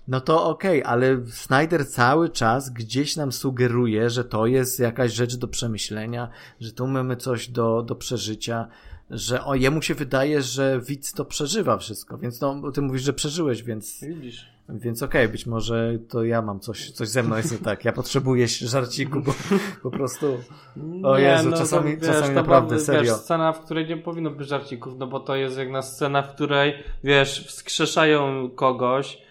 no 0.08 0.22
to 0.22 0.46
okej, 0.46 0.84
ale 0.84 1.18
Snyder 1.28 1.88
cały 1.88 2.30
czas 2.30 2.70
gdzieś 2.70 3.16
nam 3.16 3.32
sugeruje, 3.32 4.10
że 4.10 4.24
to 4.24 4.46
jest 4.46 4.80
jakaś 4.80 5.14
rzecz 5.14 5.36
do 5.36 5.48
przemyślenia, 5.48 6.30
że 6.60 6.72
tu 6.72 6.88
mamy 6.88 7.16
coś 7.16 7.50
do, 7.50 7.84
do 7.84 7.96
przeżycia, 7.96 8.68
że 9.10 9.46
o, 9.46 9.56
jemu 9.56 9.82
się 9.82 9.96
wydaje, 9.96 10.42
że 10.42 10.82
widz 10.82 11.14
to 11.14 11.26
przeżywa 11.26 11.78
wszystko, 11.78 12.18
więc 12.18 12.42
no, 12.42 12.72
ty 12.72 12.82
mówisz, 12.82 13.02
że 13.02 13.14
przeżyłeś, 13.14 13.64
więc, 13.64 14.04
widzisz. 14.04 14.46
więc 14.70 15.04
okej, 15.04 15.28
być 15.30 15.46
może 15.46 16.00
to 16.10 16.24
ja 16.24 16.42
mam 16.42 16.60
coś, 16.60 16.92
coś 16.92 17.08
ze 17.08 17.24
mną 17.24 17.38
jest 17.38 17.52
nie 17.52 17.58
tak, 17.58 17.86
ja 17.86 17.94
potrzebuję 17.94 18.48
żarciku, 18.48 19.22
bo 19.22 19.34
po 19.84 19.92
prostu 19.92 20.38
O 21.04 21.18
Jezu, 21.18 21.52
czasami- 21.52 21.98
czasami 22.02 22.28
to 22.28 22.34
naprawdę, 22.34 22.76
była, 22.76 22.86
serio. 22.86 23.02
Wiesz, 23.14 23.22
scena, 23.22 23.54
w 23.54 23.62
której 23.66 23.88
nie 23.88 23.98
powinno 23.98 24.30
być 24.30 24.48
żarcików, 24.48 24.98
no 24.98 25.08
bo 25.08 25.20
to 25.20 25.36
jest 25.36 25.58
jedna 25.58 25.82
scena, 25.82 26.22
w 26.22 26.36
której, 26.36 26.74
wiesz, 27.04 27.46
wskrzeszają 27.48 28.50
kogoś 28.50 29.28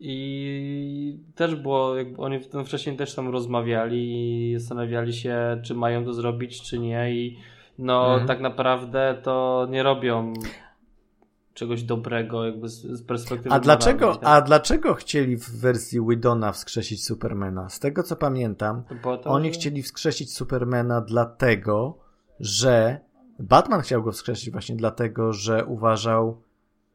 i 0.00 1.18
też 1.34 1.54
było, 1.54 1.96
jakby 1.96 2.22
oni 2.22 2.38
w 2.38 2.48
tym 2.48 2.64
wcześniej 2.64 2.96
też 2.96 3.14
tam 3.14 3.28
rozmawiali 3.28 4.12
i 4.52 4.58
zastanawiali 4.58 5.12
się, 5.12 5.60
czy 5.64 5.74
mają 5.74 6.04
to 6.04 6.12
zrobić, 6.12 6.62
czy 6.62 6.78
nie 6.78 7.14
i 7.14 7.38
no 7.78 8.06
Mhm. 8.10 8.28
tak 8.28 8.40
naprawdę 8.40 9.20
to 9.22 9.66
nie 9.70 9.82
robią 9.82 10.32
czegoś 11.54 11.82
dobrego 11.82 12.44
jakby 12.46 12.68
z, 12.68 13.02
perspektywy 13.02 13.54
A 13.54 13.60
dlaczego, 13.60 14.18
a 14.24 14.40
dlaczego 14.40 14.94
chcieli 14.94 15.36
w 15.36 15.50
wersji 15.50 16.00
Widona 16.08 16.52
wskrzesić 16.52 17.04
Supermana? 17.04 17.68
Z 17.68 17.80
tego 17.80 18.02
co 18.02 18.16
pamiętam? 18.16 18.82
Po 19.02 19.16
to, 19.18 19.30
oni 19.30 19.48
że- 19.48 19.54
chcieli 19.60 19.82
wskrzesić 19.82 20.34
Supermana 20.36 21.00
dlatego, 21.00 21.98
że 22.40 23.00
Batman 23.38 23.80
chciał 23.80 24.02
go 24.02 24.12
wskrzesić 24.12 24.50
właśnie 24.50 24.76
dlatego, 24.76 25.32
że 25.32 25.64
uważał, 25.64 26.42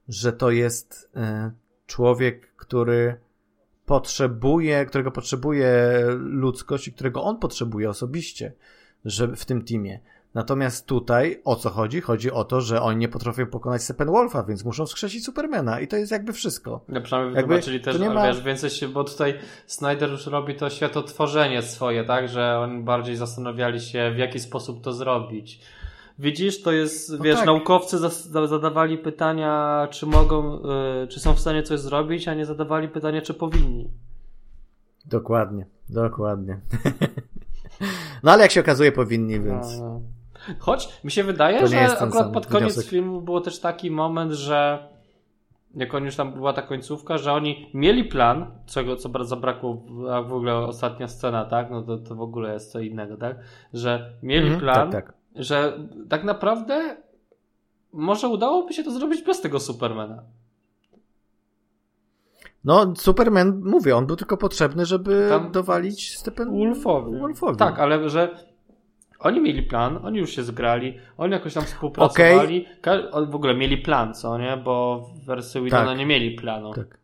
że 0.07 0.33
to 0.33 0.51
jest 0.51 1.09
e, 1.15 1.51
człowiek, 1.87 2.55
który 2.55 3.17
potrzebuje, 3.85 4.85
którego 4.85 5.11
potrzebuje 5.11 6.01
ludzkość 6.17 6.87
i 6.87 6.93
którego 6.93 7.23
on 7.23 7.37
potrzebuje 7.39 7.89
osobiście, 7.89 8.53
że 9.05 9.27
w 9.35 9.45
tym 9.45 9.61
teamie. 9.65 9.99
Natomiast 10.33 10.85
tutaj 10.85 11.41
o 11.45 11.55
co 11.55 11.69
chodzi? 11.69 12.01
Chodzi 12.01 12.31
o 12.31 12.43
to, 12.43 12.61
że 12.61 12.81
oni 12.81 12.97
nie 12.97 13.07
potrafią 13.07 13.45
pokonać 13.45 13.83
Steppenwolfa, 13.83 14.43
więc 14.43 14.65
muszą 14.65 14.85
wskrzesić 14.85 15.25
Supermana 15.25 15.79
i 15.79 15.87
to 15.87 15.95
jest 15.97 16.11
jakby 16.11 16.33
wszystko. 16.33 16.81
No 16.87 17.01
przynajmniej 17.01 17.35
Jakby 17.35 17.55
wytłumaczyli 17.55 17.79
też, 17.83 17.99
nie 17.99 18.09
ma- 18.09 18.27
wiesz, 18.27 18.41
więcej 18.41 18.69
się, 18.69 18.87
bo 18.87 19.03
tutaj 19.03 19.33
Snyder 19.67 20.09
już 20.09 20.27
robi 20.27 20.55
to 20.55 20.69
światotworzenie 20.69 21.61
swoje, 21.61 22.03
tak, 22.03 22.29
że 22.29 22.59
oni 22.59 22.83
bardziej 22.83 23.15
zastanawiali 23.15 23.81
się, 23.81 24.11
w 24.15 24.17
jaki 24.17 24.39
sposób 24.39 24.83
to 24.83 24.93
zrobić. 24.93 25.61
Widzisz, 26.19 26.61
to 26.61 26.71
jest, 26.71 27.09
No 27.09 27.23
wiesz, 27.23 27.37
tak. 27.37 27.45
naukowcy 27.45 27.97
zadawali 28.47 28.97
pytania, 28.97 29.87
czy 29.91 30.05
mogą, 30.05 30.59
y, 31.03 31.07
czy 31.07 31.19
są 31.19 31.33
w 31.33 31.39
stanie 31.39 31.63
coś 31.63 31.79
zrobić, 31.79 32.27
a 32.27 32.33
nie 32.33 32.45
zadawali 32.45 32.87
pytania, 32.87 33.21
czy 33.21 33.33
powinni. 33.33 33.89
Dokładnie, 35.05 35.65
dokładnie. 35.89 36.59
no 38.23 38.31
ale 38.31 38.41
jak 38.41 38.51
się 38.51 38.61
okazuje, 38.61 38.91
powinni, 38.91 39.39
więc. 39.39 39.67
Choć 40.59 41.03
mi 41.03 41.11
się 41.11 41.23
wydaje, 41.23 41.67
że 41.67 41.99
akurat 41.99 42.33
pod 42.33 42.47
koniec 42.47 42.73
wniosek. 42.73 42.91
filmu 42.91 43.21
było 43.21 43.41
też 43.41 43.59
taki 43.59 43.91
moment, 43.91 44.31
że 44.31 44.87
jak 45.75 45.93
oni 45.93 46.05
już 46.05 46.15
tam 46.15 46.33
była 46.33 46.53
ta 46.53 46.61
końcówka, 46.61 47.17
że 47.17 47.33
oni 47.33 47.69
mieli 47.73 48.03
plan, 48.03 48.51
czego 48.65 48.95
co 48.95 49.09
bardzo 49.09 49.29
zabrakło, 49.29 49.83
a 50.11 50.21
w 50.21 50.33
ogóle 50.33 50.55
ostatnia 50.55 51.07
scena, 51.07 51.45
tak? 51.45 51.71
No 51.71 51.81
to, 51.81 51.97
to 51.97 52.15
w 52.15 52.21
ogóle 52.21 52.53
jest 52.53 52.71
co 52.71 52.79
innego, 52.79 53.17
tak? 53.17 53.37
Że 53.73 54.13
mieli 54.23 54.43
Mhm, 54.47 54.59
plan, 54.59 54.91
tak, 54.91 55.05
tak. 55.05 55.13
że 55.35 55.79
tak 56.09 56.23
naprawdę 56.23 56.97
może 57.93 58.27
udałoby 58.27 58.73
się 58.73 58.83
to 58.83 58.91
zrobić 58.91 59.21
bez 59.23 59.41
tego 59.41 59.59
Supermana. 59.59 60.23
No, 62.63 62.93
Superman, 62.95 63.61
mówię, 63.65 63.95
on 63.95 64.07
był 64.07 64.15
tylko 64.15 64.37
potrzebny, 64.37 64.85
żeby 64.85 65.25
Tam- 65.29 65.51
dowalić 65.51 66.17
Stephen 66.17 66.51
Wolfowi. 66.51 67.19
Wolfowi. 67.19 67.57
Tak, 67.57 67.79
ale 67.79 68.09
że 68.09 68.48
oni 69.19 69.41
mieli 69.41 69.63
plan, 69.63 69.99
oni 70.05 70.19
już 70.19 70.29
się 70.29 70.43
zgrali, 70.43 70.97
oni 71.17 71.33
jakoś 71.33 71.53
tam 71.53 71.63
współpracowali. 71.63 72.65
Ka- 72.81 73.11
oni 73.11 73.27
w 73.27 73.35
ogóle 73.35 73.53
mieli 73.55 73.77
plan, 73.77 74.13
co 74.13 74.37
nie? 74.37 74.57
Bo 74.57 74.99
w 75.15 75.25
wersji 75.25 75.61
Widona 75.61 75.85
Tak. 75.85 75.97
nie 75.97 76.05
mieli 76.05 76.31
planu. 76.35 76.73
Tak. 76.73 76.99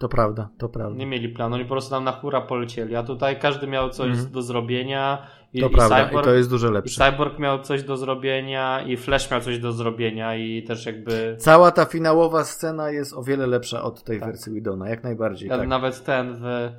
To 0.00 0.08
prawda, 0.08 0.48
to 0.58 0.68
prawda. 0.68 0.98
Nie 0.98 1.06
mieli 1.06 1.28
planu, 1.28 1.54
oni 1.54 1.64
po 1.64 1.70
prostu 1.70 1.90
tam 1.90 2.04
na 2.04 2.12
hura 2.12 2.40
polecieli, 2.40 2.96
a 2.96 3.02
tutaj 3.02 3.38
każdy 3.40 3.66
miał 3.66 3.90
coś 3.90 4.10
Mhm. 4.10 4.30
do 4.30 4.42
zrobienia 4.42 5.26
i, 5.52 5.60
To 5.60 5.66
i, 5.66 5.70
prawda, 5.70 6.06
Cyborg, 6.06 6.24
i 6.26 6.28
to 6.28 6.34
jest 6.34 6.50
dużo 6.50 6.68
i 6.68 6.72
lepsze. 6.72 7.10
Cyborg 7.10 7.38
miał 7.38 7.62
coś 7.62 7.82
do 7.82 7.96
zrobienia 7.96 8.82
i 8.86 8.96
Flash 8.96 9.30
miał 9.30 9.40
coś 9.40 9.58
do 9.58 9.72
zrobienia 9.72 10.36
i 10.36 10.62
też 10.62 10.86
jakby 10.86 11.36
Cała 11.38 11.70
ta 11.70 11.84
finałowa 11.84 12.44
scena 12.44 12.90
jest 12.90 13.12
o 13.14 13.22
wiele 13.22 13.46
lepsza 13.46 13.82
od 13.82 14.02
tej 14.04 14.20
Tak. 14.20 14.28
wersji 14.28 14.52
Widona, 14.52 14.88
jak 14.88 15.04
najbardziej. 15.04 15.48
Ja 15.48 15.58
Tak. 15.58 15.68
Nawet 15.68 16.04
ten 16.04 16.34
w 16.40 16.70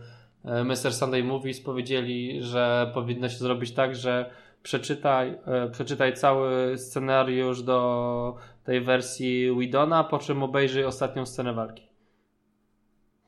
Mr. 0.44 0.94
Sunday 0.94 1.24
Movies 1.24 1.62
powiedzieli, 1.62 2.44
że 2.44 2.92
powinno 2.94 3.30
się 3.30 3.38
zrobić 3.38 3.72
tak, 3.72 3.96
że 3.96 4.30
przeczytaj, 4.64 5.38
e, 5.46 5.70
przeczytaj 5.70 6.14
cały 6.14 6.78
scenariusz 6.78 7.64
do 7.64 8.36
tej 8.64 8.82
wersji 8.82 9.58
Widona, 9.60 10.04
po 10.04 10.20
czym 10.20 10.44
obejrzyj 10.44 10.86
ostatnią 10.86 11.26
scenę 11.26 11.54
walki. 11.54 11.88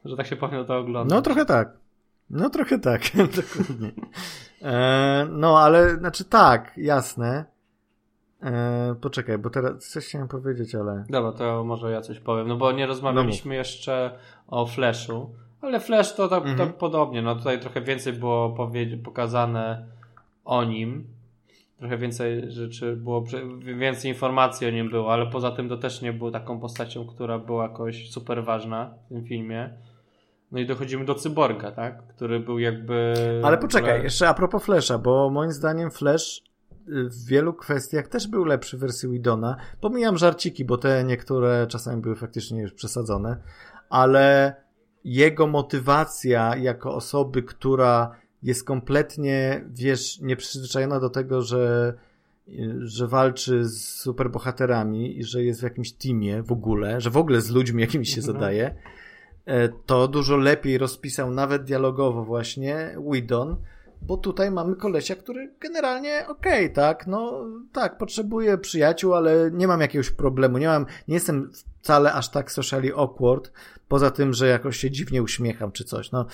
Że 0.06 0.18
tak 0.18 0.28
się 0.28 0.36
powinno 0.36 0.64
to 0.66 0.78
oglądać. 0.78 1.16
No 1.16 1.22
trochę 1.22 1.46
tak. 1.46 1.78
No 2.30 2.50
trochę 2.50 2.80
tak, 2.80 3.02
dokładnie. 3.36 3.92
E, 4.62 5.28
no 5.32 5.60
ale, 5.60 5.96
znaczy 5.96 6.26
tak, 6.26 6.74
jasne. 6.78 7.46
E, 8.44 8.96
poczekaj, 9.02 9.38
bo 9.38 9.50
teraz 9.50 9.90
coś 9.90 10.06
chciałem 10.06 10.28
powiedzieć, 10.28 10.76
ale... 10.76 11.06
Dobra, 11.10 11.32
to 11.32 11.64
może 11.64 11.92
ja 11.92 12.02
coś 12.02 12.20
powiem, 12.20 12.48
no 12.48 12.56
bo 12.56 12.72
nie 12.72 12.86
rozmawialiśmy 12.86 13.56
jeszcze 13.56 14.12
o 14.48 14.66
Flashu, 14.66 15.30
ale 15.62 15.80
Flash 15.80 16.14
to 16.16 16.28
tak, 16.28 16.40
Mhm. 16.46 16.58
tak 16.58 16.78
podobnie, 16.78 17.22
no 17.22 17.36
tutaj 17.36 17.60
trochę 17.60 17.82
więcej 17.82 18.14
było 18.14 18.56
pokazane 19.04 19.86
o 20.46 20.64
nim, 20.64 21.08
trochę 21.80 21.98
więcej 21.98 22.52
rzeczy 22.52 22.96
było, 22.96 23.24
więcej 23.80 24.12
informacji 24.12 24.68
o 24.68 24.70
nim 24.72 24.90
było, 24.90 25.14
ale 25.14 25.28
poza 25.28 25.52
tym 25.52 25.70
to 25.70 25.78
też 25.78 26.02
nie 26.02 26.14
był 26.14 26.32
taką 26.32 26.60
postacią, 26.60 27.08
która 27.08 27.40
była 27.40 27.64
jakoś 27.64 28.10
super 28.12 28.44
ważna 28.44 28.94
w 29.06 29.10
tym 29.10 29.26
filmie. 29.26 29.70
No 30.52 30.60
i 30.60 30.66
dochodzimy 30.66 31.06
do 31.06 31.16
Cyborga, 31.16 31.72
tak? 31.72 32.08
Który 32.08 32.40
był 32.40 32.60
jakby... 32.60 33.14
Ale 33.44 33.58
poczekaj, 33.58 33.90
ogóle- 33.90 34.04
jeszcze 34.04 34.30
a 34.30 34.34
propos 34.34 34.64
Flasha, 34.64 34.98
bo 34.98 35.30
moim 35.30 35.52
zdaniem 35.52 35.92
Flash 35.92 36.42
y, 36.88 37.10
w 37.10 37.26
wielu 37.26 37.54
kwestiach 37.54 38.08
też 38.08 38.28
był 38.28 38.46
lepszy 38.46 38.78
w 38.78 38.80
wersji 38.80 39.10
Widona. 39.10 39.56
Pomijam 39.82 40.18
żarciki, 40.18 40.66
bo 40.66 40.78
te 40.78 41.04
niektóre 41.04 41.68
czasami 41.68 42.02
były 42.02 42.16
faktycznie 42.16 42.62
już 42.62 42.74
przesadzone, 42.74 43.38
ale 43.90 44.56
jego 45.04 45.48
motywacja 45.48 46.56
jako 46.56 46.96
osoby, 46.96 47.44
która 47.44 48.16
jest 48.44 48.64
kompletnie, 48.64 49.66
wiesz, 49.70 50.20
nieprzyzwyczajona 50.22 51.00
do 51.00 51.10
tego, 51.10 51.42
że 51.42 51.94
że 52.80 53.08
walczy 53.08 53.66
z 53.66 53.96
superbohaterami 53.96 55.20
i 55.20 55.24
że 55.24 55.44
jest 55.44 55.60
w 55.60 55.64
jakimś 55.64 55.92
teamie 55.92 56.44
w 56.44 56.52
ogóle, 56.52 57.02
że 57.02 57.10
w 57.10 57.18
ogóle 57.18 57.42
z 57.42 57.50
ludźmi 57.50 57.82
jakimiś 57.82 58.10
się 58.16 58.22
Mhm. 58.22 58.34
zadaje, 58.34 58.76
e, 59.46 59.70
to 59.70 60.08
dużo 60.08 60.38
lepiej 60.38 60.78
rozpisał 60.78 61.32
nawet 61.32 61.64
dialogowo 61.64 62.24
właśnie 62.24 62.96
Widon, 63.12 63.56
bo 64.02 64.18
tutaj 64.18 64.52
mamy 64.52 64.76
kolesia, 64.76 65.16
który 65.16 65.54
generalnie 65.60 66.26
okej, 66.28 66.74
tak, 66.74 67.08
no 67.08 67.46
tak, 67.74 67.98
potrzebuję 67.98 68.58
przyjaciół, 68.58 69.14
ale 69.14 69.52
nie 69.52 69.68
mam 69.68 69.82
jakiegoś 69.82 70.10
problemu, 70.12 70.58
nie 70.58 70.68
mam, 70.68 70.86
nie 71.08 71.14
jestem 71.14 71.52
wcale 71.82 72.14
aż 72.14 72.30
tak 72.30 72.52
socially 72.52 72.94
awkward, 72.96 73.52
poza 73.90 74.12
tym, 74.12 74.34
że 74.34 74.48
jakoś 74.48 74.78
się 74.78 74.92
dziwnie 74.92 75.24
uśmiecham 75.24 75.72
czy 75.72 75.84
coś, 75.84 76.12
no 76.12 76.26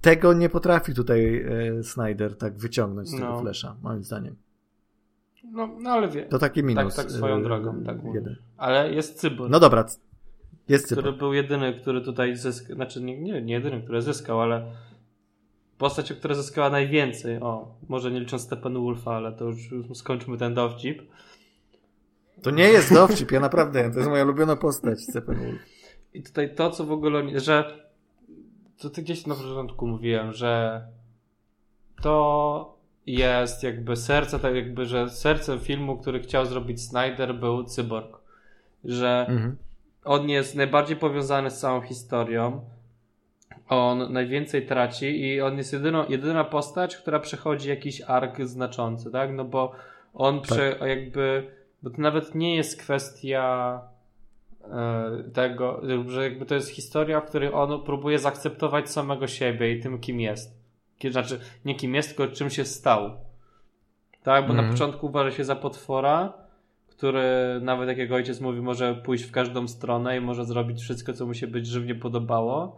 tego 0.00 0.32
nie 0.32 0.48
potrafi 0.48 0.94
tutaj 0.94 1.44
e, 1.78 1.82
Snyder 1.82 2.36
tak 2.38 2.58
wyciągnąć 2.58 3.08
z 3.08 3.12
tego 3.12 3.24
No. 3.26 3.40
Flasha, 3.40 3.76
moim 3.82 4.04
zdaniem. 4.04 4.36
No, 5.44 5.68
no 5.80 5.90
ale 5.90 6.08
wie. 6.08 6.22
To 6.22 6.38
taki 6.38 6.62
minus. 6.62 6.96
tak 6.96 7.10
swoją 7.10 7.36
e, 7.36 7.42
drogą, 7.42 7.82
tak 7.86 7.96
jeden. 8.14 8.36
Ale 8.56 8.92
jest 8.94 9.20
Cyborg. 9.20 9.50
No 9.50 9.60
dobra, 9.60 9.86
jest 10.68 10.86
który 10.86 11.02
cyborg. 11.02 11.18
był 11.18 11.34
jedyny, 11.34 11.80
który 11.80 12.00
tutaj 12.00 12.36
zyskał, 12.36 12.76
znaczy 12.76 13.02
nie, 13.02 13.20
nie, 13.20 13.42
nie 13.42 13.54
jedyny, 13.54 13.82
który 13.82 14.02
zyskał, 14.02 14.40
ale 14.40 14.72
postać, 15.78 16.12
która 16.12 16.34
zyskała 16.34 16.70
najwięcej, 16.70 17.40
o, 17.40 17.74
może 17.88 18.10
nie 18.10 18.20
licząc 18.20 18.42
Stephen 18.42 18.74
Wolfa, 18.74 19.14
ale 19.14 19.32
to 19.32 19.44
już, 19.44 19.70
już 19.70 19.86
skończmy 19.98 20.38
ten 20.38 20.54
dowcip. 20.54 21.02
To 22.42 22.50
nie 22.50 22.68
jest 22.68 22.94
dowcip, 22.94 23.32
ja 23.32 23.40
naprawdę, 23.40 23.90
to 23.90 23.98
jest 23.98 24.10
moja 24.10 24.24
ulubiona 24.24 24.56
postać, 24.56 25.00
Stephen 25.02 25.36
Wolf. 25.36 25.79
I 26.14 26.22
tutaj 26.22 26.54
to, 26.54 26.70
co 26.70 26.84
w 26.84 26.92
ogóle, 26.92 27.40
że 27.40 27.80
to 28.78 28.90
ty 28.90 29.02
gdzieś 29.02 29.26
na 29.26 29.34
początku 29.34 29.86
mówiłem, 29.86 30.32
że 30.32 30.82
to 32.02 32.76
jest 33.06 33.62
jakby 33.62 33.96
serce, 33.96 34.38
tak 34.38 34.54
jakby, 34.54 34.86
że 34.86 35.10
sercem 35.10 35.60
filmu, 35.60 35.96
który 35.96 36.20
chciał 36.20 36.46
zrobić 36.46 36.82
Snyder 36.82 37.34
był 37.34 37.64
Cyborg. 37.64 38.18
Że 38.84 39.26
Mhm. 39.28 39.56
on 40.04 40.28
jest 40.28 40.56
najbardziej 40.56 40.96
powiązany 40.96 41.50
z 41.50 41.58
całą 41.58 41.80
historią. 41.80 42.60
On 43.68 44.12
najwięcej 44.12 44.66
traci 44.66 45.20
i 45.20 45.40
on 45.40 45.58
jest 45.58 45.72
jedyną, 45.72 46.08
jedyna 46.08 46.44
postać, 46.44 46.96
która 46.96 47.20
przechodzi 47.20 47.68
jakiś 47.68 48.00
ark 48.00 48.40
znaczący, 48.42 49.10
tak? 49.10 49.32
No 49.32 49.44
bo 49.44 49.72
on 50.14 50.40
prze, 50.40 50.76
jakby, 50.88 51.50
bo 51.82 51.90
to 51.90 52.02
nawet 52.02 52.34
nie 52.34 52.56
jest 52.56 52.80
kwestia 52.80 53.80
tego, 55.32 55.80
że 56.06 56.24
jakby 56.24 56.46
to 56.46 56.54
jest 56.54 56.68
historia, 56.68 57.20
w 57.20 57.24
której 57.24 57.52
on 57.52 57.82
próbuje 57.82 58.18
zaakceptować 58.18 58.90
samego 58.90 59.26
siebie 59.26 59.72
i 59.72 59.80
tym, 59.80 59.98
kim 59.98 60.20
jest. 60.20 60.60
Znaczy, 61.10 61.40
nie 61.64 61.74
kim 61.74 61.94
jest, 61.94 62.16
tylko 62.16 62.34
czym 62.34 62.50
się 62.50 62.64
stał. 62.64 63.10
Tak, 64.22 64.46
bo 64.46 64.52
na 64.52 64.58
Mhm. 64.58 64.72
początku 64.72 65.06
uważa 65.06 65.30
się 65.30 65.44
za 65.44 65.56
potwora, 65.56 66.32
który 66.88 67.24
nawet 67.62 67.88
jak 67.88 67.98
jego 67.98 68.14
ojciec 68.14 68.40
mówi, 68.40 68.60
może 68.60 68.94
pójść 68.94 69.24
w 69.24 69.30
każdą 69.30 69.68
stronę 69.68 70.16
i 70.16 70.20
może 70.20 70.44
zrobić 70.44 70.80
wszystko, 70.80 71.12
co 71.12 71.26
mu 71.26 71.34
się 71.34 71.46
być 71.46 71.66
żywnie 71.66 71.94
podobało. 71.94 72.76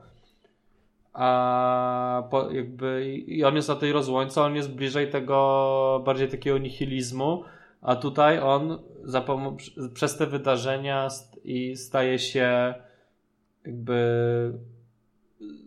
A 1.13 2.23
po, 2.31 2.51
jakby 2.51 3.07
i 3.27 3.45
on 3.45 3.57
jest 3.57 3.69
na 3.69 3.75
tej 3.75 3.93
rozłące, 3.93 4.43
on 4.43 4.55
jest 4.57 4.75
bliżej 4.75 5.11
tego 5.11 6.03
bardziej 6.05 6.29
takiego 6.29 6.59
nihilizmu, 6.59 7.45
a 7.83 7.97
tutaj 7.97 8.39
on 8.39 8.79
przez 9.95 10.17
te 10.17 10.27
wydarzenia 10.27 11.09
i 11.45 11.77
staje 11.77 12.19
się 12.19 12.75
jakby 13.67 14.53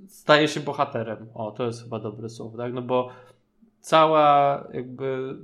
staje 0.07 0.47
się 0.47 0.59
bohaterem. 0.59 1.27
O, 1.33 1.51
to 1.51 1.65
jest 1.65 1.83
chyba 1.83 1.99
dobre 1.99 2.29
słowo, 2.29 2.57
tak? 2.57 2.73
No 2.73 2.81
bo 2.81 3.09
cała 3.79 4.63
jakby 4.73 5.35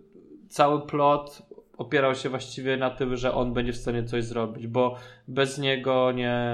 cały 0.50 0.82
plot 0.82 1.42
opierał 1.78 2.16
się 2.16 2.30
właściwie 2.30 2.78
na 2.78 2.90
tym, 2.90 3.16
że 3.18 3.34
on 3.34 3.54
będzie 3.54 3.74
w 3.74 3.78
stanie 3.78 4.04
coś 4.04 4.24
zrobić, 4.24 4.68
bo 4.68 4.96
bez 5.28 5.58
niego 5.58 6.12
nie 6.12 6.46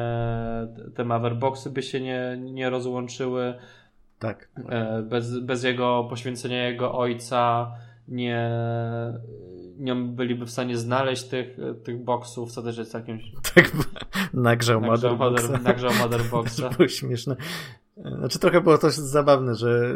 te 0.95 1.05
Maverboxy 1.05 1.69
by 1.69 1.83
się 1.83 2.01
nie, 2.01 2.37
nie 2.39 2.69
rozłączyły, 2.69 3.53
Tak. 4.19 4.49
e, 4.69 5.01
bez, 5.01 5.39
bez 5.39 5.63
jego 5.63 6.07
poświęcenia 6.09 6.67
jego 6.69 6.97
ojca 6.97 7.71
nie, 8.07 8.51
nie 9.77 9.95
byliby 9.95 10.45
w 10.45 10.51
stanie 10.51 10.77
znaleźć 10.77 11.23
tych, 11.23 11.57
tych 11.83 12.03
boxów, 12.03 12.51
co 12.51 12.61
też 12.61 12.77
jest 12.77 12.93
jakimś 12.93 13.23
Tak 13.55 13.71
nagrzał 14.33 14.81
Motherboxa. 14.81 15.47
mother, 15.47 15.61
nagrzał 15.61 15.91
Motherboxa. 15.93 16.61
To 16.69 16.69
było 16.69 16.87
śmieszne. 16.87 17.35
Znaczy 18.19 18.39
trochę 18.39 18.61
było 18.61 18.77
to 18.77 18.91
zabawne, 18.91 19.55
że, 19.55 19.93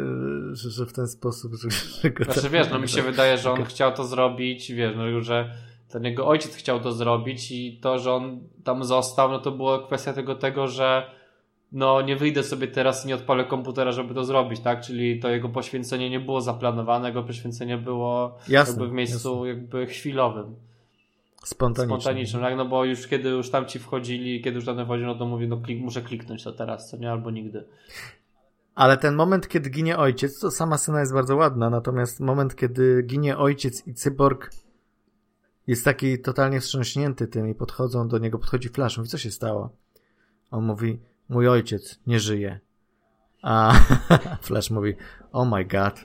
że, 0.52 0.70
że 0.70 0.86
w 0.86 0.92
ten 0.92 1.06
sposób, 1.08 1.52
że, 1.54 1.70
że 1.70 2.10
go 2.10 2.24
Znaczy 2.24 2.48
wiesz, 2.48 2.70
no 2.70 2.78
mi 2.78 2.88
się 2.88 3.02
wydaje, 3.12 3.38
że 3.38 3.50
on 3.52 3.64
chciał 3.64 3.92
to 3.92 4.04
zrobić, 4.04 4.72
wiesz, 4.72 4.92
no 4.96 5.20
że 5.20 5.54
ten 5.88 6.04
jego 6.04 6.26
ojciec 6.26 6.56
chciał 6.56 6.80
to 6.80 6.92
zrobić 6.92 7.50
i 7.50 7.80
to, 7.82 7.98
że 7.98 8.12
on 8.12 8.40
tam 8.64 8.84
został, 8.84 9.30
no 9.30 9.38
to 9.38 9.50
była 9.50 9.86
kwestia 9.86 10.12
tego, 10.12 10.34
tego 10.34 10.68
że 10.68 11.10
no 11.72 12.02
nie 12.02 12.16
wyjdę 12.16 12.42
sobie 12.42 12.68
teraz 12.68 13.04
i 13.04 13.08
nie 13.08 13.14
odpalę 13.14 13.44
komputera, 13.44 13.92
żeby 13.92 14.14
to 14.14 14.24
zrobić, 14.24 14.60
tak? 14.60 14.80
Czyli 14.80 15.20
to 15.20 15.28
jego 15.28 15.48
poświęcenie 15.48 16.10
nie 16.10 16.20
było 16.20 16.40
zaplanowane, 16.40 17.08
jego 17.08 17.22
poświęcenie 17.22 17.78
było 17.78 18.38
Jasne, 18.48 18.72
jakby 18.72 18.88
w 18.88 18.92
miejscu 18.92 19.46
jakby 19.46 19.86
chwilowym, 19.86 20.56
spontanicznie. 21.44 22.00
spontanicznym, 22.00 22.42
tak? 22.42 22.56
No 22.56 22.64
bo 22.64 22.84
już 22.84 23.06
kiedy 23.06 23.28
już 23.28 23.50
tam 23.50 23.66
ci 23.66 23.78
wchodzili, 23.78 24.42
kiedy 24.42 24.56
już 24.56 24.64
tam 24.64 24.84
wchodzili, 24.84 25.06
no 25.06 25.14
to 25.14 25.26
mówi, 25.26 25.48
no 25.48 25.56
klik, 25.56 25.80
muszę 25.80 26.02
kliknąć 26.02 26.44
to 26.44 26.52
teraz, 26.52 26.90
co 26.90 26.96
nie? 26.96 27.10
Albo 27.10 27.30
nigdy. 27.30 27.64
Ale 28.74 28.96
ten 28.96 29.14
moment, 29.14 29.48
kiedy 29.48 29.70
ginie 29.70 29.98
ojciec, 29.98 30.40
to 30.40 30.50
sama 30.50 30.78
scena 30.78 31.00
jest 31.00 31.12
bardzo 31.12 31.36
ładna, 31.36 31.70
natomiast 31.70 32.20
moment, 32.20 32.56
kiedy 32.56 33.02
ginie 33.02 33.38
ojciec 33.38 33.86
i 33.86 33.94
cyborg 33.94 34.50
jest 35.66 35.84
taki 35.84 36.18
totalnie 36.18 36.60
wstrząśnięty 36.60 37.26
tym 37.26 37.48
i 37.48 37.54
podchodzą 37.54 38.08
do 38.08 38.18
niego, 38.18 38.38
podchodzi 38.38 38.68
Flash, 38.68 38.98
mówi, 38.98 39.08
co 39.08 39.18
się 39.18 39.30
stało? 39.30 39.70
On 40.50 40.64
mówi, 40.64 40.98
mój 41.32 41.48
ojciec 41.48 42.00
nie 42.06 42.20
żyje. 42.20 42.60
A 43.42 43.72
Flash 44.42 44.70
mówi, 44.70 44.94
oh 45.32 45.56
my 45.56 45.64
god. 45.64 46.00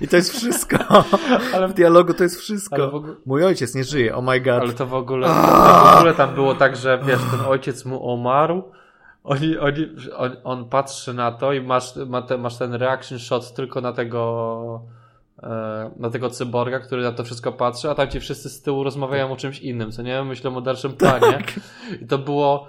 I 0.00 0.08
to 0.08 0.16
jest 0.16 0.36
wszystko. 0.36 0.76
Ale 1.54 1.68
w 1.68 1.74
dialogu 1.74 2.14
to 2.14 2.22
jest 2.22 2.40
wszystko. 2.40 2.92
Ogóle... 2.92 3.14
Mój 3.26 3.44
ojciec 3.44 3.74
nie 3.74 3.84
żyje, 3.84 4.16
oh 4.16 4.32
my 4.32 4.40
god. 4.40 4.62
Ale 4.62 4.72
to 4.72 4.86
w 4.86 4.94
ogóle, 4.94 5.26
to 5.26 5.34
w 5.34 5.96
ogóle 5.96 6.14
tam 6.14 6.34
było 6.34 6.54
tak, 6.54 6.76
że 6.76 6.98
wiesz, 7.06 7.20
ten 7.30 7.40
ojciec 7.40 7.84
mu 7.84 8.12
umarł, 8.12 8.62
oni, 9.24 9.58
oni, 9.58 9.88
on, 10.16 10.36
on 10.44 10.68
patrzy 10.68 11.14
na 11.14 11.32
to 11.32 11.52
i 11.52 11.60
masz, 11.60 11.96
ma 11.96 12.22
te, 12.22 12.38
masz 12.38 12.56
ten 12.56 12.74
reaction 12.74 13.18
shot 13.18 13.54
tylko 13.54 13.80
na 13.80 13.92
tego 13.92 14.82
e, 15.42 15.90
na 15.96 16.10
tego 16.10 16.30
cyborga, 16.30 16.78
który 16.80 17.02
na 17.02 17.12
to 17.12 17.24
wszystko 17.24 17.52
patrzy, 17.52 17.90
a 17.90 17.94
tam 17.94 18.08
ci 18.08 18.20
wszyscy 18.20 18.50
z 18.50 18.62
tyłu 18.62 18.84
rozmawiają 18.84 19.32
o 19.32 19.36
czymś 19.36 19.60
innym, 19.60 19.92
co 19.92 20.02
nie? 20.02 20.24
Myślą 20.24 20.56
o 20.56 20.60
dalszym 20.60 20.92
planie. 20.92 21.32
Tak. 21.32 21.52
I 22.02 22.06
to 22.06 22.18
było 22.18 22.68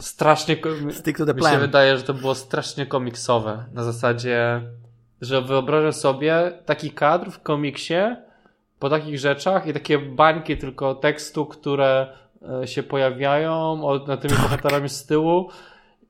strasznie. 0.00 0.56
Stick 0.90 1.18
to 1.18 1.26
the 1.26 1.34
plan. 1.34 1.52
Mi 1.52 1.56
się 1.56 1.60
wydaje, 1.60 1.96
że 1.96 2.02
to 2.02 2.14
było 2.14 2.34
strasznie 2.34 2.86
komiksowe. 2.86 3.64
Na 3.72 3.84
zasadzie, 3.84 4.62
że 5.20 5.42
wyobrażę 5.42 5.92
sobie 5.92 6.52
taki 6.66 6.90
kadr 6.90 7.30
w 7.30 7.42
komiksie 7.42 7.94
po 8.78 8.90
takich 8.90 9.18
rzeczach 9.18 9.66
i 9.66 9.72
takie 9.72 9.98
bańki 9.98 10.56
tylko 10.56 10.94
tekstu, 10.94 11.46
które 11.46 12.16
e, 12.62 12.66
się 12.66 12.82
pojawiają 12.82 13.80
nad 14.06 14.20
tymi 14.20 14.34
tak. 14.34 14.42
bohaterami 14.42 14.88
z 14.88 15.06
tyłu. 15.06 15.50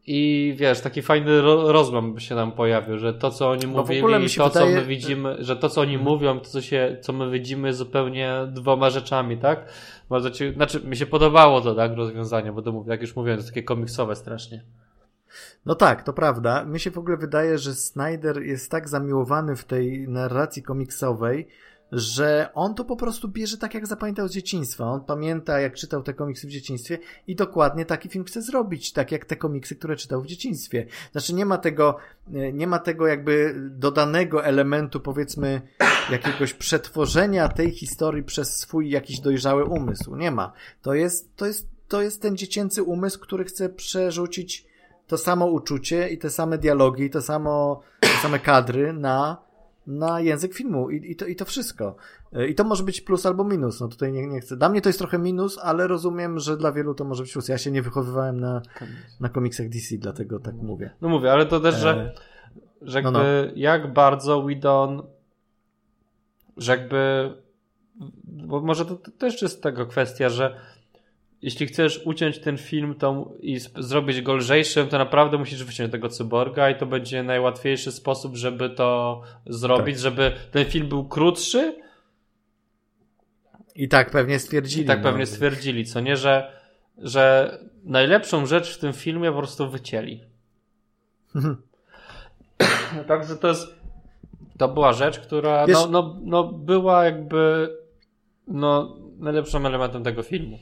I 0.06 0.54
wiesz, 0.58 0.80
taki 0.80 1.02
fajny 1.02 1.40
rozłam 1.42 2.14
by 2.14 2.20
się 2.20 2.34
nam 2.34 2.52
pojawił, 2.52 2.98
że 2.98 3.14
to, 3.14 3.30
co 3.30 3.50
oni 3.50 3.66
mówili, 3.66 4.00
to, 4.00 4.48
wydaje... 4.48 4.50
co 4.50 4.66
my 4.66 4.86
widzimy, 4.86 5.36
że 5.38 5.56
to, 5.56 5.68
co 5.68 5.80
oni 5.80 5.98
mówią, 5.98 6.40
to, 6.40 6.46
co, 6.46 6.60
się, 6.60 6.96
co 7.00 7.12
my 7.12 7.30
widzimy, 7.30 7.74
zupełnie 7.74 8.34
dwoma 8.48 8.90
rzeczami, 8.90 9.38
tak? 9.38 9.64
Bardzo 10.10 10.30
ci, 10.30 10.52
znaczy, 10.54 10.80
mi 10.80 10.96
się 10.96 11.06
podobało 11.06 11.60
to, 11.60 11.74
tak, 11.74 11.92
rozwiązanie, 11.96 12.52
bo 12.52 12.62
to 12.62 12.72
mówię, 12.72 12.90
jak 12.90 13.00
już 13.00 13.16
mówiłem, 13.16 13.38
to 13.38 13.40
jest 13.40 13.54
takie 13.54 13.62
komiksowe 13.62 14.16
strasznie. 14.16 14.64
No 15.66 15.74
tak, 15.74 16.02
to 16.02 16.12
prawda. 16.12 16.64
Mi 16.64 16.80
się 16.80 16.90
w 16.90 16.98
ogóle 16.98 17.16
wydaje, 17.16 17.58
że 17.58 17.74
Snyder 17.74 18.42
jest 18.42 18.70
tak 18.70 18.88
zamiłowany 18.88 19.56
w 19.56 19.64
tej 19.64 20.08
narracji 20.08 20.62
komiksowej, 20.62 21.48
że 21.92 22.50
on 22.54 22.74
to 22.74 22.84
po 22.84 22.96
prostu 22.96 23.28
bierze 23.28 23.58
tak, 23.58 23.74
jak 23.74 23.86
zapamiętał 23.86 24.28
z 24.28 24.32
dzieciństwa. 24.32 24.84
On 24.84 25.04
pamięta, 25.04 25.60
jak 25.60 25.74
czytał 25.74 26.02
te 26.02 26.14
komiksy 26.14 26.46
w 26.46 26.50
dzieciństwie 26.50 26.98
i 27.26 27.36
dokładnie 27.36 27.84
taki 27.84 28.08
film 28.08 28.24
chce 28.24 28.42
zrobić, 28.42 28.92
tak 28.92 29.12
jak 29.12 29.24
te 29.24 29.36
komiksy, 29.36 29.76
które 29.76 29.96
czytał 29.96 30.22
w 30.22 30.26
dzieciństwie. 30.26 30.86
Znaczy 31.12 31.34
nie 31.34 31.46
ma 31.46 31.58
tego, 31.58 31.96
e, 32.34 32.52
nie 32.52 32.66
ma 32.66 32.78
tego 32.78 33.06
jakby 33.06 33.54
dodanego 33.70 34.44
elementu, 34.44 35.00
powiedzmy, 35.00 35.62
jakiegoś 36.10 36.54
przetworzenia 36.54 37.48
tej 37.48 37.70
historii 37.70 38.22
przez 38.22 38.58
swój 38.58 38.90
jakiś 38.90 39.20
dojrzały 39.20 39.64
umysł. 39.64 40.16
Nie 40.16 40.30
ma. 40.30 40.52
To 40.82 40.94
jest, 40.94 41.36
to 41.36 41.46
jest, 41.46 41.68
to 41.88 42.02
jest 42.02 42.22
ten 42.22 42.36
dziecięcy 42.36 42.82
umysł, 42.82 43.20
który 43.20 43.44
chce 43.44 43.68
przerzucić 43.68 44.66
to 45.06 45.18
samo 45.18 45.46
uczucie 45.46 46.08
i 46.08 46.18
te 46.18 46.30
same 46.30 46.58
dialogi, 46.58 47.10
to 47.10 47.22
samo, 47.22 47.80
te 48.00 48.08
same 48.22 48.38
kadry 48.38 48.92
na 48.92 49.51
na 49.86 50.20
język 50.20 50.54
filmu 50.54 50.90
i, 50.90 51.10
i, 51.10 51.16
to, 51.16 51.26
i 51.26 51.36
to 51.36 51.44
wszystko. 51.44 51.96
E, 52.32 52.46
I 52.46 52.54
to 52.54 52.64
może 52.64 52.84
być 52.84 53.00
plus 53.00 53.26
albo 53.26 53.44
minus. 53.44 53.80
No 53.80 53.88
tutaj 53.88 54.12
nie, 54.12 54.26
nie 54.26 54.40
chcę. 54.40 54.56
Dla 54.56 54.68
mnie 54.68 54.80
to 54.80 54.88
jest 54.88 54.98
trochę 54.98 55.18
minus, 55.18 55.58
ale 55.62 55.86
rozumiem, 55.86 56.38
że 56.38 56.56
dla 56.56 56.72
wielu 56.72 56.94
to 56.94 57.04
może 57.04 57.22
być 57.22 57.32
plus. 57.32 57.48
Ja 57.48 57.58
się 57.58 57.70
nie 57.70 57.82
wychowywałem 57.82 58.40
na, 58.40 58.62
na 59.20 59.28
komiksach 59.28 59.68
DC, 59.68 59.96
dlatego 59.98 60.40
tak 60.40 60.54
mówię. 60.54 60.90
No 61.00 61.08
mówię, 61.08 61.32
ale 61.32 61.46
to 61.46 61.60
też, 61.60 61.74
że, 61.74 61.90
e... 61.90 62.12
że 62.82 62.98
jakby 62.98 63.12
no, 63.12 63.18
no. 63.18 63.52
jak 63.54 63.92
bardzo 63.92 64.46
Widon 64.46 65.02
że 66.56 66.76
jakby 66.76 67.32
bo 68.24 68.60
może 68.60 68.84
to, 68.84 68.96
to 68.96 69.10
też 69.10 69.42
jest 69.42 69.62
tego 69.62 69.86
kwestia, 69.86 70.28
że 70.28 70.56
jeśli 71.42 71.66
chcesz 71.66 72.00
uciąć 72.04 72.38
ten 72.38 72.58
film 72.58 72.94
to, 72.94 73.32
i 73.40 73.58
zrobić 73.58 74.20
go 74.20 74.34
lżejszym, 74.34 74.88
to 74.88 74.98
naprawdę 74.98 75.38
musisz 75.38 75.64
wyciąć 75.64 75.92
tego 75.92 76.08
cyborga 76.08 76.70
i 76.70 76.76
to 76.76 76.86
będzie 76.86 77.22
najłatwiejszy 77.22 77.92
sposób, 77.92 78.36
żeby 78.36 78.70
to 78.70 79.22
zrobić, 79.46 79.94
tak. 79.94 80.02
żeby 80.02 80.32
ten 80.50 80.64
film 80.64 80.88
był 80.88 81.04
krótszy. 81.08 81.82
I 83.74 83.88
tak 83.88 84.10
pewnie 84.10 84.38
stwierdzili. 84.38 84.82
I 84.82 84.86
tak 84.86 84.98
no. 84.98 85.04
pewnie 85.04 85.26
stwierdzili, 85.26 85.84
co 85.84 86.00
nie, 86.00 86.16
że, 86.16 86.52
że 86.98 87.58
najlepszą 87.84 88.46
rzecz 88.46 88.76
w 88.76 88.78
tym 88.78 88.92
filmie 88.92 89.32
po 89.32 89.38
prostu 89.38 89.70
wycięli. 89.70 90.20
Także 93.08 93.36
to 93.36 93.48
jest 93.48 93.82
to 94.58 94.68
była 94.68 94.92
rzecz, 94.92 95.18
która 95.18 95.66
Wiesz, 95.66 95.76
no, 95.76 95.86
no, 95.88 96.20
no 96.22 96.44
była 96.44 97.04
jakby 97.04 97.70
no 98.48 98.96
najlepszym 99.18 99.66
elementem 99.66 100.04
tego 100.04 100.22
filmu. 100.22 100.58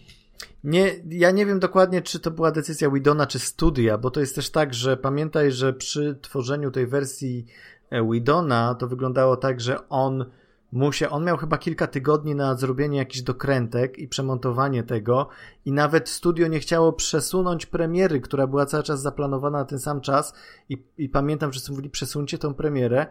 Nie, 0.65 0.93
ja 1.09 1.31
nie 1.31 1.47
wiem 1.47 1.61
dokładnie, 1.61 2.03
czy 2.03 2.21
to 2.21 2.31
była 2.31 2.51
decyzja 2.51 2.91
Widona, 2.91 3.27
czy 3.27 3.39
studia, 3.39 3.99
bo 3.99 4.11
to 4.11 4.21
jest 4.21 4.35
też 4.35 4.51
tak, 4.51 4.75
że 4.75 4.97
pamiętaj, 4.97 5.53
że 5.53 5.73
przy 5.73 6.19
tworzeniu 6.23 6.71
tej 6.71 6.87
wersji 6.87 7.47
e, 7.91 8.11
Widona 8.11 8.75
to 8.75 8.89
wyglądało 8.89 9.37
tak, 9.37 9.61
że 9.61 9.89
on 9.89 10.25
musiał, 10.73 11.15
on 11.15 11.25
miał 11.25 11.37
chyba 11.37 11.59
kilka 11.59 11.87
tygodni 11.87 12.35
na 12.35 12.57
zrobienie 12.57 12.99
jakichś 12.99 13.23
dokrętek 13.23 13.99
i 13.99 14.09
przemontowanie 14.09 14.83
tego 14.83 15.29
i 15.65 15.73
nawet 15.73 16.09
studio 16.09 16.49
nie 16.49 16.61
chciało 16.61 16.93
przesunąć 16.93 17.67
premiery, 17.67 18.21
która 18.21 18.47
była 18.47 18.67
cały 18.67 18.83
czas 18.83 19.03
zaplanowana 19.03 19.59
na 19.59 19.65
ten 19.65 19.79
sam 19.79 20.01
czas 20.01 20.35
i, 20.69 20.85
i 20.99 21.09
pamiętam, 21.09 21.53
że 21.53 21.61
mówili 21.71 21.91
przesuńcie 21.91 22.39
tą 22.39 22.55
premierę 22.55 23.07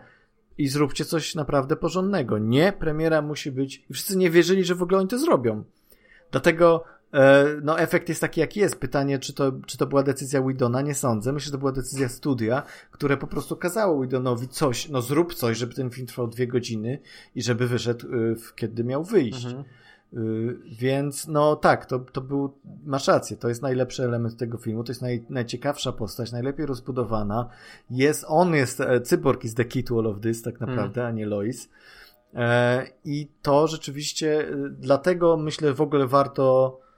i 0.57 0.67
zróbcie 0.67 1.05
coś 1.05 1.35
naprawdę 1.35 1.75
porządnego. 1.75 2.37
Nie, 2.37 2.73
premiera 2.73 3.21
musi 3.21 3.51
być 3.51 3.85
i 3.89 3.93
wszyscy 3.93 4.17
nie 4.17 4.29
wierzyli, 4.29 4.63
że 4.63 4.75
w 4.75 4.83
ogóle 4.83 4.99
oni 4.99 5.07
to 5.07 5.19
zrobią. 5.19 5.63
Dlatego 6.31 6.83
no, 7.61 7.79
efekt 7.79 8.09
jest 8.09 8.21
taki, 8.21 8.39
jaki 8.39 8.59
jest. 8.59 8.75
Pytanie, 8.75 9.19
czy 9.19 9.33
to, 9.33 9.51
czy 9.65 9.77
to 9.77 9.87
była 9.87 10.03
decyzja 10.03 10.41
Widona? 10.41 10.81
Nie 10.81 10.95
sądzę. 10.95 11.33
Myślę, 11.33 11.45
że 11.45 11.51
to 11.51 11.57
była 11.57 11.71
decyzja 11.71 12.09
studia, 12.09 12.63
które 12.91 13.17
po 13.17 13.27
prostu 13.27 13.55
kazało 13.55 14.01
Widonowi 14.01 14.47
coś, 14.47 14.89
no 14.89 15.01
zrób 15.01 15.33
coś, 15.33 15.57
żeby 15.57 15.73
ten 15.73 15.89
film 15.89 16.07
trwał 16.07 16.27
dwie 16.27 16.47
godziny 16.47 16.99
i 17.35 17.41
żeby 17.41 17.67
wyszedł, 17.67 18.07
e, 18.07 18.35
kiedy 18.55 18.83
miał 18.83 19.03
wyjść. 19.03 19.45
Mhm. 19.45 19.63
E, 19.63 20.17
więc, 20.79 21.27
no 21.27 21.55
tak, 21.55 21.85
to, 21.85 21.99
to 21.99 22.21
był, 22.21 22.53
masz 22.85 23.07
rację, 23.07 23.37
to 23.37 23.49
jest 23.49 23.61
najlepszy 23.61 24.03
element 24.03 24.37
tego 24.37 24.57
filmu, 24.57 24.83
to 24.83 24.91
jest 24.91 25.01
naj, 25.01 25.25
najciekawsza 25.29 25.91
postać, 25.91 26.31
najlepiej 26.31 26.65
rozbudowana. 26.65 27.49
Jest, 27.89 28.25
on 28.27 28.55
jest, 28.55 28.81
cyborg 29.03 29.43
is 29.43 29.55
the 29.55 29.65
key 29.65 29.83
to 29.83 29.99
all 29.99 30.07
of 30.07 30.19
this, 30.21 30.41
tak 30.41 30.59
naprawdę, 30.59 31.01
mhm. 31.01 31.07
a 31.07 31.11
nie 31.11 31.25
Lois. 31.25 31.69
I 33.05 33.27
to 33.41 33.67
rzeczywiście, 33.67 34.47
dlatego 34.69 35.37
myślę 35.37 35.73
w 35.73 35.81
ogóle 35.81 36.07
warto 36.07 36.79
E, 36.79 36.88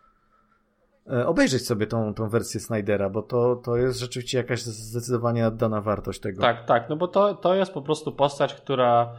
obejrzeć 1.25 1.65
sobie 1.65 1.87
tą, 1.87 2.13
tą 2.13 2.29
wersję 2.29 2.59
Snydera, 2.59 3.09
bo 3.09 3.21
to, 3.21 3.55
to 3.55 3.77
jest 3.77 3.99
rzeczywiście 3.99 4.37
jakaś 4.37 4.61
zdecydowanie 4.61 5.47
oddana 5.47 5.81
wartość 5.81 6.19
tego. 6.19 6.41
Tak, 6.41 6.65
tak, 6.65 6.89
no 6.89 6.95
bo 6.95 7.07
to, 7.07 7.35
to 7.35 7.55
jest 7.55 7.73
po 7.73 7.81
prostu 7.81 8.11
postać, 8.11 8.53
która 8.53 9.15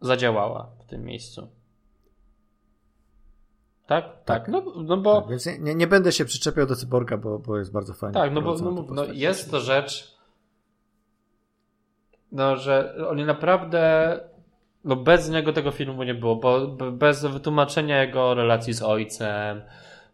zadziałała 0.00 0.70
w 0.80 0.84
tym 0.84 1.04
miejscu. 1.04 1.48
Tak? 3.86 4.04
Tak. 4.04 4.24
tak. 4.24 4.48
No, 4.48 4.62
no 4.76 4.96
bo... 4.96 5.20
Tak, 5.20 5.30
więc 5.30 5.46
nie, 5.46 5.74
nie 5.74 5.86
będę 5.86 6.12
się 6.12 6.24
przyczepiał 6.24 6.66
do 6.66 6.76
cyborga, 6.76 7.16
bo, 7.16 7.38
bo 7.38 7.58
jest 7.58 7.72
bardzo 7.72 7.94
fajny. 7.94 8.14
Tak, 8.14 8.32
no 8.32 8.42
bo 8.42 8.54
no, 8.54 8.84
no, 8.90 9.04
jest 9.04 9.50
to 9.50 9.60
rzecz, 9.60 10.18
no, 12.32 12.56
że 12.56 12.94
oni 13.10 13.24
naprawdę 13.24 14.20
no 14.84 14.96
bez 14.96 15.30
niego 15.30 15.52
tego 15.52 15.70
filmu 15.70 16.02
nie 16.02 16.14
było, 16.14 16.36
bo 16.36 16.66
bez 16.92 17.24
wytłumaczenia 17.24 18.02
jego 18.02 18.34
relacji 18.34 18.74
z 18.74 18.82
ojcem, 18.82 19.62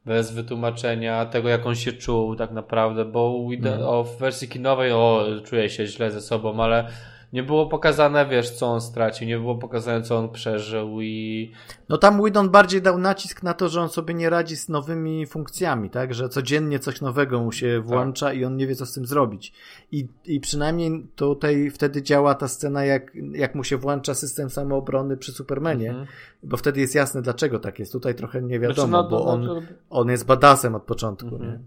bez 0.07 0.33
wytłumaczenia 0.33 1.27
tego, 1.27 1.49
jak 1.49 1.67
on 1.67 1.75
się 1.75 1.93
czuł 1.93 2.37
tak 2.37 2.51
naprawdę, 2.51 3.05
bo 3.05 3.49
mm. 3.53 3.83
o, 3.83 4.05
w 4.05 4.19
wersji 4.19 4.49
kinowej 4.49 4.93
o, 4.93 5.27
czuje 5.45 5.71
się 5.71 5.87
źle 5.87 6.11
ze 6.11 6.21
sobą, 6.21 6.63
ale 6.63 6.89
nie 7.35 7.43
było 7.43 7.67
pokazane, 7.67 8.27
wiesz, 8.27 8.51
co 8.51 8.67
on 8.67 8.81
stracił, 8.81 9.29
nie 9.29 9.39
było 9.39 9.55
pokazane, 9.55 10.03
co 10.03 10.19
on 10.19 10.29
przeżył 10.29 11.01
i... 11.01 11.53
No 11.89 11.99
tam 11.99 12.25
Widon 12.25 12.51
bardziej 12.51 12.83
dał 12.83 12.99
nacisk 12.99 13.43
na 13.43 13.55
to, 13.55 13.69
że 13.69 13.81
on 13.81 13.89
sobie 13.89 14.15
nie 14.15 14.31
radzi 14.31 14.57
z 14.57 14.69
nowymi 14.69 15.27
funkcjami, 15.27 15.91
tak? 15.91 16.15
Że 16.15 16.29
codziennie 16.29 16.79
coś 16.79 17.01
nowego 17.01 17.41
mu 17.41 17.53
się 17.53 17.81
włącza 17.81 18.27
tak. 18.27 18.37
i 18.37 18.45
on 18.45 18.57
nie 18.57 18.67
wie, 18.67 18.75
co 18.75 18.87
z 18.87 18.93
tym 18.93 19.07
zrobić. 19.07 19.53
I, 19.93 20.09
I 20.25 20.41
przynajmniej 20.41 21.07
tutaj 21.17 21.71
wtedy 21.71 22.03
działa 22.03 22.35
ta 22.35 22.49
scena, 22.49 22.85
jak, 22.85 23.13
jak 23.33 23.55
mu 23.55 23.65
się 23.65 23.77
włącza 23.77 24.15
system 24.15 24.51
samoobrony 24.51 25.17
przy 25.17 25.33
Supermanie, 25.33 25.89
mhm. 25.89 26.07
bo 26.43 26.57
wtedy 26.57 26.81
jest 26.81 26.95
jasne, 26.95 27.23
dlaczego 27.23 27.59
tak 27.59 27.79
jest. 27.79 27.93
Tutaj 27.93 28.15
trochę 28.15 28.43
nie 28.43 28.61
wiadomo, 28.61 28.89
znaczy, 28.89 29.05
no, 29.05 29.11
bo 29.11 29.27
on, 29.27 29.67
on 29.91 30.09
jest 30.09 30.27
badasem 30.27 30.75
od 30.75 30.83
początku, 30.83 31.35
mhm. 31.35 31.51
nie? 31.51 31.59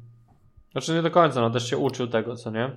Znaczy 0.72 0.94
nie 0.94 1.02
do 1.02 1.12
końca, 1.12 1.42
no 1.42 1.50
też 1.50 1.70
się 1.70 1.78
uczył 1.78 2.08
tego, 2.08 2.36
co 2.36 2.52
nie? 2.52 2.72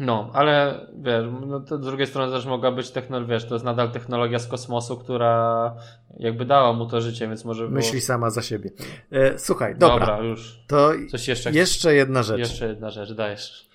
No, 0.00 0.30
ale 0.32 0.80
wiesz, 0.98 1.24
no 1.46 1.60
z 1.60 1.80
drugiej 1.80 2.06
strony 2.06 2.32
też 2.32 2.46
mogła 2.46 2.72
być 2.72 2.90
technologia, 2.90 3.34
wiesz, 3.34 3.44
to 3.48 3.54
jest 3.54 3.64
nadal 3.64 3.92
technologia 3.92 4.38
z 4.38 4.46
kosmosu, 4.46 4.96
która 4.96 5.74
jakby 6.18 6.44
dała 6.44 6.72
mu 6.72 6.86
to 6.86 7.00
życie, 7.00 7.28
więc 7.28 7.44
może 7.44 7.62
było... 7.62 7.74
Myśli 7.74 8.00
sama 8.00 8.30
za 8.30 8.42
siebie. 8.42 8.70
E, 9.12 9.38
słuchaj, 9.38 9.76
dobra. 9.78 10.06
Dobra, 10.06 10.22
już. 10.22 10.60
To 10.66 10.90
Coś 11.10 11.28
jeszcze, 11.28 11.50
jeszcze 11.50 11.94
jedna 11.94 12.22
rzecz. 12.22 12.38
Jeszcze 12.38 12.68
jedna 12.68 12.90
rzecz, 12.90 13.12
dajesz. 13.12 13.68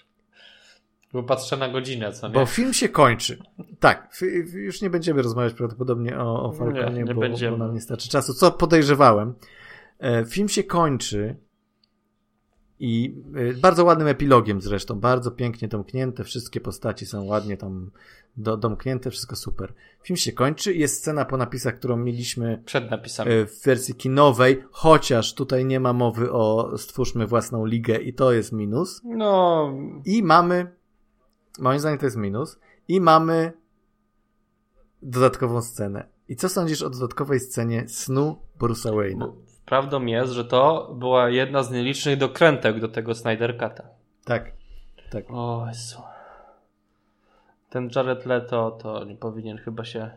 Bo 1.13 1.23
patrzę 1.23 1.57
na 1.57 1.69
godzinę, 1.69 2.11
co 2.11 2.27
nie? 2.27 2.33
Bo 2.33 2.45
film 2.45 2.73
się 2.73 2.89
kończy. 2.89 3.37
Tak, 3.79 4.17
już 4.53 4.81
nie 4.81 4.89
będziemy 4.89 5.21
rozmawiać 5.21 5.53
prawdopodobnie 5.53 6.19
o, 6.19 6.43
o 6.43 6.51
Falconie, 6.51 6.97
nie, 6.97 7.03
nie 7.03 7.13
bo, 7.13 7.21
będziemy. 7.21 7.57
bo 7.57 7.63
nam 7.65 7.73
nie 7.73 7.81
starczy 7.81 8.09
czasu. 8.09 8.33
Co 8.33 8.51
podejrzewałem. 8.51 9.33
E, 9.99 10.25
film 10.25 10.49
się 10.49 10.63
kończy 10.63 11.35
I 12.79 13.15
y, 13.37 13.53
bardzo 13.61 13.85
ładnym 13.85 14.07
epilogiem 14.07 14.61
zresztą, 14.61 14.99
bardzo 14.99 15.31
pięknie 15.31 15.67
domknięte, 15.67 16.23
wszystkie 16.23 16.61
postaci 16.61 17.05
są 17.05 17.23
ładnie 17.23 17.57
tam 17.57 17.91
do, 18.37 18.57
domknięte, 18.57 19.11
wszystko 19.11 19.35
super. 19.35 19.73
Film 20.03 20.17
się 20.17 20.31
kończy 20.31 20.73
jest 20.73 20.99
scena 20.99 21.25
po 21.25 21.37
napisach, 21.37 21.75
którą 21.75 21.97
mieliśmy 21.97 22.61
przed 22.65 22.91
napisami 22.91 23.31
y, 23.31 23.45
w 23.45 23.63
wersji 23.63 23.95
kinowej, 23.95 24.63
chociaż 24.71 25.33
tutaj 25.33 25.65
nie 25.65 25.79
ma 25.79 25.93
mowy 25.93 26.31
o 26.31 26.73
stwórzmy 26.77 27.27
własną 27.27 27.65
ligę 27.65 27.97
i 27.97 28.13
to 28.13 28.31
jest 28.31 28.51
minus. 28.51 29.01
No. 29.03 29.73
I 30.05 30.23
mamy, 30.23 30.71
moim 31.59 31.79
zdaniem 31.79 31.99
to 31.99 32.05
jest 32.05 32.17
minus, 32.17 32.59
i 32.87 33.01
mamy 33.01 33.53
dodatkową 35.01 35.61
scenę. 35.61 36.07
I 36.29 36.35
co 36.35 36.49
sądzisz 36.49 36.81
o 36.81 36.89
dodatkowej 36.89 37.39
scenie 37.39 37.89
snu 37.89 38.39
Bruce'a 38.59 38.91
Wayne'a? 38.91 39.31
Prawdą 39.65 40.05
jest, 40.05 40.31
że 40.31 40.45
to 40.45 40.93
była 40.99 41.29
jedna 41.29 41.63
z 41.63 41.71
nielicznych 41.71 42.17
dokrętek 42.17 42.79
do 42.79 42.87
tego 42.87 43.15
Snyder 43.15 43.57
Cut'a. 43.57 43.81
Tak, 44.25 44.51
tak. 45.09 45.25
O 45.29 45.65
Jezu. 45.67 46.01
Ten 47.69 47.89
Jared 47.95 48.25
Leto 48.25 48.71
to 48.71 49.03
nie 49.03 49.15
powinien 49.15 49.57
chyba 49.57 49.85
się 49.85 50.11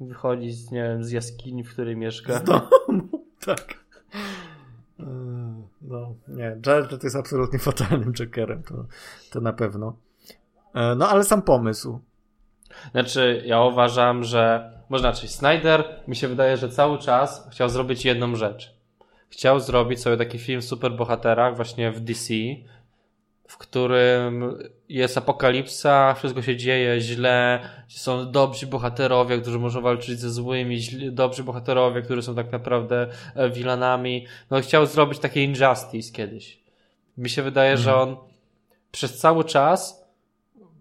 wychodzić 0.00 0.56
z, 0.56 0.70
nie 0.70 0.82
wiem, 0.82 1.04
z 1.04 1.10
jaskini, 1.10 1.64
w 1.64 1.72
której 1.72 1.96
mieszka. 1.96 2.38
Z 2.38 2.44
domu, 2.44 3.08
tak. 3.46 3.74
No, 5.82 6.14
nie, 6.28 6.56
Jared 6.66 6.92
Leto 6.92 7.06
jest 7.06 7.16
absolutnie 7.16 7.58
fatalnym 7.58 8.12
Jokerem, 8.12 8.62
to, 8.62 8.84
to 9.30 9.40
na 9.40 9.52
pewno. 9.52 9.96
E, 10.74 10.94
no, 10.94 11.08
ale 11.08 11.24
sam 11.24 11.42
pomysł. 11.42 12.00
Znaczy, 12.92 13.42
ja 13.46 13.62
uważam, 13.62 14.24
że 14.24 14.72
można 14.88 15.12
znaczy 15.12 15.28
Snyder, 15.28 15.84
mi 16.08 16.16
się 16.16 16.28
wydaje, 16.28 16.56
że 16.56 16.68
cały 16.68 16.98
czas 16.98 17.48
chciał 17.52 17.68
zrobić 17.68 18.04
jedną 18.04 18.36
rzecz. 18.36 18.74
Chciał 19.30 19.60
zrobić 19.60 20.00
sobie 20.00 20.16
taki 20.16 20.38
film 20.38 20.60
w 20.60 20.64
superbohaterach 20.64 21.56
właśnie 21.56 21.92
w 21.92 22.00
DC, 22.00 22.34
w 23.48 23.58
którym 23.58 24.58
jest 24.88 25.18
apokalipsa, 25.18 26.14
wszystko 26.14 26.42
się 26.42 26.56
dzieje 26.56 27.00
źle, 27.00 27.60
są 27.88 28.30
dobrzy 28.30 28.66
bohaterowie, 28.66 29.38
którzy 29.38 29.58
muszą 29.58 29.80
walczyć 29.80 30.20
ze 30.20 30.30
złymi, 30.30 30.78
źli, 30.78 31.12
dobrzy 31.12 31.44
bohaterowie, 31.44 32.02
którzy 32.02 32.22
są 32.22 32.34
tak 32.34 32.52
naprawdę 32.52 33.06
wilanami. 33.50 34.26
No 34.50 34.60
chciał 34.60 34.86
zrobić 34.86 35.18
takie 35.18 35.44
Injustice 35.44 36.12
kiedyś. 36.12 36.58
Mi 37.18 37.30
się 37.30 37.42
wydaje, 37.42 37.70
mhm. 37.70 37.84
że 37.84 37.96
on 37.96 38.16
przez 38.92 39.18
cały 39.18 39.44
czas 39.44 40.08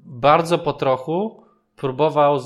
bardzo 0.05 0.57
po 0.57 0.73
trochu 0.73 1.46
próbował 1.77 2.39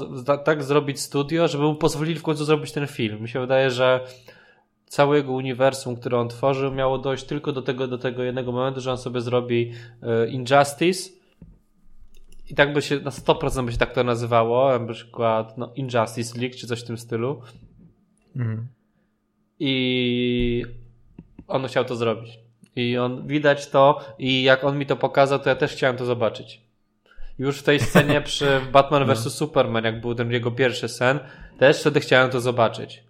tak 0.46 0.64
zrobić 0.64 1.00
studio, 1.00 1.48
żeby 1.48 1.64
mu 1.64 1.76
pozwolili 1.76 2.20
w 2.20 2.24
końcu 2.24 2.46
zrobić 2.46 2.72
ten 2.72 2.88
film. 2.88 3.22
Mi 3.22 3.30
się 3.30 3.40
wydaje, 3.40 3.72
że 3.72 4.06
całego 4.86 5.32
uniwersum, 5.32 5.96
które 5.96 6.20
on 6.20 6.30
tworzył, 6.30 6.72
miało 6.72 6.98
dojść 6.98 7.24
tylko 7.24 7.52
do 7.52 7.62
tego, 7.62 7.88
do 7.88 7.98
tego 7.98 8.24
jednego 8.24 8.52
momentu, 8.52 8.82
że 8.82 8.92
on 8.92 8.98
sobie 8.98 9.22
zrobi 9.22 9.72
e, 10.02 10.28
Injustice 10.28 11.10
i 12.50 12.56
tak 12.56 12.74
by 12.74 12.82
się 12.82 13.00
na 13.00 13.12
100% 13.12 13.66
by 13.66 13.72
się 13.72 13.78
tak 13.78 13.94
to 13.94 14.04
nazywało, 14.04 14.80
na 14.80 14.94
przykład 14.94 15.58
no, 15.58 15.72
Injustice 15.76 16.40
League 16.40 16.56
czy 16.58 16.68
coś 16.68 16.82
w 16.82 16.88
tym 16.88 16.98
stylu. 16.98 17.42
Mhm. 18.36 18.68
I 19.60 20.66
on 21.48 21.68
chciał 21.68 21.86
to 21.86 21.96
zrobić. 21.96 22.40
I 22.76 22.98
on 22.98 23.28
widać 23.28 23.70
to 23.70 24.00
i 24.20 24.44
jak 24.44 24.64
on 24.64 24.78
mi 24.78 24.86
to 24.86 24.96
pokazał, 24.96 25.40
to 25.40 25.50
ja 25.50 25.56
też 25.56 25.72
chciałem 25.72 25.98
to 25.98 26.06
zobaczyć. 26.06 26.71
Już 27.40 27.60
w 27.60 27.64
tej 27.64 27.80
scenie 27.80 28.22
przy 28.32 28.62
Batman 28.72 29.06
vs. 29.06 29.26
No. 29.26 29.32
Superman, 29.32 29.84
jak 29.84 30.02
był 30.02 30.16
ten 30.16 30.32
jego 30.32 30.52
pierwszy 30.52 30.88
sen, 30.88 31.20
też 31.58 31.80
wtedy 31.80 32.00
chciałem 32.00 32.30
to 32.32 32.42
zobaczyć. 32.42 33.04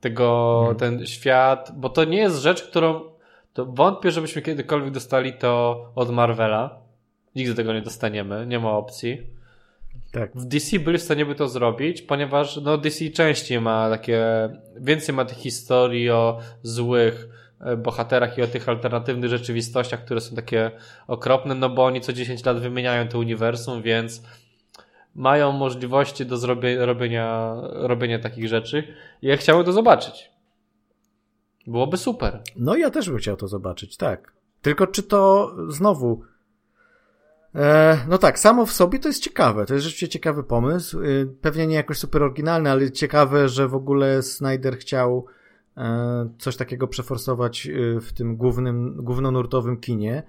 Tego, 0.00 0.58
hmm. 0.60 0.76
ten 0.76 1.06
świat, 1.06 1.72
bo 1.76 1.88
to 1.88 2.04
nie 2.04 2.18
jest 2.18 2.38
rzecz, 2.38 2.62
którą 2.62 3.00
to 3.52 3.66
wątpię, 3.66 4.10
żebyśmy 4.10 4.42
kiedykolwiek 4.42 4.90
dostali 4.90 5.32
to 5.32 5.84
od 5.94 6.10
Marvela. 6.10 6.78
Nigdy 7.36 7.54
tego 7.54 7.72
nie 7.72 7.82
dostaniemy, 7.82 8.46
nie 8.46 8.58
ma 8.58 8.70
opcji. 8.70 9.26
Tak. 10.12 10.30
W 10.34 10.44
DC 10.44 10.78
byli 10.78 10.98
w 10.98 11.02
stanie 11.02 11.26
by 11.26 11.34
to 11.34 11.48
zrobić, 11.48 12.02
ponieważ 12.02 12.56
no 12.56 12.78
DC 12.78 13.10
częściej 13.10 13.60
ma 13.60 13.90
takie, 13.90 14.24
więcej 14.76 15.14
ma 15.14 15.24
tych 15.24 15.38
historii 15.38 16.10
o 16.10 16.38
złych 16.62 17.28
bohaterach 17.76 18.38
i 18.38 18.42
o 18.42 18.46
tych 18.46 18.68
alternatywnych 18.68 19.30
rzeczywistościach, 19.30 20.04
które 20.04 20.20
są 20.20 20.36
takie 20.36 20.70
okropne, 21.06 21.54
no 21.54 21.70
bo 21.70 21.84
oni 21.84 22.00
co 22.00 22.12
10 22.12 22.44
lat 22.44 22.60
wymieniają 22.60 23.08
to 23.08 23.18
uniwersum, 23.18 23.82
więc 23.82 24.22
mają 25.14 25.52
możliwości 25.52 26.26
do 26.26 26.36
zrobienia, 26.36 26.86
robienia, 26.86 27.56
robienia 27.72 28.18
takich 28.18 28.48
rzeczy 28.48 28.94
i 29.22 29.26
ja 29.26 29.36
chciałem 29.36 29.64
to 29.64 29.72
zobaczyć. 29.72 30.30
Byłoby 31.66 31.96
super. 31.96 32.42
No 32.56 32.76
ja 32.76 32.90
też 32.90 33.10
bym 33.10 33.18
chciał 33.18 33.36
to 33.36 33.48
zobaczyć, 33.48 33.96
tak. 33.96 34.32
Tylko 34.62 34.86
czy 34.86 35.02
to 35.02 35.52
znowu 35.68 36.22
e, 37.54 37.98
no 38.08 38.18
tak, 38.18 38.38
samo 38.38 38.66
w 38.66 38.72
sobie 38.72 38.98
to 38.98 39.08
jest 39.08 39.22
ciekawe. 39.22 39.66
To 39.66 39.74
jest 39.74 39.84
rzeczywiście 39.84 40.08
ciekawy 40.08 40.44
pomysł. 40.44 41.00
E, 41.00 41.04
pewnie 41.40 41.66
nie 41.66 41.76
jakoś 41.76 41.98
super 41.98 42.22
oryginalny, 42.22 42.70
ale 42.70 42.90
ciekawe, 42.90 43.48
że 43.48 43.68
w 43.68 43.74
ogóle 43.74 44.22
Snyder 44.22 44.78
chciał 44.78 45.26
E, 45.26 45.41
coś 46.38 46.56
takiego 46.56 46.88
przeforsować 46.88 47.66
e, 47.66 48.00
w 48.00 48.12
tym 48.12 48.36
głównym, 48.36 48.96
głównonurtowym 49.04 49.76
kinie. 49.76 50.22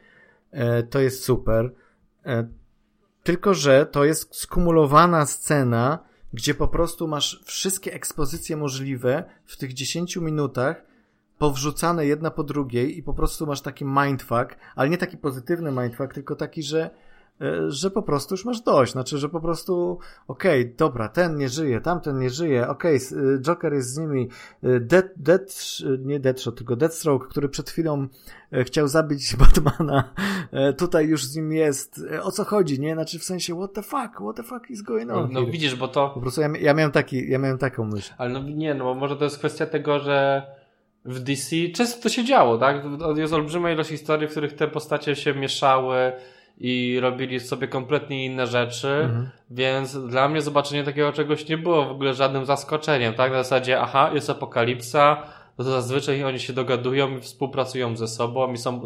E, 0.51 0.83
to 0.83 0.99
jest 0.99 1.23
super. 1.23 1.73
Tylko, 3.23 3.53
że 3.53 3.85
to 3.85 4.05
jest 4.05 4.35
skumulowana 4.35 5.25
scena, 5.25 5.99
gdzie 6.33 6.53
po 6.53 6.67
prostu 6.67 7.07
masz 7.07 7.43
wszystkie 7.45 7.93
ekspozycje 7.93 8.57
możliwe 8.57 9.23
w 9.45 9.57
tych 9.57 9.73
10 9.73 10.17
minutach 10.17 10.85
powrzucane 11.37 12.05
jedna 12.05 12.31
po 12.31 12.43
drugiej 12.43 12.97
i 12.97 13.03
po 13.03 13.13
prostu 13.13 13.47
masz 13.47 13.61
taki 13.61 13.85
mindfuck, 13.85 14.55
ale 14.75 14.89
nie 14.89 14.97
taki 14.97 15.17
pozytywny 15.17 15.71
mindfuck, 15.71 16.13
tylko 16.13 16.35
taki, 16.35 16.63
że 16.63 16.89
E, 16.89 16.93
że 17.67 17.91
po 17.91 18.01
prostu 18.01 18.33
już 18.33 18.45
masz 18.45 18.61
dość. 18.61 18.91
Znaczy, 18.91 19.17
że 19.17 19.29
po 19.29 19.41
prostu 19.41 19.99
okej, 20.27 20.61
okay, 20.61 20.73
dobra, 20.77 21.07
ten 21.09 21.37
nie 21.37 21.49
żyje, 21.49 21.81
tamten 21.81 22.19
nie 22.19 22.29
żyje, 22.29 22.67
okej, 22.67 22.97
okay, 22.97 23.33
e, 23.35 23.39
Joker 23.39 23.73
jest 23.73 23.93
z 23.93 23.97
nimi, 23.97 24.29
e, 24.63 24.79
Dead, 24.79 25.05
Dead, 25.15 25.77
nie 25.99 26.19
Deadshot, 26.19 26.57
tylko 26.57 26.75
Deathstroke, 26.75 27.27
który 27.27 27.49
przed 27.49 27.69
chwilą 27.69 28.07
chciał 28.63 28.87
zabić 28.87 29.35
Batmana, 29.39 30.13
tutaj 30.77 31.07
już 31.07 31.25
z 31.25 31.35
nim 31.35 31.51
jest. 31.51 32.01
O 32.21 32.31
co 32.31 32.43
chodzi, 32.43 32.79
nie? 32.79 32.93
Znaczy 32.93 33.19
w 33.19 33.23
sensie, 33.23 33.55
what 33.55 33.73
the 33.73 33.81
fuck, 33.81 34.13
what 34.21 34.35
the 34.35 34.43
fuck 34.43 34.69
is 34.69 34.81
going 34.81 35.11
on? 35.11 35.31
No, 35.31 35.41
no 35.41 35.47
widzisz, 35.47 35.75
bo 35.75 35.87
to... 35.87 36.09
Po 36.09 36.21
prostu 36.21 36.41
ja, 36.41 36.49
ja, 36.59 36.73
miałem 36.73 36.91
taki, 36.91 37.29
ja 37.29 37.39
miałem 37.39 37.57
taką 37.57 37.85
myśl. 37.85 38.13
Ale 38.17 38.29
no 38.29 38.43
nie, 38.43 38.73
no 38.73 38.83
bo 38.83 38.95
może 38.95 39.17
to 39.17 39.23
jest 39.23 39.37
kwestia 39.37 39.65
tego, 39.65 39.99
że 39.99 40.47
w 41.05 41.19
DC 41.19 41.55
często 41.75 42.03
to 42.03 42.09
się 42.09 42.25
działo, 42.25 42.57
tak? 42.57 42.83
Jest 43.15 43.33
olbrzymia 43.33 43.71
ilość 43.71 43.89
historii, 43.89 44.27
w 44.27 44.31
których 44.31 44.53
te 44.53 44.67
postacie 44.67 45.15
się 45.15 45.33
mieszały, 45.33 45.95
i 46.57 46.99
robili 47.01 47.39
sobie 47.39 47.67
kompletnie 47.67 48.25
inne 48.25 48.47
rzeczy, 48.47 48.87
mhm. 48.87 49.29
więc 49.49 49.97
dla 50.07 50.29
mnie 50.29 50.41
zobaczenie 50.41 50.83
takiego 50.83 51.11
czegoś 51.11 51.49
nie 51.49 51.57
było 51.57 51.85
w 51.85 51.91
ogóle 51.91 52.13
żadnym 52.13 52.45
zaskoczeniem, 52.45 53.13
tak? 53.13 53.31
Na 53.31 53.43
zasadzie, 53.43 53.81
aha, 53.81 54.11
jest 54.13 54.29
apokalipsa, 54.29 55.23
to 55.57 55.63
zazwyczaj 55.63 56.23
oni 56.23 56.39
się 56.39 56.53
dogadują 56.53 57.17
i 57.17 57.21
współpracują 57.21 57.97
ze 57.97 58.07
sobą 58.07 58.53
i 58.53 58.57
są 58.57 58.81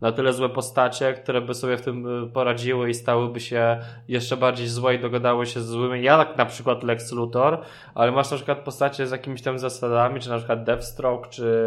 na 0.00 0.12
tyle 0.12 0.32
złe 0.32 0.48
postacie, 0.48 1.12
które 1.12 1.40
by 1.40 1.54
sobie 1.54 1.76
w 1.76 1.80
tym 1.80 2.24
y, 2.24 2.30
poradziły 2.30 2.90
i 2.90 2.94
stałyby 2.94 3.40
się 3.40 3.78
jeszcze 4.08 4.36
bardziej 4.36 4.68
złe 4.68 4.94
i 4.94 4.98
dogadały 4.98 5.46
się 5.46 5.60
z 5.60 5.66
złymi. 5.66 6.02
Ja 6.02 6.24
tak 6.24 6.36
na 6.36 6.46
przykład 6.46 6.82
Lex 6.82 7.12
Luthor, 7.12 7.62
ale 7.94 8.12
masz 8.12 8.30
na 8.30 8.36
przykład 8.36 8.58
postacie 8.58 9.06
z 9.06 9.10
jakimiś 9.10 9.42
tam 9.42 9.58
zasadami, 9.58 10.20
czy 10.20 10.28
na 10.28 10.36
przykład 10.36 10.64
Deathstroke, 10.64 11.28
czy 11.28 11.64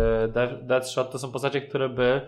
Deathshot, 0.61 1.11
to 1.11 1.19
są 1.19 1.32
postacie, 1.32 1.61
które 1.61 1.90
by 1.90 2.22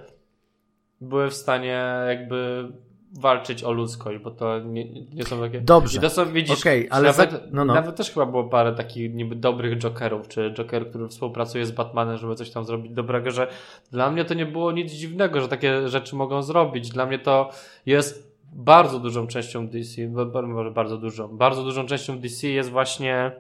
były 1.02 1.30
w 1.30 1.34
stanie 1.34 1.86
jakby 2.08 2.68
walczyć 3.14 3.64
o 3.64 3.72
ludzkość, 3.72 4.19
bo 4.23 4.31
to 4.31 4.60
nie, 4.60 4.85
nie 4.91 5.23
są 5.23 5.40
takie... 5.40 5.61
Dobrze. 5.61 5.98
I 5.98 6.02
to 6.02 6.10
są, 6.10 6.34
widzisz, 6.34 6.60
okay, 6.60 6.88
ale 6.90 7.07
nawet, 7.07 7.31
za... 7.31 7.40
no, 7.52 7.65
no. 7.65 7.73
nawet 7.73 7.95
też 7.95 8.11
chyba 8.11 8.26
było 8.26 8.44
parę 8.44 8.73
takich 8.73 9.14
niby 9.14 9.35
dobrych 9.35 9.77
Jokerów, 9.77 10.27
czy 10.27 10.53
Joker, 10.53 10.90
który 10.90 11.07
współpracuje 11.07 11.65
z 11.65 11.72
Batmanem, 11.72 12.18
żeby 12.18 12.35
coś 12.35 12.52
tam 12.52 12.65
zrobić 12.65 12.91
dobrego, 12.91 13.31
że 13.31 13.48
dla 13.91 14.11
mnie 14.11 14.26
to 14.26 14.34
nie 14.34 14.45
było 14.45 14.72
nic 14.72 14.91
dziwnego, 14.91 15.41
że 15.41 15.48
takie 15.48 15.90
rzeczy 15.90 16.15
mogą 16.15 16.41
zrobić. 16.41 16.90
Dla 16.90 17.06
mnie 17.06 17.19
to 17.19 17.49
jest 17.85 18.34
bardzo 18.53 18.99
dużą 18.99 19.27
częścią 19.27 19.68
DC, 19.68 20.07
może 20.44 20.72
bardzo 20.72 20.98
dużą, 20.98 21.27
bardzo 21.27 21.64
dużą 21.64 21.85
częścią 21.85 22.19
DC 22.19 22.48
jest 22.48 22.69
właśnie 22.69 23.31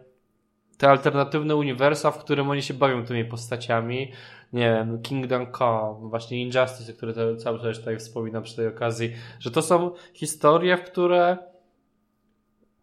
te 0.77 0.89
alternatywne 0.89 1.55
uniwersa, 1.55 2.11
w 2.11 2.17
którym 2.17 2.49
oni 2.49 2.61
się 2.61 2.73
bawią 2.73 3.05
tymi 3.05 3.25
postaciami, 3.25 4.11
nie 4.53 4.73
wiem, 4.73 5.01
Kingdom 5.01 5.51
Come, 5.51 6.09
właśnie 6.09 6.41
Injustice, 6.41 6.93
które 6.93 7.35
cały 7.37 7.59
czas 7.59 7.79
tutaj 7.79 7.97
wspominam 7.97 8.43
przy 8.43 8.55
tej 8.55 8.67
okazji, 8.67 9.13
że 9.39 9.51
to 9.51 9.61
są 9.61 9.91
historie, 10.13 10.77
w 10.77 10.83
które 10.83 11.37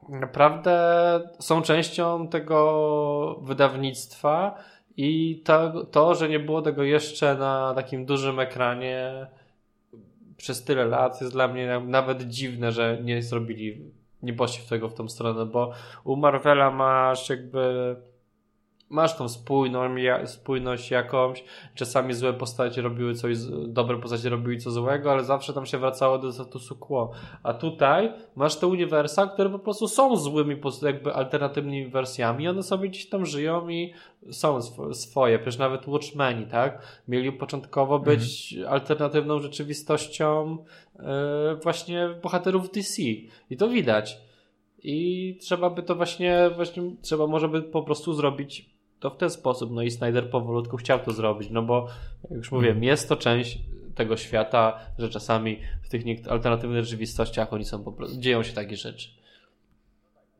naprawdę 0.09 0.81
są 1.39 1.63
częścią 1.63 2.29
tego 2.29 3.41
wydawnictwa 3.43 4.55
i 4.97 5.43
to, 5.45 5.85
to, 5.85 6.15
że 6.15 6.29
nie 6.29 6.39
było 6.39 6.63
tego 6.63 6.83
jeszcze 6.83 7.35
na 7.35 7.73
takim 7.75 8.07
dużym 8.07 8.41
ekranie 8.41 9.27
przez 10.37 10.65
tyle 10.65 10.85
lat 10.85 11.21
jest 11.21 11.33
dla 11.33 11.49
mnie 11.49 11.81
nawet 11.87 12.23
dziwne, 12.23 12.73
że 12.73 12.99
nie 13.03 13.23
zrobili, 13.23 13.91
nie 14.23 14.33
poszli 14.33 14.65
w 14.65 14.69
tego 14.69 14.89
w 14.89 14.95
tą 14.95 15.09
stronę, 15.09 15.47
bo 15.47 15.73
u 16.05 16.17
Marvela 16.17 16.71
masz 16.71 17.29
jakby 17.29 17.97
masz 18.91 19.17
tą 19.17 19.29
spójną, 19.29 19.81
spójność 20.25 20.91
jakąś, 20.91 21.45
czasami 21.75 22.15
złe 22.15 22.33
postacie 22.33 22.83
robiły 22.83 23.15
coś, 23.15 23.37
dobre 23.67 23.99
postacie 23.99 24.29
robiły 24.29 24.57
coś 24.57 24.73
złego, 24.73 25.13
ale 25.13 25.25
zawsze 25.25 25.53
tam 25.53 25.67
się 25.67 25.79
wracało 25.79 26.19
do 26.19 26.33
statusu 26.33 26.77
quo. 26.77 27.11
A 27.43 27.55
tutaj 27.55 28.13
masz 28.37 28.57
te 28.57 28.67
uniwersa, 28.67 29.27
które 29.27 29.51
po 29.51 29.59
prostu 29.59 29.89
są 29.89 30.17
złymi, 30.17 30.57
jakby 30.83 31.15
alternatywnymi 31.15 31.87
wersjami, 31.87 32.49
one 32.49 32.63
sobie 32.63 32.89
gdzieś 32.89 33.09
tam 33.09 33.27
żyją 33.27 33.69
i 33.69 33.93
są 34.31 34.61
swoje. 34.93 35.39
Przecież 35.39 35.59
nawet 35.59 35.89
Watchmeni, 35.89 36.47
tak? 36.47 36.83
Mieli 37.09 37.33
początkowo 37.33 37.99
być 37.99 38.53
mhm. 38.53 38.73
alternatywną 38.73 39.39
rzeczywistością 39.39 40.57
yy, 40.99 41.05
właśnie 41.63 42.09
bohaterów 42.23 42.71
DC. 42.71 43.03
I 43.51 43.57
to 43.57 43.69
widać. 43.69 44.19
I 44.83 45.39
trzeba 45.41 45.71
by 45.71 45.83
to 45.83 45.95
właśnie, 45.95 46.51
właśnie 46.57 46.83
trzeba 47.03 47.27
może 47.27 47.49
by 47.49 47.63
po 47.63 47.83
prostu 47.83 48.15
zrobić 48.15 48.70
to 49.01 49.11
w 49.11 49.17
ten 49.17 49.31
sposób. 49.31 49.71
No 49.73 49.83
i 49.83 49.91
Snyder 49.91 50.31
powolutku 50.31 50.77
chciał 50.77 50.99
to 50.99 51.13
zrobić, 51.13 51.51
no 51.51 51.63
bo 51.63 51.89
jak 52.23 52.39
już 52.39 52.53
mówiłem, 52.53 52.77
mhm. 52.77 52.85
jest 52.85 53.09
to 53.09 53.17
część 53.17 53.59
tego 53.95 54.17
świata, 54.17 54.79
że 54.99 55.09
czasami 55.09 55.61
w 55.83 55.89
tych 55.89 56.03
alternatywnych 56.29 56.85
rzeczywistościach 56.85 57.53
oni 57.53 57.65
są 57.65 57.85
po 57.85 57.93
prostu, 57.93 58.21
dzieją 58.21 58.43
się 58.43 58.53
takie 58.53 58.77
rzeczy. 58.77 59.09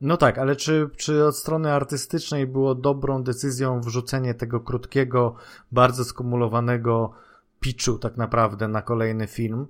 No 0.01 0.17
tak, 0.17 0.37
ale 0.37 0.55
czy, 0.55 0.89
czy 0.97 1.25
od 1.25 1.37
strony 1.37 1.71
artystycznej 1.71 2.47
było 2.47 2.75
dobrą 2.75 3.23
decyzją 3.23 3.81
wrzucenie 3.81 4.33
tego 4.33 4.59
krótkiego, 4.59 5.35
bardzo 5.71 6.05
skumulowanego 6.05 7.11
pitchu 7.59 7.99
tak 7.99 8.17
naprawdę 8.17 8.67
na 8.67 8.81
kolejny 8.81 9.27
film, 9.27 9.67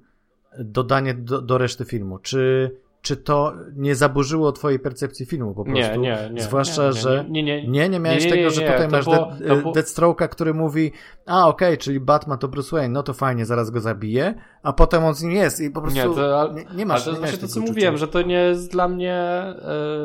dodanie 0.60 1.14
do, 1.14 1.42
do 1.42 1.58
reszty 1.58 1.86
filmu? 1.86 2.20
Czy 2.20 2.72
czy 3.02 3.18
to 3.18 3.54
nie 3.76 3.96
zaburzyło 3.96 4.52
twojej 4.52 4.80
percepcji 4.80 5.26
filmu 5.26 5.54
po 5.54 5.64
prostu? 5.64 5.82
Nie, 5.82 5.98
nie, 5.98 6.30
nie. 6.34 6.42
Zwłaszcza, 6.42 6.88
nie, 6.88 6.94
że 6.94 7.26
nie, 7.30 7.44
nie, 7.44 7.68
nie, 7.68 7.90
nie 7.90 8.00
miałeś 8.00 8.30
tego, 8.30 8.50
że 8.50 8.62
tutaj 8.62 8.88
masz 8.88 9.06
było, 9.06 9.32
de, 9.40 9.56
było... 9.56 9.74
Deathstroke'a, 9.74 10.30
który 10.30 10.54
mówi 10.54 10.92
a 11.26 11.48
okej, 11.48 11.68
okay, 11.68 11.78
czyli 11.78 12.00
Batman 12.00 12.38
to 12.38 12.48
Bruce 12.48 12.76
Wayne, 12.76 12.94
no 12.94 13.04
to 13.04 13.14
fajnie, 13.14 13.46
zaraz 13.46 13.70
go 13.70 13.80
zabije, 13.80 14.34
a 14.64 14.74
potem 14.74 15.04
on 15.04 15.16
z 15.16 15.24
nim 15.24 15.32
jest 15.32 15.60
i 15.62 15.70
po 15.70 15.82
prostu 15.82 16.10
nie, 16.10 16.16
to, 16.16 16.54
nie, 16.54 16.66
nie 16.76 16.86
masz. 16.86 16.96
Ale 16.96 17.04
to 17.06 17.10
jest 17.10 17.22
właśnie 17.22 17.48
to, 17.48 17.54
co 17.54 17.60
mówiłem, 17.60 17.98
że 17.98 18.08
to 18.08 18.22
nie 18.22 18.36
jest 18.36 18.72
dla 18.72 18.88
mnie... 18.88 19.44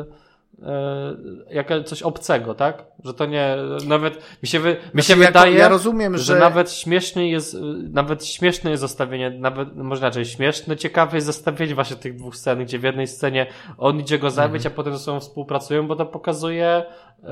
Yy 0.07 0.26
E, 0.63 1.15
jak 1.51 1.67
coś 1.85 2.01
obcego, 2.01 2.55
tak? 2.55 2.85
Że 3.03 3.13
to 3.13 3.25
nie, 3.25 3.55
nawet 3.87 4.17
mi 4.43 4.49
się, 4.49 4.59
wy, 4.59 4.77
mi 4.93 5.03
się 5.03 5.13
znaczy, 5.13 5.27
wydaje, 5.27 5.55
ja 5.55 5.69
rozumiem, 5.69 6.17
że... 6.17 6.23
że 6.23 6.39
nawet 6.39 6.71
śmieszny 6.71 7.27
jest, 7.27 7.57
nawet 7.89 8.25
śmieszne 8.25 8.71
jest 8.71 8.81
zostawienie, 8.81 9.29
nawet, 9.29 9.75
może 9.75 9.99
inaczej, 9.99 10.25
śmieszne, 10.25 10.77
ciekawe 10.77 11.17
jest 11.17 11.27
zostawienie 11.27 11.75
właśnie 11.75 11.95
tych 11.95 12.15
dwóch 12.15 12.35
scen, 12.35 12.65
gdzie 12.65 12.79
w 12.79 12.83
jednej 12.83 13.07
scenie 13.07 13.47
on 13.77 13.99
idzie 13.99 14.19
go 14.19 14.31
zabić, 14.31 14.65
mhm. 14.65 14.73
a 14.73 14.75
potem 14.75 14.93
ze 14.93 14.99
sobą 14.99 15.19
współpracują, 15.19 15.87
bo 15.87 15.95
to 15.95 16.05
pokazuje 16.05 16.85
yy, 17.23 17.29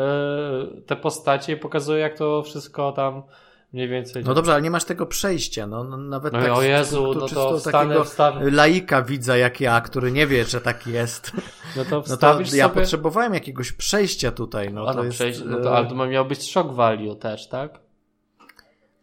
te 0.81 0.95
postacie 0.95 1.53
i 1.53 1.57
pokazuje, 1.57 1.99
jak 1.99 2.17
to 2.17 2.43
wszystko 2.43 2.91
tam 2.91 3.23
Mniej 3.73 3.87
więcej. 3.87 4.23
No 4.23 4.33
dobrze, 4.33 4.53
ale 4.53 4.61
nie 4.61 4.71
masz 4.71 4.83
tego 4.83 5.05
przejścia, 5.05 5.67
no, 5.67 5.83
no 5.83 5.97
nawet 5.97 6.33
no 6.33 6.41
tak, 6.41 6.51
o 6.51 6.61
Jezu, 6.61 7.13
to, 7.13 7.19
no 7.19 7.27
to 7.27 7.59
takiego 7.71 8.03
wstawię. 8.03 8.51
laika 8.51 9.01
widza 9.01 9.37
jak 9.37 9.61
ja, 9.61 9.81
który 9.81 10.11
nie 10.11 10.27
wie, 10.27 10.45
że 10.45 10.61
tak 10.61 10.87
jest. 10.87 11.31
No 11.75 11.85
to 11.85 12.03
no 12.09 12.17
to 12.17 12.39
ja 12.41 12.45
sobie... 12.45 12.69
potrzebowałem 12.69 13.33
jakiegoś 13.33 13.71
przejścia 13.71 14.31
tutaj, 14.31 14.73
no, 14.73 14.85
to 14.85 14.93
no, 14.93 15.03
jest... 15.03 15.15
Przejść, 15.15 15.41
no 15.45 15.57
to, 15.57 15.69
e, 15.69 15.77
ale 15.77 15.87
to 15.87 15.95
miał 15.95 16.25
być 16.25 16.51
shock 16.51 16.71
value 16.71 17.15
też, 17.15 17.47
tak? 17.47 17.79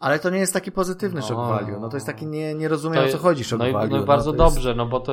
Ale 0.00 0.18
to 0.18 0.30
nie 0.30 0.38
jest 0.38 0.52
taki 0.52 0.72
pozytywny 0.72 1.20
no. 1.20 1.26
shock 1.26 1.40
value. 1.40 1.80
No 1.80 1.88
to 1.88 1.96
jest 1.96 2.06
taki 2.06 2.26
nie, 2.26 2.54
nie 2.54 2.68
rozumiem 2.68 3.04
o 3.04 3.08
co 3.08 3.18
chodzi 3.18 3.44
shock 3.44 3.58
no 3.58 3.66
i, 3.66 3.72
value. 3.72 3.90
No 3.90 4.02
i 4.02 4.06
bardzo 4.06 4.32
no 4.32 4.36
dobrze, 4.36 4.68
jest... 4.68 4.76
no 4.76 4.86
bo 4.86 5.00
to 5.00 5.12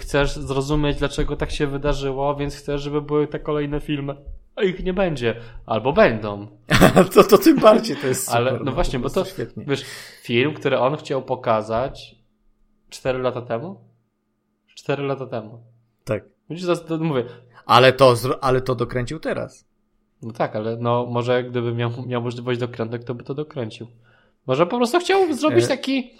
chcesz 0.00 0.36
zrozumieć 0.36 0.98
dlaczego 0.98 1.36
tak 1.36 1.50
się 1.50 1.66
wydarzyło, 1.66 2.36
więc 2.36 2.56
chcesz, 2.56 2.82
żeby 2.82 3.02
były 3.02 3.26
te 3.26 3.38
kolejne 3.38 3.80
filmy 3.80 4.16
ich 4.62 4.84
nie 4.84 4.92
będzie. 4.92 5.36
Albo 5.66 5.92
będą. 5.92 6.46
to, 7.14 7.24
to 7.24 7.38
tym 7.38 7.58
bardziej 7.58 7.96
to 7.96 8.06
jest. 8.06 8.30
Ale 8.30 8.52
no, 8.52 8.58
no 8.64 8.72
właśnie, 8.72 8.98
bo 8.98 9.10
to 9.10 9.24
świetnie. 9.24 9.64
wiesz, 9.68 9.84
film, 10.22 10.54
który 10.54 10.78
on 10.78 10.96
chciał 10.96 11.22
pokazać 11.22 12.16
4 12.90 13.18
lata 13.18 13.42
temu? 13.42 13.80
4 14.74 15.02
lata 15.02 15.26
temu. 15.26 15.62
Tak. 16.04 16.24
Widzisz, 16.50 16.66
to, 16.66 16.76
to 16.76 16.98
mówię. 16.98 17.24
Ale 17.66 17.92
to, 17.92 18.14
ale 18.40 18.60
to 18.60 18.74
dokręcił 18.74 19.20
teraz. 19.20 19.72
No 20.22 20.32
tak, 20.32 20.56
ale 20.56 20.76
no 20.76 21.06
może 21.06 21.44
gdyby 21.44 21.74
miał, 21.74 21.90
miał 22.06 22.22
możliwość 22.22 22.60
dokrętek, 22.60 23.04
to 23.04 23.14
by 23.14 23.24
to 23.24 23.34
dokręcił. 23.34 23.86
Może 24.46 24.66
po 24.66 24.76
prostu 24.76 24.98
chciał 24.98 25.32
zrobić 25.32 25.64
e- 25.64 25.68
taki, 25.68 26.16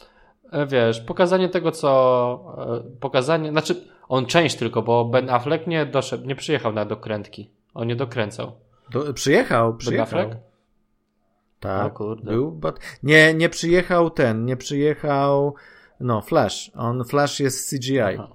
e, 0.53 0.67
wiesz, 0.67 1.01
pokazanie 1.01 1.49
tego, 1.49 1.73
co, 1.73 2.83
e, 2.87 2.99
pokazanie, 3.01 3.51
znaczy 3.51 3.85
on 4.09 4.27
część 4.27 4.57
tylko, 4.57 4.83
bo 4.83 5.05
Ben 5.05 5.31
Affleck 5.31 5.67
nie 5.67 5.87
doszedł, 5.87 6.27
nie 6.27 6.37
przyjechał 6.37 6.73
na 6.73 6.85
dokrętki. 6.85 7.51
On 7.75 7.89
nie 7.89 7.97
dokręcał. 7.97 8.53
Do, 8.91 9.15
przyjechał, 9.15 9.77
przyjechał. 9.77 10.31
Tak, 11.61 11.95
był, 12.23 12.53
but... 12.53 12.81
nie, 13.03 13.35
nie 13.35 13.49
przyjechał 13.49 14.11
ten, 14.11 14.45
nie 14.45 14.57
przyjechał, 14.57 15.55
no, 16.01 16.21
Flash. 16.21 16.71
On, 16.75 17.05
Flash 17.05 17.41
jest 17.41 17.71
CGI. 17.71 18.01
Aha. 18.01 18.29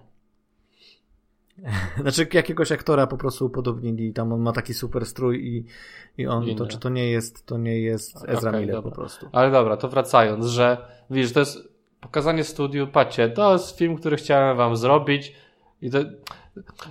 Znaczy 2.01 2.27
jakiegoś 2.34 2.72
aktora 2.72 3.07
po 3.07 3.18
prostu 3.18 3.45
upodobnili, 3.45 4.14
tam 4.14 4.34
on 4.34 4.41
ma 4.41 4.51
taki 4.51 4.73
super 4.73 5.05
strój 5.05 5.47
i, 5.47 5.65
i 6.22 6.27
on, 6.27 6.55
to 6.55 6.65
czy 6.65 6.80
to 6.80 6.89
nie 6.89 7.09
jest, 7.09 7.45
to 7.45 7.57
nie 7.57 7.81
jest 7.81 8.15
Ezra 8.27 8.49
okay, 8.49 8.61
Miller 8.61 8.76
dobra. 8.76 8.91
po 8.91 8.95
prostu. 8.95 9.30
Ale 9.31 9.51
dobra, 9.51 9.77
to 9.77 9.89
wracając, 9.89 10.45
że 10.45 10.77
widzisz, 11.09 11.34
to 11.34 11.39
jest 11.39 11.57
pokazanie 12.01 12.43
studiu, 12.43 12.88
patrzcie, 12.88 13.30
to 13.30 13.53
jest 13.53 13.77
film, 13.77 13.95
który 13.95 14.18
chciałem 14.18 14.57
wam 14.57 14.76
zrobić 14.76 15.35
i 15.81 15.91
to 15.91 15.99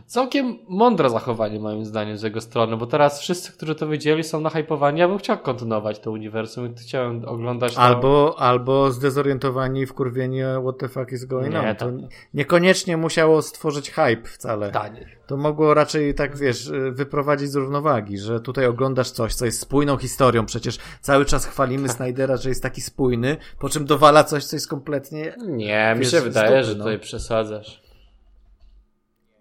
Całkiem 0.07 0.59
mądre 0.69 1.11
zachowanie 1.11 1.61
moim 1.61 1.85
zdaniem 1.85 2.19
z 2.19 2.23
jego 2.23 2.41
strony, 2.41 2.77
bo 2.77 2.87
teraz 2.87 3.21
wszyscy, 3.21 3.53
którzy 3.53 3.75
to 3.75 3.89
widzieli 3.89 4.25
są 4.25 4.41
nahypowani. 4.41 5.01
Ja 5.01 5.09
bym 5.09 5.19
chciał 5.19 5.39
kontynuować 5.39 5.99
to 5.99 6.11
uniwersum 6.11 6.73
i 6.73 6.75
chciałem 6.75 7.25
oglądać 7.25 7.75
to. 7.75 7.81
Albo, 7.81 8.35
albo 8.39 8.93
zdezorientowani 8.93 9.87
w 9.87 9.95
kurwienie 9.95 10.47
what 10.63 10.79
the 10.79 10.89
fuck 10.89 11.13
is 11.13 11.25
going 11.25 11.53
nie, 11.53 11.71
on. 11.71 11.77
To 11.77 11.91
niekoniecznie 12.35 12.97
musiało 12.97 13.43
stworzyć 13.43 13.91
hype 13.91 14.23
wcale. 14.25 14.71
Tak. 14.71 14.93
To 15.27 15.37
mogło 15.37 15.75
raczej 15.75 16.15
tak, 16.15 16.37
wiesz, 16.37 16.71
wyprowadzić 16.93 17.51
z 17.51 17.55
równowagi, 17.55 18.19
że 18.19 18.41
tutaj 18.41 18.67
oglądasz 18.67 19.11
coś, 19.11 19.35
co 19.35 19.45
jest 19.45 19.61
spójną 19.61 19.97
historią. 19.97 20.47
Przecież 20.47 20.79
cały 21.01 21.25
czas 21.25 21.47
chwalimy 21.47 21.89
Snydera, 21.97 22.37
że 22.37 22.49
jest 22.49 22.63
taki 22.63 22.81
spójny, 22.81 23.37
po 23.59 23.69
czym 23.69 23.85
dowala 23.85 24.25
coś, 24.25 24.45
co 24.45 24.57
jest 24.57 24.69
kompletnie... 24.69 25.35
Nie, 25.47 25.95
wiesz, 25.99 26.13
mi 26.13 26.19
się 26.19 26.25
wydaje, 26.25 26.49
stopy, 26.49 26.65
że 26.65 26.73
no. 26.73 26.85
tutaj 26.85 26.99
przesadzasz. 26.99 27.86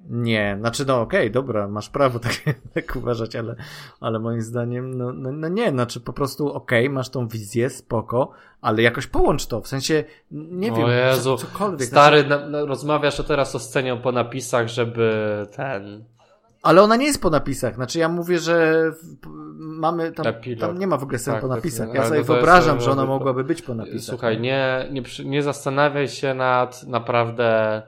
Nie, 0.10 0.58
znaczy 0.60 0.86
no 0.86 1.02
okej, 1.02 1.20
okay, 1.20 1.30
dobra, 1.30 1.68
masz 1.68 1.90
prawo 1.90 2.20
tak, 2.26 2.34
tak 2.74 2.96
uważać, 2.96 3.36
ale, 3.36 3.56
ale 4.00 4.20
moim 4.20 4.42
zdaniem 4.42 4.98
no, 4.98 5.14
no, 5.14 5.32
no 5.32 5.48
nie, 5.48 5.70
znaczy 5.70 6.00
po 6.00 6.14
prostu 6.14 6.54
okej, 6.54 6.86
okay, 6.86 6.96
masz 6.96 7.10
tą 7.10 7.28
wizję, 7.28 7.70
spoko, 7.70 8.32
ale 8.62 8.82
jakoś 8.82 9.08
połącz 9.08 9.46
to, 9.46 9.62
w 9.62 9.68
sensie, 9.68 10.04
nie 10.32 10.74
o 10.74 10.76
wiem, 10.76 10.88
Jezu, 10.90 11.38
cokolwiek. 11.38 11.88
Stary, 11.88 12.24
znaczy... 12.24 12.44
na, 12.46 12.50
na, 12.50 12.66
rozmawiasz 12.66 13.22
teraz 13.28 13.56
o 13.56 13.60
scenie 13.60 13.96
po 13.96 14.12
napisach, 14.12 14.68
żeby 14.68 15.12
ten... 15.56 16.04
Ale 16.62 16.82
ona 16.82 16.96
nie 16.96 17.06
jest 17.06 17.22
po 17.22 17.30
napisach, 17.30 17.76
znaczy 17.76 18.00
ja 18.00 18.10
mówię, 18.10 18.40
że 18.40 18.84
mamy, 19.58 20.12
tam, 20.12 20.26
tam 20.60 20.80
nie 20.80 20.88
ma 20.88 20.98
w 20.98 21.04
ogóle 21.04 21.20
scen 21.20 21.34
tak, 21.34 21.42
po 21.42 21.48
napisach, 21.48 21.94
ja 21.94 22.08
sobie 22.08 22.24
wyobrażam, 22.24 22.76
jest, 22.76 22.86
że 22.86 22.92
ona 22.92 23.06
mogłaby 23.06 23.44
być 23.44 23.62
po 23.62 23.76
napisach. 23.76 24.02
Słuchaj, 24.02 24.42
nie, 24.42 24.90
nie, 24.92 25.02
nie 25.26 25.44
zastanawiaj 25.44 26.08
się 26.08 26.34
nad 26.34 26.84
naprawdę 26.84 27.82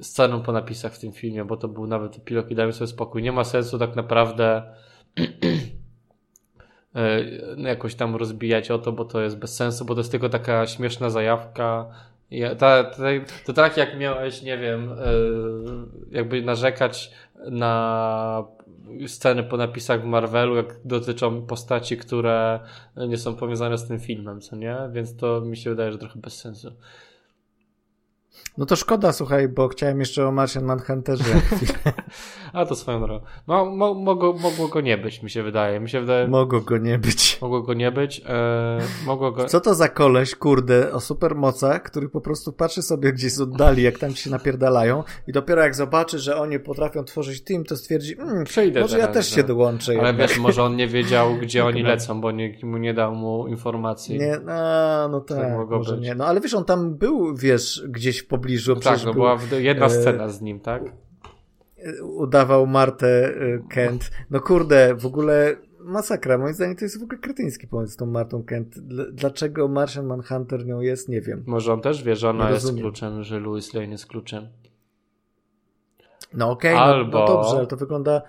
sceną 0.00 0.42
po 0.42 0.52
napisach 0.52 0.92
w 0.94 0.98
tym 0.98 1.12
filmie, 1.12 1.44
bo 1.44 1.56
to 1.56 1.68
był 1.68 1.86
nawet 1.86 2.16
epilog 2.16 2.50
i 2.50 2.54
dajmy 2.54 2.72
sobie 2.72 2.88
spokój. 2.88 3.22
Nie 3.22 3.32
ma 3.32 3.44
sensu 3.44 3.78
tak 3.78 3.96
naprawdę 3.96 4.62
e, 6.94 7.20
jakoś 7.56 7.94
tam 7.94 8.16
rozbijać 8.16 8.70
o 8.70 8.78
to, 8.78 8.92
bo 8.92 9.04
to 9.04 9.20
jest 9.20 9.38
bez 9.38 9.56
sensu, 9.56 9.84
bo 9.84 9.94
to 9.94 10.00
jest 10.00 10.10
tylko 10.10 10.28
taka 10.28 10.66
śmieszna 10.66 11.10
zajawka. 11.10 11.90
To 13.46 13.52
tak 13.52 13.76
jak 13.76 13.98
miałeś, 13.98 14.42
nie 14.42 14.58
wiem, 14.58 14.92
e, 14.92 14.96
jakby 16.10 16.42
narzekać 16.42 17.10
na 17.50 18.44
sceny 19.06 19.42
po 19.42 19.56
napisach 19.56 20.02
w 20.02 20.04
Marvelu, 20.04 20.56
jak 20.56 20.76
dotyczą 20.84 21.46
postaci, 21.46 21.96
które 21.96 22.60
nie 23.08 23.18
są 23.18 23.36
powiązane 23.36 23.78
z 23.78 23.88
tym 23.88 24.00
filmem, 24.00 24.40
co 24.40 24.56
nie? 24.56 24.76
Więc 24.92 25.16
to 25.16 25.40
mi 25.40 25.56
się 25.56 25.70
wydaje, 25.70 25.92
że 25.92 25.98
trochę 25.98 26.18
bez 26.18 26.40
sensu. 26.40 26.72
No 28.58 28.66
to 28.66 28.76
szkoda, 28.76 29.12
słuchaj, 29.12 29.48
bo 29.48 29.68
chciałem 29.68 30.00
jeszcze 30.00 30.28
o 30.28 30.32
Martian 30.32 30.64
Manhunterze. 30.64 31.24
A 32.52 32.66
to 32.66 32.76
swoją 32.76 33.00
drogą. 33.00 33.26
No, 33.48 33.64
mo, 33.64 33.94
mogło, 33.94 34.32
mogło 34.32 34.68
go 34.68 34.80
nie 34.80 34.98
być, 34.98 35.22
mi 35.22 35.30
się 35.30 35.42
wydaje. 35.42 35.80
Mi 35.80 35.90
się 35.90 36.00
wydaje. 36.00 36.28
Mogło 36.28 36.60
go 36.60 36.78
nie 36.78 36.98
być. 36.98 37.38
Mogło 37.42 37.62
go 37.62 37.74
nie 37.74 37.92
być. 37.92 38.22
E, 38.26 38.78
mogło 39.06 39.32
go... 39.32 39.44
Co 39.44 39.60
to 39.60 39.74
za 39.74 39.88
koleś, 39.88 40.34
kurde, 40.34 40.92
o 40.92 41.00
supermocach, 41.00 41.82
który 41.82 42.08
po 42.08 42.20
prostu 42.20 42.52
patrzy 42.52 42.82
sobie 42.82 43.12
gdzieś 43.12 43.32
z 43.32 43.40
oddali, 43.40 43.82
jak 43.82 43.98
tam 43.98 44.14
się 44.14 44.30
napierdalają 44.30 45.04
i 45.26 45.32
dopiero 45.32 45.62
jak 45.62 45.74
zobaczy, 45.74 46.18
że 46.18 46.36
oni 46.36 46.60
potrafią 46.60 47.04
tworzyć 47.04 47.44
team, 47.44 47.64
to 47.64 47.76
stwierdzi, 47.76 48.20
mm, 48.20 48.44
Przejdę 48.44 48.80
może 48.80 48.96
teraz, 48.96 49.08
ja 49.08 49.14
też 49.14 49.30
no. 49.30 49.36
się 49.36 49.42
dołączę. 49.42 49.92
Ale 50.00 50.14
wiesz, 50.14 50.38
może 50.38 50.62
on 50.62 50.76
nie 50.76 50.88
wiedział, 50.88 51.34
gdzie 51.42 51.64
oni 51.64 51.82
lecą, 51.82 52.20
bo 52.20 52.30
nikt 52.30 52.62
mu 52.62 52.78
nie 52.78 52.94
dał 52.94 53.14
mu 53.14 53.46
informacji. 53.46 54.18
Nie, 54.18 54.38
no, 54.44 55.08
no 55.08 55.20
tak, 55.20 55.38
tak 55.38 55.70
może 55.70 55.96
być. 55.96 56.02
nie. 56.02 56.14
No 56.14 56.26
ale 56.26 56.40
wiesz, 56.40 56.54
on 56.54 56.64
tam 56.64 56.94
był, 56.94 57.36
wiesz, 57.36 57.84
gdzieś 57.88 58.18
w 58.18 58.26
pobliżu. 58.40 58.74
No 58.74 58.80
tak, 58.80 59.04
no 59.04 59.14
była 59.14 59.38
jedna 59.58 59.86
e, 59.86 59.90
scena 59.90 60.28
z 60.28 60.40
nim, 60.40 60.60
tak? 60.60 60.82
Udawał 62.02 62.66
Martę 62.66 63.06
e, 63.06 63.58
Kent. 63.68 64.10
No 64.30 64.40
kurde, 64.40 64.94
w 64.94 65.06
ogóle 65.06 65.56
masakra. 65.80 66.38
Moim 66.38 66.54
zdaniem 66.54 66.76
to 66.76 66.84
jest 66.84 67.00
w 67.00 67.02
ogóle 67.02 67.18
kretyński 67.18 67.66
pomysł 67.66 67.92
z 67.92 67.96
tą 67.96 68.06
Martą 68.06 68.42
Kent. 68.42 68.78
Dlaczego 69.12 69.68
Martian 69.68 70.06
Manhunter 70.06 70.66
nią 70.66 70.80
jest, 70.80 71.08
nie 71.08 71.20
wiem. 71.20 71.44
Może 71.46 71.72
on 71.72 71.80
też 71.80 72.02
wie, 72.02 72.16
że 72.16 72.30
ona 72.30 72.50
jest 72.50 72.74
kluczem, 72.74 73.22
że 73.22 73.40
Louis 73.40 73.74
Lane 73.74 73.86
jest 73.86 74.06
kluczem. 74.06 74.48
No 76.34 76.50
okej, 76.50 76.74
okay, 76.74 76.84
Albo... 76.84 77.18
no, 77.18 77.26
no 77.26 77.34
dobrze, 77.34 77.56
ale 77.56 77.66
to 77.66 77.76
wygląda... 77.76 78.22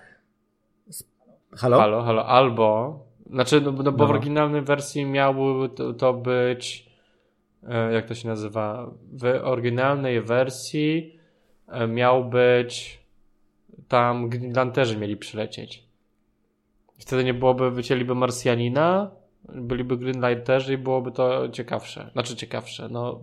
Halo? 1.56 1.78
Halo, 1.78 2.02
halo. 2.02 2.26
Albo... 2.26 2.98
Znaczy, 3.30 3.60
no, 3.60 3.72
no 3.72 3.92
bo 3.92 3.98
no. 3.98 4.06
w 4.06 4.10
oryginalnej 4.10 4.62
wersji 4.62 5.06
miało 5.06 5.68
to, 5.68 5.92
to 5.92 6.12
być... 6.12 6.91
E, 7.68 7.92
jak 7.92 8.06
to 8.06 8.14
się 8.14 8.28
nazywa? 8.28 8.90
W 9.12 9.40
oryginalnej 9.42 10.22
wersji 10.22 11.18
e, 11.68 11.86
miał 11.86 12.24
być 12.24 13.02
tam 13.88 14.28
Greenlanderzy 14.28 14.96
mieli 14.96 15.16
przylecieć. 15.16 15.84
Wtedy 16.98 17.24
nie 17.24 17.34
byłoby, 17.34 17.70
wycięliby 17.70 18.14
Marsjanina, 18.14 19.10
byliby 19.48 19.96
Greenlanderzy 19.96 20.74
i 20.74 20.78
byłoby 20.78 21.12
to 21.12 21.48
ciekawsze. 21.48 22.10
Znaczy 22.12 22.36
ciekawsze, 22.36 22.88
no 22.88 23.20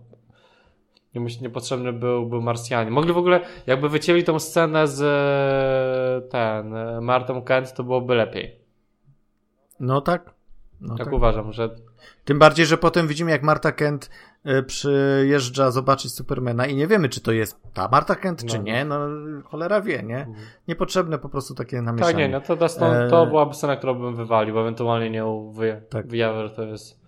niepotrzebny 1.41 1.93
byłby 1.93 2.41
Marsjanin. 2.41 2.93
Mogli 2.93 3.13
w 3.13 3.17
ogóle, 3.17 3.41
jakby 3.67 3.89
wycięli 3.89 4.23
tą 4.23 4.39
scenę 4.39 4.87
z 4.87 5.01
ten, 6.31 6.73
Martą 7.01 7.41
Kent, 7.41 7.73
to 7.73 7.83
byłoby 7.83 8.15
lepiej. 8.15 8.59
No 9.79 10.01
tak. 10.01 10.33
No 10.81 10.97
tak, 10.97 11.05
tak 11.05 11.13
uważam, 11.13 11.53
że 11.53 11.69
tym 12.25 12.39
bardziej, 12.39 12.65
że 12.65 12.77
potem 12.77 13.07
widzimy, 13.07 13.31
jak 13.31 13.43
Marta 13.43 13.71
Kent 13.71 14.09
przyjeżdża 14.67 15.71
zobaczyć 15.71 16.13
Supermana 16.13 16.65
i 16.65 16.75
nie 16.75 16.87
wiemy, 16.87 17.09
czy 17.09 17.21
to 17.21 17.31
jest 17.31 17.59
ta 17.73 17.87
Marta 17.91 18.15
Kent, 18.15 18.43
no. 18.43 18.49
czy 18.49 18.59
nie. 18.59 18.85
No, 18.85 18.99
cholera 19.43 19.81
wie, 19.81 20.03
nie? 20.03 20.17
Mhm. 20.17 20.37
Niepotrzebne 20.67 21.19
po 21.19 21.29
prostu 21.29 21.55
takie 21.55 21.81
namieszanie. 21.81 22.13
Tak, 22.13 22.21
nie, 22.21 22.29
no 22.29 22.41
to, 22.41 22.57
to, 22.57 22.67
to 23.09 23.23
e, 23.23 23.27
byłaby 23.27 23.53
scena, 23.53 23.75
którą 23.75 23.93
bym 23.93 24.15
wywalił, 24.15 24.59
ewentualnie 24.59 25.09
nie 25.09 25.23
wy, 25.51 25.81
tak. 25.89 26.07
wyjawię, 26.07 26.47
że 26.47 26.55
to 26.55 26.63
jest... 26.63 26.99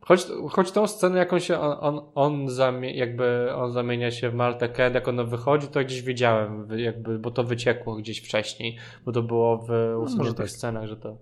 Choć, 0.00 0.26
choć 0.50 0.72
tą 0.72 0.86
scenę, 0.86 1.18
jaką 1.18 1.38
się 1.38 1.60
on, 1.60 1.76
on, 1.80 2.10
on 2.14 2.48
zamie, 2.48 2.96
jakby 2.96 3.54
on 3.54 3.72
zamienia 3.72 4.10
się 4.10 4.30
w 4.30 4.34
Martę 4.34 4.68
Kent, 4.68 4.94
jak 4.94 5.08
ona 5.08 5.24
wychodzi, 5.24 5.68
to 5.68 5.80
gdzieś 5.80 6.02
wiedziałem, 6.02 6.68
jakby, 6.76 7.18
bo 7.18 7.30
to 7.30 7.44
wyciekło 7.44 7.96
gdzieś 7.96 8.20
wcześniej, 8.20 8.76
bo 9.04 9.12
to 9.12 9.22
było 9.22 9.58
w 9.58 9.68
no, 9.68 9.98
usuniętych 9.98 10.36
tak. 10.36 10.50
scenach, 10.50 10.86
że 10.86 10.96
to... 10.96 11.16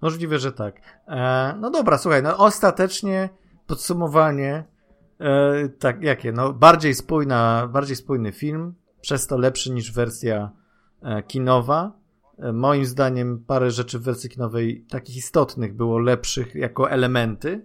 Możliwe, 0.00 0.38
że 0.38 0.52
tak. 0.52 0.80
E, 1.08 1.54
no 1.60 1.70
dobra, 1.70 1.98
słuchaj, 1.98 2.22
no 2.22 2.36
ostatecznie 2.36 3.28
podsumowanie 3.68 4.64
e, 5.20 5.68
tak, 5.68 6.02
jakie? 6.02 6.32
No 6.32 6.52
bardziej 6.52 6.94
spójna, 6.94 7.68
bardziej 7.72 7.96
spójny 7.96 8.32
film, 8.32 8.74
przez 9.00 9.26
to 9.26 9.38
lepszy 9.38 9.72
niż 9.72 9.92
wersja 9.92 10.50
e, 11.02 11.22
kinowa. 11.22 11.92
E, 12.38 12.52
moim 12.52 12.86
zdaniem 12.86 13.44
parę 13.46 13.70
rzeczy 13.70 13.98
w 13.98 14.02
wersji 14.02 14.30
kinowej 14.30 14.86
takich 14.90 15.16
istotnych 15.16 15.76
było 15.76 15.98
lepszych 15.98 16.54
jako 16.54 16.90
elementy, 16.90 17.64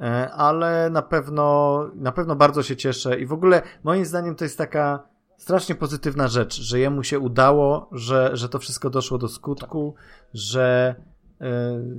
e, 0.00 0.30
ale 0.30 0.90
na 0.90 1.02
pewno, 1.02 1.78
na 1.94 2.12
pewno 2.12 2.36
bardzo 2.36 2.62
się 2.62 2.76
cieszę 2.76 3.20
i 3.20 3.26
w 3.26 3.32
ogóle 3.32 3.62
moim 3.84 4.04
zdaniem 4.04 4.34
to 4.34 4.44
jest 4.44 4.58
taka 4.58 5.08
strasznie 5.36 5.74
pozytywna 5.74 6.28
rzecz, 6.28 6.60
że 6.60 6.78
jemu 6.78 7.02
się 7.02 7.18
udało, 7.18 7.88
że, 7.92 8.30
że 8.36 8.48
to 8.48 8.58
wszystko 8.58 8.90
doszło 8.90 9.18
do 9.18 9.28
skutku, 9.28 9.94
że 10.34 10.94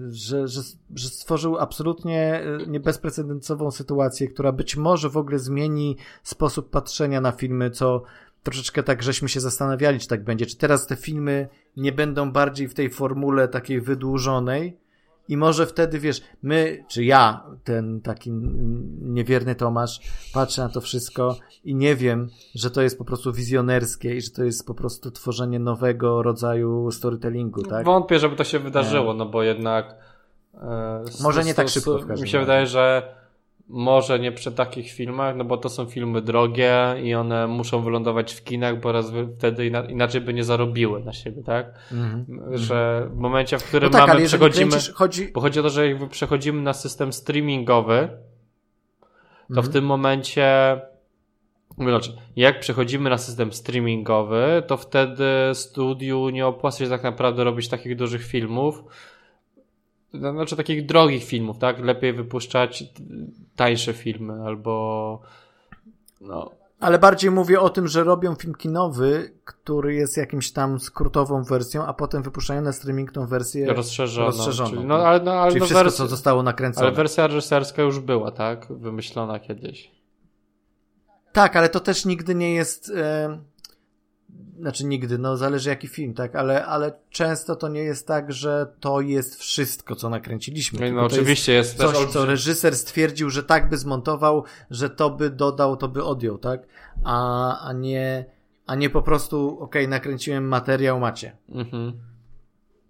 że, 0.10 0.48
że, 0.48 0.62
że 0.96 1.10
stworzył 1.10 1.58
absolutnie 1.58 2.44
e, 2.44 2.68
niebezprecedensową 2.68 3.72
sytuację, 3.72 4.28
która 4.28 4.52
być 4.52 4.76
może 4.76 5.10
w 5.10 5.18
ogóle 5.18 5.40
zmieni 5.40 5.98
sposób 6.24 6.70
patrzenia 6.70 7.22
na 7.22 7.32
filmy, 7.32 7.72
co 7.72 8.04
troszeczkę 8.44 8.84
tak 8.84 9.04
żeśmy 9.04 9.30
się 9.30 9.40
zastanawiali, 9.40 10.00
czy 10.00 10.08
tak 10.08 10.24
będzie. 10.24 10.46
Czy 10.46 10.58
teraz 10.58 10.88
te 10.88 10.96
filmy 10.96 11.48
nie 11.78 11.92
będą 11.92 12.32
bardziej 12.32 12.68
w 12.68 12.74
tej 12.74 12.90
formule 12.90 13.48
takiej 13.48 13.82
wydłużonej, 13.82 14.78
i 15.28 15.38
może 15.38 15.68
wtedy, 15.68 16.00
wiesz, 16.00 16.22
my, 16.44 16.86
czy 16.88 17.04
ja, 17.04 17.44
ten 17.64 18.02
taki 18.02 18.32
niewierny 19.02 19.56
Tomasz, 19.56 20.00
patrzę 20.34 20.62
na 20.62 20.70
to 20.70 20.82
wszystko 20.82 21.36
i 21.64 21.76
nie 21.76 21.96
wiem, 21.96 22.30
że 22.56 22.72
to 22.72 22.82
jest 22.82 22.98
po 22.98 23.06
prostu 23.06 23.34
wizjonerskie 23.34 24.16
i 24.16 24.22
że 24.22 24.30
to 24.30 24.44
jest 24.44 24.68
po 24.68 24.74
prostu 24.74 25.12
tworzenie 25.12 25.60
nowego 25.60 26.24
rodzaju 26.24 26.92
storytellingu, 26.92 27.64
tak? 27.64 27.86
Wątpię, 27.86 28.20
żeby 28.20 28.36
to 28.36 28.44
się 28.44 28.60
wydarzyło, 28.60 29.14
no 29.14 29.26
bo 29.26 29.44
jednak. 29.44 29.96
E, 30.54 31.04
może 31.22 31.44
nie 31.44 31.54
tak 31.54 31.70
szybko. 31.70 31.98
W 31.98 32.22
mi 32.22 32.30
się 32.30 32.40
wydaje, 32.40 32.68
że 32.68 33.16
może 33.68 34.20
nie 34.20 34.32
przy 34.32 34.52
takich 34.52 34.92
filmach, 34.92 35.36
no 35.36 35.46
bo 35.46 35.58
to 35.58 35.70
są 35.70 35.86
filmy 35.86 36.22
drogie 36.22 36.96
i 37.04 37.14
one 37.14 37.48
muszą 37.48 37.82
wylądować 37.82 38.34
w 38.34 38.44
kinach, 38.44 38.80
bo 38.80 38.92
raz 38.92 39.12
wtedy 39.38 39.66
inaczej 39.66 40.22
by 40.22 40.34
nie 40.34 40.44
zarobiły 40.44 41.04
na 41.04 41.14
siebie, 41.14 41.44
tak? 41.44 41.74
Mm 41.92 42.26
-hmm. 42.26 42.58
Że 42.58 43.08
w 43.12 43.18
momencie, 43.18 43.60
w 43.60 43.64
którym 43.64 43.92
no 43.92 43.98
tak, 43.98 44.08
mamy, 44.08 44.26
przechodzimy, 44.26 44.78
chodzi... 44.94 45.28
bo 45.34 45.42
chodzi 45.42 45.60
o 45.60 45.64
to, 45.64 45.70
że 45.70 45.88
jak 45.88 46.10
przechodzimy 46.10 46.62
na 46.62 46.74
system 46.74 47.14
streamingowy, 47.14 48.10
to 49.48 49.54
mm 49.54 49.64
-hmm. 49.64 49.70
w 49.70 49.74
tym 49.74 49.86
momencie 49.86 50.82
znaczy, 51.78 52.18
jak 52.36 52.60
przechodzimy 52.60 53.10
na 53.10 53.18
system 53.18 53.54
streamingowy, 53.54 54.64
to 54.68 54.78
wtedy 54.78 55.26
studiu 55.54 56.30
nie 56.30 56.48
opłaca 56.48 56.80
się 56.80 56.90
tak 56.90 57.04
naprawdę 57.04 57.44
robić 57.44 57.68
takich 57.68 57.96
dużych 57.96 58.26
filmów, 58.26 58.84
znaczy 60.14 60.56
takich 60.56 60.86
drogich 60.86 61.24
filmów, 61.24 61.58
tak? 61.58 61.80
Lepiej 61.80 62.14
wypuszczać 62.14 62.84
tańsze 63.56 63.94
filmy 63.94 64.44
albo 64.46 65.22
no. 66.22 66.52
Ale 66.80 67.00
bardziej 67.00 67.32
mówię 67.32 67.62
o 67.62 67.70
tym, 67.70 67.88
że 67.88 68.04
robią 68.04 68.36
film 68.36 68.56
kinowy, 68.56 69.34
który 69.46 69.96
jest 69.96 70.18
jakimś 70.18 70.52
tam 70.52 70.80
skrótową 70.80 71.44
wersją, 71.44 71.86
a 71.86 71.94
potem 71.94 72.24
wypuszczają 72.24 72.62
na 72.62 72.74
streaming 72.74 73.12
tą 73.12 73.28
wersję 73.28 73.74
rozszerzoną. 73.74 74.28
rozszerzoną 74.28 74.70
czyli, 74.70 74.86
no, 74.86 74.96
ale, 74.96 75.20
no, 75.20 75.32
ale 75.32 75.52
czyli 75.52 75.60
no 75.60 75.66
wszystko, 75.66 75.84
wersja, 75.84 75.98
co 75.98 76.08
zostało 76.08 76.44
nakręcone. 76.44 76.88
Ale 76.88 76.96
wersja 76.96 77.28
reżyserska 77.28 77.82
już 77.82 78.00
była, 78.00 78.32
tak? 78.32 78.68
Wymyślona 78.70 79.40
kiedyś. 79.40 79.92
Tak, 81.32 81.56
ale 81.56 81.70
to 81.70 81.80
też 81.80 82.06
nigdy 82.06 82.36
nie 82.36 82.54
jest... 82.54 82.92
E 82.96 83.53
znaczy 84.60 84.86
nigdy, 84.86 85.18
no 85.18 85.38
zależy 85.38 85.70
jaki 85.70 85.88
film, 85.88 86.14
tak, 86.14 86.36
ale, 86.36 86.66
ale 86.66 86.94
często 87.10 87.56
to 87.56 87.68
nie 87.68 87.84
jest 87.84 88.08
tak, 88.08 88.32
że 88.32 88.74
to 88.80 89.02
jest 89.02 89.40
wszystko, 89.40 89.96
co 89.96 90.10
nakręciliśmy. 90.10 90.92
No, 90.92 90.96
no 90.96 91.06
oczywiście 91.06 91.54
jest, 91.54 91.80
jest 91.80 91.94
coś, 91.94 92.06
co 92.06 92.26
reżyser 92.26 92.76
stwierdził, 92.76 93.30
że 93.30 93.44
tak 93.44 93.70
by 93.70 93.78
zmontował, 93.78 94.44
że 94.70 94.90
to 94.90 95.10
by 95.10 95.30
dodał, 95.30 95.78
to 95.78 95.88
by 95.88 96.04
odjął, 96.04 96.38
tak, 96.38 96.62
a, 97.04 97.60
a 97.60 97.74
nie, 97.74 98.26
a 98.68 98.76
nie 98.76 98.90
po 98.90 99.02
prostu, 99.02 99.60
okej, 99.60 99.84
okay, 99.84 99.88
nakręciłem 99.88 100.48
materiał, 100.48 101.00
macie. 101.00 101.38
Mhm. 101.50 101.94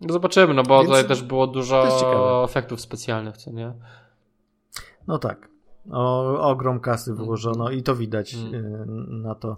No 0.01 0.13
zobaczymy, 0.13 0.53
no 0.53 0.63
bo 0.63 0.77
Więc 0.77 0.89
tutaj 0.89 1.07
też 1.07 1.23
było 1.23 1.47
dużo 1.47 2.43
efektów 2.45 2.81
specjalnych, 2.81 3.37
co 3.37 3.51
nie? 3.51 3.73
No 5.07 5.17
tak. 5.17 5.49
O, 5.91 6.39
ogrom 6.39 6.79
kasy 6.79 7.13
włożono 7.13 7.69
i 7.69 7.83
to 7.83 7.95
widać 7.95 8.33
mm. 8.33 9.21
na 9.21 9.35
to. 9.35 9.57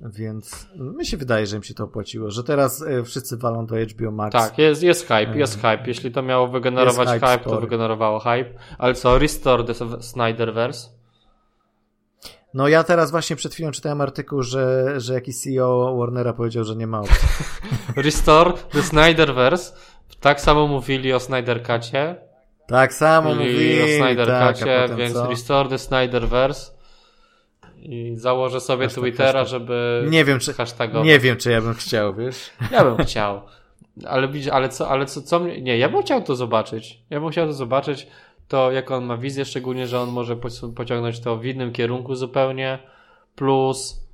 Więc 0.00 0.68
mi 0.78 1.06
się 1.06 1.16
wydaje, 1.16 1.46
że 1.46 1.56
im 1.56 1.62
się 1.62 1.74
to 1.74 1.84
opłaciło, 1.84 2.30
że 2.30 2.44
teraz 2.44 2.82
e, 2.82 3.02
wszyscy 3.02 3.36
walą 3.36 3.66
do 3.66 3.76
HBO 3.76 4.10
Max. 4.10 4.32
Tak, 4.32 4.58
jest, 4.58 4.82
jest 4.82 5.02
hype, 5.02 5.38
jest 5.38 5.54
hype. 5.54 5.82
Jeśli 5.86 6.12
to 6.12 6.22
miało 6.22 6.48
wygenerować 6.48 7.08
hype, 7.08 7.28
hype 7.28 7.44
to 7.44 7.60
wygenerowało 7.60 8.18
hype. 8.18 8.50
Ale 8.78 8.94
co, 8.94 9.18
Restore 9.18 9.64
the 9.64 10.02
Snyderverse? 10.02 10.88
No 12.54 12.68
ja 12.68 12.84
teraz 12.84 13.10
właśnie 13.10 13.36
przed 13.36 13.54
chwilą 13.54 13.70
czytałem 13.70 14.00
artykuł, 14.00 14.42
że, 14.42 14.94
że 15.00 15.14
jakiś 15.14 15.36
CEO 15.36 15.96
Warnera 15.96 16.32
powiedział, 16.32 16.64
że 16.64 16.76
nie 16.76 16.86
ma 16.86 17.00
opcji. 17.00 17.28
Restore 17.96 18.52
the 18.52 18.82
Snyderverse. 18.82 19.74
Tak 20.20 20.40
samo 20.40 20.66
mówili 20.66 21.12
o 21.12 21.20
Snyder 21.20 21.62
Cutie. 21.62 22.16
Tak 22.66 22.94
samo 22.94 23.34
mówili, 23.34 23.52
mówili 23.52 23.82
o 23.82 24.04
Snyder 24.04 24.26
tak, 24.26 24.56
Cutie, 24.56 24.88
więc 24.96 25.14
co? 25.14 25.26
Restore 25.26 25.68
the 25.68 25.78
Snyderverse 25.78 26.75
i 27.86 28.16
założę 28.16 28.60
sobie 28.60 28.84
hashtag, 28.84 29.04
Twittera, 29.04 29.32
hashtag. 29.32 29.48
żeby 29.48 30.06
nie 30.10 30.24
wiem, 30.24 30.38
czy, 30.38 30.52
hashtagować. 30.52 31.06
Nie 31.06 31.18
wiem, 31.18 31.36
czy 31.36 31.50
ja 31.50 31.60
bym 31.60 31.74
chciał, 31.74 32.14
wiesz? 32.14 32.50
Ja 32.72 32.84
bym 32.84 32.96
chciał. 32.96 33.40
Ale 34.06 34.28
ale 34.52 34.68
co, 34.68 34.88
ale 34.88 35.06
co, 35.06 35.22
co 35.22 35.40
mnie, 35.40 35.62
nie, 35.62 35.78
ja 35.78 35.88
bym 35.88 36.02
chciał 36.02 36.22
to 36.22 36.36
zobaczyć. 36.36 37.02
Ja 37.10 37.20
bym 37.20 37.30
chciał 37.30 37.46
to 37.46 37.52
zobaczyć, 37.52 38.06
to 38.48 38.72
jak 38.72 38.90
on 38.90 39.04
ma 39.04 39.16
wizję, 39.16 39.44
szczególnie, 39.44 39.86
że 39.86 40.00
on 40.00 40.08
może 40.08 40.36
pociągnąć 40.76 41.20
to 41.20 41.36
w 41.36 41.44
innym 41.44 41.72
kierunku 41.72 42.14
zupełnie, 42.14 42.78
plus 43.34 44.06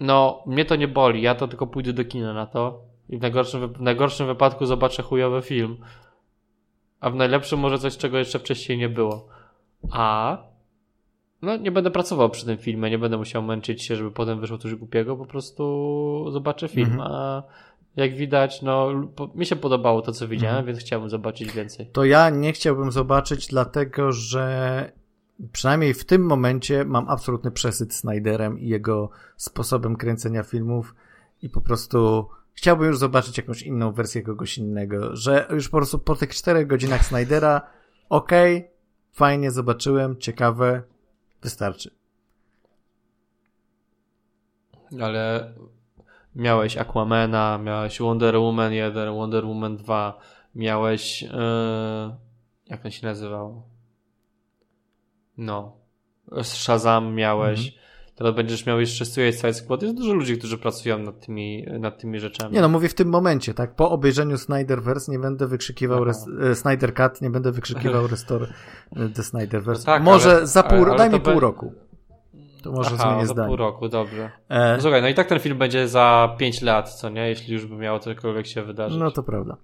no, 0.00 0.42
mnie 0.46 0.64
to 0.64 0.76
nie 0.76 0.88
boli, 0.88 1.22
ja 1.22 1.34
to 1.34 1.48
tylko 1.48 1.66
pójdę 1.66 1.92
do 1.92 2.04
kina 2.04 2.32
na 2.32 2.46
to 2.46 2.82
i 3.08 3.18
w 3.18 3.20
najgorszym, 3.20 3.72
w 3.72 3.80
najgorszym 3.80 4.26
wypadku 4.26 4.66
zobaczę 4.66 5.02
chujowy 5.02 5.42
film, 5.42 5.76
a 7.00 7.10
w 7.10 7.14
najlepszym 7.14 7.58
może 7.58 7.78
coś, 7.78 7.96
czego 7.96 8.18
jeszcze 8.18 8.38
wcześniej 8.38 8.78
nie 8.78 8.88
było. 8.88 9.28
A 9.92 10.38
no, 11.42 11.56
nie 11.56 11.70
będę 11.70 11.90
pracował 11.90 12.30
przy 12.30 12.46
tym 12.46 12.58
filmie, 12.58 12.90
nie 12.90 12.98
będę 12.98 13.18
musiał 13.18 13.42
męczyć 13.42 13.82
się, 13.82 13.96
żeby 13.96 14.10
potem 14.10 14.40
wyszło 14.40 14.58
coś 14.58 14.74
głupiego, 14.74 15.16
po 15.16 15.26
prostu 15.26 16.24
zobaczę 16.30 16.68
film, 16.68 16.92
mhm. 16.92 17.12
a 17.12 17.42
jak 17.96 18.14
widać, 18.14 18.62
no, 18.62 18.88
mi 19.34 19.46
się 19.46 19.56
podobało 19.56 20.02
to, 20.02 20.12
co 20.12 20.28
widziałem, 20.28 20.56
mhm. 20.56 20.66
więc 20.66 20.78
chciałbym 20.78 21.10
zobaczyć 21.10 21.52
więcej. 21.52 21.86
To 21.92 22.04
ja 22.04 22.30
nie 22.30 22.52
chciałbym 22.52 22.92
zobaczyć, 22.92 23.46
dlatego 23.46 24.12
że 24.12 24.92
przynajmniej 25.52 25.94
w 25.94 26.04
tym 26.04 26.26
momencie 26.26 26.84
mam 26.84 27.08
absolutny 27.08 27.50
przesyt 27.50 27.94
Snyderem 27.94 28.58
i 28.58 28.68
jego 28.68 29.10
sposobem 29.36 29.96
kręcenia 29.96 30.42
filmów 30.42 30.94
i 31.42 31.50
po 31.50 31.60
prostu 31.60 32.28
chciałbym 32.52 32.88
już 32.88 32.98
zobaczyć 32.98 33.38
jakąś 33.38 33.62
inną 33.62 33.92
wersję 33.92 34.22
kogoś 34.22 34.58
innego, 34.58 35.16
że 35.16 35.46
już 35.50 35.68
po 35.68 35.76
prostu 35.76 35.98
po 35.98 36.16
tych 36.16 36.34
czterech 36.34 36.66
godzinach 36.66 37.04
Snydera, 37.04 37.62
okej, 38.08 38.56
okay, 38.56 38.70
fajnie, 39.12 39.50
zobaczyłem, 39.50 40.16
ciekawe, 40.16 40.82
wystarczy. 41.46 41.90
Ale 45.00 45.52
miałeś 46.34 46.76
Aquamana, 46.76 47.58
miałeś 47.58 47.98
Wonder 47.98 48.36
Woman 48.38 48.72
1, 48.72 49.14
Wonder 49.14 49.44
Woman 49.44 49.76
2, 49.76 50.18
miałeś 50.54 51.22
yy, 51.22 51.28
jak 52.66 52.84
on 52.84 52.90
się 52.90 53.06
nazywał? 53.06 53.62
No. 55.36 55.76
Shazam 56.42 57.14
miałeś. 57.14 57.66
Mhm. 57.66 57.85
Teraz 58.16 58.34
będziesz 58.34 58.66
miał 58.66 58.80
jeszcze 58.80 59.04
Suicide 59.04 59.54
Squad. 59.54 59.82
Jest 59.82 59.94
dużo 59.94 60.12
ludzi, 60.12 60.38
którzy 60.38 60.58
pracują 60.58 60.98
nad 60.98 61.26
tymi, 61.26 61.66
nad 61.80 61.98
tymi 61.98 62.20
rzeczami. 62.20 62.54
Nie 62.54 62.60
no, 62.60 62.68
mówię 62.68 62.88
w 62.88 62.94
tym 62.94 63.08
momencie, 63.08 63.54
tak? 63.54 63.74
Po 63.74 63.90
obejrzeniu 63.90 64.38
Snyderverse 64.38 65.12
nie 65.12 65.18
będę 65.18 65.46
wykrzykiwał 65.46 66.04
res, 66.04 66.26
e, 66.42 66.54
Snyder 66.54 66.94
Cut, 66.94 67.20
nie 67.20 67.30
będę 67.30 67.52
wykrzykiwał 67.52 68.06
Restore 68.12 68.46
The 69.14 69.22
Snyderverse. 69.22 69.80
No 69.80 69.86
tak, 69.86 70.02
może 70.02 70.30
ale, 70.30 70.46
za 70.46 70.62
pół, 70.62 70.84
ale, 70.84 70.96
daj 70.96 71.10
mi 71.10 71.20
pół 71.20 71.40
roku. 71.40 71.72
To 72.62 72.72
może 72.72 72.90
Aha, 72.94 73.08
zmienię 73.08 73.26
za 73.26 73.32
zdanie. 73.32 73.48
pół 73.48 73.56
roku, 73.56 73.88
dobrze. 73.88 74.30
E... 74.48 74.76
No 74.76 74.82
słuchaj, 74.82 75.02
no 75.02 75.08
i 75.08 75.14
tak 75.14 75.26
ten 75.26 75.40
film 75.40 75.58
będzie 75.58 75.88
za 75.88 76.34
5 76.38 76.62
lat, 76.62 76.94
co 76.94 77.08
nie? 77.08 77.28
Jeśli 77.28 77.54
już 77.54 77.66
by 77.66 77.76
miało 77.76 77.98
cokolwiek 77.98 78.46
się 78.46 78.62
wydarzyć. 78.62 78.98
No 78.98 79.10
to 79.10 79.22
prawda. 79.22 79.56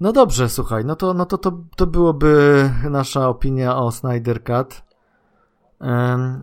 No 0.00 0.12
dobrze, 0.12 0.48
słuchaj, 0.48 0.84
no 0.84 0.96
to, 0.96 1.14
no 1.14 1.26
to, 1.26 1.38
to, 1.38 1.58
to 1.76 1.86
byłoby 1.86 2.70
nasza 2.90 3.28
opinia 3.28 3.76
o 3.76 3.92
Snyder 3.92 4.44
Cut. 4.44 4.85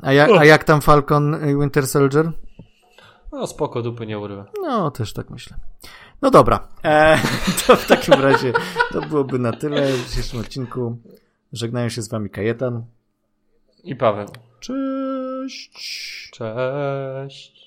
A 0.02 0.12
jak, 0.12 0.30
a 0.30 0.46
jak 0.46 0.64
tam 0.64 0.82
Falcon 0.82 1.50
i 1.50 1.60
Winter 1.60 1.88
Soldier? 1.88 2.32
No 3.32 3.48
spoko, 3.48 3.82
dupy 3.82 4.06
nie 4.06 4.20
urwę. 4.20 4.46
No, 4.62 4.92
też 4.92 5.14
tak 5.14 5.30
myślę. 5.30 5.58
No 6.22 6.32
dobra, 6.32 6.68
e, 6.84 7.18
to 7.68 7.76
w 7.76 7.88
takim 7.88 8.14
razie 8.14 8.54
to 8.92 9.02
byłoby 9.02 9.40
na 9.40 9.52
tyle 9.52 9.94
w 9.94 10.10
dzisiejszym 10.10 10.40
odcinku. 10.40 10.98
Żegnają 11.54 11.90
się 11.90 12.02
z 12.02 12.10
wami 12.10 12.30
Kajetan 12.30 12.86
i 13.84 13.96
Paweł. 13.96 14.28
Cześć. 14.60 16.30
Cześć. 16.32 17.64